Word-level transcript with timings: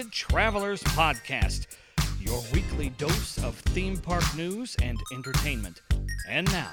Twisted 0.00 0.12
Travelers 0.14 0.82
Podcast, 0.82 1.66
your 2.18 2.42
weekly 2.54 2.88
dose 2.96 3.36
of 3.44 3.54
theme 3.56 3.98
park 3.98 4.24
news 4.34 4.74
and 4.80 4.98
entertainment. 5.12 5.82
And 6.26 6.50
now, 6.50 6.72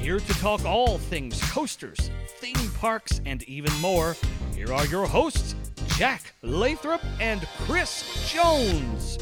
here 0.00 0.18
to 0.18 0.34
talk 0.34 0.64
all 0.64 0.96
things 0.96 1.38
coasters, 1.50 2.10
theme 2.38 2.70
parks, 2.78 3.20
and 3.26 3.42
even 3.42 3.74
more, 3.82 4.16
here 4.54 4.72
are 4.72 4.86
your 4.86 5.06
hosts, 5.06 5.54
Jack 5.98 6.32
Lathrop 6.40 7.02
and 7.20 7.42
Chris 7.58 8.32
Jones. 8.32 9.18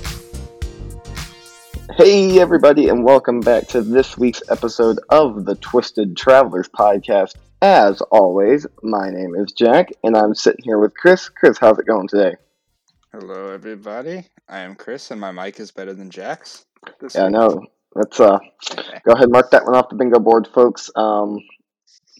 Hey, 1.96 2.38
everybody, 2.38 2.88
and 2.88 3.04
welcome 3.04 3.40
back 3.40 3.66
to 3.68 3.82
this 3.82 4.16
week's 4.16 4.42
episode 4.48 5.00
of 5.08 5.44
the 5.44 5.56
Twisted 5.56 6.16
Travelers 6.16 6.68
Podcast. 6.68 7.34
As 7.60 8.00
always, 8.12 8.64
my 8.84 9.10
name 9.10 9.34
is 9.34 9.50
Jack, 9.50 9.88
and 10.04 10.16
I'm 10.16 10.36
sitting 10.36 10.64
here 10.64 10.78
with 10.78 10.94
Chris. 10.94 11.28
Chris, 11.28 11.58
how's 11.58 11.80
it 11.80 11.86
going 11.86 12.06
today? 12.06 12.36
Hello, 13.12 13.50
everybody. 13.50 14.24
I 14.48 14.60
am 14.60 14.76
Chris, 14.76 15.10
and 15.10 15.20
my 15.20 15.32
mic 15.32 15.58
is 15.58 15.72
better 15.72 15.92
than 15.92 16.10
Jack's. 16.10 16.64
this 17.00 17.16
Yeah, 17.16 17.24
I 17.24 17.28
know. 17.28 17.66
Let's 17.96 18.20
uh, 18.20 18.38
go 19.04 19.12
ahead 19.14 19.24
and 19.24 19.32
mark 19.32 19.50
that 19.50 19.64
one 19.64 19.74
off 19.74 19.88
the 19.88 19.96
bingo 19.96 20.20
board, 20.20 20.46
folks. 20.46 20.92
Um, 20.94 21.40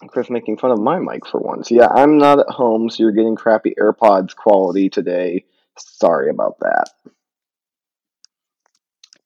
Chris 0.09 0.29
making 0.31 0.57
fun 0.57 0.73
of 0.73 0.81
my 0.81 0.99
mic 0.99 1.25
for 1.29 1.39
once. 1.39 1.71
Yeah, 1.71 1.87
I'm 1.87 2.19
not 2.19 2.41
at 2.41 2.49
home, 2.49 2.91
so 2.91 3.05
you're 3.05 3.13
getting 3.13 3.37
crappy 3.37 3.73
AirPods 3.79 4.35
quality 4.35 4.91
today. 4.91 5.45
Sorry 5.79 6.29
about 6.29 6.59
that. 6.59 6.91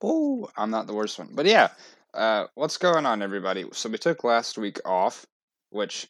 Oh, 0.03 0.51
I'm 0.59 0.71
not 0.71 0.87
the 0.87 0.93
worst 0.93 1.19
one. 1.19 1.31
But 1.33 1.47
yeah, 1.47 1.69
uh, 2.13 2.45
what's 2.57 2.77
going 2.77 3.07
on, 3.07 3.23
everybody? 3.23 3.65
So 3.73 3.89
we 3.89 3.97
took 3.97 4.23
last 4.23 4.59
week 4.59 4.81
off, 4.85 5.25
which 5.71 6.09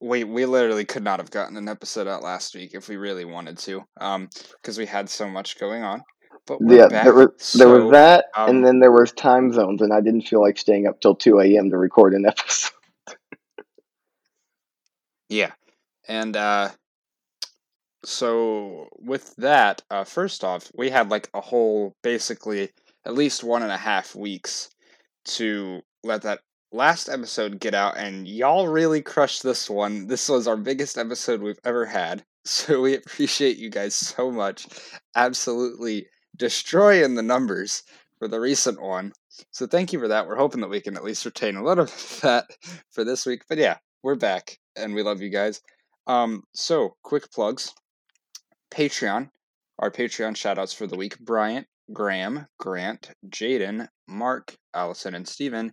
we 0.00 0.24
we 0.24 0.46
literally 0.46 0.84
could 0.84 1.04
not 1.04 1.20
have 1.20 1.30
gotten 1.30 1.56
an 1.56 1.68
episode 1.68 2.06
out 2.06 2.22
last 2.22 2.54
week 2.54 2.74
if 2.74 2.88
we 2.88 2.96
really 2.96 3.24
wanted 3.24 3.58
to, 3.58 3.82
um, 4.00 4.28
because 4.60 4.78
we 4.78 4.86
had 4.86 5.08
so 5.08 5.28
much 5.28 5.58
going 5.58 5.82
on. 5.82 6.02
But 6.46 6.58
yeah, 6.62 6.88
back, 6.88 7.04
there 7.04 7.14
was 7.14 7.28
so, 7.38 7.58
there 7.58 7.68
was 7.68 7.90
that, 7.92 8.26
um, 8.36 8.50
and 8.50 8.66
then 8.66 8.80
there 8.80 8.92
was 8.92 9.12
time 9.12 9.52
zones, 9.52 9.80
and 9.80 9.92
I 9.92 10.00
didn't 10.00 10.22
feel 10.22 10.40
like 10.40 10.58
staying 10.58 10.86
up 10.86 11.00
till 11.00 11.14
two 11.14 11.40
a.m. 11.40 11.70
to 11.70 11.78
record 11.78 12.14
an 12.14 12.26
episode. 12.28 12.72
yeah, 15.28 15.52
and 16.06 16.36
uh, 16.36 16.70
so 18.04 18.88
with 18.98 19.34
that, 19.36 19.82
uh, 19.90 20.04
first 20.04 20.44
off, 20.44 20.70
we 20.76 20.90
had 20.90 21.10
like 21.10 21.30
a 21.32 21.40
whole 21.40 21.94
basically 22.02 22.70
at 23.06 23.14
least 23.14 23.44
one 23.44 23.62
and 23.62 23.72
a 23.72 23.76
half 23.76 24.14
weeks 24.14 24.70
to 25.24 25.80
let 26.02 26.22
that 26.22 26.40
last 26.74 27.08
episode 27.08 27.60
get 27.60 27.72
out, 27.72 27.96
and 27.96 28.26
y'all 28.26 28.66
really 28.66 29.00
crushed 29.00 29.44
this 29.44 29.70
one. 29.70 30.08
This 30.08 30.28
was 30.28 30.48
our 30.48 30.56
biggest 30.56 30.98
episode 30.98 31.40
we've 31.40 31.60
ever 31.64 31.86
had, 31.86 32.24
so 32.44 32.80
we 32.80 32.96
appreciate 32.96 33.56
you 33.56 33.70
guys 33.70 33.94
so 33.94 34.30
much. 34.30 34.66
Absolutely 35.14 36.08
destroying 36.36 37.14
the 37.14 37.22
numbers 37.22 37.84
for 38.18 38.26
the 38.26 38.40
recent 38.40 38.82
one. 38.82 39.12
So 39.52 39.66
thank 39.66 39.92
you 39.92 40.00
for 40.00 40.08
that. 40.08 40.26
We're 40.26 40.36
hoping 40.36 40.60
that 40.62 40.70
we 40.70 40.80
can 40.80 40.96
at 40.96 41.04
least 41.04 41.24
retain 41.24 41.56
a 41.56 41.64
little 41.64 41.84
bit 41.86 41.94
of 41.94 42.20
that 42.22 42.44
for 42.90 43.04
this 43.04 43.24
week. 43.24 43.42
But 43.48 43.58
yeah, 43.58 43.78
we're 44.02 44.16
back, 44.16 44.58
and 44.74 44.94
we 44.94 45.02
love 45.02 45.22
you 45.22 45.30
guys. 45.30 45.62
Um, 46.08 46.42
so 46.54 46.96
quick 47.04 47.30
plugs. 47.30 47.72
Patreon, 48.72 49.30
our 49.78 49.92
Patreon 49.92 50.32
shoutouts 50.32 50.74
for 50.74 50.88
the 50.88 50.96
week 50.96 51.20
Bryant, 51.20 51.68
Graham, 51.92 52.46
Grant, 52.58 53.12
Jaden, 53.28 53.86
Mark, 54.08 54.56
Allison, 54.74 55.14
and 55.14 55.28
Steven, 55.28 55.72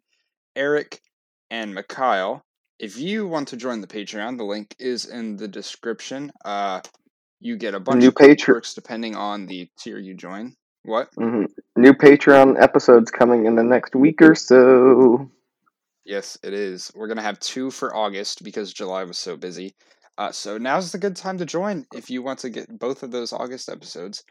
Eric, 0.55 1.01
and 1.49 1.73
Mikhail. 1.73 2.43
If 2.79 2.97
you 2.97 3.27
want 3.27 3.49
to 3.49 3.57
join 3.57 3.81
the 3.81 3.87
Patreon, 3.87 4.37
the 4.37 4.43
link 4.43 4.75
is 4.79 5.05
in 5.05 5.37
the 5.37 5.47
description. 5.47 6.31
Uh, 6.43 6.81
you 7.39 7.57
get 7.57 7.75
a 7.75 7.79
bunch 7.79 8.01
New 8.01 8.09
of 8.09 8.37
perks 8.39 8.73
depending 8.73 9.15
on 9.15 9.45
the 9.45 9.69
tier 9.79 9.99
you 9.99 10.15
join. 10.15 10.55
What? 10.83 11.09
Mm-hmm. 11.15 11.45
New 11.75 11.93
Patreon 11.93 12.61
episodes 12.61 13.11
coming 13.11 13.45
in 13.45 13.55
the 13.55 13.63
next 13.63 13.95
week 13.95 14.21
or 14.21 14.33
so. 14.33 15.29
Yes, 16.05 16.37
it 16.43 16.53
is. 16.53 16.91
We're 16.95 17.07
gonna 17.07 17.21
have 17.21 17.39
two 17.39 17.69
for 17.69 17.95
August 17.95 18.43
because 18.43 18.73
July 18.73 19.03
was 19.03 19.17
so 19.17 19.37
busy. 19.37 19.75
Uh, 20.17 20.31
so 20.31 20.57
now's 20.57 20.91
the 20.91 20.97
good 20.97 21.15
time 21.15 21.37
to 21.37 21.45
join 21.45 21.85
if 21.93 22.09
you 22.09 22.21
want 22.23 22.39
to 22.39 22.49
get 22.49 22.67
both 22.79 23.03
of 23.03 23.11
those 23.11 23.31
August 23.31 23.69
episodes. 23.69 24.23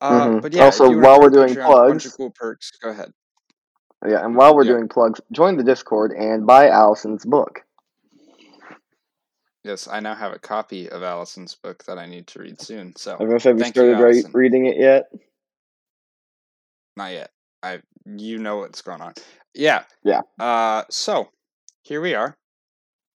Uh, 0.00 0.26
mm-hmm. 0.26 0.38
But 0.40 0.52
yeah, 0.52 0.64
also 0.64 0.90
while 0.98 1.20
we're 1.20 1.30
doing 1.30 1.54
Patreon, 1.54 1.66
plugs, 1.66 1.92
bunch 1.92 2.06
of 2.06 2.16
cool 2.16 2.32
perks. 2.34 2.70
Go 2.82 2.90
ahead. 2.90 3.12
Yeah, 4.06 4.24
and 4.24 4.36
while 4.36 4.54
we're 4.54 4.64
doing 4.64 4.88
plugs, 4.88 5.20
join 5.32 5.56
the 5.56 5.64
Discord 5.64 6.12
and 6.12 6.46
buy 6.46 6.68
Allison's 6.68 7.24
book. 7.24 7.62
Yes, 9.62 9.88
I 9.88 10.00
now 10.00 10.14
have 10.14 10.34
a 10.34 10.38
copy 10.38 10.90
of 10.90 11.02
Allison's 11.02 11.54
book 11.54 11.84
that 11.84 11.98
I 11.98 12.04
need 12.04 12.26
to 12.28 12.40
read 12.40 12.60
soon. 12.60 12.94
So, 12.96 13.16
I 13.18 13.24
have 13.24 13.58
you 13.58 13.64
started 13.64 13.98
you, 13.98 14.04
re- 14.04 14.24
reading 14.34 14.66
it 14.66 14.76
yet? 14.76 15.04
Not 16.96 17.12
yet. 17.12 17.30
I, 17.62 17.80
you 18.04 18.38
know 18.38 18.58
what's 18.58 18.82
going 18.82 19.00
on. 19.00 19.14
Yeah. 19.54 19.84
Yeah. 20.02 20.20
Uh, 20.38 20.82
so 20.90 21.30
here 21.82 22.02
we 22.02 22.14
are, 22.14 22.36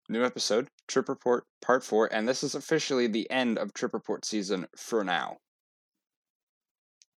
new 0.08 0.24
episode, 0.24 0.68
Trip 0.86 1.10
Report 1.10 1.44
Part 1.60 1.84
Four, 1.84 2.08
and 2.10 2.26
this 2.26 2.42
is 2.42 2.54
officially 2.54 3.08
the 3.08 3.30
end 3.30 3.58
of 3.58 3.74
Trip 3.74 3.92
Report 3.92 4.24
season 4.24 4.66
for 4.74 5.04
now. 5.04 5.36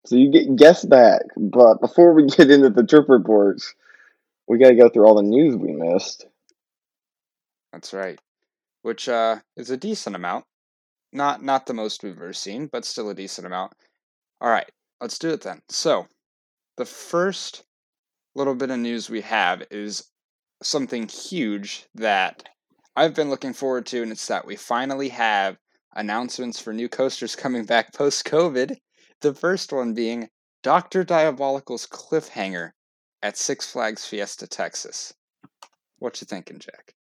So 0.07 0.17
you 0.17 0.31
get 0.31 0.57
guess 0.57 0.85
back, 0.85 1.23
but 1.37 1.81
before 1.81 2.15
we 2.15 2.27
get 2.37 2.51
into 2.51 2.71
the 2.71 2.87
trip 2.87 3.09
reports, 3.09 3.75
we 4.49 4.59
got 4.59 4.71
to 4.71 4.75
go 4.75 4.89
through 4.89 5.07
all 5.07 5.15
the 5.15 5.23
news 5.23 5.57
we 5.57 5.73
missed. 5.73 6.27
That's 7.73 7.93
right, 7.93 8.19
which 8.83 9.09
uh, 9.09 9.37
is 9.57 9.71
a 9.71 9.77
decent 9.77 10.17
amount. 10.17 10.45
Not 11.13 11.43
not 11.43 11.67
the 11.67 11.75
most 11.75 12.03
we've 12.03 12.17
ever 12.17 12.33
seen, 12.33 12.67
but 12.67 12.85
still 12.85 13.11
a 13.11 13.15
decent 13.15 13.47
amount. 13.47 13.73
All 14.41 14.51
right, 14.51 14.71
let's 15.01 15.19
do 15.19 15.31
it 15.31 15.43
then. 15.43 15.63
So, 15.69 16.07
the 16.77 16.87
first 16.87 17.65
little 18.35 18.55
bit 18.55 18.71
of 18.71 18.79
news 18.79 19.11
we 19.11 19.21
have 19.21 19.63
is 19.71 20.05
something 20.63 21.09
huge 21.09 21.87
that 21.95 22.49
I've 22.97 23.15
been 23.15 23.31
looking 23.31 23.53
forward 23.53 23.87
to, 23.87 24.03
and 24.03 24.13
it's 24.13 24.27
that 24.29 24.47
we 24.47 24.57
finally 24.57 25.09
have 25.11 25.59
announcements 25.95 26.61
for 26.61 26.73
new 26.73 26.89
coasters 26.89 27.37
coming 27.37 27.65
back 27.65 27.93
post 27.93 28.25
COVID. 28.25 28.77
The 29.21 29.35
first 29.35 29.73
one 29.73 29.93
being 29.93 30.29
Dr. 30.63 31.05
Diabolical's 31.05 31.87
cliffhanger 31.87 32.71
at 33.23 33.37
Six 33.37 33.71
Flags 33.71 34.07
Fiesta, 34.07 34.47
Texas. 34.47 35.13
What 35.99 36.21
you 36.21 36.25
thinking, 36.25 36.59
Jack? 36.59 36.95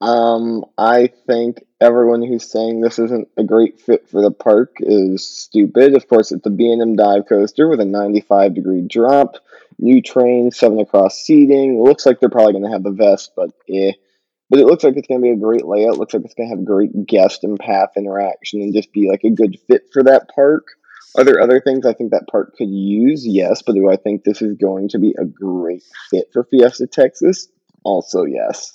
Um, 0.00 0.64
I 0.78 1.08
think 1.26 1.64
everyone 1.80 2.22
who's 2.22 2.50
saying 2.50 2.80
this 2.80 2.98
isn't 2.98 3.28
a 3.36 3.44
great 3.44 3.80
fit 3.80 4.08
for 4.08 4.22
the 4.22 4.30
park 4.30 4.76
is 4.80 5.28
stupid. 5.28 5.94
Of 5.94 6.08
course, 6.08 6.32
it's 6.32 6.46
a 6.46 6.50
B&M 6.50 6.96
dive 6.96 7.26
coaster 7.28 7.68
with 7.68 7.80
a 7.80 7.84
95 7.84 8.54
degree 8.54 8.82
drop, 8.82 9.36
new 9.78 10.00
train, 10.00 10.52
seven 10.52 10.78
across 10.78 11.18
seating. 11.18 11.82
Looks 11.82 12.06
like 12.06 12.20
they're 12.20 12.30
probably 12.30 12.52
going 12.52 12.64
to 12.64 12.70
have 12.70 12.84
the 12.84 12.92
vest, 12.92 13.32
but 13.36 13.50
eh. 13.68 13.92
But 14.50 14.60
it 14.60 14.66
looks 14.66 14.82
like 14.82 14.96
it's 14.96 15.08
going 15.08 15.20
to 15.20 15.26
be 15.26 15.32
a 15.32 15.36
great 15.36 15.66
layout. 15.66 15.98
Looks 15.98 16.14
like 16.14 16.24
it's 16.24 16.34
going 16.34 16.48
to 16.48 16.56
have 16.56 16.64
great 16.64 17.06
guest 17.06 17.44
and 17.44 17.58
path 17.58 17.90
interaction 17.96 18.62
and 18.62 18.74
just 18.74 18.92
be 18.92 19.10
like 19.10 19.22
a 19.24 19.30
good 19.30 19.58
fit 19.68 19.82
for 19.92 20.02
that 20.04 20.28
park. 20.34 20.66
Are 21.16 21.24
there 21.24 21.40
other 21.40 21.60
things 21.60 21.84
I 21.84 21.92
think 21.92 22.10
that 22.12 22.28
park 22.30 22.54
could 22.56 22.70
use? 22.70 23.26
Yes, 23.26 23.62
but 23.62 23.74
do 23.74 23.90
I 23.90 23.96
think 23.96 24.24
this 24.24 24.40
is 24.40 24.56
going 24.56 24.88
to 24.90 24.98
be 24.98 25.14
a 25.18 25.24
great 25.24 25.82
fit 26.10 26.28
for 26.32 26.44
Fiesta 26.44 26.86
Texas? 26.86 27.48
Also, 27.82 28.24
yes. 28.24 28.72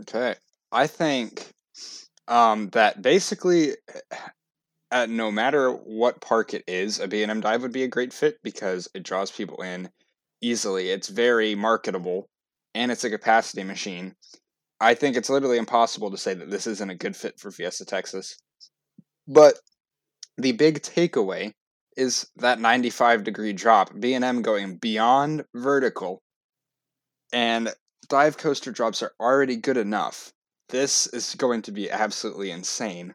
Okay. 0.00 0.34
I 0.72 0.86
think 0.86 1.50
um, 2.28 2.68
that 2.70 3.02
basically, 3.02 3.72
uh, 4.90 5.06
no 5.06 5.30
matter 5.30 5.70
what 5.70 6.20
park 6.20 6.54
it 6.54 6.64
is, 6.66 7.00
a 7.00 7.08
B&M 7.08 7.40
dive 7.40 7.62
would 7.62 7.72
be 7.72 7.84
a 7.84 7.88
great 7.88 8.12
fit 8.12 8.38
because 8.42 8.88
it 8.94 9.02
draws 9.02 9.30
people 9.30 9.62
in 9.62 9.88
easily. 10.40 10.90
It's 10.90 11.08
very 11.08 11.54
marketable, 11.54 12.28
and 12.74 12.90
it's 12.90 13.04
a 13.04 13.10
capacity 13.10 13.64
machine. 13.64 14.14
I 14.80 14.94
think 14.94 15.16
it's 15.16 15.30
literally 15.30 15.58
impossible 15.58 16.10
to 16.10 16.18
say 16.18 16.34
that 16.34 16.50
this 16.50 16.66
isn't 16.66 16.90
a 16.90 16.94
good 16.94 17.16
fit 17.16 17.40
for 17.40 17.50
Fiesta 17.50 17.84
Texas. 17.84 18.36
But 19.26 19.54
the 20.36 20.52
big 20.52 20.82
takeaway 20.82 21.52
is 21.96 22.28
that 22.36 22.60
95 22.60 23.24
degree 23.24 23.52
drop, 23.52 23.90
B&M 23.98 24.42
going 24.42 24.76
beyond 24.76 25.44
vertical, 25.54 26.22
and 27.32 27.72
dive 28.08 28.36
coaster 28.36 28.70
drops 28.70 29.02
are 29.02 29.12
already 29.18 29.56
good 29.56 29.78
enough. 29.78 30.30
This 30.68 31.06
is 31.08 31.34
going 31.36 31.62
to 31.62 31.72
be 31.72 31.90
absolutely 31.90 32.50
insane. 32.50 33.14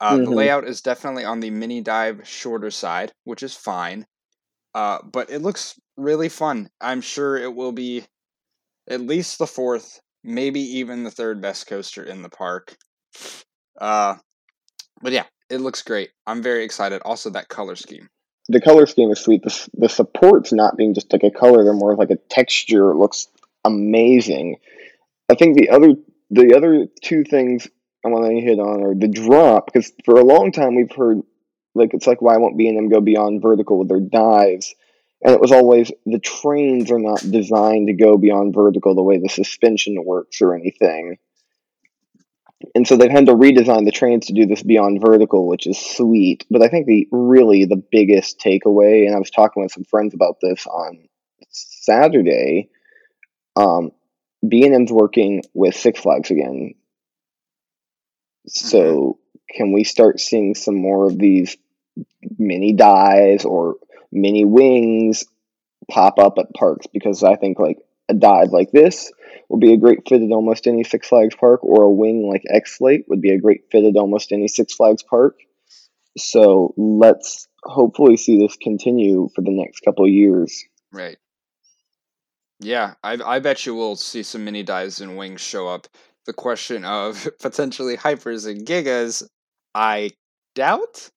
Uh, 0.00 0.14
mm-hmm. 0.14 0.24
The 0.24 0.30
layout 0.30 0.66
is 0.66 0.82
definitely 0.82 1.24
on 1.24 1.40
the 1.40 1.50
mini 1.50 1.80
dive 1.80 2.26
shorter 2.26 2.70
side, 2.70 3.12
which 3.24 3.42
is 3.42 3.54
fine. 3.54 4.06
Uh, 4.74 4.98
but 5.02 5.30
it 5.30 5.42
looks 5.42 5.78
really 5.96 6.28
fun. 6.28 6.70
I'm 6.80 7.00
sure 7.00 7.36
it 7.36 7.54
will 7.54 7.72
be 7.72 8.04
at 8.88 9.00
least 9.00 9.38
the 9.38 9.46
fourth, 9.46 10.00
maybe 10.24 10.60
even 10.78 11.04
the 11.04 11.10
third 11.10 11.40
best 11.40 11.66
coaster 11.66 12.02
in 12.02 12.22
the 12.22 12.28
park. 12.28 12.76
Uh, 13.80 14.16
but 15.00 15.12
yeah, 15.12 15.24
it 15.50 15.58
looks 15.58 15.82
great. 15.82 16.10
I'm 16.26 16.42
very 16.42 16.64
excited. 16.64 17.02
Also, 17.04 17.30
that 17.30 17.48
color 17.48 17.76
scheme. 17.76 18.08
The 18.48 18.60
color 18.60 18.86
scheme 18.86 19.10
is 19.10 19.20
sweet. 19.20 19.42
The, 19.42 19.68
the 19.74 19.88
supports 19.88 20.52
not 20.52 20.76
being 20.76 20.94
just 20.94 21.12
like 21.12 21.22
a 21.22 21.30
color; 21.30 21.62
they're 21.62 21.72
more 21.72 21.92
of 21.92 21.98
like 21.98 22.10
a 22.10 22.16
texture. 22.16 22.90
It 22.90 22.96
looks 22.96 23.28
amazing. 23.64 24.56
I 25.30 25.34
think 25.34 25.56
the 25.56 25.70
other 25.70 25.94
the 26.30 26.54
other 26.56 26.86
two 27.02 27.24
things 27.24 27.68
I 28.04 28.08
want 28.08 28.26
to 28.26 28.40
hit 28.40 28.58
on 28.58 28.82
are 28.82 28.94
the 28.94 29.08
drop 29.08 29.66
because 29.66 29.92
for 30.04 30.16
a 30.16 30.24
long 30.24 30.50
time 30.50 30.74
we've 30.74 30.94
heard 30.94 31.22
like 31.74 31.94
it's 31.94 32.06
like 32.06 32.20
why 32.20 32.36
won't 32.36 32.58
B 32.58 32.68
and 32.68 32.78
M 32.78 32.88
go 32.88 33.00
beyond 33.00 33.42
vertical 33.42 33.78
with 33.78 33.88
their 33.88 34.00
dives, 34.00 34.74
and 35.24 35.34
it 35.34 35.40
was 35.40 35.52
always 35.52 35.90
the 36.04 36.18
trains 36.18 36.90
are 36.90 36.98
not 36.98 37.20
designed 37.20 37.86
to 37.88 37.94
go 37.94 38.18
beyond 38.18 38.54
vertical 38.54 38.94
the 38.94 39.02
way 39.02 39.18
the 39.18 39.28
suspension 39.28 39.96
works 40.04 40.42
or 40.42 40.54
anything. 40.54 41.18
And 42.74 42.86
so 42.86 42.96
they've 42.96 43.10
had 43.10 43.26
to 43.26 43.34
redesign 43.34 43.84
the 43.84 43.92
trains 43.92 44.26
to 44.26 44.32
do 44.32 44.46
this 44.46 44.62
beyond 44.62 45.00
vertical, 45.00 45.48
which 45.48 45.66
is 45.66 45.78
sweet. 45.78 46.46
But 46.50 46.62
I 46.62 46.68
think 46.68 46.86
the 46.86 47.08
really 47.10 47.64
the 47.64 47.82
biggest 47.90 48.38
takeaway, 48.38 49.06
and 49.06 49.14
I 49.14 49.18
was 49.18 49.30
talking 49.30 49.62
with 49.62 49.72
some 49.72 49.84
friends 49.84 50.14
about 50.14 50.36
this 50.40 50.66
on 50.66 51.08
Saturday, 51.50 52.70
um, 53.56 53.90
B 54.46 54.64
and 54.64 54.74
M's 54.74 54.92
working 54.92 55.42
with 55.54 55.76
Six 55.76 56.00
Flags 56.00 56.30
again. 56.30 56.74
So 58.46 59.18
can 59.50 59.72
we 59.72 59.84
start 59.84 60.20
seeing 60.20 60.54
some 60.54 60.76
more 60.76 61.06
of 61.06 61.18
these 61.18 61.56
mini 62.38 62.72
dives 62.72 63.44
or 63.44 63.76
mini 64.12 64.44
wings 64.44 65.24
pop 65.90 66.18
up 66.18 66.38
at 66.38 66.54
parks? 66.54 66.86
Because 66.92 67.22
I 67.22 67.36
think 67.36 67.58
like 67.58 67.78
a 68.08 68.14
dive 68.14 68.50
like 68.50 68.70
this 68.72 69.10
would 69.48 69.60
be 69.60 69.72
a 69.72 69.78
great 69.78 70.08
fit 70.08 70.22
at 70.22 70.30
almost 70.30 70.66
any 70.66 70.84
Six 70.84 71.08
Flags 71.08 71.34
park, 71.34 71.62
or 71.62 71.82
a 71.82 71.90
wing 71.90 72.28
like 72.28 72.42
X-Flight 72.48 73.04
would 73.08 73.20
be 73.20 73.32
a 73.32 73.38
great 73.38 73.62
fit 73.70 73.84
at 73.84 73.96
almost 73.96 74.32
any 74.32 74.48
Six 74.48 74.74
Flags 74.74 75.02
park. 75.02 75.36
So 76.18 76.74
let's 76.76 77.48
hopefully 77.64 78.16
see 78.16 78.38
this 78.38 78.56
continue 78.56 79.28
for 79.34 79.42
the 79.42 79.50
next 79.50 79.80
couple 79.80 80.06
years. 80.08 80.64
Right. 80.92 81.18
Yeah, 82.60 82.94
I 83.02 83.18
I 83.24 83.38
bet 83.40 83.66
you 83.66 83.74
we'll 83.74 83.96
see 83.96 84.22
some 84.22 84.44
mini 84.44 84.62
dives 84.62 85.00
and 85.00 85.16
wings 85.16 85.40
show 85.40 85.66
up. 85.68 85.88
The 86.26 86.32
question 86.32 86.84
of 86.84 87.28
potentially 87.40 87.96
hypers 87.96 88.46
and 88.46 88.66
gigas, 88.66 89.22
I 89.74 90.10
doubt, 90.54 91.10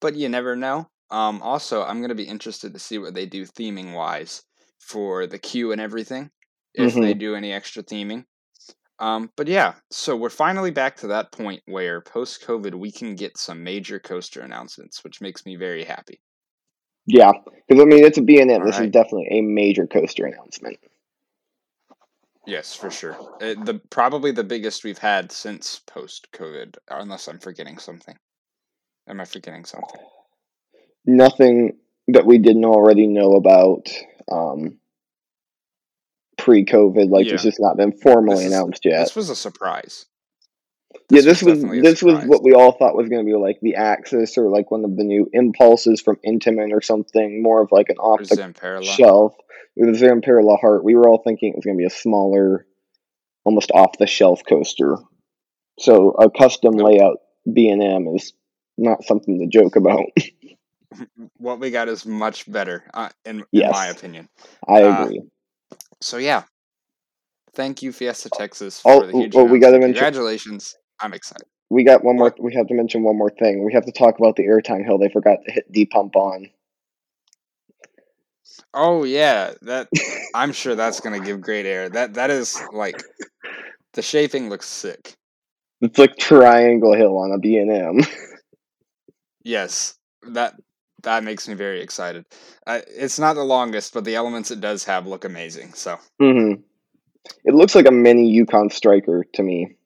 but 0.00 0.14
you 0.14 0.28
never 0.28 0.56
know. 0.56 0.88
Um, 1.14 1.42
also, 1.42 1.84
I'm 1.84 2.00
gonna 2.00 2.16
be 2.16 2.24
interested 2.24 2.72
to 2.72 2.80
see 2.80 2.98
what 2.98 3.14
they 3.14 3.24
do 3.24 3.46
theming 3.46 3.94
wise 3.94 4.42
for 4.80 5.28
the 5.28 5.38
queue 5.38 5.70
and 5.70 5.80
everything, 5.80 6.28
if 6.74 6.92
they 6.94 7.14
do 7.14 7.36
any 7.36 7.52
extra 7.52 7.84
theming. 7.84 8.24
Um, 8.98 9.30
but 9.36 9.46
yeah, 9.46 9.74
so 9.92 10.16
we're 10.16 10.28
finally 10.28 10.72
back 10.72 10.96
to 10.96 11.06
that 11.08 11.30
point 11.30 11.62
where 11.66 12.00
post 12.00 12.44
COVID 12.44 12.74
we 12.74 12.90
can 12.90 13.14
get 13.14 13.38
some 13.38 13.62
major 13.62 14.00
coaster 14.00 14.40
announcements, 14.40 15.04
which 15.04 15.20
makes 15.20 15.46
me 15.46 15.54
very 15.54 15.84
happy. 15.84 16.20
Yeah, 17.06 17.30
because 17.68 17.80
I 17.80 17.86
mean 17.86 18.04
it's 18.04 18.18
a 18.18 18.22
BNN. 18.22 18.50
M. 18.50 18.66
This 18.66 18.80
is 18.80 18.90
definitely 18.90 19.28
a 19.30 19.40
major 19.40 19.86
coaster 19.86 20.26
announcement. 20.26 20.78
Yes, 22.44 22.74
for 22.74 22.90
sure. 22.90 23.16
Uh 23.40 23.54
the 23.62 23.80
probably 23.88 24.32
the 24.32 24.42
biggest 24.42 24.82
we've 24.82 24.98
had 24.98 25.30
since 25.30 25.80
post 25.86 26.26
COVID, 26.32 26.74
unless 26.90 27.28
I'm 27.28 27.38
forgetting 27.38 27.78
something. 27.78 28.16
Am 29.06 29.20
I 29.20 29.26
forgetting 29.26 29.64
something? 29.64 30.00
Nothing 31.06 31.76
that 32.08 32.26
we 32.26 32.38
didn't 32.38 32.64
already 32.64 33.06
know 33.06 33.32
about 33.32 33.88
um, 34.30 34.78
pre-COVID. 36.38 37.10
Like 37.10 37.26
it's 37.26 37.44
Yeah. 37.44 37.50
just 37.50 37.60
not 37.60 37.76
been 37.76 37.92
formally 37.92 38.44
is- 38.46 38.52
announced 38.52 38.84
yet. 38.84 39.00
This 39.00 39.16
was 39.16 39.30
a 39.30 39.36
surprise. 39.36 40.06
yeah, 41.10 41.22
this 41.22 41.42
was 41.42 41.62
a 41.62 41.66
this 41.66 42.02
was 42.02 42.24
what 42.24 42.42
we 42.42 42.54
all 42.54 42.72
thought 42.72 42.96
was 42.96 43.08
going 43.08 43.24
to 43.24 43.30
be 43.30 43.36
like 43.36 43.58
the 43.60 43.74
Axis 43.74 44.38
or 44.38 44.48
like 44.48 44.70
one 44.70 44.84
of 44.84 44.96
the 44.96 45.04
new 45.04 45.28
impulses 45.32 46.00
from 46.00 46.16
Intamin 46.26 46.72
or 46.72 46.80
something, 46.80 47.42
more 47.42 47.60
of 47.62 47.72
like 47.72 47.88
an 47.90 47.96
off 47.98 48.20
Or 48.20 48.24
the 48.24 48.36
Zamperla. 48.36 48.84
shelf. 48.84 49.34
With 49.76 49.98
the 49.98 50.06
Zamperla 50.06 50.58
Heart, 50.60 50.84
we 50.84 50.94
were 50.94 51.08
all 51.08 51.18
thinking 51.22 51.50
it 51.50 51.56
was 51.56 51.64
going 51.64 51.76
to 51.76 51.80
be 51.82 51.86
a 51.86 51.90
smaller, 51.90 52.64
almost 53.44 53.72
off 53.72 53.98
the 53.98 54.06
shelf 54.06 54.42
coaster. 54.48 54.96
So 55.80 56.10
a 56.12 56.30
custom 56.30 56.76
Nope. 56.76 56.86
layout 56.86 57.16
B 57.52 57.68
and 57.68 57.82
M 57.82 58.06
is 58.14 58.32
not 58.78 59.02
something 59.04 59.40
to 59.40 59.46
joke 59.48 59.74
about. 59.76 60.06
What 61.38 61.60
we 61.60 61.70
got 61.70 61.88
is 61.88 62.04
much 62.06 62.50
better, 62.50 62.84
uh, 62.94 63.08
in, 63.24 63.44
in 63.52 63.70
my 63.70 63.86
opinion. 63.86 64.28
I 64.68 64.82
Uh, 64.82 65.02
agree. 65.04 65.22
So 66.00 66.18
yeah, 66.18 66.44
thank 67.54 67.82
you, 67.82 67.92
Fiesta 67.92 68.28
Texas, 68.30 68.82
Oh, 68.84 69.00
for 69.00 69.06
the 69.06 69.12
huge 69.18 69.34
oh, 69.36 69.44
we 69.44 69.58
gotta 69.58 69.78
mention- 69.78 69.94
Congratulations! 69.94 70.76
I'm 71.00 71.12
excited. 71.14 71.46
We 71.70 71.82
got 71.84 72.04
one 72.04 72.16
more. 72.16 72.34
We 72.38 72.54
have 72.54 72.66
to 72.68 72.74
mention 72.74 73.02
one 73.02 73.16
more 73.16 73.30
thing. 73.30 73.64
We 73.64 73.72
have 73.72 73.86
to 73.86 73.92
talk 73.92 74.18
about 74.18 74.36
the 74.36 74.44
airtime 74.44 74.84
hill 74.84 74.98
they 74.98 75.08
forgot 75.08 75.38
to 75.46 75.52
hit 75.52 75.70
D 75.72 75.86
pump 75.86 76.14
on. 76.14 76.50
Oh 78.72 79.04
yeah, 79.04 79.54
that 79.62 79.88
I'm 80.34 80.52
sure 80.52 80.74
that's 80.74 81.00
gonna 81.00 81.20
give 81.20 81.40
great 81.40 81.66
air. 81.66 81.88
That 81.88 82.14
that 82.14 82.30
is 82.30 82.60
like 82.72 83.02
the 83.94 84.02
shaping 84.02 84.48
looks 84.50 84.66
sick. 84.68 85.14
It's 85.80 85.98
like 85.98 86.16
Triangle 86.16 86.94
Hill 86.94 87.16
on 87.18 87.32
a 87.32 87.38
B 87.38 87.56
and 87.58 87.70
M. 87.70 88.00
Yes, 89.46 89.94
that 90.28 90.54
that 91.04 91.24
makes 91.24 91.48
me 91.48 91.54
very 91.54 91.80
excited. 91.80 92.26
Uh, 92.66 92.80
it's 92.88 93.18
not 93.18 93.34
the 93.34 93.44
longest, 93.44 93.94
but 93.94 94.04
the 94.04 94.16
elements 94.16 94.50
it 94.50 94.60
does 94.60 94.84
have 94.84 95.06
look 95.06 95.24
amazing. 95.24 95.72
So 95.74 95.98
hmm 96.20 96.54
It 97.44 97.54
looks 97.54 97.74
like 97.74 97.86
a 97.86 97.92
mini 97.92 98.28
Yukon 98.28 98.70
Striker 98.70 99.24
to 99.34 99.42
me. 99.42 99.76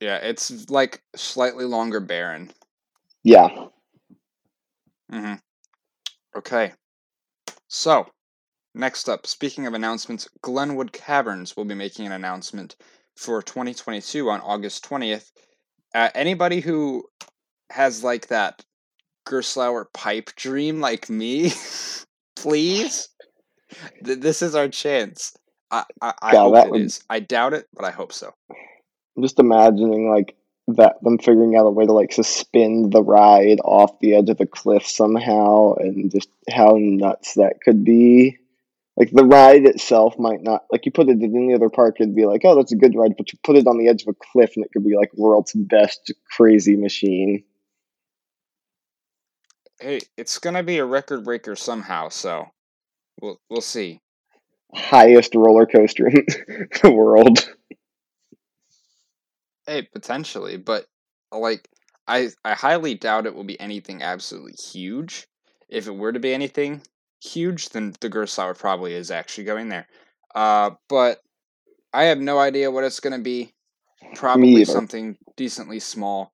yeah, 0.00 0.16
it's 0.18 0.70
like 0.70 1.02
slightly 1.16 1.64
longer 1.64 2.00
Baron. 2.00 2.50
Yeah. 3.24 3.48
hmm 5.10 5.34
Okay. 6.36 6.72
So, 7.68 8.06
next 8.74 9.08
up, 9.08 9.26
speaking 9.26 9.66
of 9.66 9.74
announcements, 9.74 10.28
Glenwood 10.42 10.92
Caverns 10.92 11.56
will 11.56 11.64
be 11.64 11.74
making 11.74 12.06
an 12.06 12.12
announcement 12.12 12.76
for 13.16 13.42
2022 13.42 14.30
on 14.30 14.40
August 14.40 14.84
20th. 14.88 15.32
Uh, 15.94 16.10
anybody 16.14 16.60
who 16.60 17.04
has 17.70 18.04
like 18.04 18.28
that 18.28 18.64
Gerstlauer 19.28 19.86
pipe 19.92 20.30
dream 20.36 20.80
like 20.80 21.08
me, 21.10 21.52
please, 22.36 23.08
this 24.00 24.42
is 24.42 24.54
our 24.54 24.68
chance. 24.68 25.36
I, 25.70 25.84
I, 26.00 26.14
I 26.22 26.36
hope 26.36 26.54
that 26.54 26.66
it 26.66 26.70
would- 26.72 26.80
is. 26.82 27.02
I 27.10 27.20
doubt 27.20 27.52
it, 27.52 27.66
but 27.74 27.84
I 27.84 27.90
hope 27.90 28.12
so. 28.12 28.32
I'm 28.50 29.22
just 29.22 29.38
imagining 29.38 30.08
like 30.10 30.36
that 30.68 31.02
them 31.02 31.18
figuring 31.18 31.56
out 31.56 31.66
a 31.66 31.70
way 31.70 31.86
to 31.86 31.92
like 31.92 32.12
suspend 32.12 32.92
the 32.92 33.02
ride 33.02 33.58
off 33.64 33.98
the 34.00 34.14
edge 34.14 34.28
of 34.28 34.36
the 34.36 34.46
cliff 34.46 34.86
somehow 34.86 35.74
and 35.74 36.10
just 36.10 36.28
how 36.50 36.76
nuts 36.78 37.34
that 37.34 37.60
could 37.64 37.84
be. 37.84 38.36
Like 38.96 39.10
the 39.10 39.24
ride 39.24 39.64
itself 39.64 40.18
might 40.18 40.42
not 40.42 40.64
like 40.70 40.84
you 40.84 40.92
put 40.92 41.08
it 41.08 41.22
in 41.22 41.36
any 41.36 41.54
other 41.54 41.68
park, 41.70 41.96
it'd 42.00 42.14
be 42.14 42.26
like, 42.26 42.42
oh, 42.44 42.54
that's 42.56 42.72
a 42.72 42.76
good 42.76 42.94
ride, 42.96 43.14
but 43.16 43.32
you 43.32 43.38
put 43.44 43.56
it 43.56 43.66
on 43.66 43.78
the 43.78 43.88
edge 43.88 44.02
of 44.02 44.08
a 44.08 44.32
cliff 44.32 44.52
and 44.56 44.64
it 44.64 44.70
could 44.72 44.84
be 44.84 44.96
like 44.96 45.10
world's 45.16 45.52
best 45.52 46.12
crazy 46.36 46.76
machine. 46.76 47.44
Hey, 49.80 50.00
it's 50.16 50.38
gonna 50.38 50.62
be 50.62 50.78
a 50.78 50.84
record 50.84 51.24
breaker 51.24 51.54
somehow, 51.54 52.08
so 52.08 52.46
we'll 53.20 53.40
we'll 53.48 53.60
see. 53.60 54.00
Highest 54.74 55.34
roller 55.34 55.66
coaster 55.66 56.08
in 56.08 56.24
the 56.82 56.90
world. 56.90 57.48
Hey, 59.66 59.82
potentially, 59.82 60.56
but 60.56 60.86
like 61.30 61.68
I 62.06 62.30
I 62.44 62.54
highly 62.54 62.94
doubt 62.94 63.26
it 63.26 63.34
will 63.34 63.44
be 63.44 63.60
anything 63.60 64.02
absolutely 64.02 64.54
huge. 64.54 65.26
If 65.68 65.86
it 65.86 65.94
were 65.94 66.12
to 66.12 66.20
be 66.20 66.32
anything 66.32 66.82
huge, 67.22 67.70
then 67.70 67.94
the 68.00 68.08
Gerstlauer 68.08 68.58
probably 68.58 68.94
is 68.94 69.10
actually 69.10 69.44
going 69.44 69.68
there. 69.68 69.86
Uh, 70.34 70.70
but 70.88 71.20
I 71.92 72.04
have 72.04 72.18
no 72.18 72.38
idea 72.38 72.70
what 72.70 72.84
it's 72.84 73.00
going 73.00 73.16
to 73.16 73.22
be. 73.22 73.52
Probably 74.14 74.64
something 74.64 75.18
decently 75.36 75.80
small. 75.80 76.32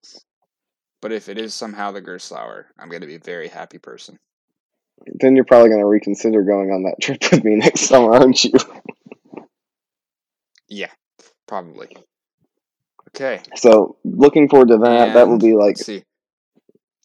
But 1.04 1.12
if 1.12 1.28
it 1.28 1.37
is 1.37 1.52
somehow 1.52 1.90
the 1.90 2.00
Gerstlauer, 2.00 2.64
I'm 2.78 2.88
going 2.88 3.02
to 3.02 3.06
be 3.06 3.16
a 3.16 3.18
very 3.18 3.49
happy 3.49 3.76
person. 3.76 4.16
Then 5.06 5.37
you're 5.37 5.44
probably 5.44 5.68
gonna 5.68 5.84
reconsider 5.87 6.42
going 6.42 6.70
on 6.70 6.84
that 6.84 6.96
trip 7.02 7.20
with 7.30 7.44
me 7.44 7.56
next 7.56 7.82
summer, 7.82 8.14
aren't 8.14 8.42
you? 8.42 8.52
Yeah, 10.66 10.90
probably. 11.46 11.94
Okay. 13.11 13.42
So 13.54 13.99
looking 14.02 14.49
forward 14.49 14.68
to 14.68 14.78
that. 14.78 15.12
that 15.12 15.28
will 15.28 15.37
be 15.37 15.52
like 15.52 15.76
see. 15.76 16.04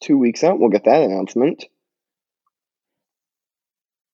two 0.01 0.18
weeks 0.18 0.46
out. 0.46 0.60
We'll 0.60 0.70
get 0.70 0.86
that 0.86 1.01
announcement. 1.01 1.65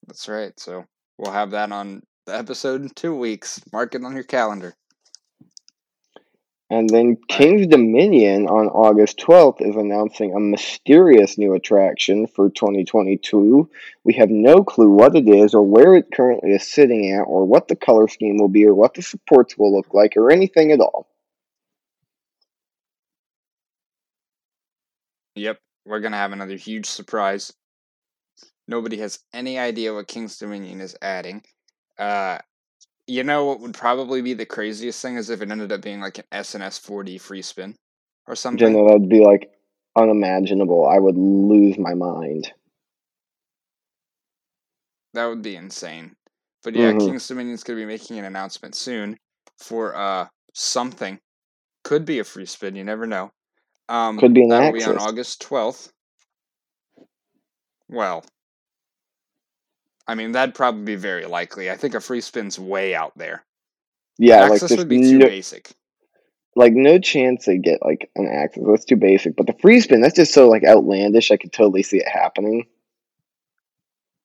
That's 0.08 0.28
right. 0.28 0.58
So 0.58 0.84
we'll 1.16 1.30
have 1.30 1.52
that 1.52 1.70
on 1.70 2.02
the 2.26 2.36
episode 2.36 2.82
in 2.82 2.88
two 2.88 3.14
weeks. 3.14 3.60
Mark 3.72 3.94
it 3.94 4.02
on 4.02 4.14
your 4.14 4.24
calendar. 4.24 4.74
And 6.68 6.90
then 6.90 7.16
Kings 7.28 7.68
Dominion 7.68 8.48
on 8.48 8.66
August 8.66 9.18
12th 9.18 9.60
is 9.60 9.76
announcing 9.76 10.34
a 10.34 10.40
mysterious 10.40 11.38
new 11.38 11.54
attraction 11.54 12.26
for 12.26 12.50
2022. 12.50 13.70
We 14.02 14.14
have 14.14 14.30
no 14.30 14.64
clue 14.64 14.90
what 14.90 15.14
it 15.14 15.28
is, 15.28 15.54
or 15.54 15.62
where 15.62 15.94
it 15.94 16.10
currently 16.12 16.50
is 16.50 16.66
sitting 16.66 17.12
at, 17.12 17.22
or 17.22 17.44
what 17.44 17.68
the 17.68 17.76
color 17.76 18.08
scheme 18.08 18.38
will 18.38 18.48
be, 18.48 18.66
or 18.66 18.74
what 18.74 18.94
the 18.94 19.02
supports 19.02 19.56
will 19.56 19.72
look 19.76 19.94
like, 19.94 20.16
or 20.16 20.32
anything 20.32 20.72
at 20.72 20.80
all. 20.80 21.06
Yep, 25.36 25.60
we're 25.84 26.00
gonna 26.00 26.16
have 26.16 26.32
another 26.32 26.56
huge 26.56 26.86
surprise. 26.86 27.52
Nobody 28.66 28.96
has 28.98 29.20
any 29.32 29.56
idea 29.56 29.94
what 29.94 30.08
Kings 30.08 30.36
Dominion 30.38 30.80
is 30.80 30.96
adding. 31.00 31.44
Uh, 31.96 32.38
You 33.06 33.22
know 33.22 33.44
what 33.44 33.60
would 33.60 33.74
probably 33.74 34.20
be 34.20 34.34
the 34.34 34.46
craziest 34.46 35.00
thing 35.00 35.16
is 35.16 35.30
if 35.30 35.40
it 35.40 35.50
ended 35.50 35.70
up 35.72 35.80
being 35.82 36.00
like 36.00 36.18
an 36.18 36.24
S&S 36.32 36.78
4D 36.80 37.20
free 37.20 37.42
spin 37.42 37.76
or 38.26 38.34
something. 38.34 38.72
know, 38.72 38.86
that'd 38.88 39.08
be 39.08 39.20
like 39.20 39.50
unimaginable. 39.94 40.86
I 40.86 40.98
would 40.98 41.16
lose 41.16 41.78
my 41.78 41.94
mind. 41.94 42.52
That 45.14 45.26
would 45.26 45.42
be 45.42 45.56
insane. 45.56 46.16
But 46.62 46.74
yeah, 46.74 46.92
Mhm. 46.92 47.06
Kings 47.06 47.28
Dominion's 47.28 47.62
gonna 47.62 47.78
be 47.78 47.86
making 47.86 48.18
an 48.18 48.24
announcement 48.24 48.74
soon 48.74 49.16
for 49.58 49.94
uh 49.94 50.28
something. 50.52 51.20
Could 51.84 52.04
be 52.04 52.18
a 52.18 52.24
free 52.24 52.46
spin, 52.46 52.74
you 52.76 52.84
never 52.84 53.06
know. 53.06 53.30
Um 53.88 54.18
Could 54.18 54.34
be 54.34 54.42
an 54.42 54.48
that'll 54.48 54.72
be 54.72 54.82
on 54.82 54.98
August 54.98 55.40
twelfth. 55.40 55.92
Well, 57.88 58.24
I 60.06 60.14
mean 60.14 60.32
that'd 60.32 60.54
probably 60.54 60.84
be 60.84 60.96
very 60.96 61.26
likely. 61.26 61.70
I 61.70 61.76
think 61.76 61.94
a 61.94 62.00
free 62.00 62.20
spin's 62.20 62.58
way 62.58 62.94
out 62.94 63.16
there. 63.16 63.44
Yeah, 64.18 64.42
like 64.42 64.52
Access 64.52 64.70
there's 64.70 64.78
would 64.78 64.88
be 64.88 65.02
too 65.02 65.18
no, 65.18 65.26
basic. 65.26 65.72
like 66.54 66.72
no 66.72 66.98
chance 66.98 67.44
they 67.44 67.58
get 67.58 67.80
like 67.84 68.10
an 68.16 68.26
access. 68.26 68.62
That's 68.66 68.84
too 68.84 68.96
basic. 68.96 69.36
But 69.36 69.46
the 69.46 69.56
free 69.60 69.80
spin, 69.80 70.00
that's 70.00 70.16
just 70.16 70.32
so 70.32 70.48
like 70.48 70.64
outlandish. 70.64 71.30
I 71.30 71.36
could 71.36 71.52
totally 71.52 71.82
see 71.82 71.98
it 71.98 72.08
happening. 72.08 72.66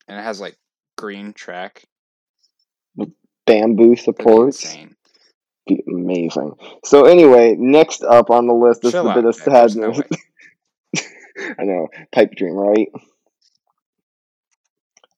And 0.07 0.19
it 0.19 0.23
has 0.23 0.39
like 0.39 0.57
green 0.97 1.33
track. 1.33 1.83
Bamboo 3.45 3.95
supports. 3.95 4.63
insane. 4.63 4.95
Be 5.67 5.83
amazing. 5.87 6.53
So 6.85 7.05
anyway, 7.05 7.55
next 7.57 8.03
up 8.03 8.29
on 8.29 8.47
the 8.47 8.53
list, 8.53 8.81
this 8.81 8.91
Chill 8.93 9.09
is 9.09 9.11
a 9.11 9.21
bit 9.21 9.25
out, 9.25 9.29
of 9.29 9.43
there's 9.43 9.75
no 9.75 9.93
sadness. 9.93 10.21
I 11.59 11.63
know, 11.63 11.87
pipe 12.11 12.31
dream, 12.35 12.53
right? 12.53 12.87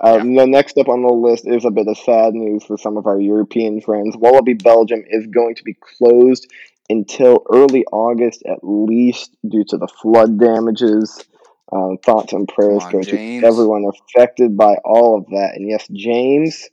Uh, 0.03 0.19
Yeah. 0.19 0.24
Next 0.24 0.77
up 0.77 0.89
on 0.89 1.03
the 1.03 1.13
list 1.13 1.48
is 1.48 1.65
a 1.65 1.72
bit 1.72 1.88
of 1.88 1.98
sad 1.98 2.33
news 2.33 2.63
for 2.63 2.77
some 2.77 2.98
of 2.98 3.07
our 3.07 3.19
European 3.19 3.81
friends. 3.81 4.15
Walibi 4.17 4.62
Belgium 4.62 5.03
is 5.10 5.27
going 5.27 5.55
to 5.55 5.63
be 5.63 5.75
closed 5.75 6.48
until 6.89 7.45
early 7.51 7.86
August 7.91 8.43
at 8.45 8.60
least 8.63 9.36
due 9.48 9.65
to 9.69 9.77
the 9.77 9.88
flood 9.88 10.39
damages. 10.39 11.24
Um, 11.72 11.98
thoughts 12.05 12.33
and 12.33 12.48
prayers 12.48 12.86
go 12.88 13.05
to 13.05 13.19
everyone 13.43 13.86
affected 13.86 14.57
by 14.57 14.75
all 14.86 15.17
of 15.17 15.27
that. 15.27 15.53
And 15.55 15.69
yes, 15.69 15.88
James, 15.91 16.69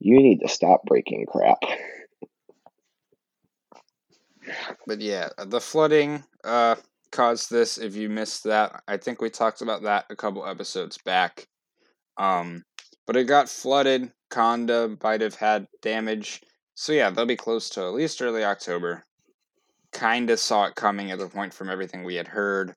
you 0.00 0.22
need 0.22 0.40
to 0.40 0.48
stop 0.48 0.84
breaking 0.86 1.26
crap. 1.26 1.58
But 4.86 5.00
yeah, 5.00 5.30
the 5.38 5.60
flooding 5.60 6.24
uh 6.44 6.76
caused 7.12 7.50
this. 7.50 7.78
If 7.78 7.96
you 7.96 8.08
missed 8.10 8.44
that, 8.44 8.82
I 8.88 8.98
think 8.98 9.20
we 9.22 9.30
talked 9.30 9.62
about 9.62 9.82
that 9.84 10.06
a 10.10 10.16
couple 10.16 10.46
episodes 10.46 10.98
back. 10.98 11.48
Um, 12.20 12.64
but 13.06 13.16
it 13.16 13.24
got 13.24 13.48
flooded. 13.48 14.12
Kondaa 14.30 15.02
might 15.02 15.22
have 15.22 15.34
had 15.34 15.66
damage. 15.80 16.42
So 16.74 16.92
yeah, 16.92 17.10
they'll 17.10 17.24
be 17.26 17.34
close 17.34 17.70
to 17.70 17.80
at 17.80 17.94
least 17.94 18.20
early 18.20 18.44
October. 18.44 19.04
Kinda 19.92 20.36
saw 20.36 20.66
it 20.66 20.74
coming 20.74 21.10
at 21.10 21.18
the 21.18 21.28
point 21.28 21.54
from 21.54 21.70
everything 21.70 22.04
we 22.04 22.14
had 22.14 22.28
heard, 22.28 22.76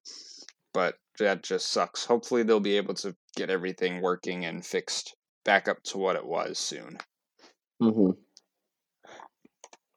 but 0.74 0.96
that 1.20 1.44
just 1.44 1.68
sucks. 1.68 2.06
Hopefully 2.06 2.44
they'll 2.44 2.60
be 2.60 2.78
able 2.78 2.94
to 2.96 3.16
get 3.36 3.50
everything 3.50 4.02
working 4.02 4.46
and 4.46 4.66
fixed 4.66 5.16
back 5.44 5.68
up 5.68 5.84
to 5.84 5.98
what 5.98 6.16
it 6.16 6.26
was 6.26 6.58
soon. 6.58 6.98
Mm-hmm. 7.82 8.12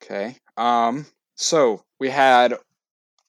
Okay. 0.02 0.36
Um. 0.56 1.06
So 1.36 1.84
we 2.00 2.10
had, 2.10 2.54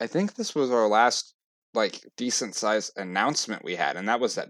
I 0.02 0.08
think 0.08 0.34
this 0.34 0.56
was 0.56 0.72
our 0.72 0.88
last 0.88 1.36
like 1.74 2.02
decent 2.18 2.56
size 2.56 2.92
announcement 2.98 3.64
we 3.64 3.76
had, 3.76 3.98
and 3.98 4.10
that 4.10 4.20
was 4.20 4.36
that 4.36 4.50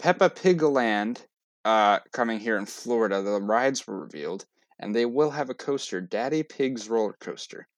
Peppa 0.00 0.30
Pig 0.30 0.62
Land, 0.62 1.26
uh, 1.64 1.98
coming 2.12 2.40
here 2.40 2.56
in 2.56 2.64
Florida. 2.64 3.20
The 3.22 3.40
rides 3.40 3.86
were 3.86 4.00
revealed, 4.00 4.46
and 4.78 4.96
they 4.96 5.04
will 5.04 5.30
have 5.30 5.50
a 5.50 5.54
coaster, 5.54 6.00
Daddy 6.00 6.42
Pig's 6.42 6.88
roller 6.88 7.16
coaster. 7.20 7.68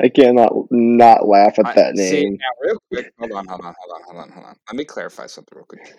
I 0.00 0.10
cannot 0.14 0.52
not 0.70 1.26
laugh 1.26 1.58
at 1.58 1.64
I, 1.64 1.74
that 1.74 1.96
see 1.96 2.24
name. 2.24 2.38
now, 2.38 2.46
real 2.60 2.78
quick. 2.90 3.12
Hold 3.18 3.32
on, 3.32 3.48
hold 3.48 3.64
on, 3.64 3.74
hold 3.78 3.94
on, 3.94 4.02
hold 4.04 4.22
on, 4.22 4.30
hold 4.32 4.46
on. 4.46 4.56
Let 4.68 4.76
me 4.76 4.84
clarify 4.84 5.26
something 5.26 5.56
real 5.56 5.64
quick. 5.64 5.94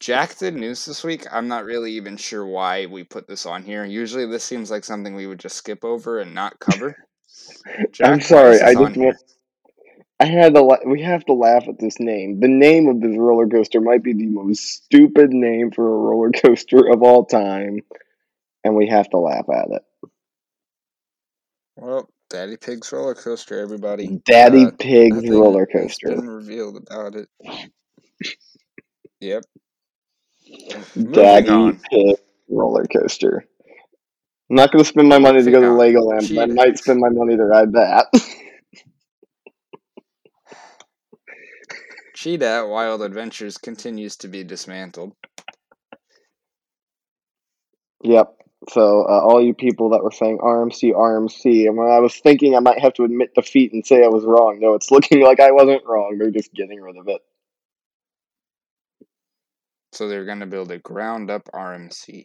Jack 0.00 0.36
did 0.36 0.54
news 0.54 0.84
this 0.84 1.02
week. 1.02 1.24
I'm 1.32 1.48
not 1.48 1.64
really 1.64 1.92
even 1.92 2.18
sure 2.18 2.44
why 2.46 2.84
we 2.84 3.04
put 3.04 3.26
this 3.26 3.46
on 3.46 3.62
here. 3.62 3.86
Usually, 3.86 4.26
this 4.26 4.44
seems 4.44 4.70
like 4.70 4.84
something 4.84 5.14
we 5.14 5.26
would 5.26 5.40
just 5.40 5.56
skip 5.56 5.82
over 5.82 6.20
and 6.20 6.34
not 6.34 6.60
cover. 6.60 6.94
Jack, 7.92 8.12
I'm 8.12 8.20
sorry. 8.20 8.60
I 8.60 8.74
just 8.74 8.96
want. 8.98 9.16
I 10.18 10.24
had 10.24 10.54
to. 10.54 10.62
La- 10.62 10.78
we 10.86 11.02
have 11.02 11.24
to 11.26 11.34
laugh 11.34 11.68
at 11.68 11.78
this 11.78 12.00
name. 12.00 12.40
The 12.40 12.48
name 12.48 12.88
of 12.88 13.00
this 13.00 13.16
roller 13.16 13.46
coaster 13.46 13.80
might 13.80 14.02
be 14.02 14.14
the 14.14 14.26
most 14.26 14.64
stupid 14.64 15.30
name 15.30 15.70
for 15.70 15.86
a 15.86 15.98
roller 15.98 16.30
coaster 16.30 16.88
of 16.90 17.02
all 17.02 17.26
time, 17.26 17.80
and 18.64 18.74
we 18.74 18.88
have 18.88 19.10
to 19.10 19.18
laugh 19.18 19.46
at 19.52 19.68
it. 19.72 19.82
Well, 21.76 22.08
Daddy 22.30 22.56
Pig's 22.56 22.90
roller 22.92 23.14
coaster, 23.14 23.60
everybody. 23.60 24.20
Daddy 24.24 24.64
Uh, 24.64 24.70
Pig's 24.78 25.28
roller 25.28 25.66
coaster. 25.66 26.08
been 26.08 26.28
revealed 26.28 26.76
about 26.78 27.14
it. 27.14 27.28
Yep. 29.20 29.44
Daddy. 31.12 31.78
Pig 31.90 32.16
roller 32.48 32.84
coaster. 32.84 33.44
I'm 34.48 34.56
not 34.56 34.72
going 34.72 34.82
to 34.82 34.88
spend 34.88 35.08
my 35.08 35.18
money 35.18 35.42
to 35.42 35.50
go 35.50 35.60
to 35.60 35.66
Legoland, 35.66 36.34
but 36.34 36.50
I 36.50 36.52
might 36.52 36.78
spend 36.78 37.00
my 37.00 37.08
money 37.10 37.36
to 37.36 37.44
ride 37.44 37.72
that. 37.72 38.06
Cheetah 42.26 42.44
at 42.44 42.68
Wild 42.68 43.02
Adventures 43.02 43.56
continues 43.56 44.16
to 44.16 44.26
be 44.26 44.42
dismantled. 44.42 45.12
Yep. 48.02 48.34
So 48.68 49.02
uh, 49.02 49.20
all 49.20 49.40
you 49.40 49.54
people 49.54 49.90
that 49.90 50.02
were 50.02 50.10
saying 50.10 50.38
RMC, 50.38 50.92
RMC, 50.92 51.68
and 51.68 51.76
when 51.76 51.86
I 51.86 52.00
was 52.00 52.16
thinking 52.16 52.56
I 52.56 52.58
might 52.58 52.80
have 52.80 52.94
to 52.94 53.04
admit 53.04 53.36
defeat 53.36 53.72
and 53.72 53.86
say 53.86 54.02
I 54.02 54.08
was 54.08 54.24
wrong, 54.24 54.58
no, 54.60 54.74
it's 54.74 54.90
looking 54.90 55.22
like 55.22 55.38
I 55.38 55.52
wasn't 55.52 55.86
wrong. 55.86 56.16
They're 56.18 56.32
just 56.32 56.52
getting 56.52 56.80
rid 56.80 56.96
of 56.96 57.06
it. 57.06 57.20
So 59.92 60.08
they're 60.08 60.26
going 60.26 60.40
to 60.40 60.46
build 60.46 60.72
a 60.72 60.78
ground 60.78 61.30
up 61.30 61.48
RMC. 61.54 62.24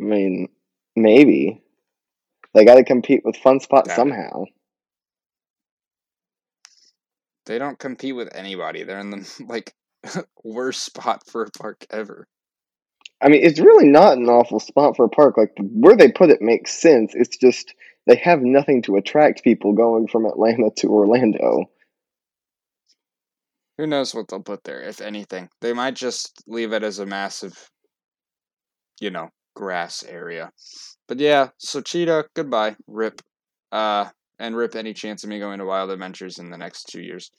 I 0.00 0.02
mean, 0.02 0.48
maybe 0.96 1.62
they 2.52 2.64
got 2.64 2.74
to 2.74 2.84
compete 2.84 3.22
with 3.24 3.36
Fun 3.36 3.60
Spot 3.60 3.88
somehow. 3.88 4.46
They 7.46 7.58
don't 7.58 7.78
compete 7.78 8.14
with 8.14 8.34
anybody. 8.34 8.82
They're 8.82 8.98
in 8.98 9.10
the 9.10 9.44
like 9.48 9.74
worst 10.44 10.84
spot 10.84 11.22
for 11.26 11.42
a 11.42 11.50
park 11.50 11.86
ever. 11.90 12.26
I 13.22 13.28
mean, 13.28 13.42
it's 13.42 13.60
really 13.60 13.86
not 13.86 14.18
an 14.18 14.28
awful 14.28 14.60
spot 14.60 14.96
for 14.96 15.06
a 15.06 15.08
park. 15.08 15.38
Like 15.38 15.52
where 15.58 15.96
they 15.96 16.10
put 16.10 16.30
it 16.30 16.42
makes 16.42 16.78
sense. 16.78 17.12
It's 17.14 17.36
just 17.36 17.74
they 18.06 18.16
have 18.16 18.42
nothing 18.42 18.82
to 18.82 18.96
attract 18.96 19.42
people 19.42 19.72
going 19.72 20.06
from 20.06 20.26
Atlanta 20.26 20.70
to 20.78 20.88
Orlando. 20.88 21.64
Who 23.78 23.86
knows 23.86 24.14
what 24.14 24.28
they'll 24.28 24.42
put 24.42 24.64
there, 24.64 24.82
if 24.82 25.00
anything. 25.00 25.48
They 25.60 25.72
might 25.72 25.94
just 25.94 26.42
leave 26.46 26.72
it 26.72 26.82
as 26.82 26.98
a 26.98 27.06
massive, 27.06 27.70
you 29.00 29.10
know, 29.10 29.30
grass 29.54 30.02
area. 30.02 30.50
But 31.08 31.20
yeah, 31.20 31.48
so 31.58 31.80
Cheetah, 31.80 32.26
goodbye. 32.34 32.76
Rip. 32.86 33.22
Uh 33.72 34.06
and 34.38 34.56
rip 34.56 34.74
any 34.74 34.92
chance 34.92 35.24
of 35.24 35.30
me 35.30 35.38
going 35.38 35.58
to 35.58 35.64
Wild 35.64 35.90
Adventures 35.90 36.38
in 36.38 36.50
the 36.50 36.58
next 36.58 36.84
two 36.84 37.00
years. 37.00 37.30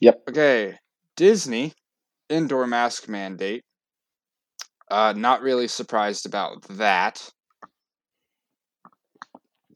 Yep. 0.00 0.22
Okay. 0.28 0.78
Disney, 1.16 1.72
indoor 2.28 2.66
mask 2.66 3.08
mandate. 3.08 3.62
Uh 4.90 5.14
not 5.16 5.42
really 5.42 5.68
surprised 5.68 6.26
about 6.26 6.62
that. 6.70 7.30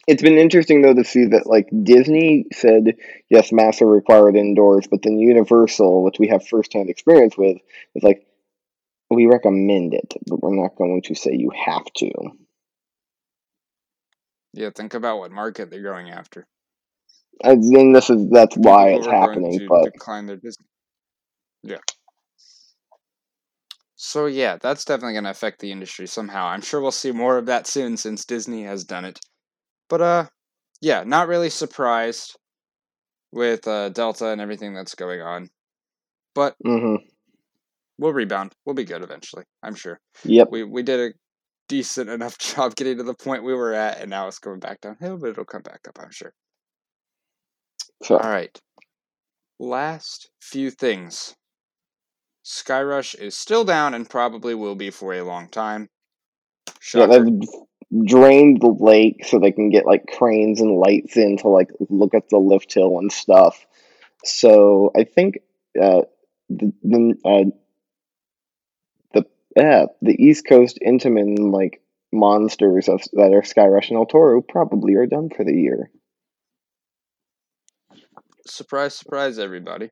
It's 0.07 0.23
been 0.23 0.39
interesting 0.39 0.83
though 0.83 0.95
to 0.95 1.05
see 1.05 1.27
that 1.27 1.47
like 1.47 1.69
Disney 1.83 2.47
said 2.53 2.97
yes, 3.31 3.53
masks 3.53 3.81
are 3.83 3.87
required 3.87 4.37
indoors, 4.37 4.87
but 4.91 5.03
then 5.03 5.19
Universal, 5.19 6.03
which 6.03 6.19
we 6.19 6.29
have 6.29 6.47
firsthand 6.47 6.91
experience 6.91 7.37
with, 7.39 7.57
is 7.95 8.03
like 8.03 8.27
we 9.11 9.27
recommend 9.27 9.95
it, 9.95 10.13
but 10.27 10.43
we're 10.43 10.55
not 10.55 10.77
going 10.77 11.03
to 11.03 11.15
say 11.15 11.33
you 11.33 11.51
have 11.65 11.85
to. 11.97 12.11
Yeah, 14.55 14.71
think 14.75 14.95
about 14.95 15.19
what 15.19 15.33
market 15.33 15.71
they're 15.71 15.83
going 15.83 16.11
after. 16.11 16.47
And 17.43 17.63
then 17.75 17.93
this 17.93 18.09
is 18.09 18.29
that's 18.31 18.57
why 18.57 18.91
People 18.91 18.99
it's 18.99 19.07
who 19.07 19.13
are 19.13 19.27
going 19.27 19.43
happening, 19.43 19.59
to 19.59 19.67
but 19.69 19.93
decline 19.93 20.27
their 20.27 20.37
Disney. 20.37 20.67
Yeah. 21.65 21.79
So 23.97 24.27
yeah, 24.27 24.59
that's 24.61 24.85
definitely 24.85 25.15
going 25.15 25.25
to 25.25 25.31
affect 25.31 25.61
the 25.61 25.73
industry 25.73 26.07
somehow. 26.07 26.47
I'm 26.47 26.61
sure 26.61 26.81
we'll 26.81 26.93
see 26.93 27.11
more 27.11 27.37
of 27.37 27.47
that 27.47 27.67
soon 27.67 27.97
since 27.97 28.25
Disney 28.25 28.63
has 28.65 28.85
done 28.85 29.05
it. 29.05 29.19
But 29.89 30.01
uh 30.01 30.27
yeah, 30.81 31.03
not 31.05 31.27
really 31.29 31.51
surprised 31.51 32.37
with 33.33 33.67
uh 33.67 33.89
Delta 33.89 34.29
and 34.29 34.41
everything 34.41 34.75
that's 34.75 34.95
going 34.95 35.21
on. 35.21 35.49
But 36.35 36.55
mm-hmm. 36.65 37.03
we'll 37.99 38.13
rebound. 38.13 38.53
We'll 38.65 38.75
be 38.75 38.85
good 38.85 39.03
eventually, 39.03 39.45
I'm 39.63 39.75
sure. 39.75 39.99
yep. 40.25 40.49
We 40.51 40.63
we 40.63 40.85
did 40.85 41.01
a 41.01 41.15
decent 41.69 42.11
enough 42.11 42.39
job 42.55 42.75
getting 42.77 42.99
to 42.99 43.03
the 43.03 43.15
point 43.15 43.45
we 43.45 43.55
were 43.55 43.73
at 43.73 44.01
and 44.01 44.11
now 44.11 44.29
it's 44.29 44.39
going 44.39 44.61
back 44.61 44.81
downhill, 44.81 45.19
but 45.19 45.31
it'll 45.31 45.45
come 45.45 45.63
back 45.63 45.81
up, 45.89 45.99
I'm 46.01 46.11
sure. 46.11 46.33
So 48.03 48.19
All 48.19 48.31
right. 48.31 48.57
Last 49.59 50.31
few 50.41 50.71
things. 50.71 51.35
Skyrush 52.45 53.15
is 53.19 53.37
still 53.37 53.65
down 53.65 53.95
and 53.95 54.09
probably 54.09 54.55
will 54.55 54.75
be 54.75 54.91
for 54.91 55.15
a 55.15 55.23
long 55.23 55.49
time. 55.49 55.89
Yeah, 56.93 57.07
they've 57.07 58.05
drained 58.05 58.61
the 58.61 58.77
lake 58.79 59.25
so 59.25 59.39
they 59.39 59.53
can 59.53 59.71
get 59.71 59.87
like 59.87 60.07
cranes 60.07 60.61
and 60.61 60.77
lights 60.77 61.17
in 61.17 61.39
to 61.39 61.49
like 61.49 61.71
look 61.89 62.15
at 62.15 62.29
the 62.29 62.39
lift 62.39 62.75
hill 62.75 62.99
and 62.99 63.11
stuff. 63.11 63.65
So 64.25 64.91
I 64.97 65.05
think 65.05 65.39
uh, 65.81 66.03
the 66.49 66.73
the 66.83 67.15
uh, 67.25 67.51
yeah, 69.57 69.87
the 70.03 70.17
East 70.23 70.47
Coast 70.49 70.79
Intamin 70.87 71.53
like 71.53 71.83
monsters 72.13 72.89
of 72.89 73.03
that 73.13 73.33
are 73.33 73.43
Skyrush 73.43 73.89
and 73.89 73.99
El 73.99 74.07
Toro 74.07 74.41
probably 74.41 74.95
are 74.95 75.07
done 75.07 75.31
for 75.31 75.45
the 75.45 75.55
year. 75.55 75.91
surprise, 78.47 78.95
surprise, 78.95 79.39
everybody. 79.39 79.91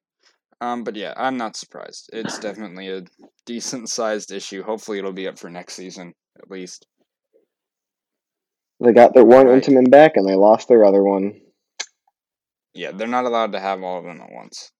Um, 0.60 0.84
but 0.84 0.94
yeah, 0.94 1.12
I'm 1.16 1.36
not 1.36 1.56
surprised. 1.56 2.10
It's 2.12 2.38
definitely 2.38 2.88
a 2.88 3.02
decent 3.46 3.88
sized 3.88 4.30
issue. 4.30 4.62
Hopefully, 4.62 4.98
it'll 4.98 5.12
be 5.12 5.26
up 5.26 5.38
for 5.38 5.50
next 5.50 5.74
season 5.74 6.12
at 6.38 6.50
least. 6.50 6.86
They 8.80 8.92
got 8.92 9.14
their 9.14 9.24
one 9.24 9.46
Right. 9.46 9.62
Intamin 9.62 9.90
back 9.90 10.16
and 10.16 10.28
they 10.28 10.34
lost 10.34 10.68
their 10.68 10.84
other 10.84 11.02
one. 11.02 11.40
Yeah, 12.74 12.92
they're 12.92 13.06
not 13.06 13.24
allowed 13.24 13.52
to 13.52 13.60
have 13.60 13.82
all 13.82 13.98
of 13.98 14.04
them 14.04 14.20
at 14.20 14.32
once. 14.32 14.70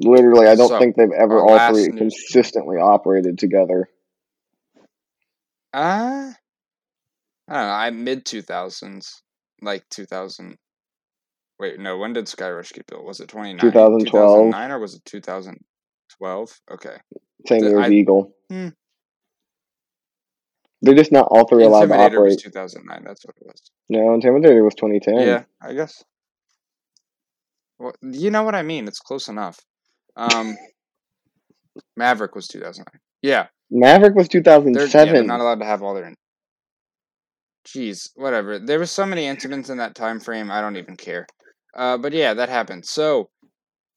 Literally, 0.00 0.46
I 0.46 0.54
don't 0.54 0.68
So, 0.68 0.78
think 0.78 0.96
they've 0.96 1.10
ever 1.10 1.40
all 1.40 1.72
three 1.72 1.88
news- 1.88 1.98
consistently 1.98 2.76
operated 2.76 3.38
together. 3.38 3.88
Uh, 5.74 6.32
I 7.48 7.52
don't 7.52 7.66
know. 7.66 7.72
I 7.72 7.90
mid 7.90 8.24
two 8.24 8.42
thousands, 8.42 9.22
like 9.60 9.84
two 9.90 10.06
thousand. 10.06 10.56
Wait, 11.58 11.78
no. 11.80 11.98
When 11.98 12.12
did 12.12 12.26
Skyrush 12.26 12.72
get 12.72 12.86
built? 12.86 13.04
Was 13.04 13.20
it 13.20 13.28
2009? 13.28 13.58
2012. 13.72 14.04
2009 14.46 14.70
or 14.70 14.78
was 14.78 14.94
it 14.94 15.04
two 15.04 15.20
thousand 15.20 15.58
twelve? 16.16 16.58
Okay. 16.70 16.96
Same 17.46 17.64
year 17.64 17.80
as 17.80 17.90
Eagle. 17.90 18.32
Hmm. 18.48 18.68
They're 20.80 20.94
just 20.94 21.10
not 21.10 21.26
all 21.30 21.46
three 21.48 21.64
allowed 21.64 21.86
to 21.86 21.86
Intimidator 21.88 22.22
was 22.22 22.34
operate. 22.34 22.38
two 22.38 22.50
thousand 22.50 22.84
nine. 22.86 23.02
That's 23.04 23.24
what 23.26 23.34
it 23.40 23.46
was. 23.46 23.70
No, 23.88 23.98
Intimidator 24.16 24.62
was 24.64 24.74
2010. 24.76 25.26
Yeah, 25.26 25.42
I 25.60 25.72
guess. 25.74 26.04
Well, 27.80 27.94
you 28.02 28.30
know 28.30 28.44
what 28.44 28.54
I 28.54 28.62
mean. 28.62 28.86
It's 28.86 29.00
close 29.00 29.28
enough. 29.28 29.60
Um, 30.18 30.56
Maverick 31.96 32.34
was 32.34 32.48
two 32.48 32.60
thousand 32.60 32.86
nine. 32.92 33.00
Yeah, 33.22 33.46
Maverick 33.70 34.14
was 34.14 34.28
they're, 34.28 34.40
yeah, 34.40 34.44
2007. 34.44 35.14
they're 35.14 35.24
not 35.24 35.40
allowed 35.40 35.60
to 35.60 35.64
have 35.64 35.82
all 35.82 35.94
their. 35.94 36.12
Jeez, 37.66 38.10
whatever. 38.14 38.58
There 38.58 38.78
were 38.78 38.86
so 38.86 39.06
many 39.06 39.26
incidents 39.26 39.70
in 39.70 39.78
that 39.78 39.94
time 39.94 40.20
frame. 40.20 40.50
I 40.50 40.60
don't 40.60 40.76
even 40.76 40.96
care. 40.96 41.26
Uh, 41.76 41.98
but 41.98 42.12
yeah, 42.12 42.34
that 42.34 42.48
happened. 42.48 42.84
So, 42.84 43.30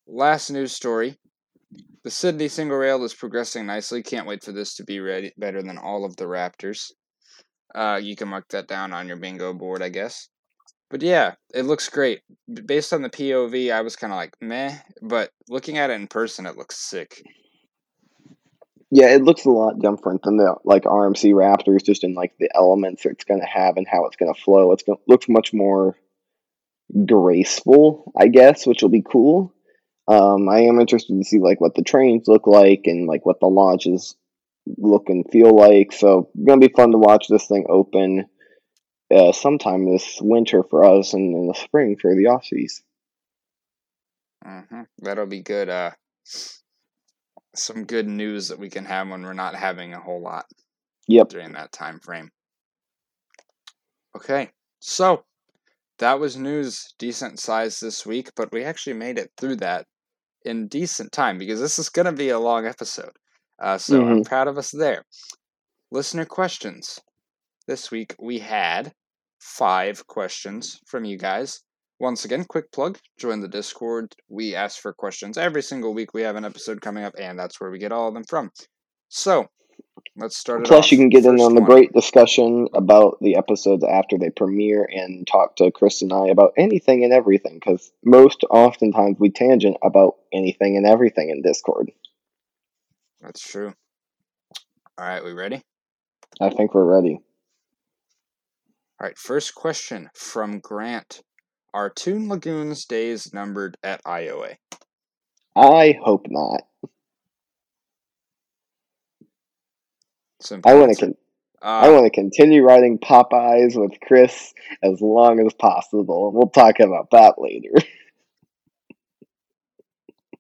last 0.08 0.52
news 0.52 0.74
story: 0.74 1.18
the 2.04 2.12
Sydney 2.12 2.50
single 2.50 2.78
rail 2.78 3.04
is 3.04 3.14
progressing 3.14 3.66
nicely. 3.66 4.04
Can't 4.04 4.28
wait 4.28 4.44
for 4.44 4.52
this 4.52 4.76
to 4.76 4.84
be 4.84 5.00
ready 5.00 5.32
better 5.38 5.64
than 5.64 5.78
all 5.78 6.06
of 6.06 6.16
the 6.18 6.26
Raptors. 6.26 6.92
Uh, 7.74 8.00
you 8.02 8.16
can 8.16 8.28
mark 8.28 8.48
that 8.50 8.68
down 8.68 8.94
on 8.94 9.08
your 9.08 9.18
bingo 9.18 9.54
board, 9.54 9.82
I 9.82 9.90
guess. 9.90 10.28
But 10.92 11.02
yeah, 11.02 11.36
it 11.56 11.64
looks 11.64 11.88
great. 11.88 12.20
Based 12.66 12.92
on 12.92 13.02
the 13.02 13.10
POV, 13.10 13.72
I 13.72 13.82
was 13.82 13.96
kind 13.96 14.12
of 14.12 14.18
like 14.18 14.36
meh, 14.42 14.78
but 15.02 15.32
looking 15.48 15.78
at 15.78 15.90
it 15.90 15.94
in 15.94 16.08
person, 16.08 16.46
it 16.46 16.58
looks 16.58 16.78
sick. 16.78 17.24
Yeah, 18.92 19.08
it 19.16 19.24
looks 19.24 19.46
a 19.46 19.50
lot 19.50 19.80
different 19.80 20.22
than 20.24 20.36
the 20.36 20.56
like 20.66 20.84
RMC 20.84 21.32
Raptors, 21.34 21.86
just 21.86 22.04
in 22.04 22.14
like 22.14 22.34
the 22.40 22.50
elements 22.54 23.06
it's 23.06 23.24
going 23.24 23.40
to 23.40 23.46
have 23.46 23.78
and 23.78 23.88
how 23.90 24.06
it's 24.06 24.18
going 24.18 24.34
to 24.34 24.40
flow. 24.40 24.74
It's 24.74 24.84
going 24.84 24.98
to 24.98 25.04
looks 25.08 25.30
much 25.30 25.54
more 25.54 25.96
graceful, 27.06 28.12
I 28.20 28.28
guess, 28.28 28.68
which 28.68 28.82
will 28.82 28.90
be 28.90 29.04
cool. 29.10 29.54
Um, 30.10 30.50
I 30.50 30.64
am 30.64 30.82
interested 30.82 31.18
to 31.18 31.24
see 31.24 31.40
like 31.40 31.62
what 31.62 31.74
the 31.76 31.84
trains 31.84 32.28
look 32.28 32.48
like 32.48 32.82
and 32.84 33.08
like 33.08 33.26
what 33.26 33.40
the 33.40 33.48
launches 33.48 34.18
look 34.78 35.08
and 35.08 35.26
feel 35.32 35.56
like. 35.56 35.94
So, 35.94 36.30
gonna 36.46 36.60
be 36.60 36.74
fun 36.76 36.92
to 36.92 36.98
watch 36.98 37.30
this 37.30 37.48
thing 37.48 37.66
open 37.70 38.26
uh, 39.12 39.32
sometime 39.32 39.86
this 39.92 40.18
winter 40.22 40.64
for 40.64 40.84
us 40.84 41.14
and 41.14 41.36
in 41.36 41.48
the 41.48 41.54
spring 41.54 41.98
for 41.98 42.16
the 42.16 42.26
Aussies. 42.26 42.82
hmm 44.44 44.82
That'll 45.00 45.26
be 45.26 45.42
good. 45.42 45.70
Uh, 45.70 45.92
some 47.56 47.86
good 47.86 48.08
news 48.08 48.48
that 48.48 48.60
we 48.60 48.70
can 48.70 48.86
have 48.86 49.10
when 49.10 49.24
we're 49.24 49.34
not 49.34 49.56
having 49.56 49.94
a 49.94 50.00
whole 50.00 50.22
lot 50.22 50.46
Yep. 51.08 51.30
during 51.30 51.52
that 51.54 51.72
time 51.72 52.00
frame. 52.00 52.32
Okay, 54.16 54.50
so 54.80 55.26
that 56.00 56.20
was 56.20 56.38
news 56.38 56.94
decent 56.98 57.40
size 57.40 57.80
this 57.80 58.06
week, 58.06 58.32
but 58.36 58.52
we 58.52 58.64
actually 58.64 58.94
made 58.94 59.18
it 59.18 59.32
through 59.38 59.58
that 59.58 59.86
in 60.44 60.68
decent 60.68 61.12
time 61.12 61.38
because 61.38 61.60
this 61.60 61.78
is 61.80 61.90
going 61.90 62.06
to 62.06 62.12
be 62.12 62.30
a 62.30 62.40
long 62.40 62.66
episode. 62.66 63.12
Uh, 63.60 63.78
so 63.78 64.02
I'm 64.06 64.22
proud 64.24 64.48
of 64.48 64.58
us 64.58 64.72
there. 64.72 65.06
Listener 65.92 66.26
questions. 66.26 67.00
This 67.68 67.92
week 67.92 68.16
we 68.20 68.40
had 68.40 68.94
five 69.42 70.06
questions 70.08 70.80
from 70.86 71.04
you 71.04 71.18
guys. 71.18 71.62
Once 72.00 72.26
again, 72.26 72.46
quick 72.46 72.72
plug 72.72 72.98
join 73.20 73.42
the 73.42 73.48
Discord. 73.48 74.16
We 74.30 74.56
ask 74.56 74.80
for 74.80 74.94
questions 74.94 75.38
every 75.38 75.62
single 75.62 75.94
week. 75.94 76.14
We 76.14 76.22
have 76.22 76.36
an 76.36 76.46
episode 76.46 76.82
coming 76.82 77.04
up, 77.04 77.14
and 77.20 77.38
that's 77.38 77.60
where 77.60 77.70
we 77.70 77.80
get 77.80 77.92
all 77.92 78.08
of 78.08 78.14
them 78.14 78.24
from. 78.24 78.52
So 79.10 79.48
let's 80.16 80.38
start 80.38 80.62
it 80.62 80.68
Plus, 80.68 80.86
off. 80.86 80.92
you 80.92 80.98
can 80.98 81.10
get 81.10 81.26
in 81.26 81.38
First 81.38 81.44
on 81.44 81.56
the 81.56 81.62
great 81.62 81.92
discussion 81.94 82.68
about 82.74 83.18
the 83.22 83.36
episodes 83.36 83.84
after 83.84 84.18
they 84.18 84.30
premiere 84.30 84.88
and 84.92 85.28
talk 85.28 85.58
to 85.58 85.72
Chris 85.72 86.02
and 86.02 86.14
I 86.14 86.28
about 86.28 86.54
anything 86.58 87.04
and 87.04 87.14
everything. 87.14 87.56
Because 87.56 87.92
most 88.04 88.44
oftentimes 88.50 89.18
we 89.20 89.30
tangent 89.30 89.78
about 89.84 90.16
anything 90.34 90.78
and 90.78 90.86
everything 90.86 91.30
in 91.30 91.42
Discord. 91.42 91.92
That's 93.22 93.42
true. 93.42 93.74
All 94.98 95.06
right, 95.06 95.24
we 95.24 95.34
ready? 95.34 95.62
I 96.40 96.50
think 96.50 96.74
we're 96.74 96.84
ready. 96.84 97.20
All 99.02 99.08
right, 99.08 99.18
first 99.18 99.56
question 99.56 100.12
from 100.14 100.60
Grant. 100.60 101.24
Are 101.74 101.90
Toon 101.90 102.30
Lagoon's 102.30 102.86
days 102.86 103.34
numbered 103.34 103.76
at 103.82 104.04
IOA? 104.04 104.58
I 105.56 105.98
hope 106.04 106.28
not. 106.30 106.62
Simple 110.40 110.70
I 110.70 110.76
want 110.76 110.96
to. 110.96 111.06
Con- 111.06 111.16
Uh, 111.64 111.66
I 111.66 111.90
want 111.90 112.06
to 112.06 112.12
continue 112.12 112.62
writing 112.64 113.00
Popeyes 113.00 113.76
with 113.76 114.00
Chris 114.02 114.54
as 114.84 115.02
long 115.02 115.40
as 115.40 115.54
possible. 115.56 116.32
We'll 116.32 116.50
talk 116.50 116.80
about 116.80 117.10
that 117.10 117.36
later. 117.40 117.74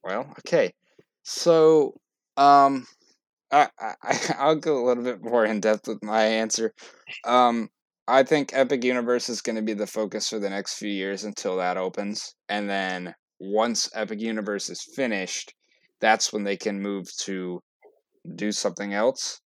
Well, 0.04 0.28
okay. 0.40 0.74
So, 1.24 1.96
um, 2.38 2.86
I, 3.52 3.70
I 3.80 3.94
I'll 4.38 4.56
go 4.56 4.84
a 4.84 4.86
little 4.86 5.04
bit 5.04 5.24
more 5.24 5.46
in 5.46 5.62
depth 5.62 5.88
with 5.88 6.04
my 6.04 6.24
answer. 6.24 6.74
Um, 7.24 7.70
I 8.12 8.24
think 8.24 8.52
Epic 8.52 8.84
Universe 8.84 9.30
is 9.30 9.42
going 9.42 9.56
to 9.56 9.62
be 9.62 9.74
the 9.74 9.88
focus 9.88 10.28
for 10.28 10.38
the 10.38 10.50
next 10.50 10.74
few 10.74 10.90
years 10.90 11.24
until 11.24 11.56
that 11.58 11.78
opens, 11.78 12.36
and 12.50 12.70
then 12.70 13.16
once 13.40 13.90
Epic 13.96 14.20
Universe 14.20 14.70
is 14.70 14.86
finished, 14.98 15.54
that's 16.02 16.34
when 16.34 16.44
they 16.44 16.58
can 16.58 16.82
move 16.82 17.08
to 17.22 17.62
do 18.36 18.52
something 18.52 18.94
else. 18.94 19.40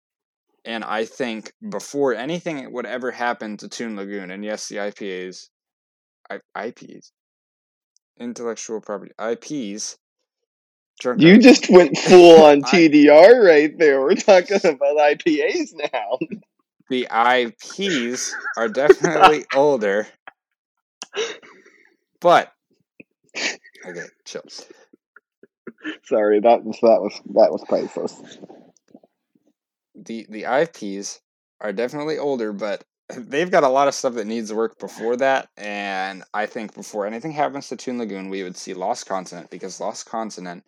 And 0.66 0.84
I 0.84 1.06
think 1.06 1.52
before 1.70 2.16
anything 2.16 2.74
would 2.74 2.88
ever 2.88 3.12
happen 3.12 3.56
to 3.58 3.70
Toon 3.70 3.96
Lagoon, 3.96 4.32
and 4.32 4.44
yes, 4.44 4.68
the 4.68 4.78
IPAs, 4.78 5.48
I, 6.32 6.40
IPs, 6.66 7.12
intellectual 8.20 8.82
property, 8.82 9.12
IPs. 9.22 9.96
You 11.18 11.38
just 11.38 11.70
went 11.70 11.96
full 12.00 12.42
on 12.42 12.62
TDR 12.64 13.46
right 13.46 13.78
there. 13.78 14.02
We're 14.02 14.16
talking 14.16 14.58
about 14.58 14.98
IPAs 14.98 15.70
now. 15.94 16.18
the 16.90 17.08
IPs 17.12 18.36
are 18.58 18.68
definitely 18.68 19.46
older, 19.56 20.08
but 22.20 22.52
okay, 23.86 24.06
chill. 24.26 24.44
Sorry, 26.06 26.40
that 26.40 26.64
was 26.64 26.78
that 26.82 27.02
was 27.02 27.14
that 27.34 27.52
was 27.52 27.64
priceless. 27.68 28.38
the 29.96 30.26
The 30.30 30.46
IPs 30.46 31.22
are 31.62 31.74
definitely 31.74 32.18
older, 32.18 32.54
but 32.54 32.84
they've 33.16 33.52
got 33.52 33.64
a 33.64 33.70
lot 33.70 33.88
of 33.88 33.94
stuff 33.94 34.16
that 34.16 34.28
needs 34.28 34.52
work 34.54 34.80
before 34.80 35.16
that. 35.18 35.50
And 35.58 36.24
I 36.34 36.46
think 36.46 36.74
before 36.74 37.06
anything 37.06 37.32
happens 37.32 37.70
to 37.70 37.76
Toon 37.76 38.00
Lagoon, 38.00 38.30
we 38.30 38.44
would 38.44 38.58
see 38.58 38.74
Lost 38.74 39.08
Continent 39.08 39.50
because 39.50 39.80
Lost 39.80 40.06
Continent 40.06 40.64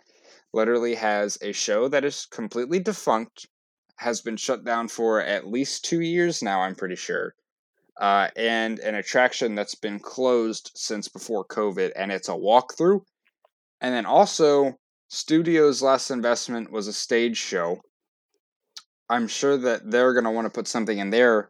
literally 0.53 0.95
has 0.95 1.37
a 1.41 1.51
show 1.51 1.87
that 1.89 2.05
is 2.05 2.25
completely 2.25 2.79
defunct, 2.79 3.47
has 3.97 4.21
been 4.21 4.37
shut 4.37 4.63
down 4.63 4.87
for 4.87 5.21
at 5.21 5.47
least 5.47 5.85
two 5.85 6.01
years 6.01 6.41
now. 6.43 6.61
I'm 6.61 6.75
pretty 6.75 6.95
sure. 6.95 7.35
uh, 7.99 8.29
and 8.35 8.79
an 8.79 8.95
attraction 8.95 9.55
that's 9.55 9.75
been 9.75 9.99
closed 9.99 10.71
since 10.75 11.07
before 11.07 11.45
COVID, 11.45 11.91
and 11.95 12.11
it's 12.11 12.29
a 12.29 12.33
walkthrough. 12.33 13.01
And 13.81 13.93
then 13.93 14.05
also, 14.05 14.75
Studio's 15.09 15.81
last 15.81 16.11
investment 16.11 16.71
was 16.71 16.87
a 16.87 16.93
stage 16.93 17.37
show. 17.37 17.81
I'm 19.09 19.27
sure 19.27 19.57
that 19.57 19.89
they're 19.89 20.13
going 20.13 20.25
to 20.25 20.31
want 20.31 20.45
to 20.45 20.51
put 20.51 20.67
something 20.67 20.97
in 20.97 21.09
there 21.09 21.49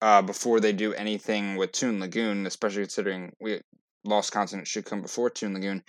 uh, 0.00 0.22
before 0.22 0.60
they 0.60 0.72
do 0.72 0.92
anything 0.94 1.56
with 1.56 1.72
Toon 1.72 1.98
Lagoon, 2.00 2.46
especially 2.46 2.82
considering 2.82 3.32
we 3.40 3.60
Lost 4.04 4.32
Continent 4.32 4.68
should 4.68 4.84
come 4.84 5.00
before 5.02 5.30
Toon 5.30 5.54
Lagoon. 5.54 5.82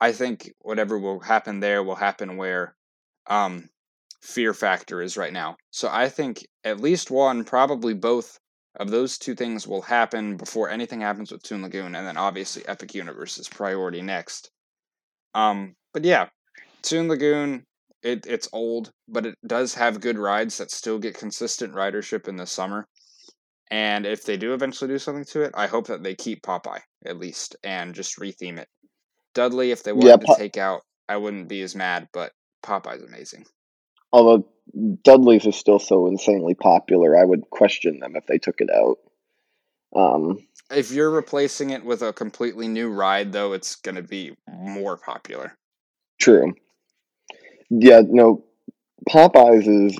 I 0.00 0.12
think 0.12 0.52
whatever 0.60 0.98
will 0.98 1.20
happen 1.20 1.60
there 1.60 1.82
will 1.82 1.94
happen 1.94 2.36
where 2.36 2.76
um, 3.28 3.70
fear 4.24 4.54
factor 4.54 5.02
is 5.02 5.16
right 5.16 5.32
now. 5.32 5.56
So 5.70 5.88
I 5.92 6.08
think 6.08 6.46
at 6.64 6.80
least 6.80 7.10
one, 7.10 7.44
probably 7.44 7.92
both 7.92 8.38
of 8.76 8.90
those 8.90 9.18
two 9.18 9.34
things 9.34 9.68
will 9.68 9.82
happen 9.82 10.36
before 10.36 10.70
anything 10.70 11.02
happens 11.02 11.30
with 11.30 11.42
Toon 11.42 11.62
Lagoon, 11.62 11.94
and 11.94 12.06
then 12.06 12.16
obviously 12.16 12.66
Epic 12.66 12.94
Universe 12.94 13.38
is 13.38 13.48
priority 13.48 14.00
next. 14.00 14.50
Um, 15.34 15.74
but 15.92 16.04
yeah, 16.04 16.28
Toon 16.82 17.08
Lagoon, 17.08 17.64
it, 18.02 18.26
it's 18.26 18.48
old, 18.52 18.90
but 19.06 19.26
it 19.26 19.36
does 19.46 19.74
have 19.74 20.00
good 20.00 20.18
rides 20.18 20.56
that 20.58 20.70
still 20.70 20.98
get 20.98 21.18
consistent 21.18 21.74
ridership 21.74 22.26
in 22.26 22.36
the 22.36 22.46
summer. 22.46 22.88
And 23.70 24.06
if 24.06 24.24
they 24.24 24.36
do 24.36 24.54
eventually 24.54 24.88
do 24.88 24.98
something 24.98 25.24
to 25.26 25.42
it, 25.42 25.52
I 25.54 25.66
hope 25.66 25.86
that 25.88 26.02
they 26.02 26.14
keep 26.14 26.42
Popeye 26.42 26.80
at 27.04 27.18
least 27.18 27.56
and 27.62 27.94
just 27.94 28.18
retheme 28.18 28.58
it. 28.58 28.68
Dudley, 29.34 29.70
if 29.70 29.82
they 29.82 29.92
wanted 29.92 30.22
yeah, 30.26 30.34
to 30.34 30.34
take 30.38 30.56
out, 30.56 30.82
I 31.08 31.18
wouldn't 31.18 31.48
be 31.48 31.60
as 31.62 31.74
mad, 31.74 32.08
but 32.12 32.32
Popeye's 32.62 33.02
amazing. 33.02 33.44
Although 34.14 34.46
Dudley's 35.02 35.44
is 35.44 35.56
still 35.56 35.80
so 35.80 36.06
insanely 36.06 36.54
popular, 36.54 37.18
I 37.18 37.24
would 37.24 37.50
question 37.50 37.98
them 37.98 38.14
if 38.14 38.24
they 38.26 38.38
took 38.38 38.60
it 38.60 38.70
out. 38.70 38.98
Um, 39.92 40.46
if 40.70 40.92
you're 40.92 41.10
replacing 41.10 41.70
it 41.70 41.84
with 41.84 42.00
a 42.00 42.12
completely 42.12 42.68
new 42.68 42.90
ride, 42.90 43.32
though, 43.32 43.54
it's 43.54 43.74
going 43.74 43.96
to 43.96 44.04
be 44.04 44.36
more 44.48 44.96
popular. 44.96 45.56
True. 46.20 46.54
Yeah, 47.70 48.02
no, 48.06 48.44
Popeyes 49.10 49.88
is. 49.88 49.96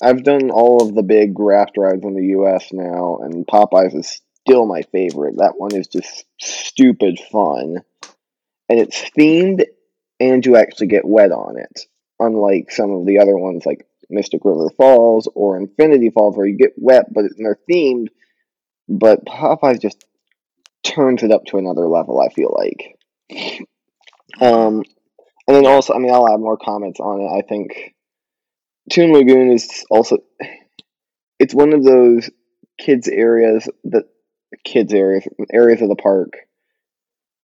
I've 0.00 0.22
done 0.22 0.50
all 0.50 0.80
of 0.80 0.94
the 0.94 1.02
big 1.02 1.36
raft 1.36 1.72
rides 1.76 2.04
in 2.04 2.14
the 2.14 2.26
U.S. 2.38 2.68
now, 2.72 3.18
and 3.20 3.44
Popeyes 3.48 3.96
is 3.96 4.22
still 4.46 4.66
my 4.66 4.82
favorite. 4.92 5.38
That 5.38 5.58
one 5.58 5.74
is 5.74 5.88
just 5.88 6.24
stupid 6.40 7.18
fun, 7.32 7.78
and 8.68 8.78
it's 8.78 9.10
themed, 9.18 9.64
and 10.20 10.46
you 10.46 10.54
actually 10.54 10.86
get 10.86 11.04
wet 11.04 11.32
on 11.32 11.58
it. 11.58 11.80
Unlike 12.18 12.70
some 12.70 12.90
of 12.92 13.06
the 13.06 13.18
other 13.18 13.36
ones, 13.36 13.66
like 13.66 13.86
Mystic 14.08 14.44
River 14.44 14.70
Falls 14.76 15.28
or 15.34 15.56
Infinity 15.56 16.10
Falls, 16.10 16.36
where 16.36 16.46
you 16.46 16.56
get 16.56 16.72
wet, 16.76 17.12
but 17.12 17.24
they're 17.36 17.58
themed. 17.70 18.08
But 18.88 19.26
Popeyes 19.26 19.80
just 19.80 20.04
turns 20.82 21.22
it 21.22 21.32
up 21.32 21.44
to 21.46 21.58
another 21.58 21.86
level. 21.88 22.20
I 22.20 22.28
feel 22.28 22.54
like. 22.56 22.98
Um, 24.40 24.82
and 25.46 25.56
then 25.56 25.66
also, 25.66 25.94
I 25.94 25.98
mean, 25.98 26.12
I'll 26.12 26.32
add 26.32 26.40
more 26.40 26.56
comments 26.56 27.00
on 27.00 27.20
it. 27.20 27.38
I 27.38 27.42
think 27.46 27.94
Toon 28.90 29.12
Lagoon 29.12 29.52
is 29.52 29.84
also 29.90 30.18
it's 31.38 31.54
one 31.54 31.72
of 31.72 31.84
those 31.84 32.30
kids 32.78 33.08
areas 33.08 33.68
that 33.84 34.04
kids 34.64 34.92
areas 34.92 35.26
areas 35.52 35.82
of 35.82 35.88
the 35.88 35.96
park 35.96 36.34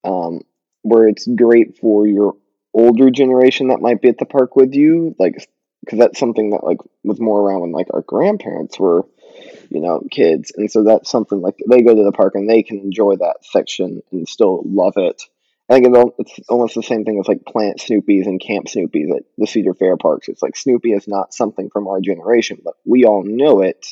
um, 0.04 0.40
where 0.82 1.08
it's 1.08 1.26
great 1.26 1.78
for 1.78 2.06
your 2.06 2.37
older 2.74 3.11
generation 3.11 3.68
that 3.68 3.80
might 3.80 4.00
be 4.00 4.08
at 4.08 4.18
the 4.18 4.26
park 4.26 4.56
with 4.56 4.74
you, 4.74 5.14
like 5.18 5.48
because 5.85 5.98
that's 5.98 6.18
something 6.18 6.50
that 6.50 6.64
like 6.64 6.78
was 7.02 7.20
more 7.20 7.40
around 7.40 7.61
when 7.61 7.72
like 7.72 7.88
our 7.92 8.02
grandparents 8.02 8.78
were, 8.78 9.04
you 9.70 9.80
know, 9.80 10.02
kids, 10.11 10.52
and 10.56 10.70
so 10.70 10.85
that's 10.85 11.11
something 11.11 11.40
like 11.40 11.56
they 11.68 11.82
go 11.82 11.94
to 11.94 12.04
the 12.04 12.12
park 12.12 12.35
and 12.35 12.48
they 12.48 12.62
can 12.62 12.78
enjoy 12.78 13.16
that 13.16 13.38
section 13.42 14.02
and 14.12 14.28
still 14.28 14.62
love 14.64 14.94
it. 14.96 15.22
I 15.68 15.74
think 15.80 15.96
it's 16.18 16.40
almost 16.48 16.74
the 16.74 16.82
same 16.82 17.04
thing 17.04 17.18
as 17.18 17.28
like 17.28 17.46
Planet 17.46 17.78
Snoopies 17.78 18.26
and 18.26 18.40
camp 18.40 18.66
Snoopies 18.66 19.16
at 19.16 19.22
the 19.38 19.46
Cedar 19.46 19.74
Fair 19.74 19.96
parks. 19.96 20.28
It's 20.28 20.42
like 20.42 20.56
Snoopy 20.56 20.92
is 20.92 21.08
not 21.08 21.32
something 21.32 21.70
from 21.70 21.87
our 21.88 22.00
generation, 22.00 22.58
but 22.62 22.74
we 22.85 23.04
all 23.04 23.22
know 23.24 23.62
it, 23.62 23.87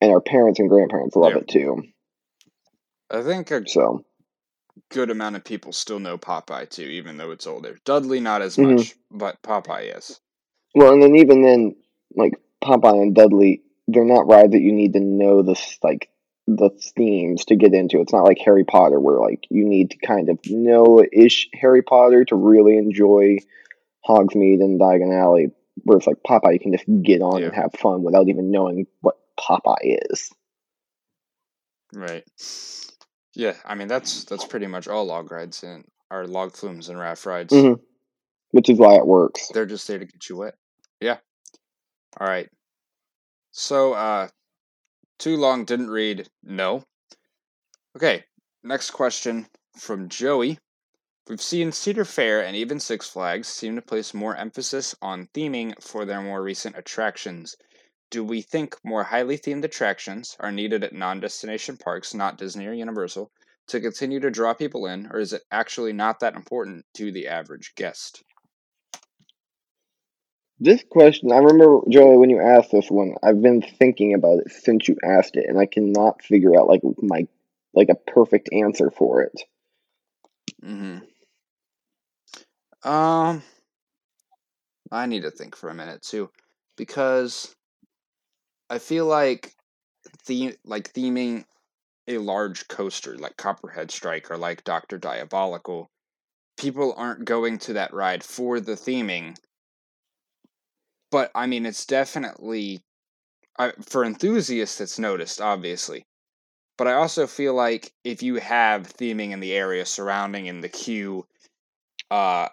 and 0.00 0.12
our 0.12 0.20
parents 0.20 0.60
and 0.60 0.68
grandparents 0.68 1.16
love 1.16 1.32
yeah. 1.32 1.38
it 1.38 1.48
too. 1.48 1.82
I 3.10 3.22
think 3.22 3.50
a 3.50 3.68
so 3.68 4.04
good 4.90 5.10
amount 5.10 5.36
of 5.36 5.44
people 5.44 5.72
still 5.72 5.98
know 5.98 6.18
Popeye 6.18 6.68
too, 6.68 6.82
even 6.82 7.16
though 7.16 7.30
it's 7.30 7.46
older. 7.46 7.78
Dudley 7.84 8.20
not 8.20 8.42
as 8.42 8.56
mm-hmm. 8.56 8.76
much, 8.76 8.94
but 9.10 9.42
Popeye 9.42 9.96
is. 9.96 10.20
Well, 10.74 10.92
and 10.92 11.02
then 11.02 11.16
even 11.16 11.42
then, 11.42 11.76
like 12.14 12.34
Popeye 12.62 13.02
and 13.02 13.14
Dudley, 13.14 13.62
they're 13.88 14.04
not 14.04 14.26
rides 14.26 14.52
that 14.52 14.62
you 14.62 14.72
need 14.72 14.94
to 14.94 15.00
know 15.00 15.42
this 15.42 15.78
like 15.82 16.08
the 16.46 16.70
themes 16.96 17.44
to 17.46 17.56
get 17.56 17.74
into. 17.74 18.00
It's 18.00 18.12
not 18.12 18.24
like 18.24 18.38
Harry 18.44 18.64
Potter 18.64 18.98
where 18.98 19.20
like 19.20 19.46
you 19.50 19.64
need 19.64 19.90
to 19.90 19.98
kind 19.98 20.28
of 20.28 20.38
know 20.46 21.04
ish 21.12 21.48
Harry 21.54 21.82
Potter 21.82 22.24
to 22.26 22.36
really 22.36 22.76
enjoy 22.76 23.38
Hogsmeade 24.08 24.60
and 24.60 24.80
Diagon 24.80 25.18
Alley. 25.18 25.48
Where 25.84 25.98
it's 25.98 26.06
like 26.06 26.18
Popeye, 26.26 26.52
you 26.52 26.60
can 26.60 26.72
just 26.72 26.84
get 27.02 27.22
on 27.22 27.40
yeah. 27.40 27.46
and 27.46 27.54
have 27.54 27.72
fun 27.78 28.02
without 28.02 28.28
even 28.28 28.50
knowing 28.50 28.86
what 29.00 29.16
Popeye 29.38 29.98
is. 30.10 30.30
Right. 31.94 32.24
Yeah, 33.34 33.54
I 33.64 33.74
mean 33.74 33.88
that's 33.88 34.24
that's 34.24 34.44
pretty 34.44 34.66
much 34.66 34.88
all 34.88 35.06
log 35.06 35.30
rides 35.32 35.62
and 35.62 35.84
our 36.10 36.26
log 36.26 36.52
flumes 36.52 36.88
and 36.88 36.98
raft 36.98 37.24
rides. 37.24 37.52
Mm-hmm. 37.52 37.80
Which 38.50 38.68
is 38.68 38.78
why 38.78 38.96
it 38.96 39.06
works. 39.06 39.48
They're 39.54 39.66
just 39.66 39.88
there 39.88 39.98
to 39.98 40.04
get 40.04 40.28
you 40.28 40.36
wet. 40.36 40.54
Yeah. 41.00 41.16
All 42.20 42.26
right. 42.26 42.48
So, 43.50 43.94
uh, 43.94 44.28
too 45.18 45.36
long 45.36 45.64
didn't 45.64 45.90
read 45.90 46.28
no. 46.42 46.84
Okay, 47.96 48.24
next 48.62 48.90
question 48.90 49.46
from 49.78 50.08
Joey. 50.08 50.58
We've 51.28 51.40
seen 51.40 51.72
Cedar 51.72 52.04
Fair 52.04 52.44
and 52.44 52.56
even 52.56 52.80
Six 52.80 53.08
Flags 53.08 53.48
seem 53.48 53.76
to 53.76 53.82
place 53.82 54.12
more 54.12 54.36
emphasis 54.36 54.94
on 55.00 55.28
theming 55.28 55.80
for 55.82 56.04
their 56.04 56.20
more 56.20 56.42
recent 56.42 56.76
attractions. 56.76 57.56
Do 58.12 58.22
we 58.22 58.42
think 58.42 58.76
more 58.84 59.04
highly 59.04 59.38
themed 59.38 59.64
attractions 59.64 60.36
are 60.38 60.52
needed 60.52 60.84
at 60.84 60.92
non 60.92 61.20
destination 61.20 61.78
parks, 61.78 62.12
not 62.12 62.36
Disney 62.36 62.66
or 62.66 62.74
Universal, 62.74 63.32
to 63.68 63.80
continue 63.80 64.20
to 64.20 64.30
draw 64.30 64.52
people 64.52 64.84
in, 64.86 65.06
or 65.10 65.18
is 65.18 65.32
it 65.32 65.40
actually 65.50 65.94
not 65.94 66.20
that 66.20 66.34
important 66.34 66.84
to 66.92 67.10
the 67.10 67.28
average 67.28 67.72
guest? 67.74 68.22
This 70.60 70.84
question, 70.90 71.32
I 71.32 71.38
remember 71.38 71.80
Joey 71.88 72.18
when 72.18 72.28
you 72.28 72.38
asked 72.38 72.70
this 72.70 72.90
one. 72.90 73.14
I've 73.22 73.40
been 73.40 73.62
thinking 73.62 74.12
about 74.12 74.40
it 74.40 74.52
since 74.52 74.88
you 74.88 74.98
asked 75.02 75.36
it, 75.36 75.46
and 75.48 75.58
I 75.58 75.64
cannot 75.64 76.22
figure 76.22 76.54
out 76.54 76.68
like 76.68 76.82
my 77.00 77.26
like 77.72 77.88
a 77.88 78.10
perfect 78.10 78.50
answer 78.52 78.90
for 78.90 79.22
it. 79.22 79.40
Hmm. 80.62 80.98
Um. 82.84 83.42
I 84.90 85.06
need 85.06 85.22
to 85.22 85.30
think 85.30 85.56
for 85.56 85.70
a 85.70 85.74
minute 85.74 86.02
too, 86.02 86.28
because 86.76 87.56
I 88.72 88.78
feel 88.78 89.06
like 89.06 89.54
the 90.26 90.56
like 90.64 90.92
theming 90.92 91.44
a 92.08 92.18
large 92.18 92.66
coaster 92.68 93.16
like 93.16 93.36
Copperhead 93.36 93.90
Strike 93.90 94.30
or 94.30 94.36
like 94.36 94.64
Doctor 94.64 94.98
Diabolical, 94.98 95.90
people 96.56 96.94
aren't 96.96 97.24
going 97.24 97.58
to 97.58 97.74
that 97.74 97.94
ride 97.94 98.24
for 98.24 98.58
the 98.60 98.72
theming 98.72 99.36
but 101.12 101.30
I 101.34 101.46
mean, 101.46 101.66
it's 101.66 101.84
definitely 101.84 102.80
uh, 103.58 103.72
for 103.82 104.04
enthusiasts. 104.04 104.80
It's 104.80 104.98
noticed, 104.98 105.40
obviously, 105.40 106.06
but 106.78 106.88
I 106.88 106.94
also 106.94 107.26
feel 107.26 107.54
like 107.54 107.92
if 108.02 108.22
you 108.22 108.36
have 108.36 108.94
theming 108.94 109.30
in 109.30 109.40
the 109.40 109.52
area 109.52 109.84
surrounding 109.84 110.46
in 110.46 110.62
the 110.62 110.70
queue, 110.70 111.26
uh, 112.10 112.48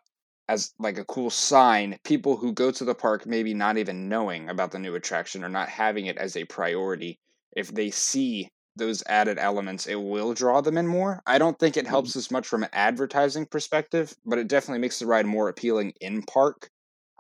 as 0.50 0.74
like 0.80 0.98
a 0.98 1.06
cool 1.06 1.30
sign, 1.30 2.00
people 2.04 2.36
who 2.36 2.52
go 2.52 2.72
to 2.72 2.84
the 2.84 2.96
park 2.96 3.28
maybe 3.28 3.54
not 3.54 3.78
even 3.78 4.10
knowing 4.10 4.50
about 4.50 4.72
the 4.72 4.80
new 4.80 4.96
attraction 4.96 5.44
or 5.44 5.50
not 5.50 5.70
having 5.70 6.08
it 6.08 6.18
as 6.18 6.36
a 6.36 6.44
priority, 6.46 7.20
if 7.56 7.70
they 7.70 7.92
see 7.92 8.50
those 8.76 9.04
added 9.06 9.38
elements, 9.38 9.86
it 9.86 9.96
will 9.96 10.34
draw 10.34 10.60
them 10.60 10.78
in 10.78 10.88
more. 10.88 11.22
I 11.28 11.38
don't 11.38 11.58
think 11.60 11.78
it 11.78 11.82
mm-hmm. 11.82 11.90
helps 11.90 12.16
as 12.16 12.32
much 12.32 12.48
from 12.48 12.64
an 12.64 12.70
advertising 12.74 13.46
perspective, 13.46 14.16
but 14.26 14.40
it 14.40 14.48
definitely 14.48 14.80
makes 14.80 14.98
the 14.98 15.06
ride 15.06 15.28
more 15.28 15.50
appealing 15.50 15.94
in 16.02 16.24
park, 16.24 16.72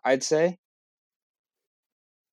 I'd 0.03 0.23
say. 0.23 0.57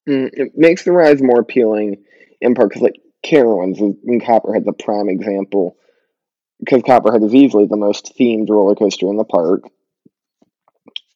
Mm, 0.08 0.30
it 0.32 0.52
makes 0.56 0.84
the 0.84 0.92
rides 0.92 1.22
more 1.22 1.40
appealing 1.40 2.04
in 2.40 2.54
park 2.54 2.70
because, 2.70 2.82
like, 2.82 3.00
Carowinds 3.22 3.80
and 3.80 4.24
Copperhead's 4.24 4.68
a 4.68 4.72
prime 4.72 5.10
example 5.10 5.76
because 6.60 6.82
Copperhead 6.86 7.22
is 7.22 7.34
easily 7.34 7.66
the 7.66 7.76
most 7.76 8.14
themed 8.18 8.48
roller 8.48 8.74
coaster 8.74 9.08
in 9.08 9.18
the 9.18 9.24
park. 9.24 9.64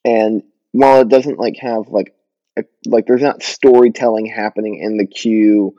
And 0.03 0.43
while 0.71 1.01
it 1.01 1.09
doesn't 1.09 1.39
like 1.39 1.57
have 1.59 1.87
like 1.89 2.13
a, 2.57 2.63
like 2.85 3.05
there's 3.05 3.21
not 3.21 3.43
storytelling 3.43 4.25
happening 4.25 4.79
in 4.81 4.97
the 4.97 5.05
queue, 5.05 5.75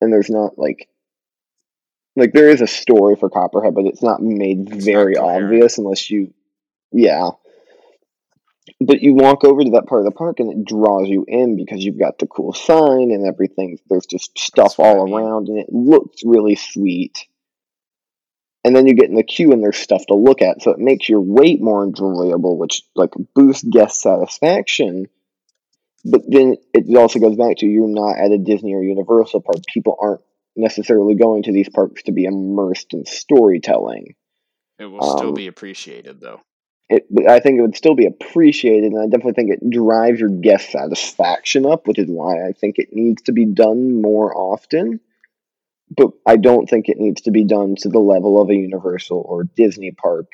and 0.00 0.12
there's 0.12 0.30
not 0.30 0.58
like 0.58 0.88
like 2.18 2.32
there 2.32 2.50
is 2.50 2.60
a 2.60 2.66
story 2.66 3.16
for 3.16 3.30
Copperhead, 3.30 3.74
but 3.74 3.86
it's 3.86 4.02
not 4.02 4.20
made 4.20 4.72
it's 4.72 4.84
very 4.84 5.14
not 5.14 5.24
obvious 5.24 5.78
unless 5.78 6.10
you, 6.10 6.34
yeah. 6.92 7.30
But 8.80 9.02
you 9.02 9.14
walk 9.14 9.44
over 9.44 9.64
to 9.64 9.70
that 9.70 9.86
part 9.86 10.02
of 10.02 10.04
the 10.04 10.16
park 10.16 10.40
and 10.40 10.52
it 10.52 10.64
draws 10.64 11.08
you 11.08 11.24
in 11.26 11.56
because 11.56 11.84
you've 11.84 11.98
got 11.98 12.18
the 12.18 12.26
cool 12.26 12.52
sign 12.52 13.10
and 13.10 13.26
everything. 13.26 13.78
There's 13.88 14.06
just 14.06 14.38
stuff 14.38 14.76
That's 14.76 14.78
all 14.78 15.14
around 15.14 15.48
and 15.48 15.58
it 15.58 15.72
looks 15.72 16.22
really 16.24 16.54
sweet. 16.54 17.26
And 18.68 18.76
then 18.76 18.86
you 18.86 18.92
get 18.92 19.08
in 19.08 19.16
the 19.16 19.22
queue 19.22 19.50
and 19.50 19.62
there's 19.62 19.78
stuff 19.78 20.04
to 20.08 20.14
look 20.14 20.42
at, 20.42 20.60
so 20.60 20.72
it 20.72 20.78
makes 20.78 21.08
your 21.08 21.22
wait 21.22 21.58
more 21.58 21.84
enjoyable, 21.84 22.58
which 22.58 22.82
like 22.94 23.12
boosts 23.34 23.64
guest 23.66 24.02
satisfaction. 24.02 25.08
But 26.04 26.20
then 26.28 26.56
it 26.74 26.94
also 26.94 27.18
goes 27.18 27.34
back 27.34 27.56
to 27.56 27.66
you're 27.66 27.88
not 27.88 28.18
at 28.18 28.30
a 28.30 28.36
Disney 28.36 28.74
or 28.74 28.82
Universal 28.82 29.40
park. 29.40 29.56
People 29.72 29.96
aren't 29.98 30.20
necessarily 30.54 31.14
going 31.14 31.44
to 31.44 31.52
these 31.52 31.70
parks 31.70 32.02
to 32.02 32.12
be 32.12 32.24
immersed 32.24 32.92
in 32.92 33.06
storytelling. 33.06 34.14
It 34.78 34.84
will 34.84 35.02
um, 35.02 35.16
still 35.16 35.32
be 35.32 35.46
appreciated 35.46 36.20
though. 36.20 36.42
it, 36.90 37.06
I 37.26 37.40
think 37.40 37.58
it 37.58 37.62
would 37.62 37.74
still 37.74 37.94
be 37.94 38.04
appreciated, 38.04 38.92
and 38.92 39.00
I 39.00 39.06
definitely 39.06 39.32
think 39.32 39.50
it 39.50 39.70
drives 39.70 40.20
your 40.20 40.28
guest 40.28 40.72
satisfaction 40.72 41.64
up, 41.64 41.86
which 41.86 41.98
is 41.98 42.10
why 42.10 42.46
I 42.46 42.52
think 42.52 42.78
it 42.78 42.92
needs 42.92 43.22
to 43.22 43.32
be 43.32 43.46
done 43.46 44.02
more 44.02 44.36
often. 44.36 45.00
But 45.96 46.10
I 46.26 46.36
don't 46.36 46.68
think 46.68 46.88
it 46.88 46.98
needs 46.98 47.22
to 47.22 47.30
be 47.30 47.44
done 47.44 47.74
to 47.78 47.88
the 47.88 47.98
level 47.98 48.40
of 48.40 48.50
a 48.50 48.54
Universal 48.54 49.24
or 49.26 49.44
Disney 49.44 49.90
park 49.90 50.26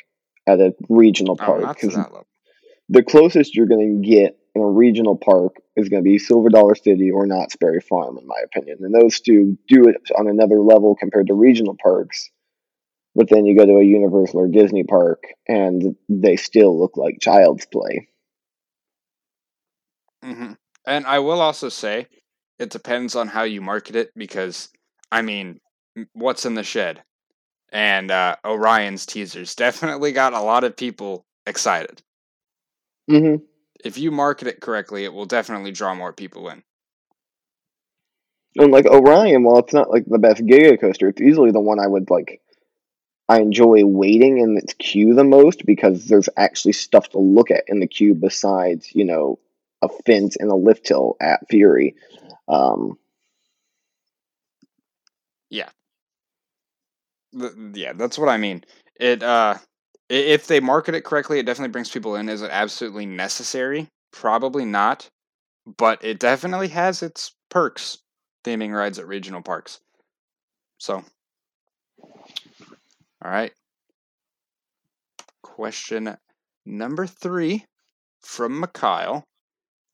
at 0.47 0.61
a 0.61 0.75
regional 0.89 1.37
Oh, 1.41 1.45
park. 1.45 1.63
not 1.63 1.79
to 1.79 1.87
'cause 1.87 1.95
that 1.97 2.13
level. 2.13 2.27
the 2.89 3.03
closest 3.03 3.55
you're 3.55 3.67
going 3.67 4.03
to 4.03 4.09
get 4.09 4.39
in 4.55 4.63
a 4.63 4.67
regional 4.71 5.17
park 5.17 5.57
is 5.77 5.89
going 5.89 6.03
to 6.03 6.09
be 6.09 6.19
Silver 6.19 6.49
Dollar 6.49 6.75
City 6.75 7.11
or 7.11 7.27
Knott's 7.27 7.57
Berry 7.57 7.81
Farm, 7.81 8.19
in 8.19 8.27
my 8.27 8.39
opinion. 8.45 8.79
And 8.83 8.95
those 8.95 9.21
two 9.21 9.57
do 9.69 9.89
it 9.89 9.97
on 10.19 10.29
another 10.29 10.61
level 10.61 10.95
compared 10.95 11.29
to 11.29 11.35
regional 11.35 11.77
parks. 11.83 12.31
But 13.17 13.29
then 13.31 13.47
you 13.47 13.57
go 13.57 13.65
to 13.65 13.79
a 13.79 13.85
Universal 13.85 14.41
or 14.41 14.49
Disney 14.49 14.83
park, 14.85 15.23
and 15.49 15.97
they 16.09 16.37
still 16.37 16.79
look 16.79 16.97
like 16.97 17.21
child's 17.21 17.65
play. 17.67 18.09
hmm 20.23 20.53
And 20.87 21.07
I 21.07 21.19
will 21.21 21.41
also 21.41 21.69
say, 21.69 22.09
it 22.59 22.71
depends 22.71 23.15
on 23.17 23.29
how 23.29 23.43
you 23.45 23.61
market 23.61 23.97
it 23.97 24.11
because, 24.17 24.69
I 25.15 25.23
mean, 25.23 25.61
what's 26.13 26.45
in 26.45 26.55
the 26.55 26.65
shed? 26.65 27.01
And 27.71 28.11
uh, 28.11 28.35
Orion's 28.45 29.07
teasers 29.07 29.55
definitely 29.55 30.11
got 30.11 30.33
a 30.33 30.41
lot 30.41 30.65
of 30.65 30.77
people 30.77 31.25
excited. 31.47 32.03
hmm 33.09 33.37
If 33.85 33.97
you 33.97 34.11
market 34.11 34.49
it 34.49 34.61
correctly, 34.61 35.05
it 35.05 35.13
will 35.13 35.27
definitely 35.27 35.71
draw 35.71 35.95
more 35.95 36.13
people 36.13 36.49
in. 36.49 36.65
And 38.57 38.73
like 38.73 38.87
Orion, 38.87 39.45
while 39.45 39.61
it's 39.61 39.73
not 39.73 39.89
like 39.89 40.05
the 40.07 40.19
best 40.19 40.43
Giga 40.43 40.81
coaster, 40.81 41.09
it's 41.09 41.23
easily 41.23 41.53
the 41.53 41.61
one 41.61 41.79
I 41.79 41.87
would 41.87 42.11
like. 42.11 42.41
I 43.29 43.41
enjoy 43.41 43.85
waiting 43.85 44.39
in 44.39 44.59
its 44.59 44.75
queue 44.75 45.15
the 45.15 45.23
most 45.23 45.65
because 45.65 46.07
there's 46.07 46.29
actually 46.37 46.73
stuff 46.73 47.11
to 47.11 47.19
look 47.19 47.53
at 47.53 47.65
in 47.69 47.79
the 47.79 47.87
queue 47.87 48.15
besides, 48.17 48.93
you 48.93 49.05
know, 49.05 49.39
a 49.81 49.89
fence 49.89 50.37
and 50.37 50.51
a 50.51 50.57
lift 50.57 50.89
hill 50.89 51.17
at 51.21 51.49
Fury. 51.49 51.95
Um, 52.49 52.99
Th- 57.39 57.53
yeah, 57.75 57.93
that's 57.93 58.19
what 58.19 58.29
I 58.29 58.37
mean. 58.37 58.65
It 58.99 59.23
uh, 59.23 59.57
if 60.09 60.47
they 60.47 60.61
market 60.61 60.95
it 60.95 61.05
correctly, 61.05 61.39
it 61.39 61.47
definitely 61.47 61.73
brings 61.73 61.91
people 61.91 62.17
in. 62.17 62.29
Is 62.29 62.43
it 62.43 62.51
absolutely 62.51 63.07
necessary? 63.07 63.89
Probably 64.13 64.65
not, 64.65 65.09
but 65.79 66.05
it 66.05 66.19
definitely 66.21 66.69
has 66.69 67.03
its 67.03 67.33
perks. 67.51 67.99
Theming 68.45 68.77
rides 68.77 68.99
at 68.99 69.07
regional 69.09 69.43
parks. 69.43 69.81
So, 70.79 71.05
all 73.25 73.31
right. 73.31 73.53
Question 75.43 76.17
number 76.67 77.07
three 77.07 77.67
from 78.21 78.61
Mikhail. 78.61 79.25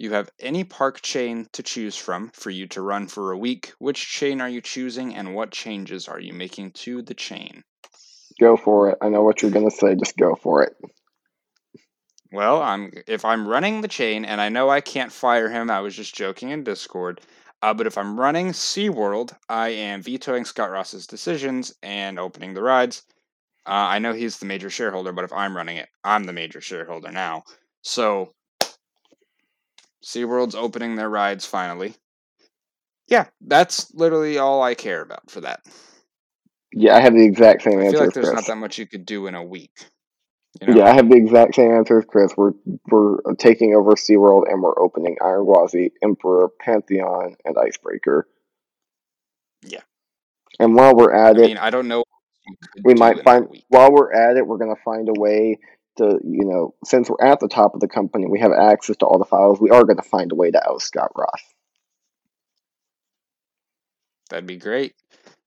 You 0.00 0.12
have 0.14 0.30
any 0.40 0.64
park 0.64 1.02
chain 1.02 1.46
to 1.52 1.62
choose 1.62 1.94
from 1.94 2.30
for 2.30 2.48
you 2.48 2.66
to 2.68 2.80
run 2.80 3.06
for 3.06 3.32
a 3.32 3.36
week. 3.36 3.74
Which 3.78 4.10
chain 4.10 4.40
are 4.40 4.48
you 4.48 4.62
choosing, 4.62 5.14
and 5.14 5.34
what 5.34 5.50
changes 5.50 6.08
are 6.08 6.18
you 6.18 6.32
making 6.32 6.70
to 6.84 7.02
the 7.02 7.12
chain? 7.12 7.64
go 8.40 8.56
for 8.56 8.88
it. 8.88 8.98
I 9.02 9.10
know 9.10 9.22
what 9.22 9.42
you're 9.42 9.50
gonna 9.50 9.70
say. 9.70 9.94
Just 9.94 10.16
go 10.16 10.34
for 10.34 10.62
it. 10.62 10.74
Well, 12.32 12.62
I'm 12.62 12.92
if 13.06 13.26
I'm 13.26 13.46
running 13.46 13.82
the 13.82 13.88
chain, 13.88 14.24
and 14.24 14.40
I 14.40 14.48
know 14.48 14.70
I 14.70 14.80
can't 14.80 15.12
fire 15.12 15.50
him. 15.50 15.70
I 15.70 15.80
was 15.80 15.94
just 15.94 16.14
joking 16.14 16.48
in 16.48 16.64
Discord. 16.64 17.20
Uh, 17.60 17.74
but 17.74 17.86
if 17.86 17.98
I'm 17.98 18.18
running 18.18 18.52
SeaWorld, 18.52 19.36
I 19.50 19.68
am 19.68 20.00
vetoing 20.00 20.46
Scott 20.46 20.70
Ross's 20.70 21.06
decisions 21.06 21.74
and 21.82 22.18
opening 22.18 22.54
the 22.54 22.62
rides. 22.62 23.02
Uh, 23.66 23.92
I 23.92 23.98
know 23.98 24.14
he's 24.14 24.38
the 24.38 24.46
major 24.46 24.70
shareholder, 24.70 25.12
but 25.12 25.24
if 25.24 25.32
I'm 25.34 25.54
running 25.54 25.76
it, 25.76 25.90
I'm 26.02 26.24
the 26.24 26.32
major 26.32 26.62
shareholder 26.62 27.12
now. 27.12 27.42
So 27.82 28.32
SeaWorld's 30.04 30.54
opening 30.54 30.96
their 30.96 31.10
rides 31.10 31.46
finally. 31.46 31.94
Yeah, 33.08 33.26
that's 33.40 33.92
literally 33.94 34.38
all 34.38 34.62
I 34.62 34.74
care 34.74 35.02
about 35.02 35.30
for 35.30 35.40
that. 35.40 35.60
Yeah, 36.72 36.96
I 36.96 37.00
have 37.00 37.14
the 37.14 37.24
exact 37.24 37.62
same 37.62 37.80
answer. 37.80 37.88
I 37.88 37.90
feel 37.90 38.00
like 38.00 38.14
there's 38.14 38.26
Chris. 38.26 38.34
not 38.34 38.46
that 38.46 38.56
much 38.56 38.78
you 38.78 38.86
could 38.86 39.04
do 39.04 39.26
in 39.26 39.34
a 39.34 39.42
week. 39.42 39.72
You 40.60 40.68
know? 40.68 40.76
Yeah, 40.76 40.84
I 40.84 40.94
have 40.94 41.08
the 41.08 41.16
exact 41.16 41.56
same 41.56 41.72
answer 41.72 41.98
as 41.98 42.04
Chris. 42.06 42.32
We're 42.36 42.52
we're 42.88 43.18
uh, 43.18 43.34
taking 43.38 43.74
over 43.74 43.92
SeaWorld 43.92 44.44
and 44.48 44.62
we're 44.62 44.78
opening 44.78 45.16
Iron 45.24 45.44
Gwazi, 45.44 45.92
Emperor, 46.02 46.48
Pantheon, 46.60 47.36
and 47.44 47.56
Icebreaker. 47.58 48.28
Yeah. 49.62 49.80
And 50.58 50.74
while 50.74 50.94
we're 50.94 51.14
I 51.14 51.30
at 51.30 51.38
it, 51.38 51.46
mean, 51.46 51.58
I 51.58 51.70
don't 51.70 51.88
know. 51.88 52.04
we 52.84 52.94
might 52.94 53.22
find 53.22 53.46
while 53.68 53.92
we're 53.92 54.12
at 54.12 54.36
it, 54.36 54.46
we're 54.46 54.58
gonna 54.58 54.74
find 54.84 55.08
a 55.08 55.18
way 55.18 55.58
to, 56.00 56.18
you 56.24 56.44
know, 56.44 56.74
since 56.84 57.08
we're 57.08 57.24
at 57.24 57.40
the 57.40 57.48
top 57.48 57.74
of 57.74 57.80
the 57.80 57.88
company, 57.88 58.26
we 58.26 58.40
have 58.40 58.52
access 58.52 58.96
to 58.98 59.06
all 59.06 59.18
the 59.18 59.24
files. 59.24 59.60
We 59.60 59.70
are 59.70 59.84
gonna 59.84 60.02
find 60.02 60.32
a 60.32 60.34
way 60.34 60.50
to 60.50 60.70
oust 60.70 60.86
Scott 60.86 61.12
Ross. 61.14 61.42
That'd 64.30 64.46
be 64.46 64.56
great 64.56 64.94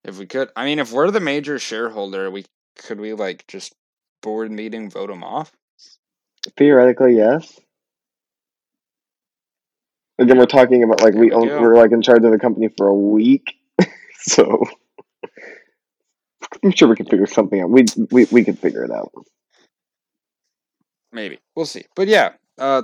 if 0.04 0.18
we 0.18 0.26
could. 0.26 0.50
I 0.56 0.66
mean, 0.66 0.80
if 0.80 0.92
we're 0.92 1.12
the 1.12 1.20
major 1.20 1.58
shareholder, 1.60 2.30
we 2.30 2.46
could 2.76 3.00
we 3.00 3.14
like 3.14 3.46
just 3.48 3.74
board 4.22 4.52
meeting 4.52 4.90
vote 4.90 5.10
him 5.10 5.24
off. 5.24 5.52
Theoretically, 6.58 7.16
yes. 7.16 7.60
Again, 10.20 10.38
we're 10.38 10.46
talking 10.46 10.84
about 10.84 11.02
like 11.02 11.14
There 11.14 11.22
we 11.22 11.28
we 11.28 11.34
own, 11.34 11.48
we're 11.60 11.76
like 11.76 11.92
in 11.92 12.02
charge 12.02 12.24
of 12.24 12.32
the 12.32 12.40
company 12.40 12.70
for 12.78 12.88
a 12.88 12.94
week, 12.94 13.54
so 14.20 14.64
I'm 16.64 16.72
sure 16.72 16.88
we 16.88 16.96
can 16.96 17.08
figure 17.08 17.26
something 17.26 17.62
out. 17.62 17.70
We 17.70 17.86
we 18.12 18.26
we 18.32 18.44
can 18.44 18.56
figure 18.56 18.84
it 18.84 18.92
out. 18.92 19.12
Maybe 21.14 21.40
we'll 21.56 21.66
see. 21.66 21.86
But 21.96 22.08
yeah, 22.08 22.34
uh, 22.58 22.84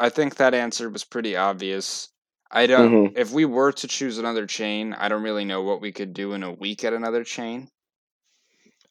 I 0.00 0.08
think 0.08 0.36
that 0.36 0.54
answer 0.54 0.88
was 0.88 1.04
pretty 1.04 1.36
obvious. 1.36 2.08
I 2.50 2.66
don't. 2.66 3.10
Mhm. 3.12 3.18
If 3.18 3.32
we 3.32 3.44
were 3.44 3.72
to 3.72 3.88
choose 3.88 4.18
another 4.18 4.46
chain, 4.46 4.94
I 4.94 5.08
don't 5.08 5.22
really 5.24 5.44
know 5.44 5.62
what 5.62 5.80
we 5.80 5.92
could 5.92 6.14
do 6.14 6.32
in 6.34 6.42
a 6.42 6.52
week 6.52 6.84
at 6.84 6.92
another 6.92 7.24
chain. 7.24 7.68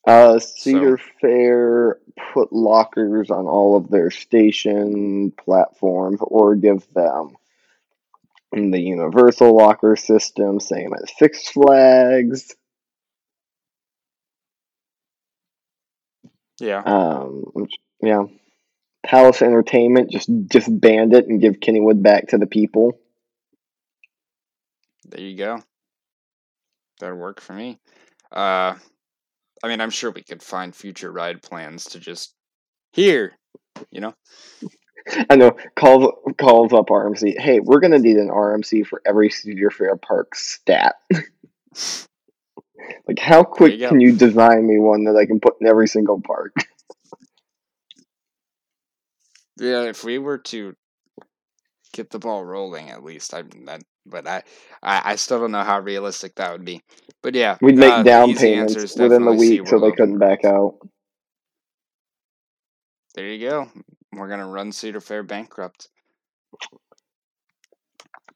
Uh, 0.05 0.37
Cedar 0.37 0.97
Fair 1.21 1.97
put 2.33 2.51
lockers 2.51 3.31
on 3.31 3.45
all 3.45 3.77
of 3.77 3.89
their 3.89 4.11
station 4.11 5.31
platforms, 5.31 6.19
or 6.21 6.55
give 6.55 6.85
them 6.93 7.37
the 8.51 8.79
universal 8.79 9.55
locker 9.55 9.95
system, 9.95 10.59
same 10.59 10.93
as 10.93 11.09
Six 11.17 11.47
Flags. 11.49 12.53
Yeah, 16.59 16.83
Um, 16.85 17.67
yeah, 18.01 18.25
Palace 19.05 19.41
Entertainment 19.41 20.11
just 20.11 20.29
just 20.49 20.79
band 20.79 21.13
it 21.13 21.27
and 21.27 21.41
give 21.41 21.59
Kennywood 21.59 22.01
back 22.01 22.29
to 22.29 22.37
the 22.37 22.47
people. 22.47 22.99
there 25.05 25.21
you 25.21 25.37
go. 25.37 25.61
That'd 26.99 27.17
work 27.17 27.41
for 27.41 27.53
me. 27.53 27.79
Uh, 28.31 28.75
I 29.63 29.67
mean, 29.67 29.81
I'm 29.81 29.89
sure 29.89 30.11
we 30.11 30.23
could 30.23 30.41
find 30.41 30.75
future 30.75 31.11
ride 31.11 31.41
plans 31.41 31.85
to 31.85 31.99
just 31.99 32.33
here, 32.93 33.33
you 33.91 34.01
know. 34.01 34.13
I 35.29 35.35
know 35.35 35.57
calls 35.75 36.13
calls 36.37 36.73
up 36.73 36.87
RMC. 36.87 37.39
Hey, 37.39 37.59
we're 37.59 37.79
gonna 37.79 37.99
need 37.99 38.17
an 38.17 38.29
RMC 38.29 38.85
for 38.85 39.01
every 39.05 39.29
Cedar 39.29 39.69
Fair 39.69 39.95
park 39.97 40.35
stat. 40.35 40.95
like, 41.11 43.19
how 43.19 43.43
quick 43.43 43.79
you 43.79 43.87
can 43.87 43.99
you 43.99 44.15
design 44.15 44.65
me 44.65 44.79
one 44.79 45.03
that 45.05 45.17
I 45.17 45.25
can 45.25 45.39
put 45.39 45.55
in 45.59 45.67
every 45.67 45.87
single 45.87 46.21
park? 46.21 46.53
Yeah, 49.57 49.83
if 49.83 50.03
we 50.03 50.17
were 50.17 50.39
to 50.39 50.75
get 51.93 52.09
the 52.09 52.19
ball 52.19 52.43
rolling, 52.43 52.89
at 52.89 53.03
least 53.03 53.33
I, 53.33 53.43
that, 53.65 53.83
but 54.05 54.27
I, 54.27 54.43
I, 54.81 55.01
I 55.11 55.15
still 55.15 55.39
don't 55.39 55.51
know 55.51 55.63
how 55.63 55.79
realistic 55.79 56.35
that 56.35 56.51
would 56.51 56.65
be. 56.65 56.81
But 57.21 57.35
yeah, 57.35 57.57
We'd 57.61 57.77
make 57.77 57.93
uh, 57.93 58.03
down 58.03 58.33
payments 58.35 58.97
within 58.97 59.25
the 59.25 59.33
week 59.33 59.67
so 59.67 59.79
they 59.79 59.91
couldn't 59.91 60.17
back 60.17 60.43
out. 60.43 60.77
There 63.15 63.27
you 63.27 63.47
go. 63.47 63.69
We're 64.11 64.27
gonna 64.27 64.47
run 64.47 64.71
Cedar 64.71 65.01
Fair 65.01 65.23
bankrupt. 65.23 65.87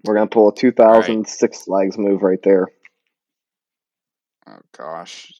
We're 0.03 0.13
gonna 0.13 0.27
pull 0.27 0.49
a 0.49 0.55
2006 0.55 1.63
Flags 1.63 1.97
move 1.97 2.21
right 2.21 2.41
there. 2.43 2.67
Oh 4.47 4.59
gosh, 4.77 5.33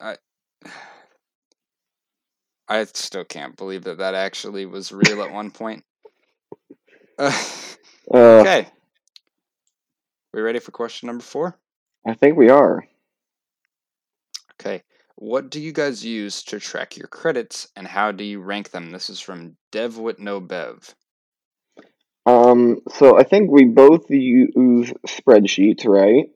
I, 0.00 0.16
I 2.68 2.84
still 2.84 3.24
can't 3.24 3.56
believe 3.56 3.84
that 3.84 3.98
that 3.98 4.14
actually 4.14 4.66
was 4.66 4.92
real 4.92 5.22
at 5.22 5.32
one 5.32 5.50
point. 5.50 5.84
Uh, 7.18 7.32
Uh, 8.12 8.38
okay, 8.38 8.68
we 10.32 10.40
ready 10.40 10.60
for 10.60 10.70
question 10.70 11.08
number 11.08 11.24
four? 11.24 11.58
I 12.06 12.14
think 12.14 12.36
we 12.36 12.50
are. 12.50 12.86
Okay. 14.60 14.82
What 15.16 15.50
do 15.50 15.60
you 15.60 15.72
guys 15.72 16.04
use 16.04 16.42
to 16.44 16.60
track 16.60 16.96
your 16.96 17.08
credits 17.08 17.68
and 17.74 17.86
how 17.86 18.12
do 18.12 18.22
you 18.22 18.40
rank 18.40 18.70
them? 18.70 18.90
This 18.90 19.10
is 19.10 19.18
from 19.18 19.56
Dev 19.72 19.98
with 19.98 20.18
no 20.18 20.40
Bev. 20.40 20.94
Um, 22.26 22.80
so 22.90 23.18
I 23.18 23.22
think 23.22 23.50
we 23.50 23.64
both 23.64 24.10
use 24.10 24.92
spreadsheets, 25.06 25.86
right? 25.86 26.28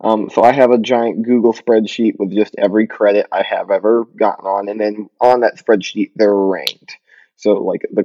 Um, 0.00 0.28
so 0.28 0.42
I 0.42 0.52
have 0.52 0.70
a 0.70 0.78
giant 0.78 1.22
Google 1.22 1.54
spreadsheet 1.54 2.18
with 2.18 2.32
just 2.32 2.54
every 2.58 2.86
credit 2.86 3.26
I 3.32 3.42
have 3.42 3.70
ever 3.70 4.04
gotten 4.16 4.46
on, 4.46 4.68
and 4.68 4.80
then 4.80 5.08
on 5.20 5.40
that 5.40 5.56
spreadsheet 5.58 6.12
they're 6.16 6.34
ranked. 6.34 6.98
So 7.36 7.54
like 7.54 7.82
the 7.92 8.04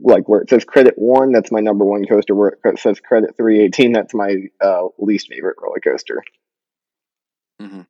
like 0.00 0.28
where 0.28 0.40
it 0.40 0.50
says 0.50 0.64
credit 0.64 0.94
one, 0.96 1.32
that's 1.32 1.52
my 1.52 1.60
number 1.60 1.84
one 1.84 2.04
coaster. 2.06 2.34
Where 2.34 2.58
it 2.64 2.78
says 2.78 3.00
credit 3.00 3.36
three 3.36 3.60
eighteen, 3.60 3.92
that's 3.92 4.14
my 4.14 4.48
uh, 4.60 4.88
least 4.98 5.28
favorite 5.28 5.56
roller 5.60 5.80
coaster. 5.80 6.22
hmm 7.60 7.82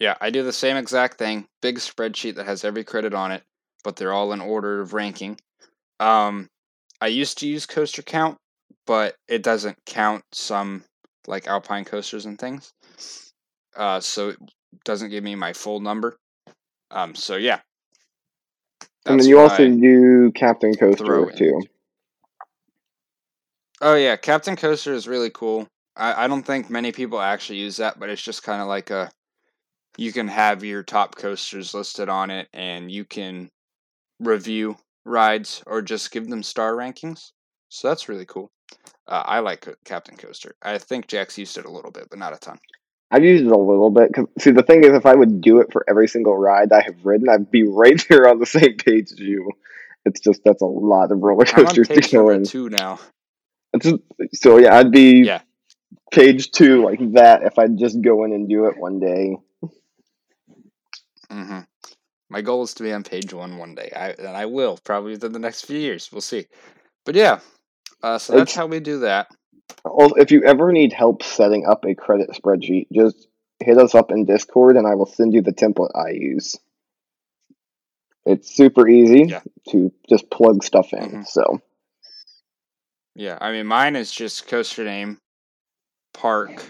Yeah, 0.00 0.16
I 0.20 0.30
do 0.30 0.42
the 0.42 0.52
same 0.52 0.76
exact 0.76 1.18
thing. 1.18 1.46
Big 1.62 1.78
spreadsheet 1.78 2.36
that 2.36 2.46
has 2.46 2.64
every 2.64 2.84
credit 2.84 3.14
on 3.14 3.30
it, 3.32 3.42
but 3.84 3.96
they're 3.96 4.12
all 4.12 4.32
in 4.32 4.40
order 4.40 4.80
of 4.80 4.92
ranking. 4.92 5.38
Um, 6.00 6.48
I 7.00 7.08
used 7.08 7.38
to 7.38 7.48
use 7.48 7.66
Coaster 7.66 8.02
Count, 8.02 8.38
but 8.86 9.16
it 9.28 9.42
doesn't 9.42 9.78
count 9.86 10.24
some 10.32 10.84
like 11.26 11.46
Alpine 11.46 11.84
coasters 11.84 12.26
and 12.26 12.38
things. 12.38 12.72
Uh, 13.76 14.00
so 14.00 14.30
it 14.30 14.38
doesn't 14.84 15.10
give 15.10 15.24
me 15.24 15.34
my 15.34 15.52
full 15.52 15.80
number. 15.80 16.16
Um, 16.90 17.14
so 17.14 17.36
yeah. 17.36 17.60
and 19.04 19.20
then 19.20 19.28
you 19.28 19.40
also 19.40 19.64
I 19.64 19.70
do 19.70 20.32
Captain 20.32 20.74
Coaster 20.74 21.30
too. 21.32 21.62
Oh 23.80 23.94
yeah, 23.94 24.16
Captain 24.16 24.56
Coaster 24.56 24.94
is 24.94 25.06
really 25.06 25.30
cool. 25.30 25.68
I, 25.96 26.24
I 26.24 26.28
don't 26.28 26.42
think 26.42 26.70
many 26.70 26.92
people 26.92 27.20
actually 27.20 27.58
use 27.58 27.76
that, 27.78 27.98
but 27.98 28.08
it's 28.08 28.22
just 28.22 28.42
kind 28.42 28.62
of 28.62 28.68
like 28.68 28.90
a 28.90 29.10
you 29.98 30.12
can 30.12 30.28
have 30.28 30.62
your 30.62 30.82
top 30.82 31.16
coasters 31.16 31.74
listed 31.74 32.08
on 32.08 32.30
it 32.30 32.48
and 32.52 32.90
you 32.90 33.04
can 33.04 33.50
review 34.20 34.76
rides 35.04 35.62
or 35.66 35.80
just 35.82 36.10
give 36.10 36.28
them 36.28 36.42
star 36.42 36.74
rankings. 36.74 37.32
So 37.68 37.88
that's 37.88 38.08
really 38.08 38.26
cool. 38.26 38.50
Uh, 39.08 39.22
I 39.24 39.38
like 39.40 39.60
Co- 39.62 39.74
Captain 39.84 40.16
Coaster. 40.16 40.54
I 40.62 40.78
think 40.78 41.06
Jack's 41.06 41.38
used 41.38 41.56
it 41.58 41.64
a 41.64 41.70
little 41.70 41.90
bit, 41.92 42.08
but 42.10 42.18
not 42.18 42.34
a 42.34 42.38
ton. 42.38 42.58
I've 43.10 43.22
used 43.22 43.44
it 43.46 43.52
a 43.52 43.56
little 43.56 43.90
bit. 43.90 44.12
Cause, 44.12 44.26
see, 44.38 44.50
the 44.50 44.64
thing 44.64 44.82
is, 44.82 44.92
if 44.92 45.06
I 45.06 45.14
would 45.14 45.40
do 45.40 45.60
it 45.60 45.70
for 45.72 45.84
every 45.88 46.08
single 46.08 46.36
ride 46.36 46.72
I 46.72 46.82
have 46.82 47.04
ridden, 47.04 47.28
I'd 47.28 47.50
be 47.50 47.62
right 47.68 48.04
there 48.08 48.28
on 48.28 48.40
the 48.40 48.46
same 48.46 48.76
page 48.76 49.12
as 49.12 49.20
you. 49.20 49.50
It's 50.04 50.20
just 50.20 50.40
that's 50.44 50.62
a 50.62 50.66
lot 50.66 51.10
of 51.12 51.18
roller 51.20 51.44
coasters 51.44 51.88
to 51.88 52.00
go 52.00 52.30
in. 52.30 52.44
two 52.44 52.68
now. 52.68 52.98
It's 53.72 53.92
so 54.34 54.56
yeah, 54.58 54.76
I'd 54.76 54.90
be 54.92 55.22
Yeah. 55.24 55.40
page 56.12 56.50
two 56.52 56.84
like 56.84 57.12
that 57.12 57.42
if 57.42 57.58
I'd 57.58 57.76
just 57.78 58.00
go 58.00 58.24
in 58.24 58.32
and 58.32 58.48
do 58.48 58.66
it 58.66 58.76
one 58.78 59.00
day. 59.00 59.36
hmm 61.30 61.60
My 62.30 62.40
goal 62.40 62.62
is 62.62 62.74
to 62.74 62.82
be 62.84 62.92
on 62.92 63.02
page 63.02 63.32
one 63.32 63.58
one 63.58 63.74
day, 63.74 63.90
I, 63.94 64.10
and 64.10 64.36
I 64.36 64.46
will 64.46 64.78
probably 64.84 65.12
within 65.12 65.32
the 65.32 65.38
next 65.40 65.64
few 65.66 65.78
years. 65.78 66.10
We'll 66.12 66.20
see. 66.20 66.46
But 67.04 67.14
yeah, 67.16 67.40
uh, 68.02 68.18
so 68.18 68.34
that's 68.34 68.50
It's 68.50 68.54
how 68.54 68.66
we 68.66 68.80
do 68.80 69.00
that. 69.00 69.28
if 69.84 70.30
you 70.30 70.42
ever 70.44 70.72
need 70.72 70.92
help 70.92 71.22
setting 71.22 71.66
up 71.66 71.84
a 71.84 71.94
credit 71.94 72.30
spreadsheet, 72.30 72.88
just 72.92 73.28
hit 73.60 73.78
us 73.78 73.94
up 73.94 74.10
in 74.10 74.24
Discord 74.24 74.76
and 74.76 74.86
I 74.86 74.94
will 74.94 75.06
send 75.06 75.34
you 75.34 75.42
the 75.42 75.52
template 75.52 75.90
I 75.94 76.10
use. 76.10 76.56
It's 78.24 78.54
super 78.54 78.88
easy 78.88 79.24
Yeah. 79.28 79.42
to 79.70 79.92
just 80.08 80.30
plug 80.30 80.64
stuff 80.64 80.92
in. 80.92 81.10
hmm 81.10 81.22
So 81.22 81.60
Yeah, 83.14 83.38
I 83.40 83.52
mean, 83.52 83.66
mine 83.66 83.96
is 83.96 84.12
just 84.12 84.46
coaster 84.48 84.84
name, 84.84 85.18
park, 86.12 86.64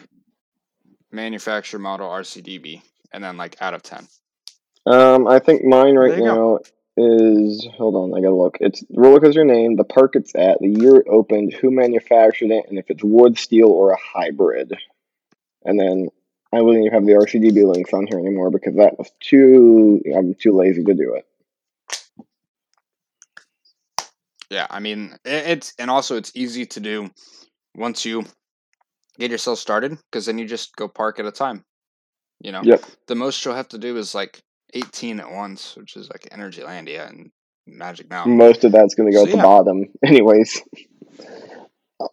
manufacturer 1.11 1.81
model, 1.81 2.09
RCDB, 2.09 2.83
and 3.13 3.25
then 3.25 3.37
like 3.37 3.61
out 3.61 3.75
of 3.75 3.83
10. 3.83 4.07
Um, 4.87 5.27
I 5.27 5.41
think 5.41 5.65
mine 5.65 5.97
right 5.97 6.17
now 6.19 6.35
go. 6.35 6.61
Is 6.97 7.67
hold 7.77 7.95
on, 7.95 8.17
I 8.17 8.23
gotta 8.23 8.35
look. 8.35 8.57
It's 8.61 8.83
roller 8.91 9.21
coaster 9.21 9.45
name, 9.45 9.77
the 9.77 9.85
park 9.85 10.17
it's 10.17 10.35
at, 10.35 10.59
the 10.61 10.69
year 10.69 10.97
it 10.97 11.07
opened, 11.09 11.53
who 11.53 11.71
manufactured 11.71 12.51
it, 12.51 12.65
and 12.69 12.79
if 12.79 12.91
it's 12.91 13.05
wood, 13.05 13.39
steel, 13.39 13.69
or 13.69 13.93
a 13.93 13.99
hybrid. 13.99 14.73
And 15.65 15.79
then 15.79 16.09
I 16.53 16.63
wouldn't 16.63 16.85
even 16.87 16.95
have 16.95 17.07
the 17.07 17.13
RCDB 17.13 17.71
links 17.71 17.93
on 17.93 18.07
here 18.07 18.19
anymore 18.19 18.51
because 18.51 18.77
that 18.77 18.99
was 18.99 19.11
too. 19.21 20.01
I'm 20.17 20.35
too 20.35 20.57
lazy 20.57 20.85
to 20.85 20.95
do 20.95 21.15
it. 21.15 21.27
Yeah, 24.49 24.67
I 24.71 24.79
mean, 24.79 25.17
it's, 25.25 25.75
and 25.79 25.91
also 25.91 26.17
it's 26.17 26.31
easy 26.37 26.67
to 26.67 26.81
do 26.81 27.11
once 27.75 28.05
you 28.05 28.25
get 29.19 29.31
yourself 29.31 29.59
started 29.59 29.99
because 30.11 30.27
then 30.27 30.39
you 30.39 30.47
just 30.47 30.77
go 30.77 30.89
park 30.89 31.19
at 31.19 31.27
a 31.27 31.33
time. 31.33 31.65
You 32.41 32.53
know, 32.53 32.63
Yep. 32.63 32.85
the 33.09 33.15
most 33.15 33.45
you'll 33.45 33.55
have 33.55 33.69
to 33.71 33.79
do 33.79 33.97
is 33.97 34.15
like 34.15 34.41
18 34.75 35.21
at 35.21 35.31
once, 35.31 35.77
which 35.77 35.97
is 35.97 36.09
like 36.09 36.29
Energylandia 36.33 37.09
and 37.09 37.31
Magic 37.67 38.11
Mountain. 38.11 38.37
Most 38.37 38.65
of 38.65 38.73
that's 38.73 38.95
gonna 38.95 39.13
go 39.13 39.19
So 39.19 39.25
at 39.25 39.31
the 39.31 39.37
yeah, 39.37 39.43
bottom, 39.43 39.87
anyways. 40.05 40.63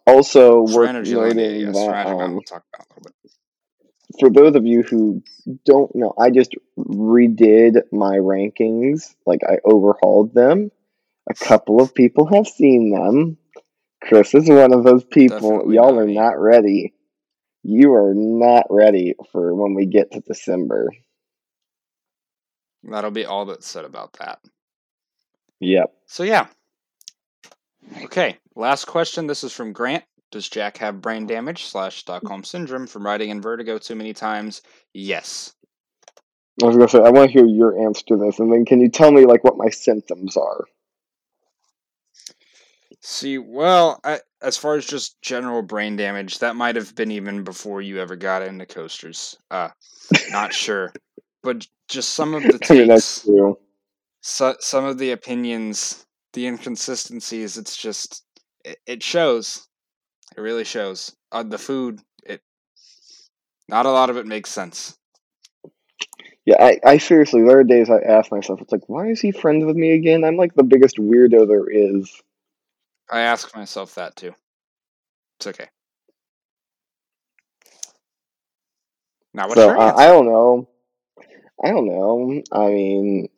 Also 0.06 0.66
for 0.66 0.74
worth 0.74 0.92
noting 1.08 1.60
yes. 1.60 1.74
That 1.74 2.06
um, 2.06 2.32
we'll 2.32 2.42
talk 2.42 2.64
about 2.74 2.86
a 2.90 3.00
little 3.00 3.12
bit. 3.22 3.32
for 4.20 4.30
those 4.30 4.56
of 4.56 4.66
you 4.66 4.82
who 4.82 5.22
don't 5.64 5.94
know, 5.94 6.14
I 6.18 6.30
just 6.30 6.54
redid 6.78 7.82
my 7.92 8.16
rankings. 8.16 9.14
Like 9.26 9.40
I 9.48 9.58
overhauled 9.64 10.34
them. 10.34 10.70
A 11.28 11.34
couple 11.34 11.80
of 11.82 11.94
people 11.94 12.26
have 12.34 12.46
seen 12.46 12.90
them. 12.92 13.38
Chris 14.02 14.34
is 14.34 14.48
one 14.48 14.72
of 14.74 14.84
those 14.84 15.04
people. 15.04 15.40
Definitely 15.40 15.76
Y'all 15.76 15.94
not 15.94 16.02
are 16.02 16.06
me. 16.06 16.14
not 16.14 16.38
ready. 16.38 16.94
You 17.62 17.94
are 17.94 18.12
not 18.14 18.66
ready 18.68 19.14
for 19.32 19.54
when 19.54 19.74
we 19.74 19.86
get 19.86 20.12
to 20.12 20.20
December. 20.20 20.90
That'll 22.90 23.10
be 23.10 23.26
all 23.26 23.46
that's 23.46 23.66
said 23.66 23.84
about 23.84 24.12
that. 24.14 24.40
Yep. 25.60 25.92
So 26.06 26.22
yeah. 26.22 26.46
Okay, 28.02 28.38
last 28.54 28.86
question. 28.86 29.26
This 29.26 29.44
is 29.44 29.52
from 29.52 29.72
Grant. 29.72 30.04
Does 30.30 30.48
Jack 30.48 30.78
have 30.78 31.00
brain 31.00 31.26
damage 31.26 31.64
slash 31.64 31.98
Stockholm 31.98 32.44
syndrome 32.44 32.86
from 32.86 33.06
riding 33.06 33.30
Invertigo 33.30 33.80
too 33.80 33.94
many 33.94 34.12
times? 34.12 34.62
Yes. 34.92 35.54
I 36.62 36.66
was 36.66 36.76
gonna 36.76 36.88
say 36.88 36.98
I 36.98 37.10
want 37.10 37.30
to 37.30 37.32
hear 37.32 37.46
your 37.46 37.86
answer 37.86 38.04
to 38.08 38.16
this, 38.16 38.38
and 38.38 38.52
then 38.52 38.64
can 38.64 38.80
you 38.80 38.88
tell 38.88 39.10
me 39.12 39.26
like 39.26 39.44
what 39.44 39.56
my 39.56 39.70
symptoms 39.70 40.36
are? 40.36 40.64
See, 43.00 43.38
well, 43.38 44.00
I, 44.02 44.20
as 44.40 44.56
far 44.56 44.76
as 44.76 44.86
just 44.86 45.20
general 45.20 45.62
brain 45.62 45.96
damage, 45.96 46.38
that 46.38 46.56
might 46.56 46.76
have 46.76 46.94
been 46.94 47.10
even 47.10 47.44
before 47.44 47.82
you 47.82 48.00
ever 48.00 48.16
got 48.16 48.42
into 48.42 48.66
coasters. 48.66 49.36
Uh, 49.50 49.68
not 50.30 50.54
sure, 50.54 50.92
but 51.42 51.66
just 51.88 52.10
some 52.10 52.34
of 52.34 52.42
the 52.42 52.58
I 52.70 52.74
mean 52.74 52.88
that's 52.88 53.22
true. 53.24 53.58
so, 54.20 54.56
some 54.60 54.84
of 54.84 54.98
the 54.98 55.12
opinions, 55.12 56.06
the 56.32 56.46
inconsistencies. 56.46 57.56
It's 57.58 57.76
just 57.76 58.24
it, 58.64 58.78
it 58.86 59.02
shows. 59.02 59.68
It 60.36 60.40
really 60.40 60.64
shows. 60.64 61.14
Uh, 61.30 61.42
the 61.42 61.58
food, 61.58 62.00
it 62.24 62.40
not 63.68 63.86
a 63.86 63.90
lot 63.90 64.10
of 64.10 64.16
it 64.16 64.26
makes 64.26 64.50
sense. 64.50 64.98
Yeah, 66.46 66.62
I, 66.62 66.78
I 66.84 66.98
seriously, 66.98 67.42
there 67.42 67.60
are 67.60 67.64
days 67.64 67.88
I 67.88 68.00
ask 68.00 68.30
myself, 68.30 68.60
it's 68.60 68.70
like, 68.70 68.86
why 68.86 69.08
is 69.08 69.20
he 69.20 69.32
friends 69.32 69.64
with 69.64 69.76
me 69.76 69.92
again? 69.92 70.24
I'm 70.24 70.36
like 70.36 70.54
the 70.54 70.62
biggest 70.62 70.98
weirdo 70.98 71.48
there 71.48 71.70
is. 71.70 72.20
I 73.10 73.20
ask 73.20 73.54
myself 73.56 73.94
that 73.94 74.14
too. 74.16 74.34
It's 75.38 75.46
okay. 75.46 75.68
Now, 79.32 79.48
what's 79.48 79.56
So 79.56 79.68
your 79.68 79.78
uh, 79.78 79.94
I 79.96 80.06
don't 80.06 80.26
know. 80.26 80.68
I 81.62 81.68
don't 81.70 81.86
know. 81.86 82.42
I 82.52 82.68
mean, 82.68 83.28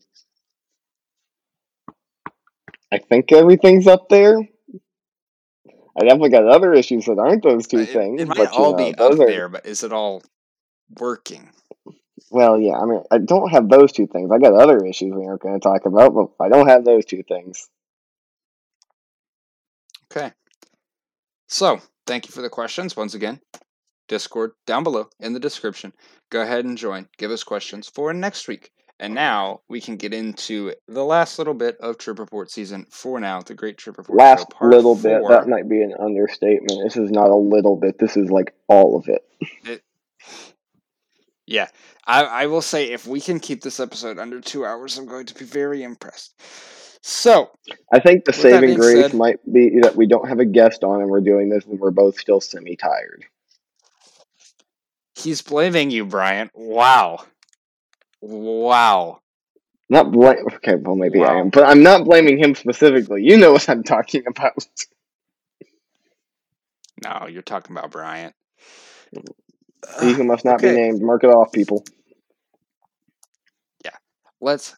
I 2.93 2.99
think 2.99 3.33
everything's 3.33 3.87
up 3.87 4.09
there. 4.09 4.39
I 5.99 6.03
definitely 6.05 6.31
got 6.31 6.47
other 6.47 6.73
issues 6.75 7.07
that 7.07 7.19
aren't 7.19 7.43
those 7.43 7.67
two 7.67 7.87
It, 7.87 7.91
it 7.91 7.95
things, 7.95 8.29
might 8.29 8.39
but 8.39 8.53
all 8.53 8.73
know, 8.73 8.79
be 8.79 8.95
up 8.99 9.13
are 9.13 9.27
there, 9.27 9.49
but 9.49 9.67
is 9.67 9.83
it 9.83 9.93
all 9.93 10.23
working? 10.99 11.51
well, 12.31 12.59
yeah. 12.61 12.75
I 12.79 12.87
mean, 12.87 13.03
I 13.11 13.19
don't 13.19 13.51
have 13.51 13.69
those 13.69 13.93
two 13.93 14.07
things. 14.07 14.31
I 14.33 14.39
got 14.39 14.55
other 14.55 14.85
issues 14.85 15.13
we 15.15 15.27
aren't 15.27 15.43
going 15.43 15.59
to 15.59 15.65
talk 15.65 15.87
about, 15.87 16.15
but 16.15 16.45
I 16.45 16.49
don't 16.49 16.69
have 16.69 16.85
those 16.85 17.05
two 17.05 17.23
things. 17.23 17.69
Okay. 20.11 20.33
So, 21.49 21.81
thank 22.07 22.27
you 22.27 22.33
for 22.33 22.43
the 22.43 22.51
questions 22.51 22.97
once 22.97 23.15
again. 23.15 23.41
Discord 24.09 24.53
down 24.67 24.85
below 24.85 25.09
in 25.21 25.33
the 25.33 25.41
description. 25.41 25.93
Go 26.31 26.43
ahead 26.43 26.65
and 26.65 26.79
join. 26.79 27.09
Give 27.19 27.31
us 27.31 27.45
questions 27.45 27.89
for 27.89 28.13
next 28.13 28.49
week. 28.49 28.73
And 28.99 29.15
now 29.15 29.61
we 29.69 29.81
can 29.81 29.97
get 29.97 30.15
into 30.15 30.73
the 30.89 31.05
last 31.05 31.39
little 31.39 31.53
bit 31.55 31.77
of 31.79 31.99
Trip 31.99 32.19
Report 32.19 32.51
season 32.51 32.87
for 32.89 33.21
now, 33.21 33.43
the 33.43 33.55
Great 33.55 33.77
Trip 33.77 33.99
Report 33.99 34.19
Show, 34.19 34.25
Last 34.25 34.51
part 34.51 34.73
little 34.73 34.95
bit, 34.95 35.23
that 35.29 35.49
might 35.49 35.69
be 35.69 35.83
an 35.83 35.93
understatement. 36.01 36.81
This 36.83 36.97
is 36.97 37.11
not 37.11 37.29
a 37.29 37.37
little 37.37 37.77
bit. 37.77 37.99
This 37.99 38.17
is 38.17 38.31
like 38.31 38.55
all 38.69 38.97
of 38.97 39.09
it. 39.09 39.23
It, 39.65 39.83
yeah, 41.47 41.69
I, 42.07 42.25
I 42.25 42.47
will 42.47 42.63
say 42.63 42.91
if 42.91 43.07
we 43.07 43.21
can 43.21 43.39
keep 43.39 43.63
this 43.63 43.81
episode 43.81 44.19
under 44.19 44.41
two 44.41 44.65
hours, 44.65 44.97
I'm 44.97 45.07
going 45.07 45.27
to 45.27 45.35
be 45.35 45.45
very 45.45 45.83
impressed. 45.83 46.41
So, 47.03 47.51
I 47.93 48.01
think 48.01 48.25
the 48.25 48.33
saving 48.33 48.75
grace 48.75 49.03
said, 49.03 49.15
might 49.15 49.39
be 49.53 49.79
that 49.83 49.95
we 49.95 50.07
don't 50.07 50.29
have 50.29 50.41
a 50.41 50.45
guest 50.45 50.83
on 50.83 51.03
and 51.03 51.11
we're 51.11 51.21
doing 51.21 51.51
this 51.51 51.65
when 51.65 51.79
we're 51.79 51.93
both 51.93 52.19
still 52.19 52.41
semi 52.41 52.75
tired. 52.75 53.27
He's 55.17 55.43
blaming 55.43 55.91
you, 55.91 56.05
Bryant. 56.07 56.53
Wow. 56.55 57.25
Wow. 58.21 59.21
Not 59.89 60.11
blame. 60.13 60.47
Okay, 60.55 60.75
well 60.77 60.97
maybe 60.97 61.25
I 61.25 61.39
am, 61.39 61.51
but 61.51 61.65
I'm 61.65 61.83
not 61.83 62.05
blaming 62.05 62.39
him 62.39 62.55
specifically. 62.55 63.23
You 63.25 63.37
know 63.39 63.53
what 63.53 63.69
I'm 63.69 63.83
talking 63.83 64.25
about. 64.29 64.67
No, 67.03 67.27
you're 67.27 67.43
talking 67.43 67.77
about 67.77 67.91
Bryant. 67.93 68.35
He 70.01 70.13
who 70.15 70.25
must 70.25 70.45
not 70.45 70.61
Okay. 70.61 70.63
be 70.63 70.71
named. 70.71 71.01
Mark 71.03 71.25
it 71.25 71.29
off, 71.29 71.53
people. 71.53 71.85
Yeah. 73.85 73.97
Let's 74.41 74.77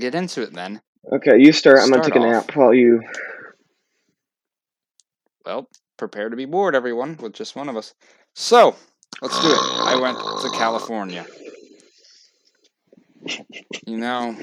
get 0.00 0.14
into 0.14 0.42
it 0.42 0.52
then. 0.54 0.82
Okay, 1.12 1.38
you 1.38 1.52
start. 1.52 1.78
I'm 1.80 1.90
gonna 1.90 2.00
Start 2.00 2.02
take 2.02 2.16
a 2.16 2.20
nap 2.20 2.54
while 2.56 2.74
you. 2.74 3.02
Well, 5.44 5.68
prepare 5.96 6.28
to 6.28 6.36
be 6.36 6.44
bored, 6.44 6.74
everyone, 6.74 7.16
with 7.16 7.32
just 7.32 7.54
one 7.56 7.68
of 7.68 7.76
us. 7.76 7.94
So, 8.34 8.76
let's 9.22 9.40
do 9.40 9.48
it. 9.50 9.58
I 9.58 9.98
went 10.00 10.18
to 10.18 10.50
California. 10.56 11.26
You 13.86 13.96
know, 13.96 14.36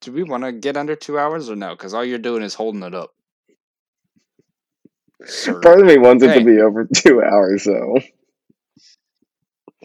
do 0.00 0.12
we 0.12 0.22
want 0.22 0.44
to 0.44 0.52
get 0.52 0.76
under 0.76 0.94
two 0.94 1.18
hours 1.18 1.50
or 1.50 1.56
no? 1.56 1.70
Because 1.70 1.94
all 1.94 2.04
you're 2.04 2.18
doing 2.18 2.42
is 2.42 2.54
holding 2.54 2.82
it 2.82 2.94
up. 2.94 3.12
Sir. 5.24 5.60
Part 5.60 5.80
of 5.80 5.86
me 5.86 5.98
wants 5.98 6.22
it 6.22 6.34
to 6.34 6.44
be 6.44 6.60
over 6.60 6.86
two 6.94 7.22
hours, 7.22 7.64
though. 7.64 7.98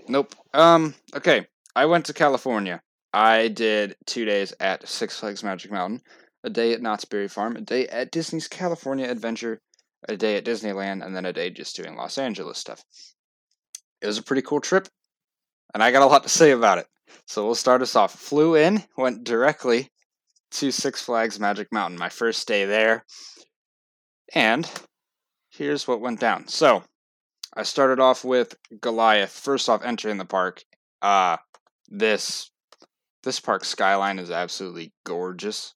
Nope. 0.08 0.36
Um. 0.54 0.94
Okay. 1.16 1.48
I 1.76 1.86
went 1.86 2.06
to 2.06 2.14
California. 2.14 2.82
I 3.14 3.48
did 3.48 3.96
two 4.06 4.26
days 4.26 4.54
at 4.60 4.88
Six 4.88 5.20
Flags 5.20 5.44
Magic 5.44 5.72
Mountain, 5.72 6.02
a 6.44 6.50
day 6.50 6.74
at 6.74 6.82
Knott's 6.82 7.06
Berry 7.06 7.28
Farm, 7.28 7.56
a 7.56 7.62
day 7.62 7.88
at 7.88 8.12
Disney's 8.12 8.48
California 8.48 9.10
Adventure, 9.10 9.60
a 10.08 10.18
day 10.18 10.38
at 10.38 10.46
Disneyland, 10.46 11.06
and 11.06 11.16
then 11.16 11.26
a 11.26 11.34
day 11.34 11.50
just 11.50 11.76
doing 11.76 11.96
Los 11.96 12.18
Angeles 12.18 12.58
stuff. 12.58 12.84
It 14.02 14.08
was 14.08 14.18
a 14.18 14.24
pretty 14.24 14.42
cool 14.42 14.62
trip, 14.62 14.88
and 15.74 15.84
I 15.84 15.92
got 15.92 16.02
a 16.02 16.08
lot 16.08 16.24
to 16.24 16.30
say 16.30 16.52
about 16.52 16.80
it. 16.80 16.88
So 17.28 17.46
we'll 17.46 17.56
start 17.56 17.82
us 17.82 17.96
off. 17.96 18.14
Flew 18.14 18.56
in, 18.56 18.84
went 18.98 19.24
directly 19.24 19.90
to 20.52 20.72
Six 20.72 21.02
Flags 21.02 21.40
Magic 21.40 21.72
Mountain, 21.72 22.00
my 22.00 22.10
first 22.10 22.48
day 22.48 22.66
there, 22.66 23.06
and 24.34 24.70
here's 25.50 25.88
what 25.88 26.02
went 26.02 26.20
down. 26.20 26.48
So 26.48 26.84
I 27.54 27.64
started 27.64 28.00
off 28.00 28.24
with 28.24 28.56
Goliath. 28.80 29.32
First 29.32 29.70
off, 29.70 29.84
entering 29.84 30.18
the 30.18 30.26
park. 30.26 30.64
Uh 31.02 31.38
this 31.90 32.50
this 33.24 33.40
park 33.40 33.66
skyline 33.66 34.18
is 34.18 34.32
absolutely 34.32 34.94
gorgeous. 35.04 35.76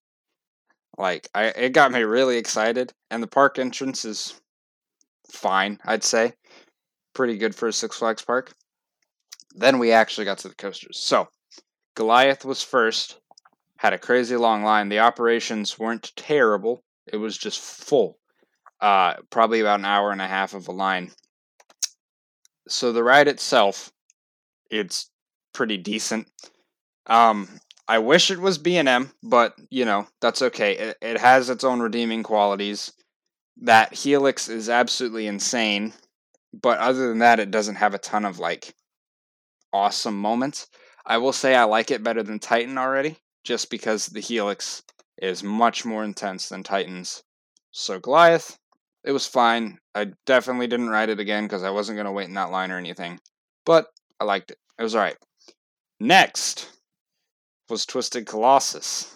Like 0.98 1.28
I 1.36 1.46
it 1.46 1.74
got 1.74 1.92
me 1.92 2.02
really 2.02 2.38
excited 2.38 2.94
and 3.12 3.22
the 3.22 3.28
park 3.28 3.60
entrance 3.60 4.06
is 4.06 4.40
fine, 5.32 5.80
I'd 5.86 6.04
say. 6.04 6.34
Pretty 7.14 7.38
good 7.38 7.56
for 7.56 7.68
a 7.68 7.74
Six 7.74 7.98
Flags 7.98 8.22
park. 8.22 8.54
Then 9.56 9.80
we 9.80 9.92
actually 9.92 10.26
got 10.26 10.40
to 10.40 10.50
the 10.50 10.56
coasters. 10.56 11.00
So, 11.00 11.30
Goliath 11.96 12.44
was 12.44 12.62
first. 12.62 13.20
Had 13.78 13.94
a 13.94 13.98
crazy 14.00 14.36
long 14.36 14.64
line. 14.64 14.90
The 14.90 15.00
operations 15.00 15.78
weren't 15.80 16.12
terrible. 16.16 16.84
It 17.12 17.18
was 17.18 17.38
just 17.38 17.60
full. 17.60 18.18
Uh 18.82 19.16
probably 19.30 19.62
about 19.62 19.80
an 19.80 19.86
hour 19.86 20.12
and 20.12 20.22
a 20.22 20.28
half 20.28 20.54
of 20.54 20.68
a 20.68 20.72
line 20.72 21.12
so 22.68 22.92
the 22.92 23.04
ride 23.04 23.28
itself 23.28 23.92
it's 24.70 25.10
pretty 25.54 25.78
decent 25.78 26.28
um 27.08 27.48
i 27.88 27.98
wish 28.00 28.32
it 28.32 28.40
was 28.40 28.58
b&m 28.58 29.12
but 29.24 29.56
you 29.70 29.86
know 29.86 30.08
that's 30.22 30.42
okay 30.42 30.78
it, 30.78 30.98
it 31.02 31.18
has 31.18 31.50
its 31.50 31.64
own 31.64 31.80
redeeming 31.80 32.24
qualities 32.24 32.94
that 33.58 33.94
helix 33.94 34.50
is 34.50 34.70
absolutely 34.70 35.28
insane 35.28 35.94
but 36.54 36.80
other 36.80 37.10
than 37.10 37.20
that 37.20 37.40
it 37.40 37.52
doesn't 37.52 37.76
have 37.76 37.94
a 37.94 38.00
ton 38.00 38.26
of 38.26 38.40
like 38.40 38.74
awesome 39.74 40.20
moments 40.20 40.68
i 41.06 41.18
will 41.18 41.34
say 41.34 41.56
i 41.56 41.64
like 41.64 41.92
it 41.92 42.04
better 42.04 42.24
than 42.24 42.40
titan 42.40 42.78
already 42.78 43.18
just 43.44 43.70
because 43.70 44.08
the 44.08 44.20
helix 44.20 44.84
is 45.22 45.44
much 45.44 45.86
more 45.86 46.04
intense 46.04 46.50
than 46.50 46.64
titans 46.64 47.24
so 47.72 48.00
goliath 48.00 48.58
it 49.06 49.12
was 49.12 49.28
fine. 49.28 49.78
I 49.94 50.12
definitely 50.26 50.66
didn't 50.68 50.90
ride 50.90 51.10
it 51.10 51.20
again 51.20 51.44
because 51.44 51.64
I 51.64 51.70
wasn't 51.70 51.98
going 51.98 52.08
to 52.08 52.12
wait 52.12 52.28
in 52.28 52.34
that 52.34 52.52
line 52.52 52.72
or 52.72 52.78
anything. 52.78 53.20
But 53.64 53.88
I 54.20 54.26
liked 54.26 54.52
it. 54.52 54.58
It 54.80 54.84
was 54.84 54.96
alright. 54.96 55.18
Next 56.00 56.72
was 57.70 57.86
Twisted 57.86 58.26
Colossus. 58.26 59.12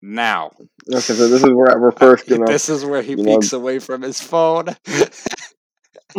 Now, 0.00 0.52
Okay, 0.88 1.00
so 1.00 1.28
this 1.28 1.42
is 1.42 1.50
where 1.50 1.78
we're 1.78 1.90
first 1.92 2.28
gonna. 2.28 2.46
this 2.46 2.68
is 2.68 2.84
where 2.84 3.02
he 3.02 3.10
you 3.10 3.16
know- 3.16 3.38
peeks 3.38 3.52
away 3.52 3.78
from 3.80 4.02
his 4.02 4.20
phone. 4.20 4.66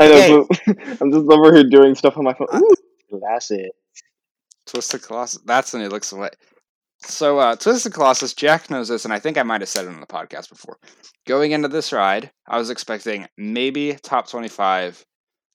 I 0.00 0.08
know. 0.08 0.46
So, 0.46 0.48
I'm 1.00 1.12
just 1.12 1.28
over 1.30 1.52
here 1.54 1.64
doing 1.64 1.94
stuff 1.94 2.16
on 2.16 2.24
my 2.24 2.34
phone. 2.34 2.48
Ooh, 2.54 3.20
that's 3.20 3.50
it. 3.50 3.72
Twisted 4.66 5.02
Colossus. 5.02 5.40
That's 5.44 5.72
when 5.72 5.82
he 5.82 5.88
looks 5.88 6.12
away. 6.12 6.30
So, 7.00 7.38
uh, 7.38 7.56
Twisted 7.56 7.92
Colossus, 7.92 8.34
Jack 8.34 8.70
knows 8.70 8.88
this, 8.88 9.04
and 9.04 9.14
I 9.14 9.18
think 9.20 9.38
I 9.38 9.42
might 9.42 9.60
have 9.60 9.68
said 9.68 9.84
it 9.86 9.88
on 9.88 10.00
the 10.00 10.06
podcast 10.06 10.48
before. 10.50 10.78
Going 11.26 11.52
into 11.52 11.68
this 11.68 11.92
ride, 11.92 12.30
I 12.46 12.58
was 12.58 12.70
expecting 12.70 13.26
maybe 13.36 13.94
top 14.02 14.28
25, 14.28 15.04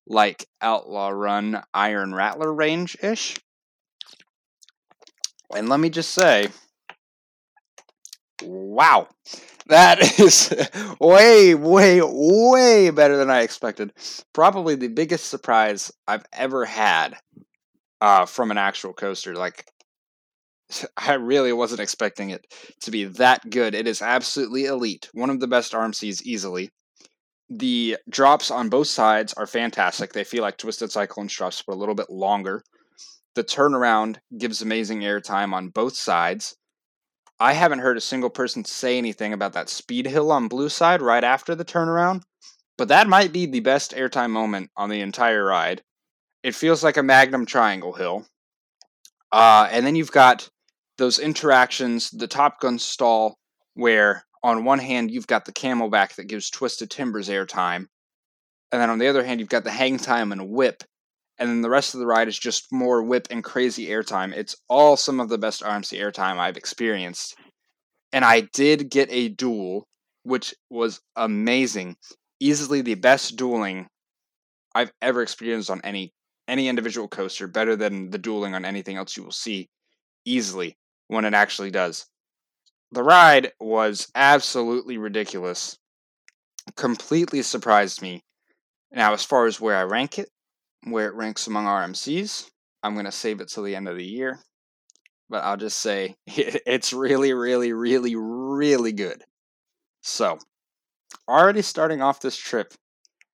like 0.07 0.45
Outlaw 0.61 1.09
Run, 1.09 1.61
Iron 1.73 2.13
Rattler 2.13 2.51
range 2.53 2.97
ish. 3.01 3.37
And 5.55 5.69
let 5.69 5.79
me 5.79 5.89
just 5.89 6.11
say, 6.11 6.49
wow, 8.41 9.07
that 9.67 9.99
is 10.19 10.53
way, 10.99 11.55
way, 11.55 12.01
way 12.03 12.89
better 12.89 13.17
than 13.17 13.29
I 13.29 13.41
expected. 13.41 13.93
Probably 14.33 14.75
the 14.75 14.87
biggest 14.87 15.27
surprise 15.27 15.91
I've 16.07 16.25
ever 16.33 16.65
had 16.65 17.15
uh, 18.01 18.25
from 18.25 18.51
an 18.51 18.57
actual 18.57 18.93
coaster. 18.93 19.35
Like, 19.35 19.65
I 20.97 21.13
really 21.13 21.53
wasn't 21.53 21.81
expecting 21.81 22.31
it 22.31 22.45
to 22.81 22.91
be 22.91 23.05
that 23.05 23.49
good. 23.49 23.75
It 23.75 23.87
is 23.87 24.01
absolutely 24.01 24.65
elite. 24.65 25.09
One 25.13 25.29
of 25.29 25.39
the 25.39 25.47
best 25.47 25.73
RMCs 25.73 26.21
easily. 26.23 26.69
The 27.49 27.97
drops 28.09 28.49
on 28.49 28.69
both 28.69 28.87
sides 28.87 29.33
are 29.33 29.45
fantastic. 29.45 30.13
They 30.13 30.23
feel 30.23 30.41
like 30.41 30.57
Twisted 30.57 30.91
Cyclone 30.91 31.27
drops, 31.27 31.63
but 31.65 31.75
a 31.75 31.77
little 31.79 31.93
bit 31.93 32.09
longer. 32.09 32.63
The 33.35 33.43
turnaround 33.43 34.17
gives 34.37 34.61
amazing 34.61 35.01
airtime 35.01 35.53
on 35.53 35.69
both 35.69 35.95
sides. 35.95 36.55
I 37.39 37.53
haven't 37.53 37.79
heard 37.79 37.97
a 37.97 38.01
single 38.01 38.29
person 38.29 38.63
say 38.63 38.97
anything 38.97 39.33
about 39.33 39.53
that 39.53 39.69
speed 39.69 40.05
hill 40.05 40.31
on 40.31 40.47
blue 40.47 40.69
side 40.69 41.01
right 41.01 41.23
after 41.23 41.55
the 41.55 41.65
turnaround, 41.65 42.21
but 42.77 42.89
that 42.89 43.07
might 43.07 43.33
be 43.33 43.45
the 43.45 43.59
best 43.59 43.93
airtime 43.93 44.29
moment 44.29 44.69
on 44.77 44.89
the 44.89 45.01
entire 45.01 45.45
ride. 45.45 45.81
It 46.43 46.55
feels 46.55 46.83
like 46.83 46.97
a 46.97 47.03
Magnum 47.03 47.45
Triangle 47.45 47.93
hill. 47.93 48.25
Uh, 49.31 49.67
and 49.71 49.85
then 49.85 49.95
you've 49.95 50.11
got 50.11 50.49
those 50.97 51.17
interactions, 51.17 52.11
the 52.11 52.27
Top 52.27 52.59
Gun 52.59 52.77
stall, 52.77 53.39
where 53.73 54.25
on 54.43 54.63
one 54.63 54.79
hand 54.79 55.09
you've 55.09 55.27
got 55.27 55.45
the 55.45 55.51
camelback 55.51 56.15
that 56.15 56.27
gives 56.27 56.51
Twisted 56.51 56.91
Timbers 56.91 57.29
airtime, 57.29 57.87
and 58.71 58.81
then 58.81 58.91
on 58.91 58.99
the 58.99 59.07
other 59.07 59.23
hand 59.23 59.39
you've 59.39 59.49
got 59.49 59.63
the 59.63 59.71
hang 59.71 59.97
time 59.97 60.31
and 60.31 60.49
whip, 60.49 60.83
and 61.39 61.49
then 61.49 61.61
the 61.61 61.69
rest 61.69 61.93
of 61.93 61.99
the 61.99 62.05
ride 62.05 62.27
is 62.27 62.37
just 62.37 62.71
more 62.71 63.01
whip 63.01 63.27
and 63.31 63.43
crazy 63.43 63.87
airtime. 63.87 64.33
It's 64.33 64.55
all 64.69 64.97
some 64.97 65.19
of 65.19 65.29
the 65.29 65.37
best 65.37 65.61
RMC 65.61 65.99
airtime 65.99 66.37
I've 66.37 66.57
experienced, 66.57 67.35
and 68.11 68.23
I 68.23 68.41
did 68.53 68.89
get 68.89 69.11
a 69.11 69.29
duel, 69.29 69.87
which 70.23 70.53
was 70.69 71.01
amazing, 71.15 71.97
easily 72.39 72.81
the 72.81 72.95
best 72.95 73.35
dueling 73.35 73.87
I've 74.75 74.91
ever 75.01 75.21
experienced 75.21 75.69
on 75.69 75.81
any 75.83 76.13
any 76.47 76.67
individual 76.67 77.07
coaster, 77.07 77.47
better 77.47 77.75
than 77.75 78.09
the 78.09 78.17
dueling 78.17 78.53
on 78.53 78.65
anything 78.65 78.97
else 78.97 79.15
you 79.15 79.23
will 79.23 79.31
see 79.31 79.69
easily 80.25 80.77
when 81.07 81.25
it 81.25 81.33
actually 81.33 81.71
does. 81.71 82.05
The 82.91 83.03
ride 83.03 83.53
was 83.59 84.11
absolutely 84.13 84.97
ridiculous. 84.97 85.77
Completely 86.75 87.41
surprised 87.41 88.01
me. 88.01 88.23
Now, 88.91 89.13
as 89.13 89.23
far 89.23 89.47
as 89.47 89.59
where 89.59 89.75
I 89.75 89.83
rank 89.83 90.19
it, 90.19 90.29
where 90.85 91.07
it 91.07 91.15
ranks 91.15 91.47
among 91.47 91.65
RMCs, 91.65 92.49
I'm 92.81 92.93
going 92.93 93.05
to 93.05 93.11
save 93.11 93.41
it 93.41 93.49
till 93.49 93.63
the 93.63 93.75
end 93.75 93.87
of 93.87 93.97
the 93.97 94.05
year. 94.05 94.39
But 95.29 95.43
I'll 95.43 95.57
just 95.57 95.79
say 95.79 96.15
it's 96.27 96.93
really, 96.93 97.33
really, 97.33 97.73
really, 97.73 98.15
really 98.15 98.91
good. 98.91 99.23
So, 100.01 100.37
already 101.27 101.61
starting 101.61 102.01
off 102.01 102.19
this 102.19 102.37
trip 102.37 102.73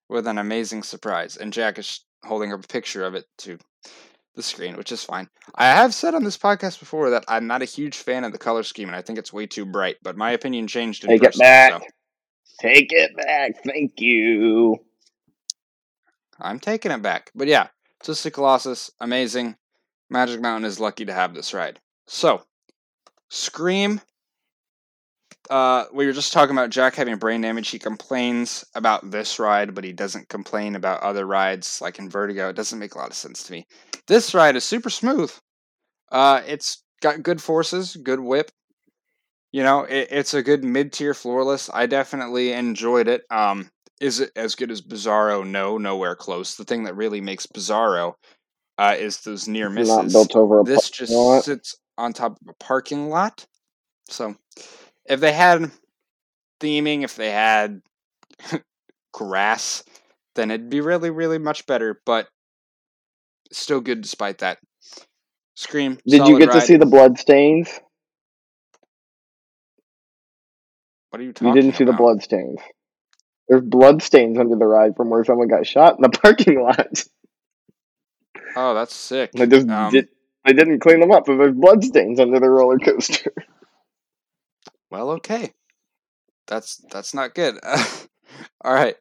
with 0.08 0.28
an 0.28 0.38
amazing 0.38 0.84
surprise. 0.84 1.38
And 1.38 1.54
Jack 1.54 1.80
is 1.80 2.06
holding 2.24 2.54
up 2.54 2.64
a 2.64 2.68
picture 2.68 3.04
of 3.04 3.16
it 3.16 3.26
to 3.40 3.58
the 4.36 4.44
screen, 4.44 4.78
which 4.78 4.92
is 4.92 5.04
fine. 5.04 5.28
I 5.56 5.66
have 5.66 5.94
said 5.94 6.14
on 6.16 6.24
this 6.24 6.38
podcast 6.38 6.80
before 6.80 7.10
that 7.10 7.26
I'm 7.28 7.48
not 7.48 7.62
a 7.62 7.66
huge 7.66 7.98
fan 7.98 8.24
of 8.24 8.32
the 8.32 8.38
color 8.38 8.64
scheme, 8.64 8.88
and 8.88 8.96
I 8.96 9.02
think 9.02 9.20
it's 9.20 9.34
way 9.34 9.48
too 9.48 9.66
bright. 9.66 9.98
But 10.04 10.18
my 10.18 10.32
opinion 10.32 10.68
changed 10.68 11.04
in 11.04 11.10
Take 11.10 11.24
it 11.24 11.38
back. 11.38 11.74
so 11.74 11.88
Take 12.62 12.92
it 12.92 13.16
back. 13.16 13.64
Thank 13.66 14.00
you. 14.00 14.78
I'm 16.40 16.60
taking 16.60 16.92
it 16.92 17.02
back. 17.02 17.32
But 17.36 17.48
yeah, 17.48 17.68
Twisted 18.04 18.34
Colossus, 18.34 18.92
amazing. 19.00 19.56
Magic 20.10 20.42
Mountain 20.42 20.66
is 20.66 20.80
lucky 20.80 21.06
to 21.06 21.14
have 21.14 21.34
this 21.34 21.54
ride. 21.54 21.80
So, 22.08 22.44
Scream. 23.30 24.02
Uh, 25.50 25.86
we 25.94 26.06
were 26.06 26.14
just 26.14 26.34
talking 26.34 26.56
about 26.56 26.70
Jack 26.70 26.96
having 26.96 27.18
brain 27.18 27.42
damage. 27.42 27.70
He 27.70 27.80
complains 27.80 28.64
about 28.76 29.10
this 29.10 29.40
ride, 29.40 29.74
but 29.74 29.84
he 29.84 29.94
doesn't 29.94 30.30
complain 30.30 30.76
about 30.76 31.02
other 31.02 31.26
rides 31.26 31.82
like 31.82 31.98
Invertigo. 31.98 32.50
It 32.50 32.56
doesn't 32.56 32.78
make 32.78 32.94
a 32.94 32.98
lot 33.00 33.10
of 33.10 33.16
sense 33.16 33.44
to 33.44 33.52
me. 33.54 33.66
This 34.08 34.34
ride 34.34 34.56
is 34.56 34.64
super 34.64 34.90
smooth. 34.90 35.32
Uh, 36.12 36.42
it's 36.46 36.84
got 37.02 37.24
good 37.24 37.42
forces, 37.42 37.96
good 37.96 38.20
whip. 38.20 38.52
You 39.52 39.64
know, 39.64 39.84
it, 39.84 40.10
it's 40.12 40.36
a 40.36 40.44
good 40.44 40.64
mid-tier 40.64 41.14
floorless. 41.14 41.70
I 41.74 41.88
definitely 41.88 42.52
enjoyed 42.52 43.08
it. 43.08 43.24
Um, 43.32 43.72
is 44.00 44.20
it 44.20 44.32
as 44.36 44.56
good 44.56 44.72
as 44.72 44.82
Bizarro? 44.82 45.46
No, 45.46 45.78
nowhere 45.78 46.16
close. 46.16 46.56
The 46.56 46.66
thing 46.66 46.84
that 46.84 46.96
really 46.96 47.22
makes 47.22 47.46
Bizarro 47.46 48.14
uh, 48.78 48.96
is 48.98 49.22
those 49.22 49.48
near 49.48 49.70
misses. 49.70 49.96
not 49.96 50.12
built 50.12 50.36
over 50.36 50.62
a 50.62 50.64
this 50.64 50.90
just 50.90 51.12
lot. 51.12 51.44
sits 51.44 51.76
on 51.98 52.14
top 52.14 52.40
of 52.42 52.48
a 52.50 52.54
parking 52.64 53.10
lot. 53.10 53.46
So, 54.10 54.36
if 55.06 55.20
they 55.20 55.34
had 55.34 55.70
theming, 56.62 57.04
if 57.04 57.16
they 57.16 57.32
had 57.32 57.82
grass, 59.14 59.84
then 60.36 60.52
it'd 60.52 60.70
be 60.70 60.82
really, 60.82 61.10
really 61.10 61.38
much 61.38 61.66
better. 61.66 62.02
But 62.06 62.28
still 63.52 63.82
good 63.82 64.02
despite 64.02 64.40
that. 64.40 64.60
Scream. 65.56 65.98
Did 66.08 66.28
you 66.28 66.40
get 66.40 66.52
to 66.54 66.62
see 66.62 66.78
the 66.78 66.86
blood 66.86 67.20
stains? 67.20 67.70
What 71.10 71.20
are 71.22 71.26
you 71.26 71.34
talking 71.34 71.50
You 71.50 71.54
didn't 71.62 71.76
see 71.76 71.84
the 71.84 71.90
about? 71.90 72.02
blood 72.02 72.24
stains. 72.24 72.60
There's 73.50 73.64
blood 73.64 74.02
stains 74.04 74.38
under 74.38 74.56
the 74.56 74.66
ride 74.66 74.96
from 74.96 75.10
where 75.10 75.26
someone 75.26 75.48
got 75.50 75.68
shot 75.68 75.98
in 75.98 76.04
the 76.04 76.10
parking 76.22 76.62
lot. 76.62 77.04
Oh, 78.56 78.74
that's 78.76 78.96
sick. 78.96 79.32
They 79.34 79.48
just 79.48 79.68
Um, 79.70 79.92
did. 79.92 80.10
They 80.46 80.54
didn't 80.54 80.80
clean 80.80 81.00
them 81.00 81.12
up, 81.12 81.26
but 81.26 81.38
there's 81.38 81.56
blood 81.56 81.84
stains 81.84 82.20
under 82.20 82.40
the 82.40 82.50
roller 82.50 82.80
coaster. 82.80 83.34
Well, 84.92 85.12
okay. 85.12 85.54
That's 86.48 86.78
that's 86.92 87.14
not 87.14 87.36
good. 87.36 87.60
All 88.64 88.74
right, 88.74 88.96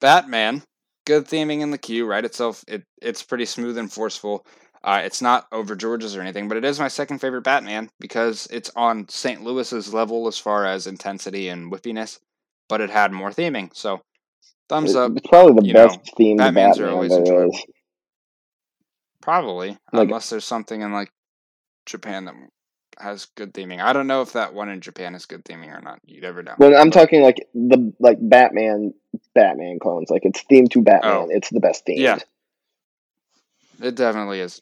Batman. 0.00 0.62
Good 1.06 1.26
theming 1.26 1.60
in 1.60 1.70
the 1.70 1.78
queue. 1.78 2.06
Right 2.06 2.24
itself, 2.24 2.62
it 2.68 2.84
it's 3.00 3.22
pretty 3.22 3.46
smooth 3.46 3.78
and 3.78 3.90
forceful. 3.90 4.44
Uh, 4.84 5.00
it's 5.04 5.22
not 5.22 5.46
over 5.52 5.74
Georgia's 5.76 6.14
or 6.16 6.20
anything, 6.20 6.48
but 6.48 6.56
it 6.58 6.64
is 6.64 6.78
my 6.78 6.88
second 6.88 7.20
favorite 7.20 7.42
Batman 7.42 7.88
because 8.00 8.46
it's 8.50 8.70
on 8.76 9.08
St. 9.08 9.42
Louis's 9.42 9.92
level 9.94 10.26
as 10.28 10.38
far 10.38 10.66
as 10.66 10.86
intensity 10.86 11.48
and 11.48 11.72
whippiness, 11.72 12.18
but 12.70 12.80
it 12.80 12.88
had 12.88 13.12
more 13.12 13.30
theming. 13.30 13.74
So, 13.74 14.00
thumbs 14.68 14.94
up. 14.94 15.12
It's 15.16 15.26
probably 15.26 15.60
the 15.60 15.66
you 15.66 15.74
know, 15.74 15.88
best 15.88 16.00
themed 16.18 16.38
Batmans 16.38 16.80
are 16.80 16.88
always 16.88 17.10
there 17.10 17.18
enjoyable. 17.18 17.58
Probably, 19.20 19.76
Like- 19.92 20.08
unless 20.08 20.30
there's 20.30 20.46
something 20.46 20.80
in 20.80 20.92
like 20.92 21.12
Japan 21.84 22.24
that 22.24 22.34
has 22.98 23.26
good 23.36 23.52
theming. 23.52 23.82
I 23.82 23.92
don't 23.92 24.06
know 24.06 24.22
if 24.22 24.32
that 24.32 24.54
one 24.54 24.68
in 24.68 24.80
Japan 24.80 25.14
is 25.14 25.26
good 25.26 25.44
theming 25.44 25.76
or 25.76 25.80
not. 25.80 26.00
You 26.04 26.20
never 26.20 26.42
know. 26.42 26.54
When 26.56 26.74
I'm 26.74 26.90
talking 26.90 27.22
like 27.22 27.48
the 27.54 27.92
like 27.98 28.18
Batman, 28.20 28.94
Batman 29.34 29.78
clones, 29.80 30.10
like 30.10 30.24
it's 30.24 30.44
themed 30.50 30.70
to 30.72 30.82
Batman. 30.82 31.12
Oh. 31.12 31.28
It's 31.30 31.50
the 31.50 31.60
best 31.60 31.86
themed. 31.86 31.98
Yeah. 31.98 32.18
It 33.82 33.94
definitely 33.94 34.40
is. 34.40 34.60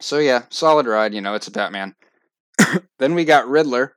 So 0.00 0.18
yeah, 0.18 0.44
solid 0.50 0.86
ride. 0.86 1.14
You 1.14 1.20
know, 1.20 1.34
it's 1.34 1.48
a 1.48 1.52
Batman. 1.52 1.94
then 2.98 3.14
we 3.14 3.24
got 3.24 3.48
Riddler. 3.48 3.94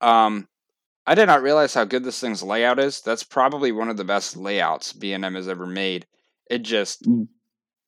Um, 0.00 0.48
I 1.06 1.14
did 1.14 1.26
not 1.26 1.42
realize 1.42 1.74
how 1.74 1.84
good 1.84 2.04
this 2.04 2.20
thing's 2.20 2.42
layout 2.42 2.78
is. 2.78 3.00
That's 3.00 3.24
probably 3.24 3.72
one 3.72 3.88
of 3.88 3.96
the 3.96 4.04
best 4.04 4.36
layouts 4.36 4.92
B 4.92 5.12
and 5.12 5.24
M 5.24 5.34
has 5.34 5.48
ever 5.48 5.66
made. 5.66 6.06
It 6.48 6.58
just 6.60 7.02
Mm. 7.04 7.28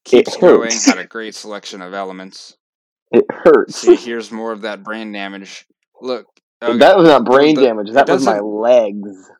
keeps 0.04 0.34
It 0.34 0.40
going. 0.40 0.72
Had 0.72 0.98
a 0.98 1.06
great 1.06 1.34
selection 1.34 1.80
of 1.82 1.94
elements. 1.94 2.56
It 3.12 3.26
hurts. 3.30 3.76
See, 3.76 3.94
here's 3.94 4.32
more 4.32 4.50
of 4.50 4.62
that 4.62 4.82
brain 4.82 5.12
damage. 5.12 5.66
Look, 6.00 6.26
okay, 6.60 6.78
That 6.78 6.96
was 6.96 7.06
not 7.06 7.24
brain 7.24 7.54
the- 7.54 7.62
damage. 7.62 7.92
That 7.92 8.08
was 8.08 8.24
my 8.24 8.40
legs. 8.40 9.30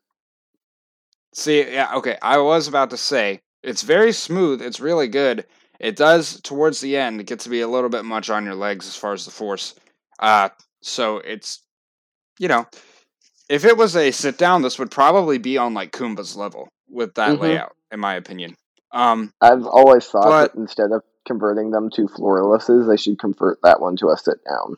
See, 1.33 1.73
yeah, 1.73 1.95
okay. 1.97 2.17
I 2.23 2.39
was 2.39 2.69
about 2.69 2.91
to 2.91 2.97
say 2.97 3.41
it's 3.65 3.83
very 3.83 4.13
smooth. 4.13 4.63
It's 4.63 4.79
really 4.79 5.09
good. 5.09 5.47
It 5.81 5.97
does 5.97 6.41
towards 6.43 6.81
the 6.81 6.97
end 6.97 7.27
get 7.27 7.41
to 7.41 7.49
be 7.49 7.63
a 7.63 7.69
little 7.69 7.91
bit 7.91 8.05
much 8.05 8.31
on 8.31 8.45
your 8.45 8.55
legs 8.55 8.87
as 8.87 8.95
far 8.95 9.13
as 9.13 9.25
the 9.25 9.33
force. 9.33 9.75
Uh, 10.21 10.51
so 10.83 11.17
it's, 11.19 11.63
you 12.39 12.47
know, 12.47 12.67
if 13.49 13.65
it 13.65 13.77
was 13.77 13.97
a 13.97 14.11
sit 14.11 14.39
down, 14.39 14.63
this 14.63 14.79
would 14.79 14.91
probably 14.91 15.39
be 15.39 15.59
on 15.59 15.75
like 15.75 15.93
Kumba's 15.93 16.37
level 16.37 16.69
with 16.89 17.15
that 17.15 17.39
Mhm. 17.39 17.41
layout, 17.41 17.77
in 17.91 18.01
my 18.01 18.15
opinion. 18.15 18.57
Um, 18.93 19.33
I've 19.41 19.67
always 19.67 20.07
thought 20.07 20.25
But- 20.25 20.53
that 20.53 20.59
instead 20.59 20.93
of 20.93 21.03
converting 21.27 21.71
them 21.71 21.91
to 21.91 22.07
floorlesses, 22.09 22.87
they 22.87 22.97
should 22.97 23.19
convert 23.19 23.61
that 23.63 23.81
one 23.81 23.97
to 23.97 24.09
a 24.11 24.17
sit 24.17 24.45
down. 24.45 24.77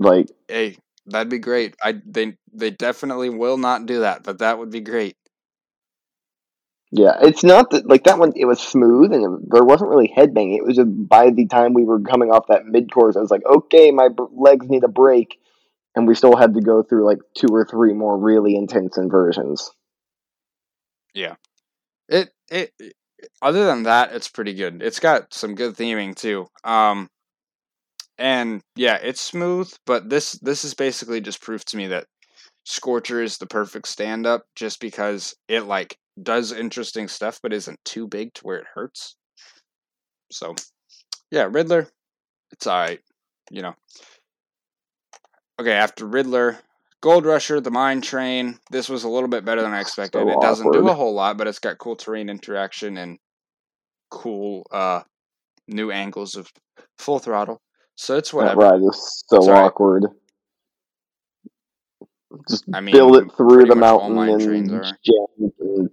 Like 0.00 0.30
hey, 0.48 0.76
that'd 1.06 1.28
be 1.30 1.38
great. 1.38 1.76
I 1.82 2.00
they 2.04 2.36
they 2.52 2.70
definitely 2.70 3.30
will 3.30 3.56
not 3.58 3.86
do 3.86 4.00
that, 4.00 4.22
but 4.24 4.38
that 4.38 4.58
would 4.58 4.70
be 4.70 4.80
great. 4.80 5.16
Yeah, 6.90 7.16
it's 7.22 7.42
not 7.42 7.70
that 7.70 7.88
like 7.88 8.04
that 8.04 8.18
one. 8.18 8.32
It 8.36 8.44
was 8.44 8.60
smooth 8.60 9.12
and 9.12 9.24
it, 9.24 9.50
there 9.50 9.64
wasn't 9.64 9.90
really 9.90 10.12
headbanging. 10.16 10.56
It 10.58 10.64
was 10.64 10.76
just 10.76 10.88
by 11.08 11.30
the 11.30 11.46
time 11.46 11.74
we 11.74 11.84
were 11.84 12.00
coming 12.00 12.30
off 12.30 12.46
that 12.48 12.66
mid 12.66 12.92
course, 12.92 13.16
I 13.16 13.20
was 13.20 13.30
like, 13.30 13.44
okay, 13.46 13.90
my 13.90 14.08
b- 14.08 14.24
legs 14.32 14.68
need 14.68 14.84
a 14.84 14.88
break, 14.88 15.40
and 15.94 16.06
we 16.06 16.14
still 16.14 16.36
had 16.36 16.54
to 16.54 16.60
go 16.60 16.82
through 16.82 17.04
like 17.06 17.18
two 17.36 17.48
or 17.50 17.64
three 17.64 17.92
more 17.92 18.18
really 18.18 18.56
intense 18.56 18.96
inversions. 18.98 19.70
It, 22.08 22.30
it 22.50 22.72
it 22.78 22.94
other 23.42 23.64
than 23.66 23.84
that, 23.84 24.12
it's 24.12 24.28
pretty 24.28 24.54
good. 24.54 24.82
It's 24.82 25.00
got 25.00 25.32
some 25.32 25.54
good 25.54 25.74
theming 25.76 26.14
too. 26.14 26.48
Um 26.64 27.08
and 28.18 28.62
yeah, 28.76 28.96
it's 28.96 29.20
smooth, 29.20 29.72
but 29.86 30.08
this 30.10 30.32
this 30.42 30.64
is 30.64 30.74
basically 30.74 31.20
just 31.20 31.40
proof 31.40 31.64
to 31.66 31.76
me 31.76 31.88
that 31.88 32.06
Scorcher 32.64 33.22
is 33.22 33.38
the 33.38 33.46
perfect 33.46 33.88
stand 33.88 34.26
up 34.26 34.44
just 34.54 34.80
because 34.80 35.34
it 35.48 35.62
like 35.62 35.96
does 36.22 36.52
interesting 36.52 37.08
stuff 37.08 37.40
but 37.42 37.52
isn't 37.52 37.78
too 37.84 38.06
big 38.06 38.32
to 38.34 38.42
where 38.42 38.58
it 38.58 38.66
hurts. 38.74 39.16
So 40.30 40.54
yeah, 41.30 41.48
Riddler, 41.50 41.88
it's 42.52 42.66
alright, 42.66 43.00
you 43.50 43.62
know. 43.62 43.74
Okay, 45.60 45.72
after 45.72 46.04
Riddler, 46.06 46.58
Gold 47.00 47.26
Rusher, 47.26 47.60
the 47.60 47.70
Mine 47.70 48.00
Train. 48.00 48.58
This 48.70 48.88
was 48.88 49.04
a 49.04 49.08
little 49.08 49.28
bit 49.28 49.44
better 49.44 49.62
than 49.62 49.72
I 49.72 49.80
expected. 49.80 50.18
So 50.18 50.28
it 50.28 50.40
doesn't 50.40 50.72
do 50.72 50.88
a 50.88 50.94
whole 50.94 51.14
lot, 51.14 51.36
but 51.36 51.46
it's 51.46 51.58
got 51.58 51.78
cool 51.78 51.96
terrain 51.96 52.28
interaction 52.28 52.96
and 52.96 53.18
cool 54.10 54.66
uh 54.70 55.02
new 55.68 55.90
angles 55.90 56.34
of 56.36 56.50
full 56.98 57.18
throttle. 57.18 57.60
So 57.96 58.16
it's 58.16 58.30
That 58.30 58.36
whatever. 58.36 58.60
ride 58.60 58.82
is 58.82 59.24
so 59.28 59.40
Sorry. 59.42 59.58
awkward. 59.58 60.06
Just 62.48 62.64
I 62.72 62.80
mean, 62.80 62.92
build 62.92 63.16
it 63.16 63.30
through 63.36 63.66
the 63.66 63.76
mountain 63.76 64.18
and 64.18 65.90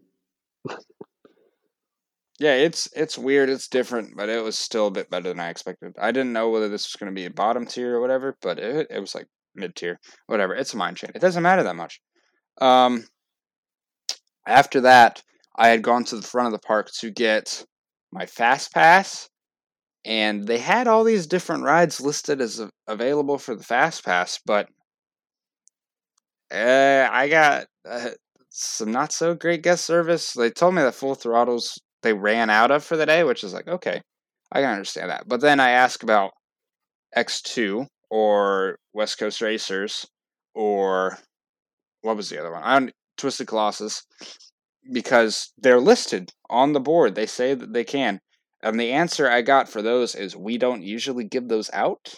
Yeah, 2.39 2.55
it's 2.55 2.89
it's 2.95 3.17
weird, 3.17 3.49
it's 3.49 3.67
different, 3.67 4.17
but 4.17 4.27
it 4.27 4.43
was 4.43 4.57
still 4.57 4.87
a 4.87 4.91
bit 4.91 5.11
better 5.11 5.29
than 5.29 5.39
I 5.39 5.49
expected. 5.49 5.93
I 5.99 6.11
didn't 6.11 6.33
know 6.33 6.49
whether 6.49 6.69
this 6.69 6.85
was 6.85 6.95
going 6.99 7.11
to 7.11 7.15
be 7.15 7.25
a 7.25 7.29
bottom 7.29 7.67
tier 7.67 7.97
or 7.97 8.01
whatever, 8.01 8.35
but 8.41 8.57
it 8.57 8.87
it 8.89 8.99
was 8.99 9.13
like 9.13 9.27
mid 9.55 9.75
tier, 9.75 9.99
whatever. 10.27 10.55
It's 10.55 10.73
a 10.73 10.77
mine 10.77 10.95
train. 10.95 11.11
It 11.15 11.21
doesn't 11.21 11.43
matter 11.43 11.63
that 11.63 11.75
much. 11.75 12.01
Um, 12.59 13.05
after 14.47 14.81
that, 14.81 15.23
I 15.55 15.69
had 15.69 15.81
gone 15.81 16.03
to 16.05 16.15
the 16.15 16.27
front 16.27 16.47
of 16.47 16.53
the 16.53 16.65
park 16.65 16.89
to 16.99 17.11
get 17.11 17.65
my 18.11 18.25
fast 18.25 18.73
pass, 18.73 19.29
and 20.05 20.47
they 20.47 20.57
had 20.57 20.87
all 20.87 21.03
these 21.03 21.27
different 21.27 21.63
rides 21.63 22.01
listed 22.01 22.41
as 22.41 22.61
available 22.87 23.37
for 23.37 23.55
the 23.55 23.63
fast 23.63 24.03
pass, 24.03 24.39
but 24.45 24.67
uh, 26.53 27.07
I 27.09 27.29
got 27.29 27.67
uh, 27.89 28.09
some 28.49 28.91
not 28.91 29.13
so 29.13 29.33
great 29.33 29.63
guest 29.63 29.85
service. 29.85 30.33
They 30.33 30.49
told 30.49 30.75
me 30.75 30.81
that 30.81 30.95
full 30.95 31.15
throttles 31.15 31.79
they 32.03 32.13
ran 32.13 32.49
out 32.49 32.71
of 32.71 32.83
for 32.83 32.97
the 32.97 33.05
day, 33.05 33.23
which 33.23 33.43
is 33.43 33.53
like 33.53 33.67
okay, 33.67 34.01
I 34.51 34.61
can 34.61 34.71
understand 34.71 35.09
that. 35.09 35.27
But 35.27 35.41
then 35.41 35.59
I 35.59 35.71
ask 35.71 36.03
about 36.03 36.31
X 37.15 37.41
two 37.41 37.85
or 38.11 38.77
West 38.93 39.17
Coast 39.17 39.41
Racers 39.41 40.05
or 40.53 41.17
what 42.01 42.17
was 42.17 42.29
the 42.29 42.39
other 42.39 42.51
one? 42.51 42.61
I 42.61 42.79
don't, 42.79 42.91
Twisted 43.17 43.47
Colossus 43.47 44.03
because 44.91 45.53
they're 45.57 45.79
listed 45.79 46.31
on 46.49 46.73
the 46.73 46.79
board. 46.79 47.15
They 47.15 47.25
say 47.25 47.53
that 47.53 47.73
they 47.73 47.85
can. 47.85 48.19
And 48.61 48.79
the 48.79 48.91
answer 48.91 49.29
I 49.29 49.41
got 49.41 49.69
for 49.69 49.81
those 49.81 50.13
is 50.13 50.35
we 50.35 50.57
don't 50.57 50.83
usually 50.83 51.23
give 51.23 51.47
those 51.47 51.69
out. 51.73 52.13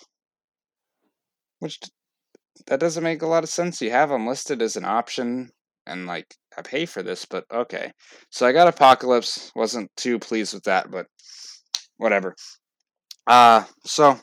Which 1.59 1.79
that 2.67 2.79
doesn't 2.79 3.03
make 3.03 3.21
a 3.21 3.27
lot 3.27 3.43
of 3.43 3.49
sense. 3.49 3.81
You 3.81 3.91
have 3.91 4.09
them 4.09 4.27
listed 4.27 4.61
as 4.61 4.75
an 4.75 4.85
option 4.85 5.51
and 5.85 6.07
like 6.07 6.35
I 6.57 6.61
pay 6.61 6.85
for 6.85 7.03
this, 7.03 7.25
but 7.25 7.45
okay. 7.53 7.91
So 8.29 8.47
I 8.47 8.51
got 8.51 8.67
Apocalypse, 8.67 9.51
wasn't 9.55 9.91
too 9.95 10.17
pleased 10.17 10.53
with 10.53 10.63
that, 10.63 10.89
but 10.89 11.05
whatever. 11.97 12.35
Uh 13.27 13.65
so 13.85 14.17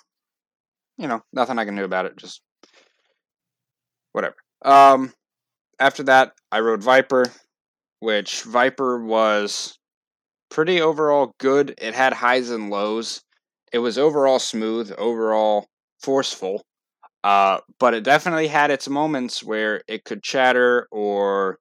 you 1.01 1.09
know, 1.09 1.22
nothing 1.32 1.59
I 1.59 1.64
can 1.64 1.76
do 1.76 1.84
about 1.84 2.07
it, 2.07 2.16
just 2.16 2.42
whatever. 4.12 4.36
Um 4.64 5.12
after 5.78 6.03
that, 6.05 6.32
I 6.53 6.61
rode 6.61 6.82
Viper, 6.82 7.24
which 8.01 8.42
Viper 8.42 9.03
was 9.03 9.78
pretty 10.51 10.80
overall 10.80 11.34
good. 11.38 11.74
It 11.78 11.94
had 11.94 12.12
highs 12.12 12.51
and 12.51 12.70
lows. 12.70 13.22
It 13.72 13.78
was 13.78 13.96
overall 13.96 14.38
smooth, 14.38 14.92
overall 14.98 15.66
forceful. 16.03 16.62
Uh, 17.22 17.61
but 17.78 17.94
it 17.94 18.05
definitely 18.05 18.48
had 18.48 18.70
its 18.70 18.88
moments 18.88 19.42
where 19.44 19.82
it 19.88 20.05
could 20.05 20.22
chatter 20.22 20.88
or 20.90 21.59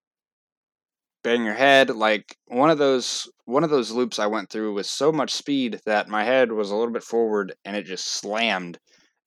bang 1.24 1.44
your 1.46 1.54
head. 1.54 1.90
Like 1.90 2.36
one 2.48 2.70
of 2.70 2.78
those 2.78 3.30
one 3.46 3.64
of 3.64 3.70
those 3.70 3.92
loops 3.92 4.20
I 4.20 4.28
went 4.28 4.50
through 4.50 4.74
with 4.74 4.86
so 4.86 5.12
much 5.12 5.34
speed 5.34 5.80
that 5.86 6.08
my 6.08 6.24
head 6.24 6.52
was 6.52 6.72
a 6.72 6.76
little 6.76 6.94
bit 6.94 7.04
forward 7.04 7.54
and 7.66 7.76
it 7.76 7.84
just 7.84 8.06
slammed 8.08 8.78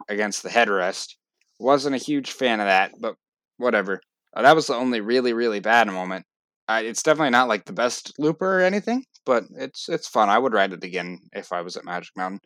against 0.09 0.43
the 0.43 0.49
headrest. 0.49 1.15
Wasn't 1.59 1.95
a 1.95 1.99
huge 1.99 2.33
fan 2.33 2.61
of 2.61 2.67
that, 2.67 2.93
but 3.01 3.15
whatever. 3.57 4.01
Uh, 4.35 4.43
that 4.43 4.57
was 4.57 4.67
the 4.67 4.75
only 4.75 5.01
really, 5.01 5.33
really 5.33 5.61
bad 5.61 5.87
moment. 5.89 6.25
I, 6.69 6.81
it's 6.81 7.03
definitely 7.03 7.31
not 7.31 7.49
like 7.49 7.65
the 7.65 7.73
best 7.73 8.13
looper 8.19 8.59
or 8.59 8.63
anything, 8.63 9.05
but 9.27 9.45
it's 9.57 9.89
it's 9.89 10.09
fun. 10.09 10.29
I 10.29 10.39
would 10.39 10.53
ride 10.53 10.73
it 10.73 10.85
again 10.85 11.19
if 11.33 11.53
I 11.53 11.61
was 11.61 11.77
at 11.77 11.85
Magic 11.85 12.17
Mountain. 12.17 12.41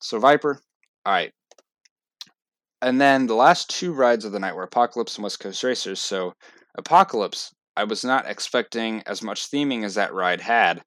So 0.00 0.18
Viper, 0.18 0.60
all 1.04 1.12
right. 1.12 1.32
And 2.82 3.00
then 3.00 3.26
the 3.26 3.34
last 3.34 3.70
two 3.70 3.92
rides 3.92 4.24
of 4.24 4.32
the 4.32 4.38
night 4.38 4.54
were 4.54 4.62
Apocalypse 4.62 5.16
and 5.16 5.24
West 5.24 5.40
Coast 5.40 5.62
Racers. 5.64 6.00
So 6.00 6.34
Apocalypse, 6.76 7.52
I 7.76 7.84
was 7.84 8.04
not 8.04 8.28
expecting 8.28 9.02
as 9.06 9.22
much 9.22 9.50
theming 9.50 9.84
as 9.84 9.94
that 9.94 10.12
ride 10.14 10.40
had. 10.40 10.82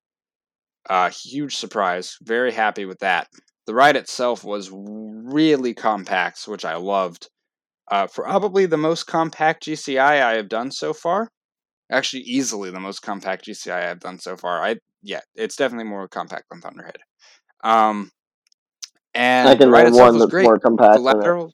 Uh, 0.89 1.09
huge 1.09 1.55
surprise. 1.55 2.15
Very 2.21 2.51
happy 2.51 2.85
with 2.85 2.99
that. 2.99 3.27
The 3.69 3.75
ride 3.75 3.95
itself 3.97 4.43
was 4.43 4.71
really 4.73 5.75
compact, 5.75 6.47
which 6.47 6.65
I 6.65 6.75
loved. 6.77 7.29
Uh, 7.91 8.07
probably 8.07 8.65
the 8.65 8.77
most 8.77 9.03
compact 9.03 9.65
GCI 9.65 9.99
I 10.23 10.33
have 10.37 10.49
done 10.49 10.71
so 10.71 10.91
far. 10.91 11.29
Actually, 11.91 12.23
easily 12.23 12.71
the 12.71 12.79
most 12.79 13.03
compact 13.03 13.45
GCI 13.45 13.71
I 13.71 13.87
have 13.89 13.99
done 13.99 14.17
so 14.17 14.35
far. 14.35 14.59
I 14.59 14.77
yeah, 15.03 15.19
it's 15.35 15.55
definitely 15.55 15.85
more 15.85 16.07
compact 16.07 16.45
than 16.49 16.61
Thunderhead. 16.61 16.97
Um, 17.63 18.09
and 19.13 19.47
I 19.47 19.55
can 19.55 19.69
name 19.69 19.93
one 19.93 20.17
that's 20.17 20.31
great. 20.31 20.45
more 20.45 20.57
compact 20.57 20.95
The 20.95 21.01
lateral. 21.01 21.53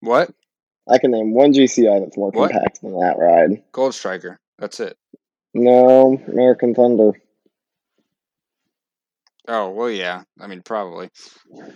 What? 0.00 0.30
I 0.88 0.96
can 0.96 1.10
name 1.10 1.34
one 1.34 1.52
GCI 1.52 2.00
that's 2.00 2.16
more 2.16 2.30
What? 2.30 2.52
compact 2.52 2.80
than 2.80 2.92
that 2.92 3.16
ride. 3.18 3.62
Gold 3.70 3.94
Striker. 3.94 4.40
That's 4.58 4.80
it. 4.80 4.96
No, 5.52 6.18
American 6.26 6.74
Thunder. 6.74 7.12
Oh 9.48 9.70
well, 9.70 9.90
yeah. 9.90 10.22
I 10.40 10.46
mean, 10.46 10.62
probably. 10.62 11.08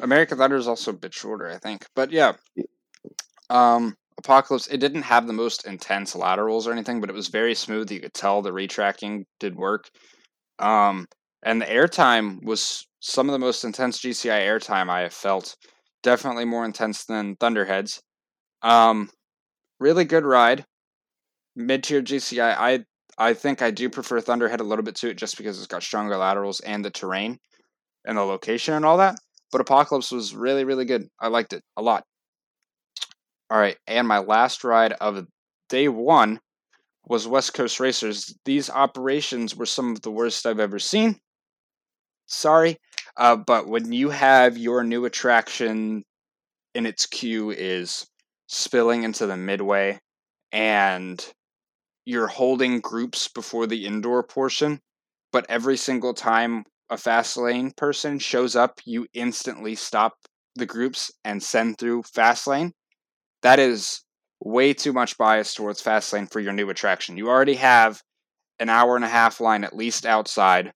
American 0.00 0.38
Thunder 0.38 0.56
is 0.56 0.68
also 0.68 0.90
a 0.90 0.96
bit 0.96 1.14
shorter, 1.14 1.48
I 1.48 1.58
think. 1.58 1.86
But 1.94 2.10
yeah, 2.10 2.32
um, 3.48 3.96
Apocalypse. 4.18 4.66
It 4.66 4.78
didn't 4.78 5.02
have 5.02 5.26
the 5.26 5.32
most 5.32 5.66
intense 5.66 6.14
laterals 6.14 6.66
or 6.66 6.72
anything, 6.72 7.00
but 7.00 7.10
it 7.10 7.14
was 7.14 7.28
very 7.28 7.54
smooth. 7.54 7.90
You 7.90 8.00
could 8.00 8.14
tell 8.14 8.42
the 8.42 8.50
retracking 8.50 9.24
did 9.38 9.56
work. 9.56 9.88
Um, 10.58 11.06
and 11.42 11.60
the 11.60 11.66
airtime 11.66 12.44
was 12.44 12.86
some 13.00 13.28
of 13.28 13.32
the 13.32 13.38
most 13.38 13.64
intense 13.64 14.00
GCI 14.00 14.40
airtime 14.42 14.90
I 14.90 15.00
have 15.00 15.14
felt. 15.14 15.56
Definitely 16.02 16.44
more 16.44 16.64
intense 16.64 17.04
than 17.04 17.36
Thunderheads. 17.36 18.00
Um, 18.62 19.10
really 19.78 20.04
good 20.04 20.24
ride. 20.24 20.64
Mid 21.56 21.84
tier 21.84 22.02
GCI. 22.02 22.56
I 22.58 22.84
I 23.18 23.34
think 23.34 23.62
I 23.62 23.70
do 23.70 23.90
prefer 23.90 24.20
Thunderhead 24.20 24.60
a 24.60 24.64
little 24.64 24.84
bit 24.84 24.96
to 24.96 25.10
it, 25.10 25.18
just 25.18 25.36
because 25.36 25.58
it's 25.58 25.66
got 25.66 25.82
stronger 25.82 26.16
laterals 26.16 26.60
and 26.60 26.84
the 26.84 26.90
terrain 26.90 27.38
and 28.04 28.18
the 28.18 28.22
location 28.22 28.74
and 28.74 28.84
all 28.84 28.98
that. 28.98 29.16
But 29.52 29.60
Apocalypse 29.60 30.12
was 30.12 30.34
really, 30.34 30.64
really 30.64 30.84
good. 30.84 31.08
I 31.18 31.28
liked 31.28 31.52
it 31.52 31.62
a 31.76 31.82
lot. 31.82 32.04
All 33.50 33.58
right, 33.58 33.76
and 33.86 34.06
my 34.06 34.18
last 34.18 34.62
ride 34.62 34.92
of 34.92 35.26
day 35.68 35.88
one 35.88 36.40
was 37.06 37.26
West 37.26 37.54
Coast 37.54 37.80
Racers. 37.80 38.32
These 38.44 38.70
operations 38.70 39.56
were 39.56 39.66
some 39.66 39.92
of 39.92 40.02
the 40.02 40.10
worst 40.12 40.46
I've 40.46 40.60
ever 40.60 40.78
seen. 40.78 41.18
Sorry, 42.26 42.76
uh, 43.16 43.36
but 43.36 43.66
when 43.66 43.92
you 43.92 44.10
have 44.10 44.56
your 44.56 44.84
new 44.84 45.04
attraction 45.04 46.04
in 46.76 46.86
its 46.86 47.06
queue 47.06 47.50
is 47.50 48.06
spilling 48.46 49.02
into 49.02 49.26
the 49.26 49.36
midway, 49.36 49.98
and 50.52 51.24
you're 52.04 52.28
holding 52.28 52.80
groups 52.80 53.28
before 53.28 53.66
the 53.66 53.86
indoor 53.86 54.22
portion, 54.22 54.80
but 55.32 55.46
every 55.48 55.76
single 55.76 56.14
time 56.14 56.64
a 56.90 56.96
fast 56.96 57.36
lane 57.36 57.70
person 57.76 58.18
shows 58.18 58.56
up, 58.56 58.80
you 58.84 59.06
instantly 59.14 59.74
stop 59.74 60.14
the 60.56 60.66
groups 60.66 61.10
and 61.24 61.42
send 61.42 61.78
through 61.78 62.02
fast 62.02 62.46
lane. 62.46 62.72
That 63.42 63.58
is 63.58 64.02
way 64.40 64.74
too 64.74 64.92
much 64.92 65.16
bias 65.16 65.54
towards 65.54 65.80
fast 65.80 66.12
lane 66.12 66.26
for 66.26 66.40
your 66.40 66.52
new 66.52 66.68
attraction. 66.68 67.16
You 67.16 67.28
already 67.28 67.54
have 67.54 68.02
an 68.58 68.68
hour 68.68 68.96
and 68.96 69.04
a 69.04 69.08
half 69.08 69.40
line 69.40 69.64
at 69.64 69.76
least 69.76 70.04
outside, 70.04 70.72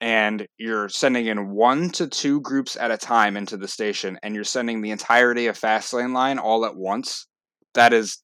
and 0.00 0.46
you're 0.58 0.88
sending 0.88 1.26
in 1.26 1.50
one 1.50 1.90
to 1.90 2.06
two 2.06 2.40
groups 2.42 2.76
at 2.76 2.90
a 2.90 2.98
time 2.98 3.36
into 3.36 3.56
the 3.56 3.66
station, 3.66 4.18
and 4.22 4.34
you're 4.34 4.44
sending 4.44 4.82
the 4.82 4.90
entirety 4.90 5.46
of 5.46 5.56
fast 5.56 5.92
lane 5.92 6.12
line 6.12 6.38
all 6.38 6.64
at 6.64 6.76
once. 6.76 7.26
That 7.74 7.92
is 7.92 8.22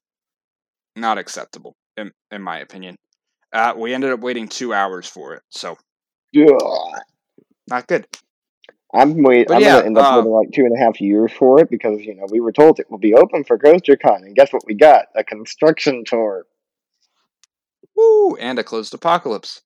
not 0.94 1.18
acceptable, 1.18 1.74
in, 1.96 2.12
in 2.30 2.42
my 2.42 2.60
opinion. 2.60 2.96
Uh, 3.52 3.74
we 3.76 3.94
ended 3.94 4.12
up 4.12 4.20
waiting 4.20 4.48
two 4.48 4.74
hours 4.74 5.08
for 5.08 5.34
it, 5.34 5.42
so 5.48 5.76
Ugh. 6.36 7.00
Not 7.68 7.86
good. 7.86 8.06
I'm 8.92 9.22
wait. 9.22 9.48
But 9.48 9.54
I'm 9.56 9.62
yeah, 9.62 9.74
gonna 9.76 9.86
end 9.86 9.98
up 9.98 10.12
uh, 10.12 10.16
waiting 10.18 10.32
like 10.32 10.48
two 10.52 10.62
and 10.62 10.76
a 10.76 10.78
half 10.78 11.00
years 11.00 11.32
for 11.32 11.60
it 11.60 11.68
because 11.70 12.00
you 12.00 12.14
know 12.14 12.26
we 12.30 12.40
were 12.40 12.52
told 12.52 12.78
it 12.78 12.90
will 12.90 12.98
be 12.98 13.14
open 13.14 13.44
for 13.44 13.58
CoasterCon, 13.58 14.18
and 14.22 14.36
guess 14.36 14.52
what 14.52 14.62
we 14.66 14.74
got? 14.74 15.06
A 15.16 15.24
construction 15.24 16.04
tour 16.06 16.46
Woo! 17.96 18.36
And 18.36 18.58
a 18.58 18.64
closed 18.64 18.94
apocalypse. 18.94 19.62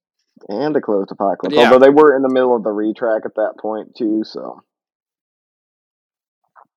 and 0.48 0.76
a 0.76 0.80
closed 0.80 1.10
apocalypse. 1.10 1.54
yeah. 1.56 1.64
Although 1.64 1.78
they 1.78 1.90
were 1.90 2.14
in 2.16 2.22
the 2.22 2.28
middle 2.28 2.54
of 2.54 2.62
the 2.62 2.70
retrack 2.70 3.24
at 3.24 3.34
that 3.36 3.54
point 3.60 3.94
too, 3.96 4.22
so 4.24 4.62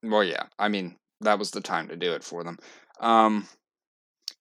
Well, 0.04 0.24
yeah. 0.24 0.44
I 0.58 0.68
mean, 0.70 0.98
that 1.22 1.40
was 1.40 1.52
the 1.52 1.62
time 1.62 1.88
to 1.90 1.96
do 1.96 2.14
it 2.14 2.24
for 2.24 2.44
them. 2.44 2.58
Um, 3.00 3.48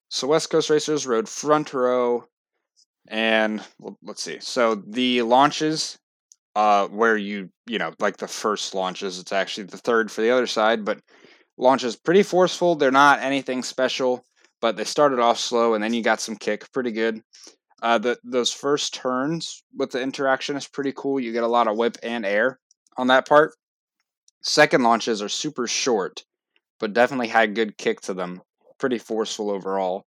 so 0.08 0.26
West 0.26 0.50
Coast 0.50 0.70
Racers 0.70 1.06
rode 1.06 1.28
front 1.28 1.72
row, 1.72 2.24
and 3.08 3.62
well, 3.78 3.96
let's 4.02 4.22
see. 4.22 4.38
So 4.40 4.74
the 4.74 5.22
launches, 5.22 5.98
uh, 6.56 6.88
where 6.88 7.16
you 7.16 7.50
you 7.66 7.78
know 7.78 7.92
like 7.98 8.16
the 8.16 8.28
first 8.28 8.74
launches, 8.74 9.18
it's 9.18 9.32
actually 9.32 9.64
the 9.64 9.78
third 9.78 10.10
for 10.10 10.20
the 10.22 10.30
other 10.30 10.46
side, 10.46 10.84
but 10.84 11.00
launches 11.56 11.96
pretty 11.96 12.22
forceful. 12.22 12.74
They're 12.74 12.90
not 12.90 13.20
anything 13.20 13.62
special, 13.62 14.24
but 14.60 14.76
they 14.76 14.84
started 14.84 15.20
off 15.20 15.38
slow, 15.38 15.74
and 15.74 15.82
then 15.82 15.94
you 15.94 16.02
got 16.02 16.20
some 16.20 16.36
kick, 16.36 16.70
pretty 16.72 16.92
good. 16.92 17.22
Uh, 17.82 17.98
the 17.98 18.18
those 18.24 18.52
first 18.52 18.94
turns 18.94 19.62
with 19.76 19.90
the 19.90 20.02
interaction 20.02 20.56
is 20.56 20.68
pretty 20.68 20.92
cool. 20.94 21.20
You 21.20 21.32
get 21.32 21.44
a 21.44 21.48
lot 21.48 21.68
of 21.68 21.76
whip 21.76 21.96
and 22.02 22.26
air 22.26 22.58
on 22.96 23.06
that 23.08 23.26
part. 23.26 23.54
Second 24.42 24.82
launches 24.82 25.22
are 25.22 25.28
super 25.28 25.66
short, 25.66 26.24
but 26.78 26.92
definitely 26.92 27.28
had 27.28 27.54
good 27.54 27.76
kick 27.78 28.00
to 28.02 28.14
them. 28.14 28.42
Pretty 28.78 28.98
forceful 28.98 29.50
overall. 29.50 30.04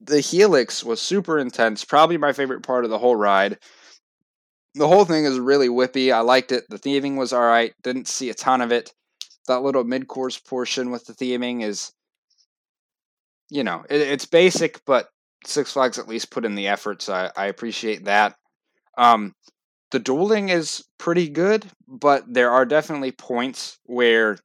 The 0.00 0.20
helix 0.20 0.82
was 0.82 1.00
super 1.00 1.38
intense, 1.38 1.84
probably 1.84 2.16
my 2.16 2.32
favorite 2.32 2.62
part 2.62 2.84
of 2.84 2.90
the 2.90 2.98
whole 2.98 3.16
ride. 3.16 3.58
The 4.74 4.88
whole 4.88 5.04
thing 5.04 5.24
is 5.24 5.38
really 5.38 5.68
whippy. 5.68 6.12
I 6.12 6.20
liked 6.20 6.52
it. 6.52 6.64
The 6.68 6.78
theming 6.78 7.16
was 7.16 7.32
alright. 7.32 7.74
Didn't 7.82 8.08
see 8.08 8.30
a 8.30 8.34
ton 8.34 8.60
of 8.60 8.72
it. 8.72 8.92
That 9.48 9.62
little 9.62 9.84
mid 9.84 10.08
course 10.08 10.38
portion 10.38 10.90
with 10.90 11.04
the 11.04 11.12
theming 11.12 11.62
is, 11.62 11.92
you 13.50 13.64
know, 13.64 13.84
it, 13.90 14.00
it's 14.00 14.24
basic, 14.24 14.84
but 14.86 15.08
Six 15.44 15.72
Flags 15.72 15.98
at 15.98 16.08
least 16.08 16.30
put 16.30 16.44
in 16.44 16.54
the 16.54 16.68
effort, 16.68 17.02
so 17.02 17.12
I, 17.12 17.30
I 17.36 17.46
appreciate 17.46 18.04
that. 18.04 18.36
Um, 18.96 19.34
the 19.90 19.98
dueling 19.98 20.48
is 20.48 20.84
pretty 20.98 21.28
good, 21.28 21.66
but 21.86 22.24
there 22.32 22.50
are 22.50 22.64
definitely 22.64 23.12
points 23.12 23.78
where 23.84 24.38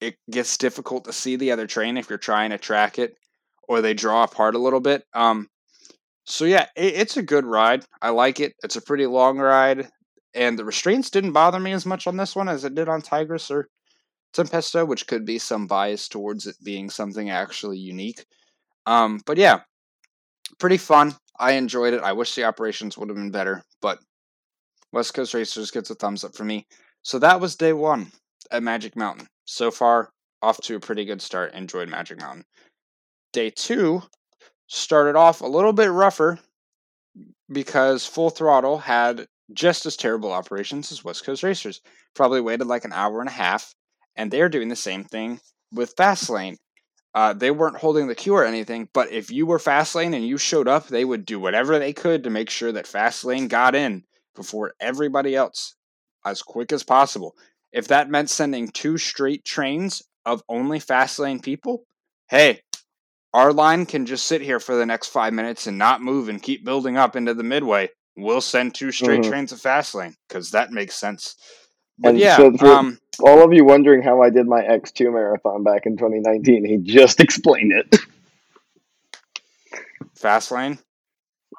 it 0.00 0.16
gets 0.30 0.56
difficult 0.58 1.04
to 1.04 1.12
see 1.12 1.36
the 1.36 1.52
other 1.52 1.66
train 1.66 1.96
if 1.96 2.10
you're 2.10 2.18
trying 2.18 2.50
to 2.50 2.58
track 2.58 2.98
it, 2.98 3.16
or 3.68 3.80
they 3.80 3.94
draw 3.94 4.24
apart 4.24 4.54
a 4.54 4.58
little 4.58 4.80
bit. 4.80 5.04
Um, 5.14 5.48
so 6.26 6.44
yeah, 6.44 6.66
it, 6.76 6.94
it's 6.94 7.16
a 7.16 7.22
good 7.22 7.46
ride. 7.46 7.84
I 8.02 8.10
like 8.10 8.40
it. 8.40 8.54
It's 8.62 8.76
a 8.76 8.82
pretty 8.82 9.06
long 9.06 9.38
ride, 9.38 9.88
and 10.34 10.58
the 10.58 10.64
restraints 10.64 11.10
didn't 11.10 11.32
bother 11.32 11.60
me 11.60 11.72
as 11.72 11.86
much 11.86 12.06
on 12.06 12.16
this 12.16 12.36
one 12.36 12.48
as 12.48 12.64
it 12.64 12.74
did 12.74 12.88
on 12.88 13.00
Tigris 13.00 13.50
or 13.50 13.68
Tempesto, 14.34 14.86
which 14.86 15.06
could 15.06 15.24
be 15.24 15.38
some 15.38 15.66
bias 15.66 16.08
towards 16.08 16.46
it 16.46 16.56
being 16.62 16.90
something 16.90 17.30
actually 17.30 17.78
unique. 17.78 18.26
Um, 18.84 19.20
but 19.24 19.38
yeah, 19.38 19.60
pretty 20.58 20.76
fun. 20.76 21.14
I 21.38 21.52
enjoyed 21.52 21.94
it. 21.94 22.02
I 22.02 22.12
wish 22.12 22.34
the 22.34 22.44
operations 22.44 22.98
would 22.98 23.08
have 23.08 23.16
been 23.16 23.30
better, 23.30 23.62
but 23.80 23.98
West 24.92 25.14
Coast 25.14 25.34
Racers 25.34 25.70
gets 25.70 25.90
a 25.90 25.94
thumbs 25.94 26.24
up 26.24 26.34
for 26.34 26.44
me. 26.44 26.66
So 27.02 27.18
that 27.18 27.40
was 27.40 27.56
day 27.56 27.72
one 27.72 28.10
at 28.50 28.62
Magic 28.62 28.96
Mountain. 28.96 29.28
So 29.44 29.70
far, 29.70 30.10
off 30.42 30.60
to 30.62 30.76
a 30.76 30.80
pretty 30.80 31.04
good 31.04 31.22
start. 31.22 31.54
Enjoyed 31.54 31.88
Magic 31.88 32.20
Mountain. 32.20 32.44
Day 33.32 33.50
two 33.50 34.02
started 34.66 35.16
off 35.16 35.40
a 35.40 35.46
little 35.46 35.72
bit 35.72 35.90
rougher 35.90 36.38
because 37.50 38.06
Full 38.06 38.30
Throttle 38.30 38.78
had 38.78 39.26
just 39.52 39.86
as 39.86 39.96
terrible 39.96 40.32
operations 40.32 40.90
as 40.90 41.04
West 41.04 41.24
Coast 41.24 41.42
Racers. 41.42 41.80
Probably 42.14 42.40
waited 42.40 42.66
like 42.66 42.84
an 42.84 42.92
hour 42.92 43.20
and 43.20 43.28
a 43.28 43.32
half, 43.32 43.74
and 44.16 44.30
they're 44.30 44.48
doing 44.48 44.68
the 44.68 44.76
same 44.76 45.04
thing 45.04 45.40
with 45.72 45.96
Fastlane. 45.96 46.56
Uh, 47.14 47.32
they 47.32 47.50
weren't 47.50 47.78
holding 47.78 48.08
the 48.08 48.14
queue 48.14 48.34
or 48.34 48.44
anything, 48.44 48.88
but 48.92 49.10
if 49.10 49.30
you 49.30 49.46
were 49.46 49.58
Fastlane 49.58 50.14
and 50.14 50.26
you 50.26 50.36
showed 50.36 50.68
up, 50.68 50.88
they 50.88 51.04
would 51.04 51.24
do 51.24 51.40
whatever 51.40 51.78
they 51.78 51.92
could 51.92 52.24
to 52.24 52.30
make 52.30 52.50
sure 52.50 52.72
that 52.72 52.84
Fastlane 52.84 53.48
got 53.48 53.74
in 53.74 54.04
before 54.34 54.74
everybody 54.80 55.34
else 55.34 55.76
as 56.26 56.42
quick 56.42 56.72
as 56.72 56.82
possible. 56.82 57.34
If 57.72 57.88
that 57.88 58.10
meant 58.10 58.28
sending 58.28 58.68
two 58.68 58.98
straight 58.98 59.44
trains 59.44 60.02
of 60.26 60.42
only 60.48 60.78
Fastlane 60.78 61.42
people, 61.42 61.84
hey, 62.28 62.60
our 63.36 63.52
line 63.52 63.84
can 63.84 64.06
just 64.06 64.26
sit 64.26 64.40
here 64.40 64.58
for 64.58 64.74
the 64.76 64.86
next 64.86 65.08
five 65.08 65.34
minutes 65.34 65.66
and 65.66 65.76
not 65.76 66.00
move 66.00 66.30
and 66.30 66.42
keep 66.42 66.64
building 66.64 66.96
up 66.96 67.16
into 67.16 67.34
the 67.34 67.42
midway. 67.42 67.90
We'll 68.16 68.40
send 68.40 68.74
two 68.74 68.90
straight 68.90 69.20
Mhm. 69.20 69.28
trains 69.28 69.52
of 69.52 69.58
Fastlane 69.60 70.14
because 70.26 70.52
that 70.52 70.72
makes 70.72 70.94
sense. 70.94 71.36
But 71.98 72.10
And 72.10 72.18
yeah, 72.18 72.38
so 72.38 72.56
for- 72.56 72.66
um, 72.66 72.98
all 73.20 73.44
of 73.44 73.52
you 73.52 73.62
wondering 73.66 74.02
how 74.02 74.22
I 74.22 74.30
did 74.30 74.46
my 74.46 74.62
X2 74.62 75.12
marathon 75.12 75.62
back 75.62 75.84
in 75.84 75.98
2019, 75.98 76.64
he 76.64 76.78
just 76.78 77.20
explained 77.26 77.72
it. 77.72 78.00
Fast 80.14 80.50
lane. 80.50 80.78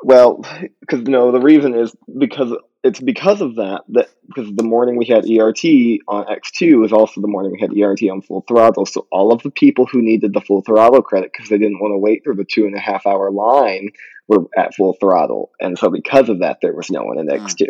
Well, 0.01 0.43
because 0.81 1.03
no, 1.03 1.31
the 1.31 1.39
reason 1.39 1.75
is 1.75 1.95
because 2.17 2.51
it's 2.87 2.99
because 3.01 3.41
of 3.41 3.55
that 3.55 3.83
that 3.89 4.09
because 4.27 4.53
the 4.55 4.63
morning 4.63 4.95
we 4.95 5.05
had 5.05 5.29
ERT 5.29 5.63
on 6.07 6.31
X 6.31 6.51
two 6.51 6.83
is 6.83 6.93
also 6.93 7.21
the 7.21 7.27
morning 7.27 7.51
we 7.51 7.59
had 7.59 7.77
ERT 7.77 8.01
on 8.09 8.21
full 8.21 8.43
throttle. 8.47 8.85
So 8.85 9.07
all 9.11 9.33
of 9.33 9.43
the 9.43 9.51
people 9.51 9.85
who 9.85 10.01
needed 10.01 10.33
the 10.33 10.41
full 10.41 10.61
throttle 10.61 11.01
credit 11.01 11.31
because 11.33 11.49
they 11.49 11.57
didn't 11.57 11.79
want 11.79 11.91
to 11.93 11.97
wait 11.97 12.23
through 12.23 12.35
the 12.35 12.45
two 12.45 12.65
and 12.65 12.75
a 12.75 12.79
half 12.79 13.05
hour 13.05 13.29
line 13.29 13.89
were 14.27 14.45
at 14.57 14.73
full 14.73 14.93
throttle, 14.99 15.51
and 15.59 15.77
so 15.77 15.89
because 15.89 16.29
of 16.29 16.39
that, 16.39 16.59
there 16.61 16.73
was 16.73 16.89
no 16.89 17.03
one 17.03 17.19
in 17.19 17.29
X 17.29 17.53
two. 17.53 17.67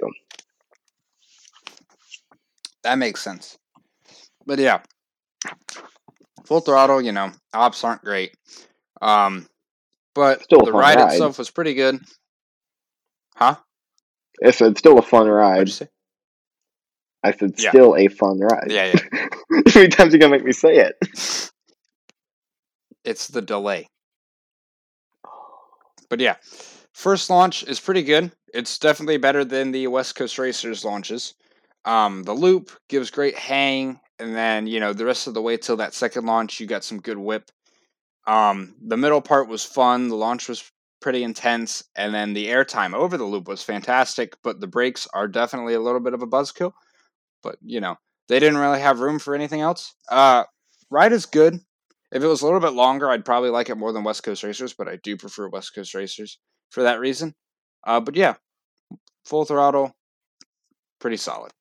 That 2.84 2.97
makes 2.97 3.22
sense. 3.22 3.57
But 4.45 4.59
yeah, 4.59 4.82
full 6.45 6.61
throttle. 6.61 7.01
You 7.01 7.11
know, 7.11 7.32
ops 7.53 7.84
aren't 7.84 8.03
great. 8.03 8.36
Um, 9.01 9.47
but 10.15 10.43
Still 10.43 10.63
the 10.63 10.72
ride, 10.72 10.97
ride. 10.97 11.11
itself 11.11 11.38
was 11.38 11.51
pretty 11.51 11.74
good. 11.74 11.99
Huh? 13.36 13.57
I 14.46 14.52
said 14.52 14.78
still 14.78 14.98
a 15.00 15.02
fun 15.02 15.28
ride. 15.28 15.70
I 17.24 17.32
said 17.32 17.54
Yeah. 17.58 17.70
still 17.70 17.96
a 17.96 18.08
fun 18.08 18.40
ride. 18.40 18.70
Yeah, 18.72 18.86
yeah. 19.12 19.28
How 19.52 19.62
many 19.76 19.88
times 19.90 20.14
you 20.14 20.20
gonna 20.20 20.32
make 20.32 20.46
me 20.46 20.52
say 20.54 20.78
it? 20.78 21.52
It's 23.04 23.28
the 23.28 23.42
delay. 23.42 23.88
But 26.10 26.22
yeah, 26.22 26.36
first 26.94 27.30
launch 27.30 27.64
is 27.64 27.82
pretty 27.82 28.02
good. 28.04 28.32
It's 28.54 28.80
definitely 28.80 29.18
better 29.18 29.44
than 29.44 29.72
the 29.72 29.88
West 29.88 30.16
Coast 30.16 30.38
Racers 30.40 30.86
launches. 30.86 31.34
Um, 31.84 32.24
the 32.24 32.34
loop 32.34 32.72
gives 32.88 33.12
great 33.12 33.36
hang, 33.38 34.00
and 34.20 34.34
then 34.34 34.68
you 34.68 34.80
know 34.80 34.94
the 34.94 35.04
rest 35.06 35.28
of 35.28 35.34
the 35.34 35.42
way 35.42 35.58
till 35.58 35.78
that 35.78 35.94
second 35.94 36.26
launch, 36.26 36.60
you 36.62 36.66
got 36.68 36.86
some 36.86 37.02
good 37.02 37.18
whip. 37.18 37.52
Um, 38.26 38.76
the 38.82 38.96
middle 38.98 39.22
part 39.22 39.50
was 39.50 39.66
fun. 39.66 40.08
The 40.08 40.16
launch 40.16 40.48
was 40.48 40.72
pretty 41.02 41.24
intense, 41.24 41.84
and 41.95 42.14
then 42.14 42.34
the 42.34 42.48
airtime 42.48 42.93
over 42.93 43.18
the 43.18 43.24
loop 43.24 43.48
was 43.48 43.64
fantastic. 43.64 44.36
But 44.43 44.60
the 44.60 44.68
brakes 44.68 45.08
are 45.14 45.28
definitely 45.28 45.74
a 45.74 45.82
little 45.82 46.00
bit 46.00 46.14
of 46.14 46.22
a 46.22 46.28
buzzkill. 46.28 46.74
But 47.43 47.58
you 47.62 47.80
know 47.80 47.95
they 48.28 48.39
didn't 48.39 48.60
really 48.60 48.80
have 48.80 49.00
room 49.00 49.20
for 49.20 49.36
anything 49.36 49.62
else. 49.62 49.93
Uh, 50.10 50.43
ride 50.89 51.14
is 51.14 51.26
good. 51.26 51.60
If 52.12 52.24
it 52.24 52.28
was 52.28 52.41
a 52.41 52.45
little 52.45 52.60
bit 52.60 52.74
longer, 52.74 53.10
I'd 53.10 53.26
probably 53.26 53.50
like 53.50 53.70
it 53.70 53.78
more 53.78 53.91
than 53.91 54.04
West 54.04 54.24
Coast 54.24 54.43
Racers, 54.43 54.74
but 54.74 54.88
I 54.88 54.98
do 55.04 55.18
prefer 55.18 55.50
West 55.50 55.76
Coast 55.76 55.93
Racers 55.93 56.39
for 56.70 56.84
that 56.84 57.00
reason. 57.00 57.36
Uh, 57.86 58.00
but 58.00 58.16
yeah, 58.16 58.36
full 59.26 59.45
throttle, 59.45 59.93
pretty 61.00 61.18
solid. 61.18 61.52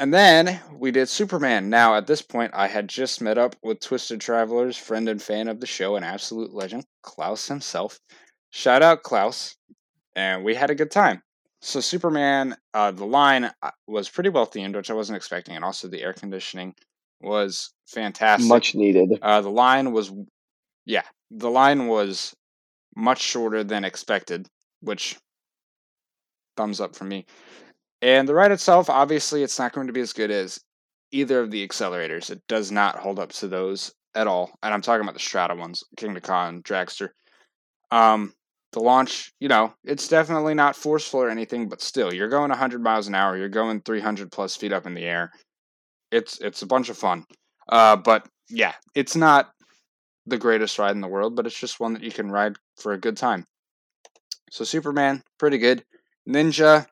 And 0.00 0.14
then 0.14 0.58
we 0.72 0.92
did 0.92 1.10
Superman. 1.10 1.68
Now, 1.68 1.94
at 1.94 2.06
this 2.06 2.22
point, 2.22 2.52
I 2.54 2.68
had 2.68 2.88
just 2.88 3.20
met 3.20 3.36
up 3.36 3.54
with 3.62 3.80
Twisted 3.80 4.18
Travelers, 4.18 4.74
friend 4.74 5.06
and 5.10 5.20
fan 5.20 5.46
of 5.46 5.60
the 5.60 5.66
show, 5.66 5.96
an 5.96 6.04
absolute 6.04 6.54
legend, 6.54 6.86
Klaus 7.02 7.46
himself. 7.46 8.00
Shout 8.48 8.82
out, 8.82 9.02
Klaus. 9.02 9.56
And 10.16 10.42
we 10.42 10.54
had 10.54 10.70
a 10.70 10.74
good 10.74 10.90
time. 10.90 11.22
So, 11.60 11.80
Superman, 11.80 12.56
uh, 12.72 12.92
the 12.92 13.04
line 13.04 13.50
uh, 13.62 13.70
was 13.86 14.08
pretty 14.08 14.30
well 14.30 14.46
themed, 14.46 14.74
which 14.74 14.90
I 14.90 14.94
wasn't 14.94 15.18
expecting. 15.18 15.54
And 15.54 15.66
also, 15.66 15.86
the 15.86 16.02
air 16.02 16.14
conditioning 16.14 16.74
was 17.20 17.70
fantastic. 17.86 18.48
Much 18.48 18.74
needed. 18.74 19.18
Uh, 19.20 19.42
the 19.42 19.50
line 19.50 19.92
was, 19.92 20.10
yeah, 20.86 21.04
the 21.30 21.50
line 21.50 21.88
was 21.88 22.34
much 22.96 23.20
shorter 23.20 23.62
than 23.62 23.84
expected, 23.84 24.46
which 24.80 25.18
thumbs 26.56 26.80
up 26.80 26.96
for 26.96 27.04
me. 27.04 27.26
And 28.02 28.28
the 28.28 28.34
ride 28.34 28.52
itself, 28.52 28.88
obviously, 28.88 29.42
it's 29.42 29.58
not 29.58 29.72
going 29.72 29.86
to 29.86 29.92
be 29.92 30.00
as 30.00 30.12
good 30.12 30.30
as 30.30 30.60
either 31.12 31.40
of 31.40 31.50
the 31.50 31.66
accelerators. 31.66 32.30
It 32.30 32.42
does 32.48 32.70
not 32.70 32.96
hold 32.96 33.18
up 33.18 33.32
to 33.32 33.48
those 33.48 33.92
at 34.14 34.26
all. 34.26 34.52
And 34.62 34.72
I'm 34.72 34.82
talking 34.82 35.02
about 35.02 35.14
the 35.14 35.20
Strata 35.20 35.54
ones, 35.54 35.84
Kingda 35.96 36.22
Ka, 36.22 36.50
Dragster. 36.62 37.10
Um, 37.90 38.32
the 38.72 38.80
launch, 38.80 39.32
you 39.40 39.48
know, 39.48 39.74
it's 39.84 40.08
definitely 40.08 40.54
not 40.54 40.76
forceful 40.76 41.20
or 41.20 41.30
anything, 41.30 41.68
but 41.68 41.82
still, 41.82 42.14
you're 42.14 42.28
going 42.28 42.50
100 42.50 42.82
miles 42.82 43.08
an 43.08 43.14
hour. 43.14 43.36
You're 43.36 43.48
going 43.48 43.80
300 43.82 44.30
plus 44.30 44.56
feet 44.56 44.72
up 44.72 44.86
in 44.86 44.94
the 44.94 45.04
air. 45.04 45.32
It's 46.12 46.38
it's 46.40 46.62
a 46.62 46.66
bunch 46.66 46.88
of 46.88 46.96
fun. 46.96 47.24
Uh, 47.68 47.96
but 47.96 48.28
yeah, 48.48 48.74
it's 48.94 49.16
not 49.16 49.50
the 50.26 50.38
greatest 50.38 50.78
ride 50.78 50.92
in 50.92 51.00
the 51.00 51.08
world, 51.08 51.34
but 51.34 51.46
it's 51.46 51.58
just 51.58 51.80
one 51.80 51.94
that 51.94 52.02
you 52.02 52.12
can 52.12 52.30
ride 52.30 52.56
for 52.76 52.92
a 52.92 52.98
good 52.98 53.16
time. 53.16 53.44
So 54.50 54.64
Superman, 54.64 55.22
pretty 55.38 55.58
good. 55.58 55.84
Ninja 56.28 56.86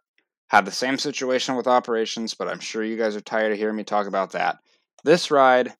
had 0.48 0.64
the 0.64 0.72
same 0.72 0.98
situation 0.98 1.56
with 1.56 1.66
operations, 1.66 2.34
but 2.34 2.48
I'm 2.48 2.60
sure 2.60 2.82
you 2.82 2.96
guys 2.96 3.16
are 3.16 3.20
tired 3.20 3.52
of 3.52 3.58
hearing 3.58 3.76
me 3.76 3.84
talk 3.84 4.06
about 4.06 4.32
that. 4.32 4.58
This 5.04 5.30
ride 5.30 5.74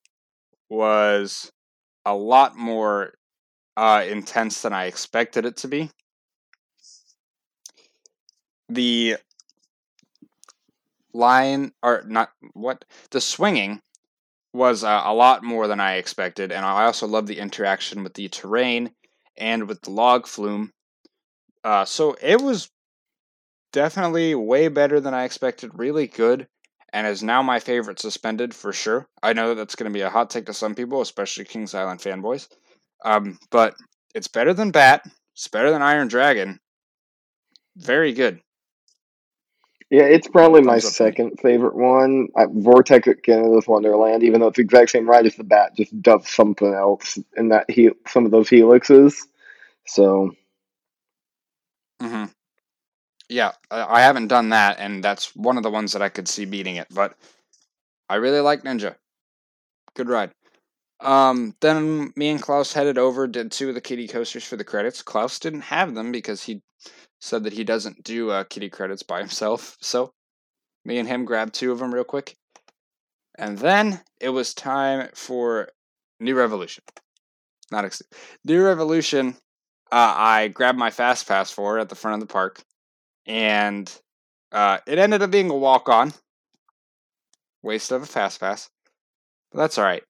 was 0.69 1.51
a 2.05 2.14
lot 2.14 2.57
more 2.57 3.14
uh, 3.77 4.05
intense 4.07 4.62
than 4.62 4.73
I 4.73 4.85
expected 4.85 5.47
it 5.47 5.57
to 5.59 5.69
be. 5.69 5.91
The 8.69 9.16
line, 11.14 11.73
or 11.83 12.05
not, 12.07 12.31
what? 12.53 12.85
The 13.11 13.21
swinging 13.21 13.81
was 14.53 14.85
uh, 14.85 15.03
a 15.05 15.14
lot 15.14 15.43
more 15.43 15.66
than 15.66 15.81
I 15.81 15.95
expected, 15.95 16.53
and 16.53 16.64
I 16.64 16.85
also 16.85 17.07
love 17.07 17.27
the 17.27 17.39
interaction 17.39 18.03
with 18.03 18.14
the 18.14 18.29
terrain 18.29 18.91
and 19.37 19.69
with 19.69 19.83
the 19.83 19.91
log 19.91 20.27
flume. 20.27 20.73
Uh, 21.64 21.85
so 21.85 22.16
it 22.21 22.41
was 22.41 22.71
definitely 23.73 24.35
way 24.35 24.69
better 24.69 25.01
than 25.01 25.14
I 25.14 25.25
expected. 25.25 25.73
Really 25.75 26.07
good, 26.07 26.49
and 26.93 27.07
is 27.07 27.23
now 27.23 27.43
my 27.43 27.61
favorite 27.61 28.01
suspended 28.01 28.55
for 28.55 28.73
sure. 28.73 29.07
I 29.23 29.33
know 29.33 29.49
that 29.51 29.55
that's 29.57 29.77
going 29.77 29.91
to 29.93 29.97
be 29.97 30.03
a 30.03 30.11
hot 30.11 30.31
take 30.31 30.47
to 30.47 30.55
some 30.55 30.75
people, 30.75 31.01
especially 31.01 31.45
Kings 31.45 31.75
Island 31.75 32.01
fanboys. 32.01 32.49
Um, 33.05 33.39
but 33.51 33.75
it's 34.14 34.29
better 34.29 34.55
than 34.55 34.71
Bat. 34.71 35.09
It's 35.35 35.49
better 35.49 35.71
than 35.71 35.83
Iron 35.83 36.09
Dragon. 36.09 36.61
Very 37.77 38.12
good. 38.12 38.41
Yeah, 39.91 40.05
it's 40.05 40.29
probably 40.29 40.61
my 40.62 40.81
Thumbs 40.81 40.85
up 40.85 41.01
me. 41.01 41.16
second 41.16 41.41
favorite 41.41 41.75
one. 41.75 42.29
I, 42.37 42.47
Vortex 42.51 43.09
at 43.09 43.23
Canada's 43.23 43.66
Wonderland, 43.66 44.23
even 44.23 44.41
though 44.41 44.49
it's 44.49 44.57
the 44.57 44.62
exact 44.62 44.91
same 44.91 45.09
ride 45.09 45.27
as 45.27 45.37
the 45.37 45.45
Bat, 45.45 45.77
just 45.77 46.03
does 46.03 46.29
something 46.29 46.75
else 46.75 47.19
in 47.37 47.49
that 47.51 47.71
he 47.71 47.91
some 48.07 48.27
of 48.27 48.31
those 48.31 48.49
helixes. 48.51 49.16
So 49.87 50.33
hmm 52.01 52.27
Yeah, 53.29 53.53
I 53.70 54.01
haven't 54.01 54.29
done 54.29 54.51
that, 54.51 54.79
and 54.79 55.05
that's 55.05 55.37
one 55.37 55.57
of 55.59 55.62
the 55.62 55.70
ones 55.70 55.93
that 55.93 56.03
I 56.03 56.09
could 56.09 56.29
see 56.29 56.47
beating 56.47 56.76
it. 56.76 56.87
But 56.91 57.14
I 58.09 58.16
really 58.16 58.41
like 58.41 58.62
Ninja. 58.62 58.97
Good 59.95 60.09
ride. 60.09 60.33
Um, 61.01 61.55
then 61.61 62.12
me 62.16 62.31
and 62.31 62.43
Klaus 62.43 62.72
headed 62.72 62.99
over, 62.99 63.26
did 63.26 63.53
two 63.53 63.68
of 63.68 63.74
the 63.74 63.81
kitty 63.81 64.09
coasters 64.09 64.45
for 64.45 64.57
the 64.57 64.64
credits. 64.64 65.03
Klaus 65.03 65.39
didn't 65.39 65.62
have 65.62 65.95
them 65.95 66.11
because 66.11 66.43
he 66.43 66.62
said 67.20 67.45
that 67.45 67.53
he 67.53 67.64
doesn't 67.64 68.03
do 68.03 68.31
uh, 68.31 68.45
kitty 68.45 68.68
credits 68.68 69.03
by 69.03 69.18
himself. 69.20 69.76
So 69.81 70.12
me 70.85 70.99
and 70.99 71.09
him 71.09 71.24
grabbed 71.24 71.55
two 71.55 71.70
of 71.70 71.79
them 71.79 71.95
real 71.95 72.05
quick. 72.05 72.37
And 73.37 73.59
then 73.59 74.01
it 74.20 74.31
was 74.31 74.55
time 74.55 75.11
for 75.14 75.68
New 76.18 76.35
Revolution. 76.35 76.83
Not 77.70 77.85
ex- 77.85 78.03
New 78.45 78.64
Revolution. 78.64 79.37
Uh, 79.93 80.14
I 80.16 80.49
grabbed 80.49 80.79
my 80.79 80.91
fast 80.91 81.29
pass 81.29 81.51
for 81.51 81.79
at 81.79 81.89
the 81.89 81.95
front 81.95 82.20
of 82.20 82.29
the 82.29 82.33
park, 82.33 82.62
and 83.29 83.95
uh, 84.51 84.79
it 84.87 84.99
ended 84.99 85.22
up 85.22 85.31
being 85.31 85.51
a 85.51 85.55
walk 85.55 85.89
on. 85.89 86.12
Waste 87.62 87.93
of 87.93 88.03
a 88.03 88.07
fast 88.07 88.41
pass, 88.41 88.70
but 89.53 89.59
that's 89.59 89.79
all 89.79 89.85
right. 89.85 90.03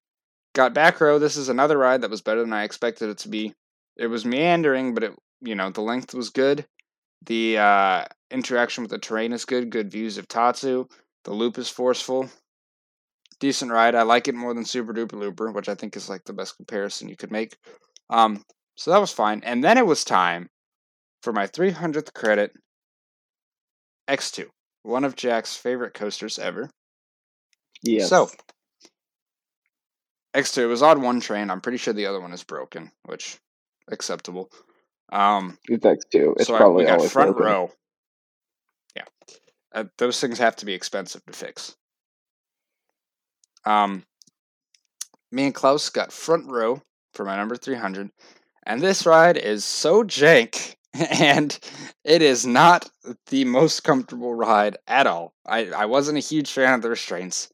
Got 0.55 0.75
back 0.75 1.01
row. 1.01 1.19
This 1.19 1.37
is 1.37 1.49
another 1.49 1.77
ride 1.77 2.03
that 2.03 2.11
was 2.11 2.23
better 2.23 2.41
than 2.41 2.53
I 2.53 2.63
expected 2.63 3.11
it 3.11 3.19
to 3.19 3.29
be. 3.29 3.55
It 3.97 4.07
was 4.07 4.25
meandering, 4.25 4.95
but 4.95 5.03
it 5.03 5.13
you 5.41 5.55
know 5.55 5.71
the 5.71 5.81
length 5.81 6.15
was 6.15 6.31
good. 6.31 6.67
The 7.27 7.59
uh, 7.59 8.05
interaction 8.31 8.85
with 8.85 8.91
the 8.91 8.99
terrain 8.99 9.33
is 9.33 9.45
good. 9.45 9.71
Good 9.71 9.91
views 9.91 10.19
of 10.19 10.29
Tatsu. 10.29 10.87
The 11.25 11.33
loop 11.33 11.59
is 11.59 11.69
forceful. 11.69 12.31
Decent 13.41 13.73
ride. 13.73 13.95
I 13.95 14.03
like 14.03 14.29
it 14.29 14.35
more 14.35 14.55
than 14.55 14.65
Super 14.65 14.93
Duper 14.93 15.19
Looper, 15.19 15.51
which 15.51 15.69
I 15.69 15.75
think 15.75 15.97
is 15.97 16.09
like 16.09 16.25
the 16.25 16.33
best 16.33 16.57
comparison 16.57 17.09
you 17.09 17.17
could 17.17 17.33
make. 17.33 17.57
Um, 18.11 18.45
so 18.77 18.91
that 18.91 19.01
was 19.01 19.13
fine. 19.13 19.43
And 19.45 19.65
then 19.65 19.79
it 19.79 19.87
was 19.87 20.05
time 20.05 20.49
for 21.23 21.33
my 21.33 21.47
300th 21.47 22.13
credit 22.15 22.53
X2, 24.09 24.47
one 24.83 25.05
of 25.05 25.17
Jack's 25.17 25.57
favorite 25.57 25.95
coasters 25.95 26.39
ever. 26.39 26.71
Yeah. 27.83 28.07
So, 28.07 28.31
X2, 30.35 30.59
it 30.59 30.67
was 30.67 30.83
on 30.83 31.03
one 31.03 31.21
train. 31.21 31.51
I'm 31.51 31.61
pretty 31.61 31.79
sure 31.79 31.93
the 31.93 32.07
other 32.07 32.21
one 32.21 32.33
is 32.33 32.43
broken, 32.43 32.91
which 33.05 33.39
acceptable. 33.91 34.51
Um, 35.11 35.59
it's 35.69 35.85
X 35.85 36.05
two. 36.11 36.35
It's 36.37 36.49
so 36.49 36.55
I, 36.55 36.59
probably 36.59 36.85
we 36.85 36.89
got 36.89 36.99
always 36.99 37.13
front 37.13 37.37
broken. 37.37 37.53
row. 37.53 37.71
Yeah, 38.97 39.05
uh, 39.73 39.85
those 39.97 40.21
things 40.21 40.39
have 40.39 40.57
to 40.57 40.67
be 40.67 40.75
expensive 40.75 41.25
to 41.27 41.33
fix. 41.33 41.77
Um, 43.65 44.05
me 45.33 45.47
and 45.47 45.55
Klaus 45.55 45.89
got 45.91 46.13
front 46.13 46.47
row 46.47 46.83
for 47.15 47.25
my 47.25 47.37
number 47.37 47.57
300, 47.57 48.11
and 48.65 48.81
this 48.81 49.07
ride 49.07 49.37
is 49.37 49.65
so 49.65 50.03
jank, 50.03 50.77
and 51.21 51.59
it 52.05 52.23
is 52.23 52.47
not 52.47 52.91
the 53.29 53.45
most 53.45 53.85
comfortable 53.85 54.35
ride 54.35 54.77
at 54.87 55.07
all. 55.07 55.35
I, 55.47 55.67
I 55.71 55.85
wasn't 55.87 56.19
a 56.19 56.23
huge 56.23 56.51
fan 56.51 56.75
of 56.75 56.83
the 56.83 56.91
restraints, 56.91 57.53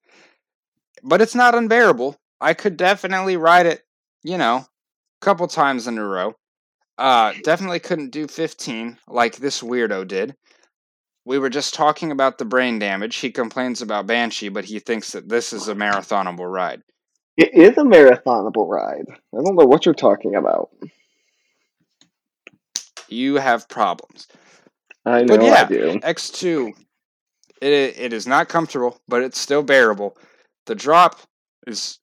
but 1.02 1.20
it's 1.20 1.34
not 1.34 1.54
unbearable. 1.54 2.16
I 2.40 2.54
could 2.54 2.76
definitely 2.76 3.36
ride 3.36 3.66
it, 3.66 3.82
you 4.22 4.38
know, 4.38 4.56
a 4.56 5.24
couple 5.24 5.46
times 5.46 5.86
in 5.86 5.98
a 5.98 6.04
row. 6.04 6.34
Uh, 6.96 7.32
definitely 7.42 7.80
couldn't 7.80 8.10
do 8.10 8.28
15 8.28 8.98
like 9.08 9.36
this 9.36 9.62
weirdo 9.62 10.06
did. 10.06 10.34
We 11.26 11.38
were 11.38 11.50
just 11.50 11.74
talking 11.74 12.12
about 12.12 12.38
the 12.38 12.44
brain 12.44 12.78
damage. 12.78 13.16
He 13.16 13.30
complains 13.30 13.82
about 13.82 14.06
Banshee, 14.06 14.50
but 14.50 14.66
he 14.66 14.78
thinks 14.78 15.12
that 15.12 15.28
this 15.28 15.52
is 15.52 15.68
a 15.68 15.74
marathonable 15.74 16.50
ride. 16.50 16.82
It 17.36 17.52
is 17.52 17.76
a 17.78 17.82
marathonable 17.82 18.68
ride. 18.68 19.06
I 19.08 19.42
don't 19.42 19.56
know 19.56 19.64
what 19.64 19.86
you're 19.86 19.94
talking 19.94 20.36
about. 20.36 20.70
You 23.14 23.36
have 23.36 23.68
problems. 23.68 24.26
I 25.06 25.22
know 25.22 25.36
But 25.36 25.44
yeah, 25.44 25.62
I 25.64 25.68
do. 25.68 26.00
X2, 26.00 26.72
it, 27.60 27.72
it 27.72 28.12
is 28.12 28.26
not 28.26 28.48
comfortable, 28.48 29.00
but 29.06 29.22
it's 29.22 29.38
still 29.38 29.62
bearable. 29.62 30.16
The 30.66 30.74
drop 30.74 31.20
is 31.66 31.98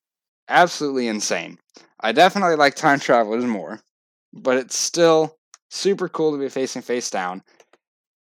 absolutely 0.48 1.08
insane. 1.08 1.58
I 2.00 2.12
definitely 2.12 2.56
like 2.56 2.76
Time 2.76 3.00
Travelers 3.00 3.46
more, 3.46 3.82
but 4.34 4.58
it's 4.58 4.78
still 4.78 5.38
super 5.70 6.08
cool 6.10 6.32
to 6.32 6.38
be 6.38 6.50
facing 6.50 6.82
face 6.82 7.10
down. 7.10 7.44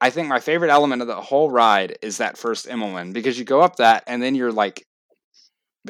I 0.02 0.10
think 0.10 0.28
my 0.30 0.40
favorite 0.40 0.72
element 0.72 1.02
of 1.02 1.08
the 1.10 1.16
whole 1.16 1.52
ride 1.52 1.98
is 2.02 2.18
that 2.18 2.38
first 2.38 2.68
Immelman 2.68 3.12
because 3.14 3.38
you 3.38 3.44
go 3.46 3.62
up 3.62 3.76
that 3.78 4.04
and 4.08 4.22
then 4.24 4.34
you're 4.34 4.52
like 4.52 4.86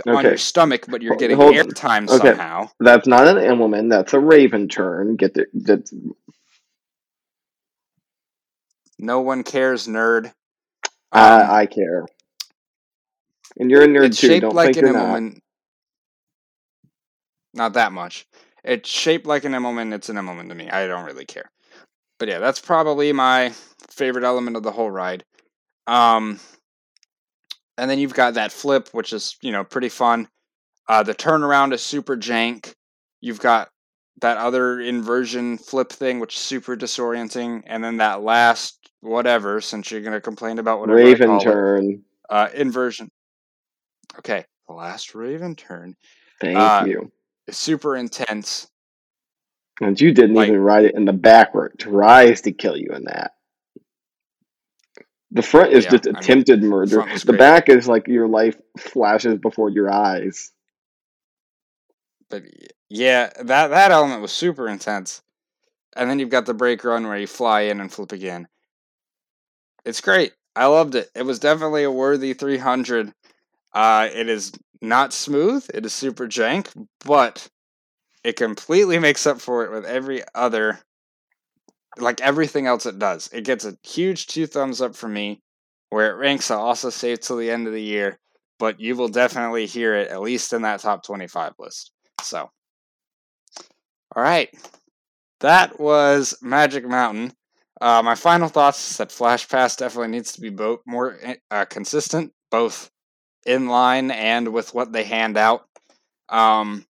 on 0.07 0.23
your 0.23 0.37
stomach, 0.37 0.85
but 0.87 1.01
you're 1.01 1.11
Hold- 1.13 1.19
getting 1.19 1.37
hold- 1.37 1.55
airtime 1.55 2.09
okay. 2.09 2.29
somehow. 2.29 2.69
That's 2.79 3.07
not 3.07 3.27
an 3.27 3.35
Immelman. 3.37 3.89
That's 3.89 4.13
a 4.13 4.19
Raven 4.19 4.67
turn. 4.67 5.15
Get 5.15 5.35
the 5.35 5.45
that's 5.53 5.93
No 8.99 9.21
one 9.21 9.43
cares, 9.43 9.87
nerd. 9.87 10.25
Um, 10.25 10.31
I 11.13 11.61
I 11.61 11.65
care. 11.65 12.05
And 13.57 13.71
you're 13.71 13.83
a 13.83 13.87
nerd 13.87 14.07
it's 14.07 14.19
too. 14.19 14.27
shaped 14.27 14.41
Don't 14.41 14.55
like 14.55 14.75
think 14.75 14.85
an 14.85 14.93
you're 14.93 14.93
not. 14.93 15.33
Not 17.53 17.73
that 17.73 17.91
much. 17.93 18.27
It's 18.63 18.89
shaped 18.89 19.25
like 19.25 19.45
an 19.45 19.53
Immelman. 19.53 19.93
It's 19.93 20.09
an 20.09 20.17
Immelman 20.17 20.49
to 20.49 20.55
me. 20.55 20.69
I 20.69 20.85
don't 20.85 21.05
really 21.05 21.25
care. 21.25 21.49
But 22.19 22.27
yeah, 22.27 22.39
that's 22.39 22.59
probably 22.59 23.11
my 23.13 23.53
favorite 23.89 24.25
element 24.25 24.57
of 24.57 24.63
the 24.63 24.71
whole 24.71 24.91
ride. 24.91 25.23
Um, 25.87 26.39
and 27.77 27.89
then 27.89 27.99
you've 27.99 28.13
got 28.13 28.33
that 28.33 28.51
flip, 28.51 28.89
which 28.91 29.13
is 29.13 29.37
you 29.41 29.51
know 29.51 29.63
pretty 29.63 29.89
fun. 29.89 30.27
Uh, 30.87 31.03
the 31.03 31.15
turnaround 31.15 31.73
is 31.73 31.81
super 31.81 32.17
jank. 32.17 32.73
You've 33.21 33.39
got 33.39 33.69
that 34.21 34.37
other 34.37 34.81
inversion 34.81 35.57
flip 35.57 35.91
thing, 35.91 36.19
which 36.19 36.35
is 36.35 36.41
super 36.41 36.75
disorienting, 36.75 37.63
and 37.65 37.83
then 37.83 37.97
that 37.97 38.21
last 38.21 38.78
whatever. 39.01 39.61
Since 39.61 39.91
you're 39.91 40.01
gonna 40.01 40.21
complain 40.21 40.59
about 40.59 40.79
whatever 40.79 40.97
Raven 40.97 41.39
turn. 41.39 42.03
uh, 42.29 42.49
inversion. 42.53 43.09
Okay, 44.17 44.43
the 44.67 44.73
last 44.73 45.13
Raven 45.15 45.55
turn 45.55 45.95
Thank 46.41 46.57
uh, 46.57 46.85
you. 46.87 47.11
super 47.49 47.95
intense. 47.95 48.67
And 49.81 49.99
you 49.99 50.11
didn't 50.13 50.35
like- 50.35 50.49
even 50.49 50.59
ride 50.61 50.85
it 50.85 50.95
in 50.95 51.05
the 51.05 51.13
back 51.13 51.53
where 51.53 51.67
it 51.67 51.79
tries 51.79 52.41
to 52.41 52.51
kill 52.51 52.75
you 52.75 52.89
in 52.93 53.05
that. 53.05 53.31
The 55.31 55.41
front 55.43 55.73
is 55.73 55.85
Yeah, 55.85 55.91
just 55.91 56.07
I 56.07 56.11
mean, 56.11 56.17
attempted 56.17 56.63
murder. 56.63 57.03
The 57.05 57.23
great. 57.27 57.37
back 57.37 57.69
is 57.69 57.87
like 57.87 58.07
your 58.07 58.27
life 58.27 58.57
flashes 58.79 59.37
before 59.37 59.69
your 59.69 59.89
eyes. 59.93 60.51
But 62.29 62.43
yeah, 62.89 63.29
that 63.43 63.67
that 63.67 63.91
element 63.91 64.21
was 64.23 64.31
super 64.31 64.67
intense. 64.67 65.21
And 65.95 66.09
then 66.09 66.17
you've 66.19 66.29
got 66.29 66.45
the 66.47 66.53
break 66.55 66.83
run 66.83 67.07
where 67.07 67.17
you 67.17 67.27
fly 67.27 67.61
in 67.61 67.79
and 67.79 67.91
flip 67.93 68.11
again. 68.11 68.47
It's 69.85 70.01
great. 70.01 70.33
I 70.55 70.65
loved 70.67 70.95
it. 70.95 71.09
It 71.15 71.23
was 71.23 71.39
definitely 71.39 71.83
a 71.83 71.91
worthy 71.91 72.33
300. 72.33 73.13
Uh, 73.73 74.09
it 74.13 74.29
is 74.29 74.51
not 74.81 75.13
smooth. 75.13 75.69
It 75.73 75.85
is 75.85 75.93
super 75.93 76.27
jank, 76.27 76.67
but 77.05 77.47
it 78.23 78.35
completely 78.35 78.99
makes 78.99 79.27
up 79.27 79.41
for 79.41 79.65
it 79.65 79.71
with 79.71 79.85
every 79.85 80.23
other, 80.35 80.79
like 81.97 82.21
everything 82.21 82.67
else 82.67 82.85
it 82.85 82.99
does. 82.99 83.29
It 83.31 83.43
gets 83.45 83.65
a 83.65 83.77
huge 83.83 84.27
two 84.27 84.47
thumbs 84.47 84.81
up 84.81 84.95
from 84.95 85.13
me. 85.13 85.41
Where 85.91 86.11
it 86.11 86.19
ranks, 86.19 86.51
I'll 86.51 86.59
also 86.61 86.91
save 86.91 87.19
till 87.19 87.37
the 87.37 87.49
end 87.49 87.65
of 87.65 87.73
the 87.73 87.81
year, 87.81 88.19
but 88.59 88.79
you 88.79 88.95
will 88.95 89.07
definitely 89.07 89.65
hear 89.65 89.95
it 89.95 90.09
at 90.09 90.21
least 90.21 90.53
in 90.53 90.61
that 90.61 90.81
top 90.81 91.03
25 91.03 91.53
list. 91.57 91.91
So, 92.21 92.51
all 94.15 94.23
right, 94.23 94.49
that 95.41 95.79
was 95.79 96.37
Magic 96.41 96.85
Mountain. 96.87 97.33
Uh, 97.81 98.01
my 98.03 98.15
final 98.15 98.49
thoughts 98.49 98.91
is 98.91 98.97
that 98.97 99.11
Flash 99.11 99.47
Pass 99.47 99.75
definitely 99.75 100.09
needs 100.09 100.33
to 100.33 100.41
be 100.41 100.49
bo- 100.49 100.81
more 100.85 101.17
uh, 101.49 101.65
consistent, 101.65 102.33
both 102.51 102.91
in 103.45 103.67
line 103.67 104.11
and 104.11 104.49
with 104.49 104.73
what 104.73 104.91
they 104.91 105.03
hand 105.03 105.37
out. 105.37 105.65
Um, 106.27 106.85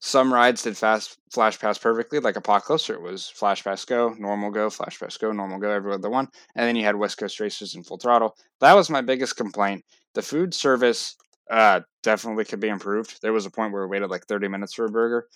some 0.00 0.32
rides 0.32 0.62
did 0.62 0.76
fast 0.76 1.18
Flash 1.32 1.58
Pass 1.58 1.78
perfectly, 1.78 2.20
like 2.20 2.36
Apocalypse, 2.36 2.88
it 2.90 3.00
was 3.00 3.28
Flash 3.28 3.64
Pass 3.64 3.84
Go, 3.84 4.14
Normal 4.18 4.50
Go, 4.50 4.70
Flash 4.70 4.98
Pass 4.98 5.16
Go, 5.16 5.32
Normal 5.32 5.58
Go, 5.58 5.70
every 5.70 5.92
other 5.92 6.10
one, 6.10 6.28
and 6.54 6.66
then 6.66 6.76
you 6.76 6.84
had 6.84 6.96
West 6.96 7.18
Coast 7.18 7.38
Racers 7.40 7.74
in 7.74 7.82
Full 7.82 7.98
Throttle. 7.98 8.36
That 8.60 8.74
was 8.74 8.90
my 8.90 9.02
biggest 9.02 9.36
complaint. 9.36 9.84
The 10.14 10.22
food 10.22 10.54
service 10.54 11.16
uh, 11.50 11.80
definitely 12.02 12.44
could 12.44 12.60
be 12.60 12.68
improved. 12.68 13.20
There 13.20 13.32
was 13.32 13.44
a 13.44 13.50
point 13.50 13.72
where 13.72 13.86
we 13.86 13.90
waited 13.90 14.10
like 14.10 14.26
30 14.26 14.48
minutes 14.48 14.74
for 14.74 14.86
a 14.86 14.90
burger. 14.90 15.26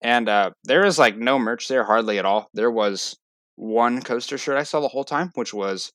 And 0.00 0.28
uh, 0.28 0.50
there 0.64 0.84
is 0.84 0.98
like 0.98 1.16
no 1.16 1.38
merch 1.38 1.66
there, 1.68 1.84
hardly 1.84 2.18
at 2.18 2.26
all. 2.26 2.50
There 2.52 2.70
was 2.70 3.16
one 3.56 4.02
coaster 4.02 4.38
shirt 4.38 4.56
I 4.58 4.62
saw 4.64 4.80
the 4.80 4.88
whole 4.88 5.04
time, 5.04 5.30
which 5.34 5.54
was 5.54 5.92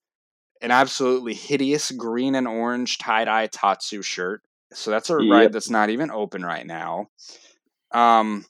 an 0.62 0.72
absolutely 0.72 1.34
hideous 1.34 1.92
green 1.92 2.36
and 2.36 2.48
orange 2.48 2.98
tie 2.98 3.26
dye 3.26 3.48
Tatsu 3.48 4.02
shirt. 4.02 4.42
So 4.74 4.92
that's 4.92 5.10
a 5.10 5.18
Yep. 5.18 5.28
ride 5.30 5.54
that's 5.54 5.70
not 5.70 5.90
even 5.90 6.12
open 6.12 6.44
right 6.46 6.66
now. 6.66 7.08
Um, 7.92 8.46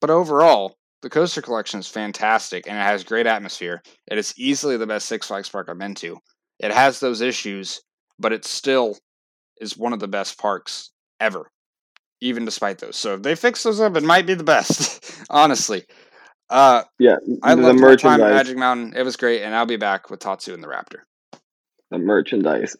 but 0.00 0.10
overall, 0.10 0.76
the 1.02 1.10
coaster 1.10 1.42
collection 1.42 1.80
is 1.80 1.88
fantastic 1.88 2.66
and 2.66 2.76
it 2.76 2.82
has 2.82 3.04
great 3.04 3.26
atmosphere. 3.26 3.82
It 4.06 4.18
is 4.18 4.34
easily 4.36 4.76
the 4.76 4.86
best 4.86 5.06
Six 5.06 5.26
Flags 5.26 5.48
park 5.48 5.68
I've 5.68 5.78
been 5.78 5.94
to. 5.96 6.18
It 6.58 6.72
has 6.72 7.00
those 7.00 7.20
issues, 7.20 7.80
but 8.18 8.32
it 8.32 8.44
still 8.44 8.98
is 9.60 9.76
one 9.76 9.92
of 9.92 10.00
the 10.00 10.08
best 10.08 10.38
parks 10.38 10.90
ever, 11.20 11.50
even 12.20 12.44
despite 12.44 12.78
those. 12.78 12.96
So 12.96 13.14
if 13.14 13.22
they 13.22 13.34
fix 13.34 13.62
those 13.62 13.80
up, 13.80 13.96
it 13.96 14.02
might 14.04 14.26
be 14.26 14.34
the 14.34 14.44
best, 14.44 15.24
honestly. 15.30 15.84
Uh, 16.50 16.82
Yeah, 16.98 17.16
I 17.42 17.54
the 17.54 17.62
loved 17.62 17.80
my 17.80 17.96
time 17.96 18.20
at. 18.20 18.30
Magic 18.32 18.56
Mountain. 18.58 18.94
It 18.96 19.04
was 19.04 19.16
great, 19.16 19.42
and 19.42 19.54
I'll 19.54 19.66
be 19.66 19.76
back 19.76 20.10
with 20.10 20.20
Tatsu 20.20 20.52
and 20.52 20.62
the 20.62 20.68
Raptor. 20.68 21.00
The 21.90 21.98
merchandise 21.98 22.76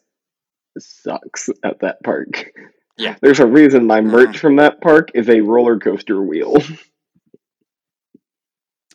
sucks 0.77 1.49
at 1.63 1.79
that 1.79 2.03
park. 2.03 2.51
Yeah. 2.97 3.15
There's 3.21 3.39
a 3.39 3.47
reason 3.47 3.87
my 3.87 4.01
merch 4.01 4.35
Mhm. 4.35 4.39
from 4.39 4.55
that 4.57 4.81
park 4.81 5.09
is 5.15 5.29
a 5.29 5.41
roller 5.41 5.79
coaster 5.79 6.21
wheel. 6.21 6.55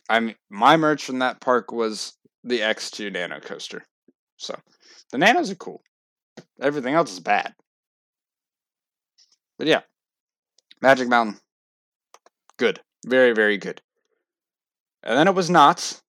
I 0.09 0.19
mean, 0.21 0.35
my 0.49 0.77
merch 0.77 1.03
from 1.05 1.19
that 1.19 1.41
park 1.41 1.71
was 1.71 2.13
the 2.43 2.61
X2 2.61 3.11
Nano 3.11 3.39
coaster. 3.41 3.83
So 4.37 4.57
the 5.11 5.17
Nanos 5.17 5.51
are 5.51 5.55
cool. 5.55 5.81
Everything 6.61 6.93
else 6.93 7.11
is 7.11 7.19
bad. 7.19 7.53
But 9.57 9.67
yeah, 9.67 9.81
Magic 10.81 11.09
Mountain, 11.09 11.39
good, 12.57 12.79
very 13.05 13.33
very 13.33 13.57
good. 13.57 13.81
And 15.03 15.17
then 15.17 15.27
it 15.27 15.35
was 15.35 15.49
Knott's. 15.49 16.01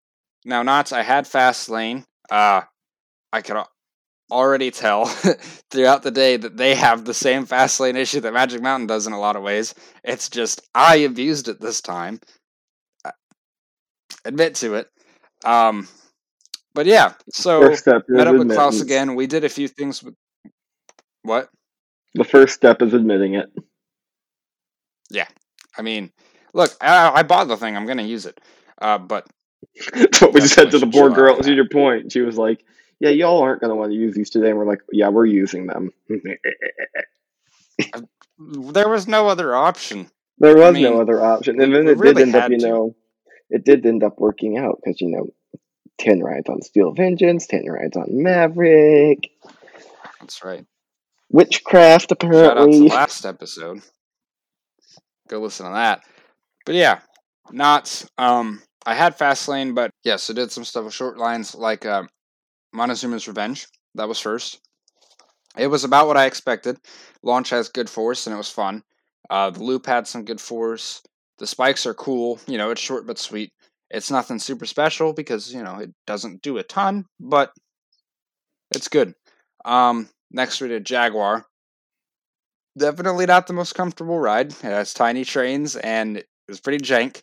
Now 0.44 0.62
Knott's, 0.62 0.92
I 0.92 1.02
had 1.02 1.26
Fast 1.26 1.68
Lane. 1.68 2.04
Uh, 2.30 2.62
I 3.32 3.42
could 3.42 3.62
already 4.30 4.70
tell 4.70 5.04
throughout 5.70 6.02
the 6.02 6.10
day 6.10 6.36
that 6.36 6.56
they 6.56 6.74
have 6.74 7.04
the 7.04 7.14
same 7.14 7.46
Fast 7.46 7.80
Lane 7.80 7.96
issue 7.96 8.20
that 8.20 8.32
Magic 8.32 8.62
Mountain 8.62 8.86
does 8.86 9.06
in 9.06 9.12
a 9.12 9.20
lot 9.20 9.36
of 9.36 9.42
ways. 9.42 9.74
It's 10.04 10.28
just 10.28 10.60
I 10.74 10.96
abused 10.96 11.48
it 11.48 11.60
this 11.60 11.80
time. 11.80 12.20
I 13.04 13.12
admit 14.24 14.56
to 14.56 14.74
it. 14.74 14.88
Um, 15.44 15.88
but 16.74 16.86
yeah, 16.86 17.14
so 17.32 17.74
step 17.74 18.04
met 18.08 18.26
up 18.26 18.36
with 18.36 18.52
Klaus 18.52 18.80
again. 18.80 19.14
We 19.14 19.26
did 19.26 19.44
a 19.44 19.48
few 19.48 19.68
things 19.68 20.02
with 20.02 20.14
what? 21.22 21.48
The 22.14 22.24
first 22.24 22.54
step 22.54 22.82
is 22.82 22.94
admitting 22.94 23.34
it. 23.34 23.50
Yeah. 25.10 25.26
I 25.76 25.82
mean, 25.82 26.12
look, 26.54 26.76
I, 26.80 27.10
I 27.10 27.22
bought 27.22 27.48
the 27.48 27.56
thing. 27.56 27.76
I'm 27.76 27.86
gonna 27.86 28.02
use 28.02 28.26
it. 28.26 28.40
Uh, 28.80 28.98
but 28.98 29.26
That's 29.92 30.20
what 30.20 30.34
we 30.34 30.40
said 30.42 30.70
to 30.72 30.78
the 30.78 30.86
poor 30.86 31.10
girl. 31.10 31.36
To 31.36 31.54
your 31.54 31.68
point, 31.68 32.12
she 32.12 32.20
was 32.20 32.36
like, 32.36 32.64
"Yeah, 33.00 33.10
y'all 33.10 33.40
aren't 33.40 33.60
gonna 33.60 33.74
want 33.74 33.90
to 33.90 33.96
use 33.96 34.14
these 34.14 34.30
today." 34.30 34.50
And 34.50 34.58
we're 34.58 34.66
like, 34.66 34.82
"Yeah, 34.92 35.08
we're 35.08 35.26
using 35.26 35.66
them." 35.66 35.90
there 38.38 38.88
was 38.88 39.06
no 39.08 39.28
other 39.28 39.54
option. 39.54 40.10
there 40.38 40.56
was 40.56 40.74
mean, 40.74 40.84
no 40.84 41.00
other 41.00 41.22
option, 41.22 41.60
and 41.60 41.74
then 41.74 41.88
it 41.88 41.98
really 41.98 42.24
did 42.24 42.34
end 42.34 42.36
up, 42.36 42.50
you 42.50 42.58
to. 42.58 42.66
know, 42.66 42.96
it 43.50 43.64
did 43.64 43.86
end 43.86 44.02
up 44.02 44.18
working 44.18 44.58
out 44.58 44.80
because 44.82 45.00
you 45.00 45.10
know, 45.10 45.28
ten 45.96 46.20
rides 46.22 46.48
on 46.48 46.62
Steel 46.62 46.92
Vengeance, 46.92 47.46
ten 47.46 47.66
rides 47.66 47.96
on 47.96 48.22
Maverick, 48.22 49.30
That's 50.20 50.44
right. 50.44 50.66
Witchcraft. 51.30 52.08
To 52.08 52.14
Apparently, 52.14 52.88
last 52.88 53.24
episode. 53.24 53.80
Go 55.28 55.40
listen 55.40 55.66
to 55.66 55.72
that. 55.72 56.02
But 56.64 56.74
yeah, 56.74 57.00
Knott's. 57.52 58.08
Um, 58.16 58.62
I 58.86 58.94
had 58.94 59.18
Fastlane, 59.18 59.74
but 59.74 59.90
yes, 60.04 60.30
I 60.30 60.34
did 60.34 60.50
some 60.50 60.64
stuff 60.64 60.84
with 60.84 60.94
short 60.94 61.18
lines 61.18 61.54
like 61.54 61.84
uh, 61.84 62.04
Montezuma's 62.74 63.28
Revenge. 63.28 63.66
That 63.94 64.08
was 64.08 64.20
first. 64.20 64.60
It 65.56 65.66
was 65.66 65.84
about 65.84 66.06
what 66.06 66.16
I 66.16 66.26
expected. 66.26 66.78
Launch 67.22 67.50
has 67.50 67.68
good 67.68 67.90
force, 67.90 68.26
and 68.26 68.34
it 68.34 68.38
was 68.38 68.50
fun. 68.50 68.82
Uh, 69.28 69.50
the 69.50 69.62
loop 69.62 69.86
had 69.86 70.06
some 70.06 70.24
good 70.24 70.40
force. 70.40 71.02
The 71.38 71.46
spikes 71.46 71.86
are 71.86 71.94
cool. 71.94 72.40
You 72.46 72.58
know, 72.58 72.70
it's 72.70 72.80
short 72.80 73.06
but 73.06 73.18
sweet. 73.18 73.52
It's 73.90 74.10
nothing 74.10 74.38
super 74.38 74.66
special 74.66 75.12
because, 75.12 75.52
you 75.52 75.62
know, 75.62 75.78
it 75.78 75.90
doesn't 76.06 76.42
do 76.42 76.58
a 76.58 76.62
ton, 76.62 77.06
but 77.18 77.52
it's 78.74 78.88
good. 78.88 79.14
Um, 79.64 80.08
next 80.30 80.60
we 80.60 80.68
did 80.68 80.84
Jaguar. 80.84 81.46
Definitely 82.76 83.26
not 83.26 83.46
the 83.46 83.54
most 83.54 83.74
comfortable 83.74 84.18
ride. 84.18 84.52
It 84.52 84.62
has 84.62 84.92
tiny 84.94 85.24
trains 85.24 85.76
and 85.76 86.22
it's 86.48 86.60
pretty 86.60 86.84
jank, 86.84 87.22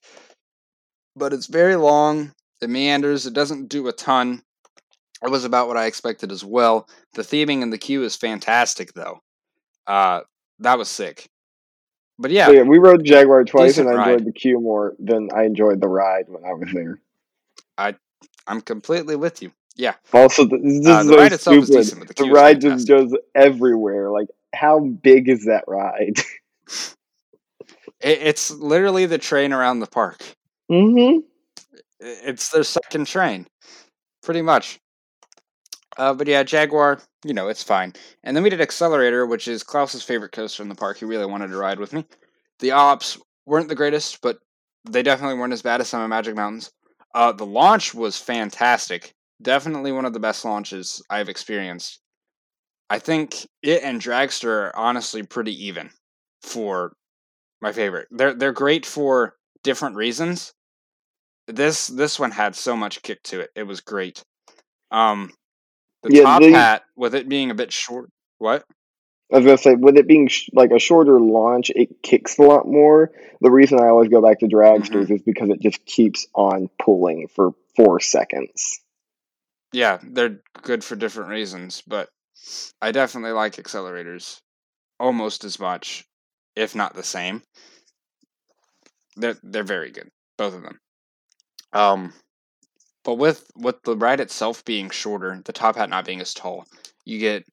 but 1.16 1.34
it's 1.34 1.48
very 1.48 1.76
long. 1.76 2.32
It 2.62 2.70
meanders. 2.70 3.26
It 3.26 3.34
doesn't 3.34 3.70
do 3.70 3.88
a 3.88 3.92
ton. 3.94 4.42
It 5.24 5.30
was 5.32 5.46
about 5.46 5.68
what 5.68 5.78
I 5.78 5.86
expected 5.86 6.32
as 6.32 6.44
well. 6.44 6.88
The 7.14 7.22
theming 7.22 7.62
in 7.62 7.70
the 7.70 7.78
queue 7.78 8.04
is 8.04 8.16
fantastic, 8.16 8.94
though. 8.94 9.20
Uh, 9.88 10.22
that 10.60 10.78
was 10.78 10.90
sick. 10.90 11.28
But 12.18 12.32
yeah, 12.32 12.46
So, 12.48 12.54
yeah, 12.54 12.62
we 12.62 12.78
rode 12.78 13.04
Jaguar 13.04 13.44
twice, 13.44 13.78
and 13.78 13.90
I 13.90 13.92
enjoyed 13.92 14.08
ride. 14.22 14.26
the 14.26 14.32
queue 14.32 14.60
more 14.60 14.96
than 15.00 15.30
I 15.36 15.44
enjoyed 15.44 15.82
the 15.82 15.88
ride 15.88 16.26
when 16.28 16.46
I 16.46 16.54
was 16.54 16.70
there. 16.74 17.00
I, 17.78 17.96
I'm 18.48 18.62
completely 18.62 19.16
with 19.16 19.42
you. 19.42 19.52
Yeah, 19.78 19.96
Also, 20.14 20.48
th- 20.48 20.62
this 20.64 20.88
Uh, 20.88 21.02
is 21.02 21.08
the 21.08 21.14
so 21.14 21.18
ride 21.18 21.34
itself 21.34 21.56
is 21.58 21.70
decent, 21.70 22.08
the 22.08 22.14
the 22.24 22.30
ride 22.32 22.62
just 22.62 22.88
goes 22.88 23.14
everywhere. 23.34 24.10
Like, 24.12 24.30
how 24.54 24.80
big 24.80 25.28
is 25.28 25.46
that 25.46 25.66
ride? 25.68 26.14
it, 28.00 28.20
it's 28.22 28.50
literally 28.52 29.06
the 29.06 29.18
train 29.18 29.52
around 29.52 29.82
the 29.82 29.88
park. 29.88 30.22
Mm-hmm. 30.72 31.20
It's 32.00 32.50
their 32.50 32.64
second 32.64 33.08
train, 33.08 33.48
pretty 34.22 34.42
much. 34.42 34.80
Uh, 35.98 36.14
but 36.14 36.28
yeah, 36.28 36.44
Jaguar, 36.44 37.00
you 37.24 37.34
know, 37.34 37.48
it's 37.48 37.64
fine. 37.64 37.94
And 38.24 38.36
then 38.36 38.44
we 38.44 38.50
did 38.50 38.62
Accelerator, 38.62 39.26
which 39.26 39.48
is 39.48 39.64
Klaus's 39.64 40.04
favorite 40.04 40.34
coaster 40.34 40.62
in 40.62 40.70
the 40.70 40.76
park. 40.76 40.98
He 40.98 41.06
really 41.06 41.26
wanted 41.26 41.48
to 41.48 41.58
ride 41.58 41.80
with 41.80 41.94
me. 41.94 42.06
The 42.60 42.72
ops 42.72 43.18
weren't 43.46 43.70
the 43.70 43.76
greatest, 43.76 44.22
but 44.22 44.40
they 44.90 45.04
definitely 45.04 45.38
weren't 45.38 45.54
as 45.54 45.62
bad 45.62 45.82
as 45.82 45.88
some 45.88 46.02
of 46.02 46.10
Magic 46.10 46.36
Mountains. 46.36 46.72
Uh, 47.14 47.32
the 47.32 47.46
launch 47.46 47.94
was 47.94 48.18
fantastic. 48.18 49.14
Definitely 49.42 49.92
one 49.92 50.06
of 50.06 50.14
the 50.14 50.20
best 50.20 50.44
launches 50.44 51.02
I've 51.10 51.30
experienced. 51.30 52.02
I 52.90 53.00
think 53.00 53.48
it 53.64 53.84
and 53.84 54.02
Dragster 54.02 54.50
are 54.50 54.76
honestly 54.76 55.24
pretty 55.24 55.66
even 55.66 55.90
for 56.42 56.94
my 57.62 57.72
favorite. 57.72 58.08
They're 58.12 58.34
they're 58.34 58.52
great 58.52 58.86
for 58.86 59.36
different 59.66 59.98
reasons. 59.98 60.54
This 61.48 61.88
this 61.88 62.18
one 62.18 62.32
had 62.32 62.56
so 62.56 62.78
much 62.78 63.02
kick 63.02 63.22
to 63.24 63.42
it. 63.42 63.50
It 63.56 63.64
was 63.64 63.82
great. 63.82 64.24
Um, 64.92 65.34
the 66.04 66.16
Yeah, 66.16 66.24
top 66.24 66.42
they- 66.42 66.52
hat 66.52 66.84
with 66.96 67.14
it 67.16 67.28
being 67.28 67.52
a 67.52 67.56
bit 67.56 67.74
short. 67.74 68.10
What? 68.38 68.64
I 69.34 69.38
was 69.38 69.46
gonna 69.46 69.58
say, 69.58 69.74
with 69.76 69.98
it 69.98 70.08
being 70.08 70.28
sh- 70.28 70.50
like 70.54 70.72
a 70.72 70.80
shorter 70.80 71.20
launch, 71.20 71.72
it 71.76 72.02
kicks 72.04 72.38
a 72.38 72.44
lot 72.44 72.68
more. 72.68 73.12
The 73.42 73.52
reason 73.52 73.80
I 73.80 73.88
always 73.88 74.10
go 74.10 74.22
back 74.22 74.40
to 74.40 74.48
dragsters 74.48 75.10
is 75.12 75.24
because 75.24 75.50
it 75.50 75.60
just 75.62 75.84
keeps 75.86 76.28
on 76.36 76.70
pulling 76.80 77.28
for 77.28 77.52
four 77.76 78.00
seconds. 78.00 78.80
Yeah, 79.74 79.98
they're 80.04 80.42
good 80.62 80.84
for 80.84 80.96
different 80.96 81.32
reasons, 81.32 81.82
but 81.88 82.10
I 82.82 82.92
definitely 82.92 83.32
like 83.32 83.56
accelerators 83.56 84.40
almost 85.00 85.44
as 85.44 85.60
much, 85.60 86.06
if 86.56 86.76
not 86.76 86.94
the 86.94 87.04
same. 87.04 87.42
They're 89.16 89.38
they're 89.44 89.64
very 89.64 89.92
good, 89.92 90.10
both 90.38 90.54
of 90.54 90.64
them. 90.64 90.80
Um, 91.74 92.14
but 93.04 93.16
with 93.16 93.50
with 93.56 93.82
the 93.84 93.96
ride 93.96 94.20
itself 94.20 94.66
being 94.66 94.90
shorter, 94.90 95.42
the 95.46 95.54
top 95.54 95.76
hat 95.76 95.90
not 95.90 96.06
being 96.06 96.22
as 96.22 96.34
tall, 96.34 96.66
you 97.06 97.20
get 97.20 97.46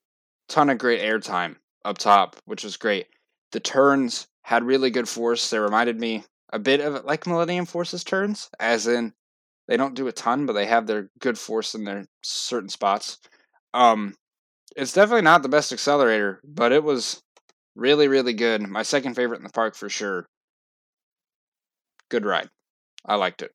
ton 0.49 0.71
of 0.71 0.79
great 0.79 1.01
airtime 1.01 1.57
up 1.85 1.99
top, 1.99 2.37
which 2.45 2.65
was 2.65 2.77
great. 2.77 3.07
The 3.53 3.61
turns 3.61 4.27
had 4.43 4.65
really 4.65 4.91
good 4.91 5.09
force. 5.09 5.51
They 5.51 5.59
reminded 5.59 5.99
me 5.99 6.25
a 6.53 6.59
bit 6.59 6.81
of 6.81 7.05
like 7.05 7.27
Millennium 7.27 7.67
Force's 7.67 8.05
turns, 8.05 8.51
as 8.59 8.87
in 8.87 9.13
they 9.69 9.77
don't 9.77 9.95
do 9.95 10.09
a 10.09 10.13
ton, 10.13 10.47
but 10.47 10.55
they 10.55 10.67
have 10.67 10.87
their 10.87 11.09
good 11.21 11.39
force 11.39 11.75
in 11.75 11.85
their 11.85 12.07
certain 12.23 12.69
spots. 12.69 13.19
Um, 13.75 14.15
it's 14.77 14.93
definitely 14.93 15.23
not 15.23 15.43
the 15.43 15.49
best 15.49 15.73
accelerator, 15.73 16.41
but 16.45 16.73
it 16.73 16.83
was 16.83 17.23
really, 17.75 18.09
really 18.09 18.33
good. 18.33 18.63
My 18.63 18.83
second 18.83 19.15
favorite 19.15 19.39
in 19.39 19.45
the 19.45 19.51
park 19.51 19.75
for 19.75 19.89
sure. 19.89 20.27
Good 22.13 22.27
ride. 22.27 22.51
I 23.07 23.15
liked 23.15 23.41
it. 23.41 23.53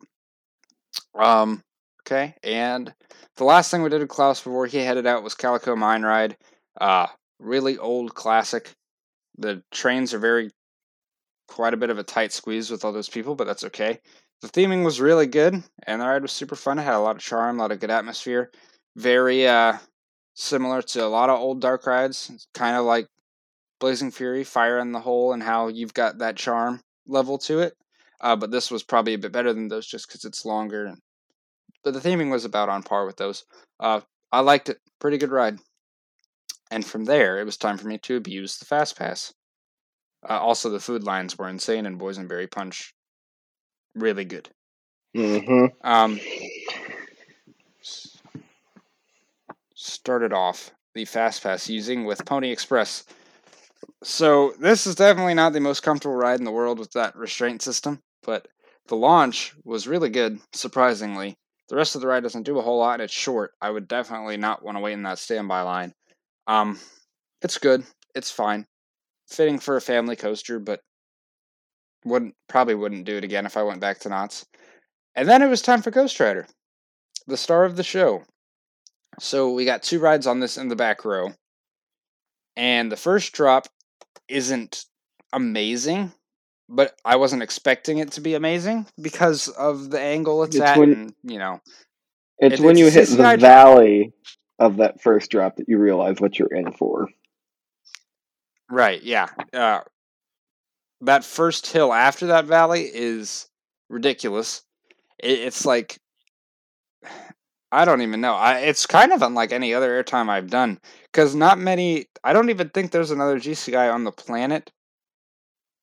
Um, 1.13 1.61
okay, 2.01 2.33
and 2.41 2.91
the 3.35 3.43
last 3.43 3.69
thing 3.69 3.83
we 3.83 3.89
did 3.91 3.99
with 4.01 4.09
Klaus 4.09 4.41
before 4.41 4.65
he 4.65 4.79
headed 4.79 5.05
out 5.05 5.21
was 5.21 5.35
Calico 5.35 5.75
Mine 5.75 6.01
Ride. 6.01 6.35
Uh, 6.81 7.05
really 7.37 7.77
old 7.77 8.15
classic. 8.15 8.71
The 9.37 9.61
trains 9.71 10.11
are 10.15 10.17
very 10.17 10.49
quite 11.47 11.75
a 11.75 11.77
bit 11.77 11.91
of 11.91 11.99
a 11.99 12.03
tight 12.03 12.31
squeeze 12.31 12.71
with 12.71 12.83
all 12.83 12.91
those 12.91 13.09
people, 13.09 13.35
but 13.35 13.45
that's 13.45 13.63
okay. 13.65 13.99
The 14.41 14.47
theming 14.47 14.83
was 14.83 14.99
really 14.99 15.27
good, 15.27 15.61
and 15.85 16.01
the 16.01 16.07
ride 16.07 16.23
was 16.23 16.31
super 16.31 16.55
fun. 16.55 16.79
It 16.79 16.81
had 16.81 16.95
a 16.95 16.99
lot 16.99 17.15
of 17.15 17.21
charm, 17.21 17.59
a 17.59 17.61
lot 17.61 17.71
of 17.71 17.79
good 17.79 17.91
atmosphere. 17.91 18.49
Very 18.95 19.47
uh, 19.47 19.77
similar 20.33 20.81
to 20.81 21.05
a 21.05 21.05
lot 21.05 21.29
of 21.29 21.39
old 21.39 21.61
dark 21.61 21.85
rides. 21.85 22.31
It's 22.33 22.47
kind 22.55 22.75
of 22.75 22.85
like 22.85 23.07
Blazing 23.79 24.09
Fury, 24.09 24.43
Fire 24.43 24.79
in 24.79 24.93
the 24.93 24.99
Hole, 24.99 25.33
and 25.33 25.43
how 25.43 25.67
you've 25.67 25.93
got 25.93 26.17
that 26.17 26.37
charm 26.37 26.81
level 27.05 27.37
to 27.37 27.59
it. 27.59 27.77
Uh, 28.19 28.35
but 28.35 28.51
this 28.51 28.71
was 28.71 28.83
probably 28.83 29.13
a 29.13 29.19
bit 29.19 29.31
better 29.31 29.53
than 29.53 29.67
those 29.67 29.85
just 29.85 30.07
because 30.07 30.25
it's 30.25 30.45
longer. 30.45 30.85
And, 30.85 30.97
but 31.83 31.93
the 31.93 31.99
theming 31.99 32.31
was 32.31 32.45
about 32.45 32.69
on 32.69 32.83
par 32.83 33.05
with 33.05 33.17
those. 33.17 33.45
Uh, 33.79 34.01
I 34.31 34.39
liked 34.39 34.69
it. 34.69 34.79
Pretty 34.99 35.17
good 35.17 35.31
ride. 35.31 35.59
And 36.71 36.85
from 36.85 37.05
there, 37.05 37.39
it 37.39 37.45
was 37.45 37.57
time 37.57 37.77
for 37.77 37.87
me 37.87 37.97
to 37.99 38.17
abuse 38.17 38.57
the 38.57 38.65
Fast 38.65 38.97
Pass. 38.97 39.33
Uh, 40.27 40.39
also, 40.39 40.69
the 40.69 40.79
food 40.79 41.03
lines 41.03 41.37
were 41.37 41.47
insane, 41.47 41.85
and 41.85 41.99
Boysenberry 41.99 42.49
Punch, 42.49 42.93
really 43.95 44.25
good. 44.25 44.49
Mm-hmm. 45.15 45.87
Um, 45.87 46.19
started 49.73 50.33
off 50.33 50.71
the 50.93 51.05
Fast 51.05 51.43
Pass 51.43 51.69
using 51.69 52.05
with 52.05 52.25
Pony 52.25 52.51
Express. 52.51 53.05
So 54.03 54.53
this 54.59 54.87
is 54.87 54.95
definitely 54.95 55.33
not 55.33 55.53
the 55.53 55.59
most 55.59 55.81
comfortable 55.81 56.15
ride 56.15 56.39
in 56.39 56.45
the 56.45 56.51
world 56.51 56.79
with 56.79 56.91
that 56.91 57.15
restraint 57.15 57.61
system, 57.61 58.01
but 58.27 58.47
the 58.87 58.95
launch 58.95 59.55
was 59.63 59.87
really 59.87 60.09
good, 60.09 60.39
surprisingly. 60.53 61.35
The 61.69 61.75
rest 61.75 61.95
of 61.95 62.01
the 62.01 62.07
ride 62.07 62.23
doesn't 62.23 62.43
do 62.43 62.59
a 62.59 62.61
whole 62.61 62.77
lot, 62.77 62.95
and 62.95 63.03
it's 63.03 63.13
short. 63.13 63.53
I 63.59 63.71
would 63.71 63.87
definitely 63.87 64.37
not 64.37 64.63
want 64.63 64.77
to 64.77 64.81
wait 64.81 64.93
in 64.93 65.03
that 65.03 65.17
standby 65.17 65.61
line. 65.61 65.93
Um, 66.45 66.79
it's 67.41 67.57
good. 67.57 67.83
It's 68.13 68.29
fine. 68.29 68.65
Fitting 69.27 69.59
for 69.59 69.75
a 69.75 69.81
family 69.81 70.15
coaster, 70.15 70.59
but 70.59 70.81
wouldn't 72.05 72.35
probably 72.47 72.75
wouldn't 72.75 73.05
do 73.05 73.17
it 73.17 73.23
again 73.23 73.45
if 73.45 73.57
I 73.57 73.63
went 73.63 73.81
back 73.81 73.99
to 73.99 74.09
Knott's. 74.09 74.45
And 75.15 75.27
then 75.27 75.41
it 75.41 75.49
was 75.49 75.61
time 75.61 75.81
for 75.81 75.91
Ghost 75.91 76.19
Rider, 76.19 76.47
the 77.25 77.37
star 77.37 77.65
of 77.65 77.75
the 77.75 77.83
show. 77.83 78.23
So 79.19 79.51
we 79.51 79.65
got 79.65 79.83
two 79.83 79.99
rides 79.99 80.27
on 80.27 80.39
this 80.39 80.57
in 80.57 80.67
the 80.67 80.75
back 80.75 81.03
row. 81.03 81.33
And 82.55 82.91
the 82.91 82.97
first 82.97 83.33
drop 83.33 83.67
isn't 84.27 84.85
amazing, 85.33 86.13
but 86.69 86.95
I 87.05 87.15
wasn't 87.15 87.43
expecting 87.43 87.99
it 87.99 88.11
to 88.13 88.21
be 88.21 88.33
amazing 88.35 88.87
because 89.01 89.47
of 89.49 89.89
the 89.89 89.99
angle 89.99 90.43
it's, 90.43 90.55
It's 90.55 90.63
at 90.63 90.77
when- 90.77 90.93
and, 90.93 91.13
you 91.23 91.39
know, 91.39 91.61
It's 92.39 92.59
It- 92.59 92.63
when 92.63 92.71
it's 92.77 92.79
you 92.79 92.89
hit 92.91 93.09
the 93.09 93.37
valley 93.37 94.13
of 94.59 94.77
that 94.77 95.01
first 95.01 95.31
drop 95.31 95.55
that 95.57 95.67
you 95.67 95.77
realize 95.77 96.19
what 96.19 96.37
you're 96.37 96.53
in 96.53 96.71
for. 96.73 97.07
Right, 98.69 99.01
yeah. 99.01 99.27
Uh, 99.53 99.81
that 101.01 101.23
first 101.23 101.67
hill 101.67 101.93
after 101.93 102.27
that 102.27 102.45
valley 102.45 102.83
is 102.93 103.47
ridiculous. 103.89 104.63
It, 105.19 105.39
it's 105.39 105.65
like 105.65 105.99
I 107.71 107.85
don't 107.85 108.01
even 108.01 108.21
know. 108.21 108.33
I, 108.33 108.59
it's 108.59 108.85
kind 108.85 109.11
of 109.11 109.21
unlike 109.21 109.51
any 109.51 109.73
other 109.73 110.01
airtime 110.01 110.29
I've 110.29 110.49
done 110.49 110.79
because 111.11 111.35
not 111.35 111.59
many. 111.59 112.07
I 112.23 112.33
don't 112.33 112.49
even 112.49 112.69
think 112.69 112.91
there's 112.91 113.11
another 113.11 113.39
GCI 113.39 113.93
on 113.93 114.03
the 114.03 114.11
planet 114.11 114.71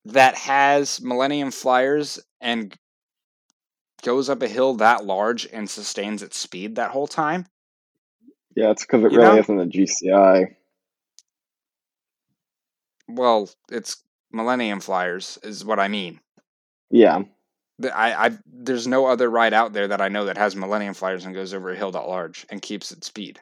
that 0.07 0.35
has 0.37 1.01
Millennium 1.01 1.51
Flyers 1.51 2.21
and 2.41 2.75
goes 4.03 4.29
up 4.29 4.43
a 4.43 4.49
hill 4.49 4.75
that 4.75 5.05
large 5.05 5.47
and 5.53 5.69
sustains 5.69 6.23
its 6.23 6.37
speed 6.37 6.77
that 6.77 6.91
whole 6.91 7.07
time. 7.07 7.47
Yeah, 8.55 8.71
it's 8.71 8.85
because 8.85 9.05
it 9.05 9.13
You 9.13 9.19
really 9.19 9.35
know? 9.35 9.41
isn't 9.41 9.61
a 9.61 9.67
GCI. 9.67 10.55
Well, 13.09 13.51
it's 13.71 14.03
Millennium 14.33 14.81
Flyers 14.81 15.39
is 15.43 15.65
what 15.65 15.81
I 15.81 15.89
mean. 15.89 16.21
Yeah. 16.91 17.23
I, 17.83 18.27
I 18.27 18.39
there's 18.47 18.87
no 18.87 19.07
other 19.07 19.29
ride 19.29 19.53
out 19.53 19.73
there 19.73 19.89
that 19.89 20.01
I 20.01 20.09
know 20.09 20.27
that 20.27 20.39
has 20.39 20.55
Millennium 20.55 20.95
Flyers 20.95 21.25
and 21.25 21.35
goes 21.35 21.53
over 21.53 21.71
a 21.71 21.77
hill 21.77 21.91
that 21.93 22.09
large 22.09 22.47
and 22.51 22.63
keeps 22.63 22.93
its 22.93 23.07
speed. 23.09 23.41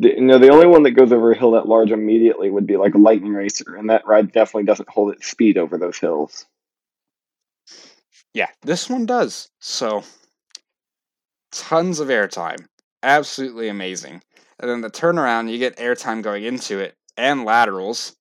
The, 0.00 0.18
no, 0.18 0.38
the 0.38 0.48
only 0.48 0.66
one 0.66 0.84
that 0.84 0.92
goes 0.92 1.12
over 1.12 1.30
a 1.30 1.38
hill 1.38 1.50
that 1.50 1.68
large 1.68 1.90
immediately 1.90 2.48
would 2.48 2.66
be 2.66 2.78
like 2.78 2.94
a 2.94 2.98
Lightning 2.98 3.34
Racer, 3.34 3.76
and 3.76 3.90
that 3.90 4.06
ride 4.06 4.32
definitely 4.32 4.64
doesn't 4.64 4.88
hold 4.88 5.12
its 5.12 5.30
speed 5.30 5.58
over 5.58 5.76
those 5.76 5.98
hills. 5.98 6.46
Yeah, 8.32 8.48
this 8.62 8.88
one 8.88 9.04
does. 9.04 9.50
So 9.60 10.04
tons 11.52 12.00
of 12.00 12.08
airtime. 12.08 12.66
Absolutely 13.02 13.68
amazing. 13.68 14.22
And 14.58 14.70
then 14.70 14.80
the 14.80 14.88
turnaround, 14.90 15.50
you 15.50 15.58
get 15.58 15.76
airtime 15.76 16.22
going 16.22 16.44
into 16.44 16.78
it 16.78 16.94
and 17.18 17.44
laterals. 17.44 18.16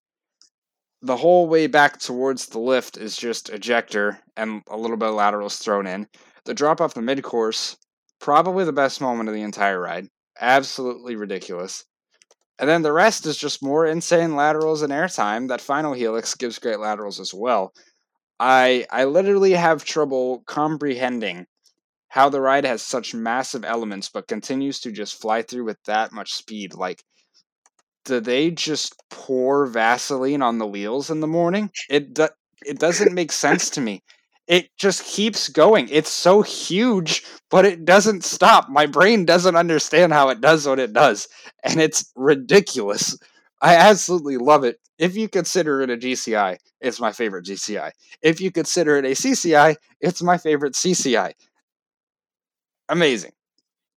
The 1.02 1.16
whole 1.16 1.48
way 1.48 1.68
back 1.68 1.98
towards 2.00 2.48
the 2.48 2.60
lift 2.60 2.98
is 2.98 3.16
just 3.16 3.50
ejector 3.50 4.20
and 4.36 4.64
a 4.70 4.76
little 4.76 4.98
bit 4.98 5.08
of 5.08 5.16
laterals 5.16 5.56
thrown 5.56 5.88
in. 5.88 6.10
the 6.44 6.54
drop 6.54 6.82
off 6.82 6.94
the 6.94 7.02
mid 7.02 7.24
course, 7.24 7.78
probably 8.20 8.66
the 8.66 8.74
best 8.74 9.00
moment 9.00 9.30
of 9.30 9.36
the 9.36 9.44
entire 9.44 9.80
ride. 9.80 10.10
Absolutely 10.42 11.16
ridiculous. 11.16 11.86
And 12.60 12.70
then 12.70 12.84
the 12.84 12.94
rest 12.94 13.26
is 13.26 13.38
just 13.38 13.64
more 13.64 13.86
insane 13.86 14.36
laterals 14.36 14.82
and 14.84 14.94
airtime. 14.94 15.48
That 15.50 15.62
final 15.62 15.94
helix 15.94 16.36
gives 16.36 16.60
great 16.60 16.80
laterals 16.80 17.20
as 17.20 17.34
well. 17.34 17.74
I 18.40 18.88
I 18.92 19.06
literally 19.06 19.54
have 19.54 19.86
trouble 19.86 20.44
comprehending 20.48 21.48
how 22.10 22.30
the 22.30 22.42
ride 22.42 22.66
has 22.66 22.82
such 22.84 23.14
massive 23.16 23.66
elements 23.66 24.10
but 24.10 24.28
continues 24.28 24.80
to 24.82 24.92
just 24.92 25.22
fly 25.22 25.44
through 25.44 25.66
with 25.66 25.84
that 25.86 26.12
much 26.14 26.34
speed. 26.34 26.74
Like 26.76 27.04
do 28.06 28.20
they 28.20 28.52
just 28.52 28.96
pour 29.10 29.66
Vaseline 29.66 30.42
on 30.42 30.58
the 30.58 30.68
wheels 30.68 31.10
in 31.10 31.20
the 31.20 31.28
morning? 31.28 31.72
It 31.90 32.14
do- 32.14 32.30
it 32.66 32.78
doesn't 32.80 33.14
make 33.14 33.32
sense 33.32 33.70
to 33.72 33.82
me. 33.82 34.04
It 34.50 34.76
just 34.78 35.06
keeps 35.06 35.48
going. 35.48 35.88
It's 35.90 36.10
so 36.10 36.42
huge, 36.42 37.24
but 37.52 37.66
it 37.66 37.86
doesn't 37.86 38.26
stop. 38.26 38.68
My 38.68 38.88
brain 38.88 39.24
doesn't 39.24 39.56
understand 39.56 40.12
how 40.12 40.30
it 40.30 40.42
does 40.42 40.68
what 40.68 40.80
it 40.80 40.92
does, 40.92 41.30
and 41.64 41.80
it's 41.80 42.12
ridiculous. 42.16 43.18
I 43.62 43.76
absolutely 43.76 44.38
love 44.38 44.64
it. 44.66 44.80
If 44.98 45.16
you 45.16 45.30
consider 45.30 45.82
it 45.82 45.92
a 45.92 45.98
GCI, 45.98 46.58
it's 46.82 47.00
my 47.00 47.12
favorite 47.14 47.46
GCI. 47.46 47.92
If 48.24 48.42
you 48.42 48.52
consider 48.52 48.98
it 48.98 49.06
a 49.06 49.10
CCI, 49.10 49.76
it's 50.02 50.22
my 50.24 50.38
favorite 50.38 50.74
CCI. 50.74 51.34
Amazing. 52.90 53.32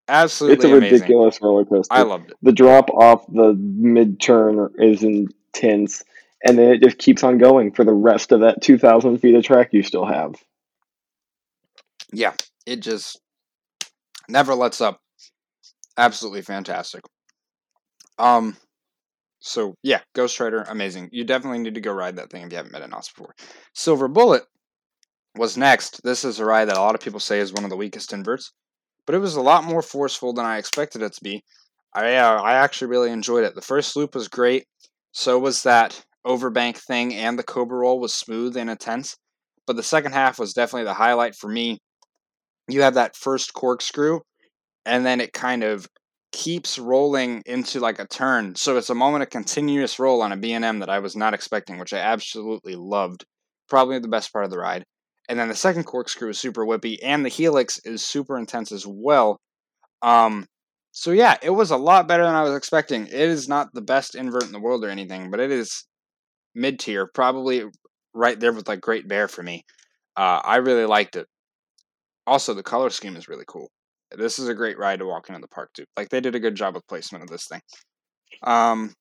Absolutely 0.07 0.55
It's 0.55 0.65
a 0.65 0.75
amazing. 0.75 0.93
ridiculous 1.01 1.41
roller 1.41 1.63
coaster. 1.65 1.93
I 1.93 2.01
loved 2.01 2.31
it. 2.31 2.37
the 2.41 2.51
drop 2.51 2.89
off 2.89 3.25
the 3.27 3.53
mid 3.57 4.19
turn 4.19 4.69
is 4.79 5.01
intense, 5.03 6.03
and 6.45 6.57
then 6.57 6.71
it 6.71 6.81
just 6.81 6.97
keeps 6.97 7.23
on 7.23 7.37
going 7.37 7.71
for 7.71 7.83
the 7.83 7.93
rest 7.93 8.31
of 8.31 8.41
that 8.41 8.61
2,000 8.61 9.19
feet 9.19 9.35
of 9.35 9.43
track 9.43 9.69
you 9.71 9.83
still 9.83 10.05
have. 10.05 10.35
yeah, 12.13 12.33
it 12.65 12.81
just 12.81 13.19
never 14.27 14.55
lets 14.55 14.81
up. 14.81 14.99
Absolutely 15.97 16.41
fantastic. 16.41 17.01
Um, 18.17 18.57
so 19.39 19.75
yeah, 19.83 20.01
Ghost 20.13 20.39
Rider, 20.39 20.63
amazing. 20.63 21.09
You 21.11 21.23
definitely 21.23 21.59
need 21.59 21.75
to 21.75 21.81
go 21.81 21.91
ride 21.91 22.15
that 22.17 22.29
thing 22.29 22.43
if 22.43 22.51
you 22.51 22.57
haven't 22.57 22.71
been 22.71 22.83
in 22.83 22.91
Knott's 22.91 23.11
before. 23.11 23.33
Silver 23.73 24.07
Bullet 24.07 24.43
was 25.35 25.57
next. 25.57 26.03
This 26.03 26.23
is 26.23 26.39
a 26.39 26.45
ride 26.45 26.65
that 26.65 26.77
a 26.77 26.81
lot 26.81 26.95
of 26.95 27.01
people 27.01 27.19
say 27.19 27.39
is 27.39 27.53
one 27.53 27.63
of 27.63 27.69
the 27.69 27.77
weakest 27.77 28.13
inverts, 28.13 28.51
but 29.05 29.15
it 29.15 29.19
was 29.19 29.35
a 29.35 29.41
lot 29.41 29.63
more 29.63 29.81
forceful 29.81 30.33
than 30.33 30.45
I 30.45 30.57
expected 30.57 31.01
it 31.01 31.13
to 31.13 31.23
be. 31.23 31.43
I 31.93 32.15
uh, 32.15 32.41
I 32.41 32.53
actually 32.53 32.89
really 32.89 33.11
enjoyed 33.11 33.43
it. 33.43 33.55
The 33.55 33.61
first 33.61 33.95
loop 33.95 34.15
was 34.15 34.27
great. 34.27 34.65
So 35.11 35.39
was 35.39 35.63
that 35.63 36.05
overbank 36.25 36.77
thing, 36.77 37.13
and 37.13 37.37
the 37.37 37.43
Cobra 37.43 37.79
roll 37.79 37.99
was 37.99 38.13
smooth 38.13 38.57
and 38.57 38.69
intense. 38.69 39.15
But 39.67 39.75
the 39.75 39.83
second 39.83 40.13
half 40.13 40.39
was 40.39 40.53
definitely 40.53 40.85
the 40.85 40.93
highlight 40.93 41.35
for 41.35 41.47
me. 41.47 41.77
You 42.67 42.81
have 42.81 42.95
that 42.95 43.15
first 43.15 43.53
corkscrew 43.53 44.21
and 44.85 45.05
then 45.05 45.21
it 45.21 45.33
kind 45.33 45.63
of 45.63 45.87
keeps 46.31 46.79
rolling 46.79 47.43
into 47.45 47.79
like 47.79 47.99
a 47.99 48.07
turn 48.07 48.55
so 48.55 48.77
it's 48.77 48.89
a 48.89 48.95
moment 48.95 49.21
of 49.21 49.29
continuous 49.29 49.99
roll 49.99 50.21
on 50.21 50.31
a 50.31 50.37
b&m 50.37 50.79
that 50.79 50.89
i 50.89 50.97
was 50.97 51.15
not 51.15 51.33
expecting 51.33 51.77
which 51.77 51.93
i 51.93 51.97
absolutely 51.97 52.75
loved. 52.75 53.25
Probably 53.67 53.99
the 53.99 54.07
best 54.07 54.31
part 54.33 54.45
of 54.45 54.51
the 54.51 54.57
ride. 54.57 54.83
And 55.29 55.39
then 55.39 55.47
the 55.47 55.55
second 55.55 55.85
corkscrew 55.85 56.29
is 56.29 56.39
super 56.39 56.65
whippy 56.65 56.97
and 57.03 57.23
the 57.23 57.29
helix 57.29 57.79
is 57.85 58.03
super 58.03 58.37
intense 58.37 58.71
as 58.71 58.85
well. 58.87 59.37
Um 60.01 60.45
so 60.91 61.11
yeah 61.11 61.37
it 61.41 61.49
was 61.49 61.71
a 61.71 61.77
lot 61.77 62.07
better 62.07 62.23
than 62.23 62.35
i 62.35 62.43
was 62.43 62.55
expecting. 62.55 63.07
It 63.07 63.13
is 63.13 63.49
not 63.49 63.73
the 63.73 63.81
best 63.81 64.15
invert 64.15 64.43
in 64.45 64.51
the 64.53 64.59
world 64.59 64.85
or 64.85 64.89
anything 64.89 65.31
but 65.31 65.39
it 65.41 65.51
is 65.51 65.85
mid 66.55 66.79
tier 66.79 67.07
probably 67.13 67.63
right 68.13 68.39
there 68.39 68.53
with 68.53 68.67
like 68.67 68.81
great 68.81 69.07
bear 69.07 69.27
for 69.27 69.43
me 69.43 69.63
uh, 70.17 70.41
i 70.43 70.57
really 70.57 70.85
liked 70.85 71.15
it. 71.15 71.27
Also 72.27 72.53
the 72.53 72.63
color 72.63 72.89
scheme 72.89 73.15
is 73.15 73.27
really 73.27 73.45
cool. 73.47 73.69
This 74.15 74.39
is 74.39 74.47
a 74.47 74.53
great 74.53 74.77
ride 74.77 74.99
to 74.99 75.05
walk 75.05 75.29
into 75.29 75.41
the 75.41 75.47
park 75.47 75.69
too. 75.73 75.85
Like 75.97 76.09
they 76.09 76.19
did 76.19 76.35
a 76.35 76.39
good 76.39 76.55
job 76.55 76.75
with 76.75 76.87
placement 76.87 77.23
of 77.23 77.29
this 77.29 77.47
thing. 77.47 77.61
Um 78.43 78.93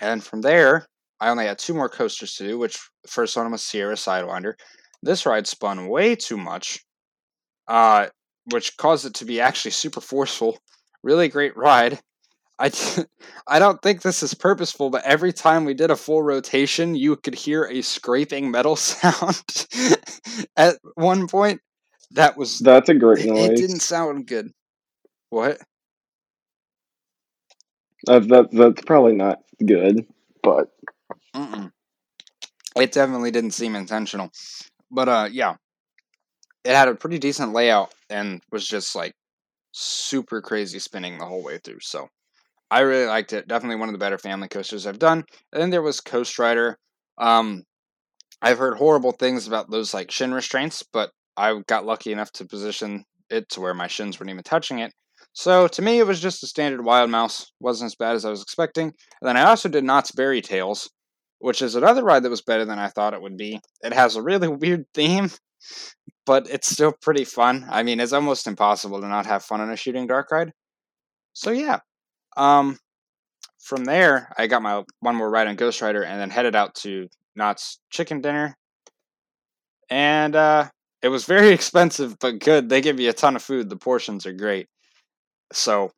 and 0.00 0.24
from 0.24 0.40
there 0.40 0.86
i 1.20 1.28
only 1.28 1.44
had 1.46 1.58
two 1.58 1.74
more 1.74 1.88
coasters 1.88 2.34
to 2.34 2.44
do 2.48 2.58
which 2.58 2.78
first 3.06 3.36
one 3.36 3.50
was 3.50 3.62
sierra 3.62 3.94
sidewinder. 3.94 4.54
This 5.02 5.26
ride 5.26 5.46
spun 5.46 5.88
way 5.88 6.16
too 6.16 6.36
much 6.36 6.80
uh 7.68 8.08
which 8.46 8.76
caused 8.76 9.06
it 9.06 9.14
to 9.14 9.24
be 9.24 9.40
actually 9.40 9.70
super 9.70 10.00
forceful. 10.00 10.58
Really 11.02 11.28
great 11.28 11.56
ride 11.56 12.00
I, 12.62 12.70
I 13.48 13.58
don't 13.58 13.82
think 13.82 14.02
this 14.02 14.22
is 14.22 14.34
purposeful, 14.34 14.88
but 14.88 15.04
every 15.04 15.32
time 15.32 15.64
we 15.64 15.74
did 15.74 15.90
a 15.90 15.96
full 15.96 16.22
rotation, 16.22 16.94
you 16.94 17.16
could 17.16 17.34
hear 17.34 17.64
a 17.64 17.82
scraping 17.82 18.50
metal 18.50 18.76
sound 18.76 19.66
at 20.56 20.76
one 20.94 21.26
point. 21.26 21.60
That 22.12 22.36
was 22.36 22.60
That's 22.60 22.88
a 22.88 22.94
great 22.94 23.26
noise. 23.26 23.50
it 23.50 23.56
didn't 23.56 23.80
sound 23.80 24.26
good. 24.26 24.52
What? 25.30 25.58
That, 28.06 28.28
that, 28.28 28.50
that's 28.52 28.82
probably 28.82 29.14
not 29.14 29.40
good, 29.64 30.06
but 30.42 30.70
Mm-mm. 31.34 31.72
It 32.76 32.92
definitely 32.92 33.30
didn't 33.30 33.52
seem 33.52 33.74
intentional. 33.74 34.30
But 34.90 35.08
uh 35.08 35.28
yeah. 35.32 35.56
It 36.64 36.74
had 36.76 36.88
a 36.88 36.94
pretty 36.94 37.18
decent 37.18 37.52
layout 37.52 37.92
and 38.10 38.40
was 38.52 38.66
just 38.66 38.94
like 38.94 39.14
super 39.72 40.40
crazy 40.42 40.78
spinning 40.78 41.18
the 41.18 41.24
whole 41.24 41.42
way 41.42 41.58
through. 41.58 41.80
So 41.80 42.08
I 42.72 42.80
really 42.80 43.06
liked 43.06 43.34
it. 43.34 43.46
Definitely 43.46 43.76
one 43.76 43.90
of 43.90 43.92
the 43.92 43.98
better 43.98 44.16
family 44.16 44.48
coasters 44.48 44.86
I've 44.86 44.98
done. 44.98 45.24
And 45.52 45.60
then 45.60 45.68
there 45.68 45.82
was 45.82 46.00
Coast 46.00 46.38
Rider. 46.38 46.78
Um 47.18 47.64
I've 48.40 48.58
heard 48.58 48.78
horrible 48.78 49.12
things 49.12 49.46
about 49.46 49.70
those 49.70 49.92
like 49.92 50.10
shin 50.10 50.32
restraints, 50.32 50.82
but 50.82 51.10
I 51.36 51.60
got 51.68 51.84
lucky 51.84 52.12
enough 52.12 52.32
to 52.32 52.46
position 52.46 53.04
it 53.28 53.48
to 53.50 53.60
where 53.60 53.74
my 53.74 53.88
shins 53.88 54.18
weren't 54.18 54.30
even 54.30 54.42
touching 54.42 54.78
it. 54.78 54.92
So 55.34 55.68
to 55.68 55.82
me, 55.82 55.98
it 55.98 56.06
was 56.06 56.20
just 56.20 56.42
a 56.42 56.46
standard 56.46 56.82
Wild 56.82 57.10
Mouse. 57.10 57.52
wasn't 57.60 57.88
as 57.88 57.94
bad 57.94 58.16
as 58.16 58.24
I 58.24 58.30
was 58.30 58.42
expecting. 58.42 58.86
And 58.86 59.28
then 59.28 59.36
I 59.36 59.42
also 59.42 59.68
did 59.68 59.84
Knott's 59.84 60.12
Berry 60.12 60.40
Tales, 60.40 60.90
which 61.40 61.60
is 61.60 61.74
another 61.74 62.02
ride 62.02 62.22
that 62.22 62.30
was 62.30 62.42
better 62.42 62.64
than 62.64 62.78
I 62.78 62.88
thought 62.88 63.14
it 63.14 63.22
would 63.22 63.36
be. 63.36 63.60
It 63.82 63.92
has 63.92 64.16
a 64.16 64.22
really 64.22 64.48
weird 64.62 64.86
theme, 64.94 65.30
but 66.24 66.48
it's 66.48 66.70
still 66.70 66.94
pretty 67.02 67.24
fun. 67.24 67.66
I 67.70 67.82
mean, 67.82 68.00
it's 68.00 68.14
almost 68.14 68.46
impossible 68.46 69.02
to 69.02 69.08
not 69.08 69.26
have 69.26 69.44
fun 69.44 69.60
on 69.60 69.70
a 69.70 69.76
shooting 69.76 70.06
dark 70.06 70.30
ride. 70.32 70.52
So 71.34 71.50
yeah. 71.50 71.80
Um, 72.36 72.78
from 73.58 73.84
there, 73.84 74.32
I 74.36 74.46
got 74.46 74.62
my 74.62 74.82
one 75.00 75.16
more 75.16 75.30
ride 75.30 75.46
on 75.46 75.56
Ghost 75.56 75.80
Rider, 75.80 76.02
and 76.02 76.20
then 76.20 76.30
headed 76.30 76.56
out 76.56 76.74
to 76.76 77.08
Knott's 77.36 77.78
Chicken 77.90 78.20
Dinner. 78.20 78.56
And 79.88 80.34
uh, 80.34 80.68
it 81.02 81.08
was 81.08 81.24
very 81.24 81.48
expensive, 81.52 82.18
but 82.18 82.38
good. 82.38 82.68
They 82.68 82.80
give 82.80 83.00
you 83.00 83.10
a 83.10 83.14
ton 83.14 83.36
of 83.36 83.42
food. 83.42 83.68
The 83.68 83.76
portions 83.76 84.26
are 84.26 84.32
great. 84.32 84.68
So, 85.52 85.92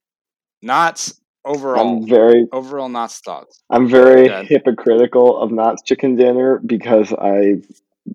Knott's 0.63 1.21
overall, 1.45 1.99
I'm 1.99 2.09
very 2.09 2.47
overall 2.53 2.89
Knott's 2.89 3.21
thoughts. 3.21 3.63
I'm 3.71 3.89
very 3.89 4.29
hypocritical 4.47 5.41
of 5.41 5.51
Knott's 5.51 5.83
chicken 5.83 6.17
dinner 6.17 6.61
because 6.65 7.13
I've 7.13 7.67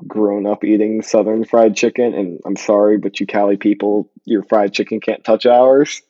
grown 0.07 0.45
up 0.45 0.64
eating 0.64 1.02
southern 1.02 1.45
fried 1.45 1.76
chicken 1.76 2.14
and 2.14 2.39
I'm 2.45 2.56
sorry, 2.56 2.98
but 2.98 3.19
you 3.19 3.26
Cali 3.26 3.57
people, 3.57 4.10
your 4.26 4.44
fried 4.44 4.73
chicken 4.73 4.99
can't 4.99 5.23
touch 5.23 5.45
ours. 5.45 6.02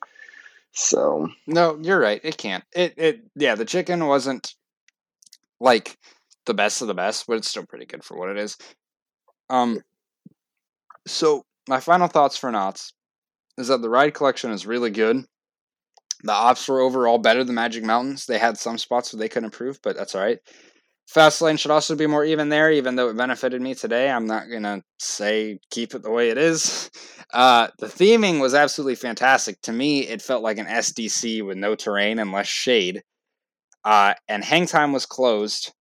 So 0.73 1.27
No, 1.47 1.77
you're 1.81 1.99
right. 1.99 2.21
It 2.23 2.37
can't. 2.37 2.63
It 2.73 2.93
it 2.97 3.21
yeah. 3.35 3.55
The 3.55 3.65
chicken 3.65 4.05
wasn't 4.07 4.53
like 5.59 5.97
the 6.45 6.53
best 6.53 6.81
of 6.81 6.87
the 6.87 6.93
best, 6.93 7.25
but 7.27 7.37
it's 7.37 7.49
still 7.49 7.65
pretty 7.65 7.85
good 7.85 8.03
for 8.03 8.17
what 8.17 8.29
it 8.29 8.37
is. 8.37 8.57
Um. 9.49 9.81
So 11.07 11.43
my 11.67 11.79
final 11.81 12.07
thoughts 12.07 12.37
for 12.37 12.51
Knott's 12.51 12.93
is 13.57 13.67
that 13.69 13.81
the 13.81 13.89
ride 13.89 14.13
collection 14.13 14.51
is 14.51 14.65
really 14.67 14.91
good. 14.91 15.25
The 16.23 16.33
ops 16.33 16.67
were 16.67 16.79
overall 16.81 17.17
better 17.17 17.43
than 17.43 17.55
Magic 17.55 17.83
Mountains. 17.83 18.25
They 18.25 18.37
had 18.39 18.57
some 18.57 18.77
spots 18.77 19.13
where 19.13 19.19
they 19.19 19.29
could 19.29 19.43
improve, 19.43 19.79
but 19.81 19.95
that's 19.95 20.15
all 20.15 20.21
right. 20.21 20.39
Fast 21.09 21.41
lane 21.41 21.57
should 21.57 21.71
also 21.71 21.95
be 21.95 22.05
more 22.05 22.23
even 22.23 22.49
there, 22.49 22.71
even 22.71 22.95
though 22.95 23.09
it 23.09 23.17
benefited 23.17 23.59
me 23.59 23.73
today. 23.73 24.11
I'm 24.11 24.27
not 24.27 24.43
gonna 24.51 24.83
say 24.99 25.57
keep 25.71 25.95
it 25.95 26.03
the 26.03 26.11
way 26.11 26.29
it 26.29 26.37
is. 26.37 26.89
Uh, 27.31 27.67
the 27.77 27.85
theming 27.85 28.41
was 28.41 28.55
absolutely 28.55 28.95
fantastic. 28.95 29.61
To 29.61 29.71
me, 29.71 29.99
it 29.99 30.19
felt 30.19 30.41
like 30.41 30.57
an 30.57 30.65
SDC 30.65 31.45
with 31.45 31.57
no 31.57 31.75
terrain 31.75 32.17
and 32.17 32.31
less 32.31 32.47
shade. 32.47 33.03
Uh, 33.85 34.15
and 34.27 34.43
hang 34.43 34.65
time 34.65 34.93
was 34.93 35.05
closed, 35.05 35.71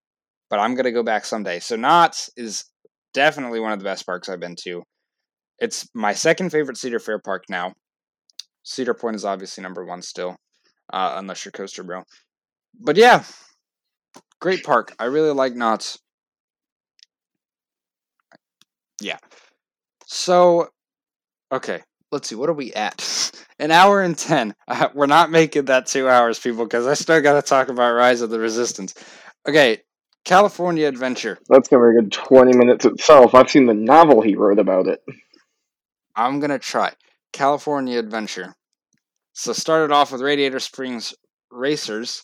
but 0.50 0.58
I'm 0.58 0.74
gonna 0.74 0.92
go 0.92 1.02
back 1.02 1.24
someday. 1.24 1.58
So 1.60 1.74
Knott's 1.74 2.28
is 2.36 2.66
definitely 3.14 3.60
one 3.60 3.72
of 3.72 3.78
the 3.78 3.86
best 3.86 4.04
parks 4.04 4.28
I've 4.28 4.40
been 4.40 4.56
to. 4.64 4.82
It's 5.58 5.88
my 5.94 6.12
second 6.12 6.50
favorite 6.50 6.76
Cedar 6.76 6.98
Fair 6.98 7.18
park 7.18 7.44
now. 7.48 7.72
Cedar 8.62 8.92
Point 8.92 9.16
is 9.16 9.24
obviously 9.24 9.62
number 9.62 9.86
one 9.86 10.02
still, 10.02 10.36
uh, 10.92 11.14
unless 11.16 11.46
you're 11.46 11.52
Coaster 11.52 11.82
Bro. 11.82 12.02
But 12.78 12.98
yeah, 12.98 13.24
great 14.40 14.64
park. 14.64 14.94
I 14.98 15.04
really 15.04 15.32
like 15.32 15.54
Knott's. 15.54 15.98
Yeah. 19.00 19.18
So, 20.06 20.68
okay, 21.52 21.82
let's 22.10 22.28
see. 22.28 22.34
What 22.34 22.48
are 22.48 22.54
we 22.54 22.72
at? 22.72 23.32
An 23.58 23.70
hour 23.70 24.02
and 24.02 24.16
ten. 24.16 24.54
Uh, 24.68 24.88
we're 24.94 25.06
not 25.06 25.30
making 25.30 25.66
that 25.66 25.86
two 25.86 26.08
hours, 26.08 26.38
people, 26.38 26.64
because 26.64 26.86
I 26.86 26.94
still 26.94 27.20
got 27.20 27.34
to 27.34 27.42
talk 27.42 27.68
about 27.68 27.92
Rise 27.92 28.20
of 28.20 28.30
the 28.30 28.38
Resistance. 28.38 28.94
Okay, 29.48 29.82
California 30.24 30.86
Adventure. 30.86 31.38
that's 31.48 31.68
gonna 31.68 31.90
be 31.90 31.98
a 31.98 32.02
good 32.02 32.12
twenty 32.12 32.56
minutes 32.56 32.84
itself. 32.84 33.34
I've 33.34 33.50
seen 33.50 33.66
the 33.66 33.74
novel 33.74 34.20
he 34.20 34.34
wrote 34.36 34.58
about 34.58 34.86
it. 34.86 35.00
I'm 36.14 36.38
gonna 36.40 36.58
try 36.58 36.92
California 37.32 37.98
Adventure. 37.98 38.54
So 39.32 39.52
started 39.52 39.92
off 39.92 40.12
with 40.12 40.20
Radiator 40.20 40.58
Springs 40.58 41.14
Racers, 41.50 42.22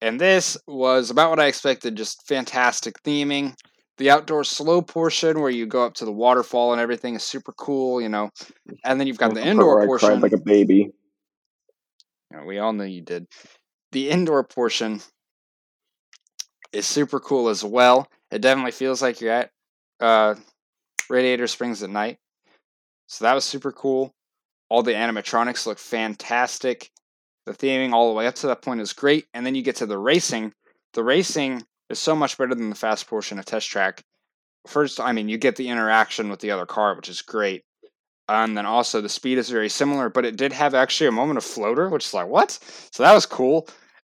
and 0.00 0.20
this 0.20 0.56
was 0.66 1.10
about 1.10 1.30
what 1.30 1.40
I 1.40 1.46
expected. 1.46 1.96
Just 1.96 2.26
fantastic 2.26 3.02
theming. 3.02 3.54
The 3.98 4.10
outdoor 4.10 4.44
slow 4.44 4.80
portion 4.80 5.40
where 5.40 5.50
you 5.50 5.66
go 5.66 5.84
up 5.84 5.94
to 5.94 6.06
the 6.06 6.12
waterfall 6.12 6.72
and 6.72 6.80
everything 6.80 7.14
is 7.14 7.22
super 7.22 7.52
cool, 7.52 8.00
you 8.00 8.08
know. 8.08 8.30
And 8.82 8.98
then 8.98 9.06
you've 9.06 9.18
got 9.18 9.34
the 9.34 9.46
indoor 9.46 9.82
I 9.82 9.86
portion. 9.86 10.08
cried 10.08 10.22
like 10.22 10.32
a 10.32 10.38
baby. 10.38 10.92
Yeah, 12.30 12.44
we 12.44 12.58
all 12.58 12.72
know 12.72 12.84
you 12.84 13.02
did. 13.02 13.26
The 13.92 14.08
indoor 14.08 14.42
portion 14.44 15.02
is 16.72 16.86
super 16.86 17.20
cool 17.20 17.48
as 17.48 17.62
well. 17.62 18.08
It 18.30 18.40
definitely 18.40 18.72
feels 18.72 19.02
like 19.02 19.20
you're 19.20 19.32
at 19.32 19.50
uh, 20.00 20.36
Radiator 21.10 21.46
Springs 21.46 21.82
at 21.82 21.90
night. 21.90 22.18
So 23.08 23.24
that 23.24 23.34
was 23.34 23.44
super 23.44 23.72
cool. 23.72 24.14
All 24.68 24.82
the 24.82 24.92
animatronics 24.92 25.66
look 25.66 25.78
fantastic. 25.78 26.90
The 27.46 27.52
theming 27.52 27.92
all 27.92 28.08
the 28.08 28.14
way 28.14 28.26
up 28.26 28.34
to 28.36 28.46
that 28.48 28.62
point 28.62 28.80
is 28.80 28.92
great. 28.92 29.26
And 29.34 29.44
then 29.44 29.54
you 29.54 29.62
get 29.62 29.76
to 29.76 29.86
the 29.86 29.98
racing. 29.98 30.52
The 30.94 31.04
racing 31.04 31.64
is 31.88 31.98
so 31.98 32.14
much 32.14 32.38
better 32.38 32.54
than 32.54 32.70
the 32.70 32.76
fast 32.76 33.06
portion 33.06 33.38
of 33.38 33.44
Test 33.44 33.68
Track. 33.68 34.02
First, 34.66 35.00
I 35.00 35.12
mean, 35.12 35.28
you 35.28 35.38
get 35.38 35.56
the 35.56 35.68
interaction 35.68 36.28
with 36.28 36.40
the 36.40 36.50
other 36.50 36.66
car, 36.66 36.94
which 36.94 37.08
is 37.08 37.22
great. 37.22 37.64
And 38.28 38.56
then 38.56 38.66
also 38.66 39.00
the 39.00 39.08
speed 39.08 39.38
is 39.38 39.50
very 39.50 39.68
similar, 39.68 40.08
but 40.08 40.24
it 40.24 40.36
did 40.36 40.52
have 40.52 40.74
actually 40.74 41.08
a 41.08 41.12
moment 41.12 41.38
of 41.38 41.44
floater, 41.44 41.88
which 41.88 42.06
is 42.06 42.14
like, 42.14 42.28
what? 42.28 42.52
So 42.92 43.02
that 43.02 43.14
was 43.14 43.26
cool. 43.26 43.66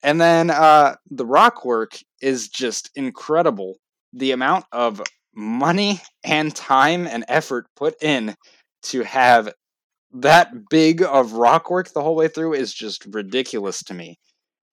And 0.03 0.21
then 0.21 0.51
uh, 0.51 0.97
the 1.11 1.25
rock 1.25 1.65
work 1.65 1.97
is 2.21 2.49
just 2.49 2.91
incredible. 2.95 3.77
The 4.13 4.33
amount 4.33 4.67
of 4.73 5.01
money 5.35 6.01
and 6.25 6.55
time 6.55 7.07
and 7.07 7.25
effort 7.29 7.67
put 7.77 8.03
in 8.03 8.35
to 8.83 9.03
have 9.03 9.53
that 10.13 10.69
big 10.69 11.03
of 11.03 11.33
rock 11.33 11.71
work 11.71 11.93
the 11.93 12.03
whole 12.03 12.17
way 12.17 12.29
through 12.29 12.55
is 12.55 12.73
just 12.73 13.07
ridiculous 13.07 13.83
to 13.85 13.95
me. 13.95 14.19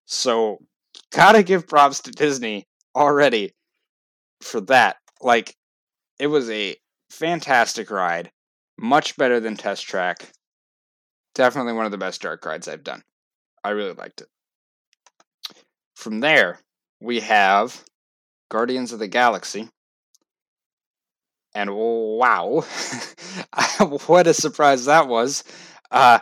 So, 0.06 0.58
gotta 1.12 1.42
give 1.42 1.68
props 1.68 2.00
to 2.00 2.10
Disney 2.10 2.66
already 2.94 3.54
for 4.42 4.60
that. 4.62 4.96
Like, 5.20 5.56
it 6.18 6.26
was 6.26 6.50
a 6.50 6.76
fantastic 7.10 7.90
ride, 7.90 8.30
much 8.78 9.16
better 9.16 9.40
than 9.40 9.56
Test 9.56 9.86
Track. 9.86 10.32
Definitely 11.34 11.74
one 11.74 11.86
of 11.86 11.92
the 11.92 11.98
best 11.98 12.20
dark 12.22 12.44
rides 12.44 12.68
I've 12.68 12.84
done. 12.84 13.02
I 13.62 13.70
really 13.70 13.92
liked 13.92 14.20
it. 14.20 14.28
From 15.94 16.20
there, 16.20 16.60
we 17.00 17.20
have 17.20 17.84
Guardians 18.50 18.92
of 18.92 18.98
the 18.98 19.08
Galaxy. 19.08 19.68
And 21.54 21.74
wow, 21.74 22.60
what 24.06 24.26
a 24.26 24.34
surprise 24.34 24.84
that 24.84 25.08
was. 25.08 25.42
Uh, 25.90 26.20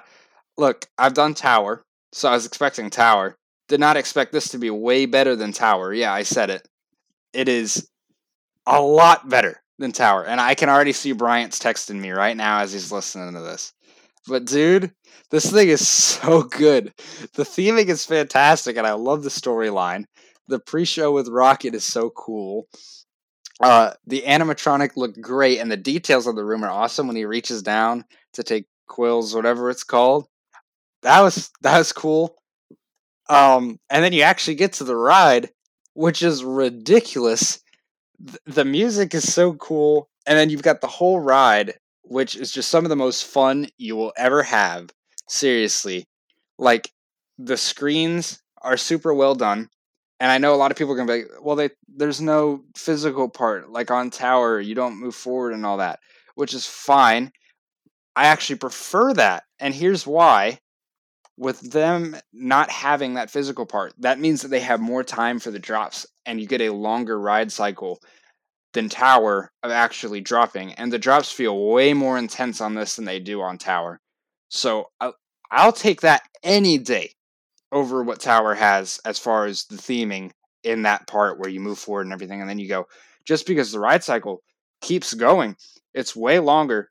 look, 0.57 0.87
I've 0.97 1.15
done 1.15 1.35
Tower, 1.35 1.85
so 2.13 2.29
I 2.29 2.33
was 2.33 2.47
expecting 2.47 2.89
Tower. 2.91 3.37
Did 3.69 3.81
not 3.81 3.99
expect 3.99 4.33
this 4.33 4.49
to 4.51 4.59
be 4.59 4.71
way 4.71 5.05
better 5.05 5.37
than 5.37 5.53
Tower. 5.53 5.93
Yeah, 5.93 6.13
I 6.13 6.23
said 6.23 6.49
it. 6.49 6.67
It 7.35 7.49
is 7.49 7.89
a 8.67 8.81
lot 8.81 9.29
better 9.29 9.63
than 9.79 9.93
Tower. 9.93 10.25
And 10.25 10.41
I 10.41 10.55
can 10.55 10.69
already 10.69 10.93
see 10.93 11.13
Bryant's 11.13 11.59
texting 11.59 12.01
me 12.01 12.11
right 12.11 12.37
now 12.37 12.61
as 12.61 12.73
he's 12.73 12.91
listening 12.91 13.35
to 13.35 13.41
this. 13.41 13.73
But 14.27 14.45
dude, 14.45 14.93
this 15.31 15.51
thing 15.51 15.69
is 15.69 15.87
so 15.89 16.43
good. 16.43 16.93
The 17.35 17.45
theming 17.45 17.89
is 17.89 18.05
fantastic, 18.05 18.77
and 18.77 18.87
I 18.87 18.93
love 18.93 19.23
the 19.23 19.31
storyline. 19.31 20.05
The 20.49 20.59
pre-show 20.59 21.13
with 21.13 21.29
Rocket 21.29 21.75
is 21.75 21.85
so 21.85 22.11
cool. 22.11 22.67
Uh, 23.61 23.93
the 24.07 24.23
animatronic 24.23 24.97
looked 24.97 25.21
great, 25.21 25.59
and 25.59 25.71
the 25.71 25.77
details 25.77 26.27
of 26.27 26.37
the 26.37 26.45
room 26.45 26.65
are 26.65 26.71
awesome. 26.71 27.07
When 27.07 27.17
he 27.17 27.25
reaches 27.25 27.63
down 27.63 28.05
to 28.35 28.43
take 28.43 28.67
Quill's 28.87 29.35
whatever 29.35 29.69
it's 29.71 29.85
called, 29.85 30.27
that 31.03 31.21
was 31.21 31.51
that 31.63 31.79
was 31.79 31.93
cool. 31.93 32.37
Um, 33.29 33.79
and 33.91 34.03
then 34.03 34.13
you 34.13 34.23
actually 34.23 34.55
get 34.55 34.75
to 34.75 34.85
the 34.85 34.97
ride, 34.97 35.51
which 35.95 36.23
is 36.23 36.45
ridiculous. 36.45 37.61
Th- 38.25 38.39
the 38.47 38.65
music 38.65 39.15
is 39.15 39.33
so 39.33 39.55
cool, 39.55 40.09
and 40.27 40.39
then 40.39 40.51
you've 40.51 40.63
got 40.63 40.81
the 40.81 40.87
whole 40.87 41.21
ride, 41.21 41.75
which 42.03 42.37
is 42.37 42.51
just 42.53 42.71
some 42.71 42.85
of 42.85 42.89
the 42.89 42.97
most 42.97 43.25
fun 43.25 43.69
you 43.77 43.97
will 43.97 44.13
ever 44.17 44.43
have. 44.43 44.91
Seriously, 45.29 46.07
like 46.59 46.91
the 47.39 47.57
screens 47.57 48.41
are 48.63 48.77
super 48.77 49.13
well 49.13 49.35
done. 49.35 49.69
And 50.21 50.31
I 50.31 50.39
know 50.39 50.55
a 50.55 50.57
lot 50.57 50.71
of 50.71 50.77
people 50.77 50.93
are 50.93 50.97
gonna 50.97 51.13
be 51.13 51.23
like, 51.23 51.31
well, 51.43 51.57
they 51.57 51.71
there's 51.87 52.21
no 52.21 52.65
physical 52.77 53.29
part 53.29 53.71
like 53.71 53.91
on 53.91 54.11
Tower. 54.11 54.61
You 54.61 54.75
don't 54.75 55.01
move 55.01 55.15
forward 55.15 55.55
and 55.55 55.65
all 55.65 55.79
that, 55.79 56.01
which 56.35 56.55
is 56.55 56.67
fine. 56.67 57.33
I 58.17 58.27
actually 58.27 58.57
prefer 58.57 59.15
that, 59.15 59.45
and 59.61 59.75
here's 59.75 60.07
why. 60.07 60.59
With 61.37 61.71
them 61.71 62.17
not 62.33 62.69
having 62.69 63.15
that 63.15 63.31
physical 63.31 63.65
part, 63.65 63.95
that 63.99 64.19
means 64.19 64.43
that 64.43 64.49
they 64.49 64.59
have 64.59 64.81
more 64.81 65.05
time 65.05 65.39
for 65.39 65.53
the 65.53 65.61
drops, 65.61 66.05
and 66.27 66.41
you 66.41 66.49
get 66.49 66.61
a 66.61 66.73
longer 66.73 67.21
ride 67.21 67.53
cycle 67.53 68.01
than 68.73 68.89
Tower 68.89 69.53
of 69.63 69.71
actually 69.71 70.21
dropping. 70.21 70.73
And 70.75 70.93
the 70.93 70.99
drops 70.99 71.31
feel 71.31 71.69
way 71.69 71.95
more 71.95 72.19
intense 72.19 72.61
on 72.61 72.75
this 72.75 72.97
than 72.97 73.05
they 73.05 73.21
do 73.21 73.41
on 73.41 73.57
Tower. 73.57 74.01
So 74.49 74.87
I'll, 75.01 75.15
I'll 75.53 75.73
take 75.73 76.01
that 76.01 76.23
any 76.43 76.77
day 76.77 77.13
over 77.73 78.03
what 78.03 78.21
Tower 78.21 78.55
has 78.55 79.01
as 79.05 79.19
far 79.19 79.47
as 79.47 79.65
the 79.65 79.77
theming 79.77 80.31
in 80.65 80.83
that 80.83 81.07
part 81.07 81.39
where 81.39 81.51
you 81.51 81.61
move 81.61 81.79
forward 81.79 82.07
and 82.07 82.13
everything, 82.13 82.41
and 82.41 82.49
then 82.49 82.59
you 82.59 82.69
go. 82.69 82.87
Just 83.25 83.47
because 83.47 83.73
the 83.73 83.81
ride 83.81 84.03
cycle 84.03 84.43
keeps 84.81 85.15
going, 85.15 85.57
it's 85.95 86.17
way 86.17 86.39
longer. 86.39 86.91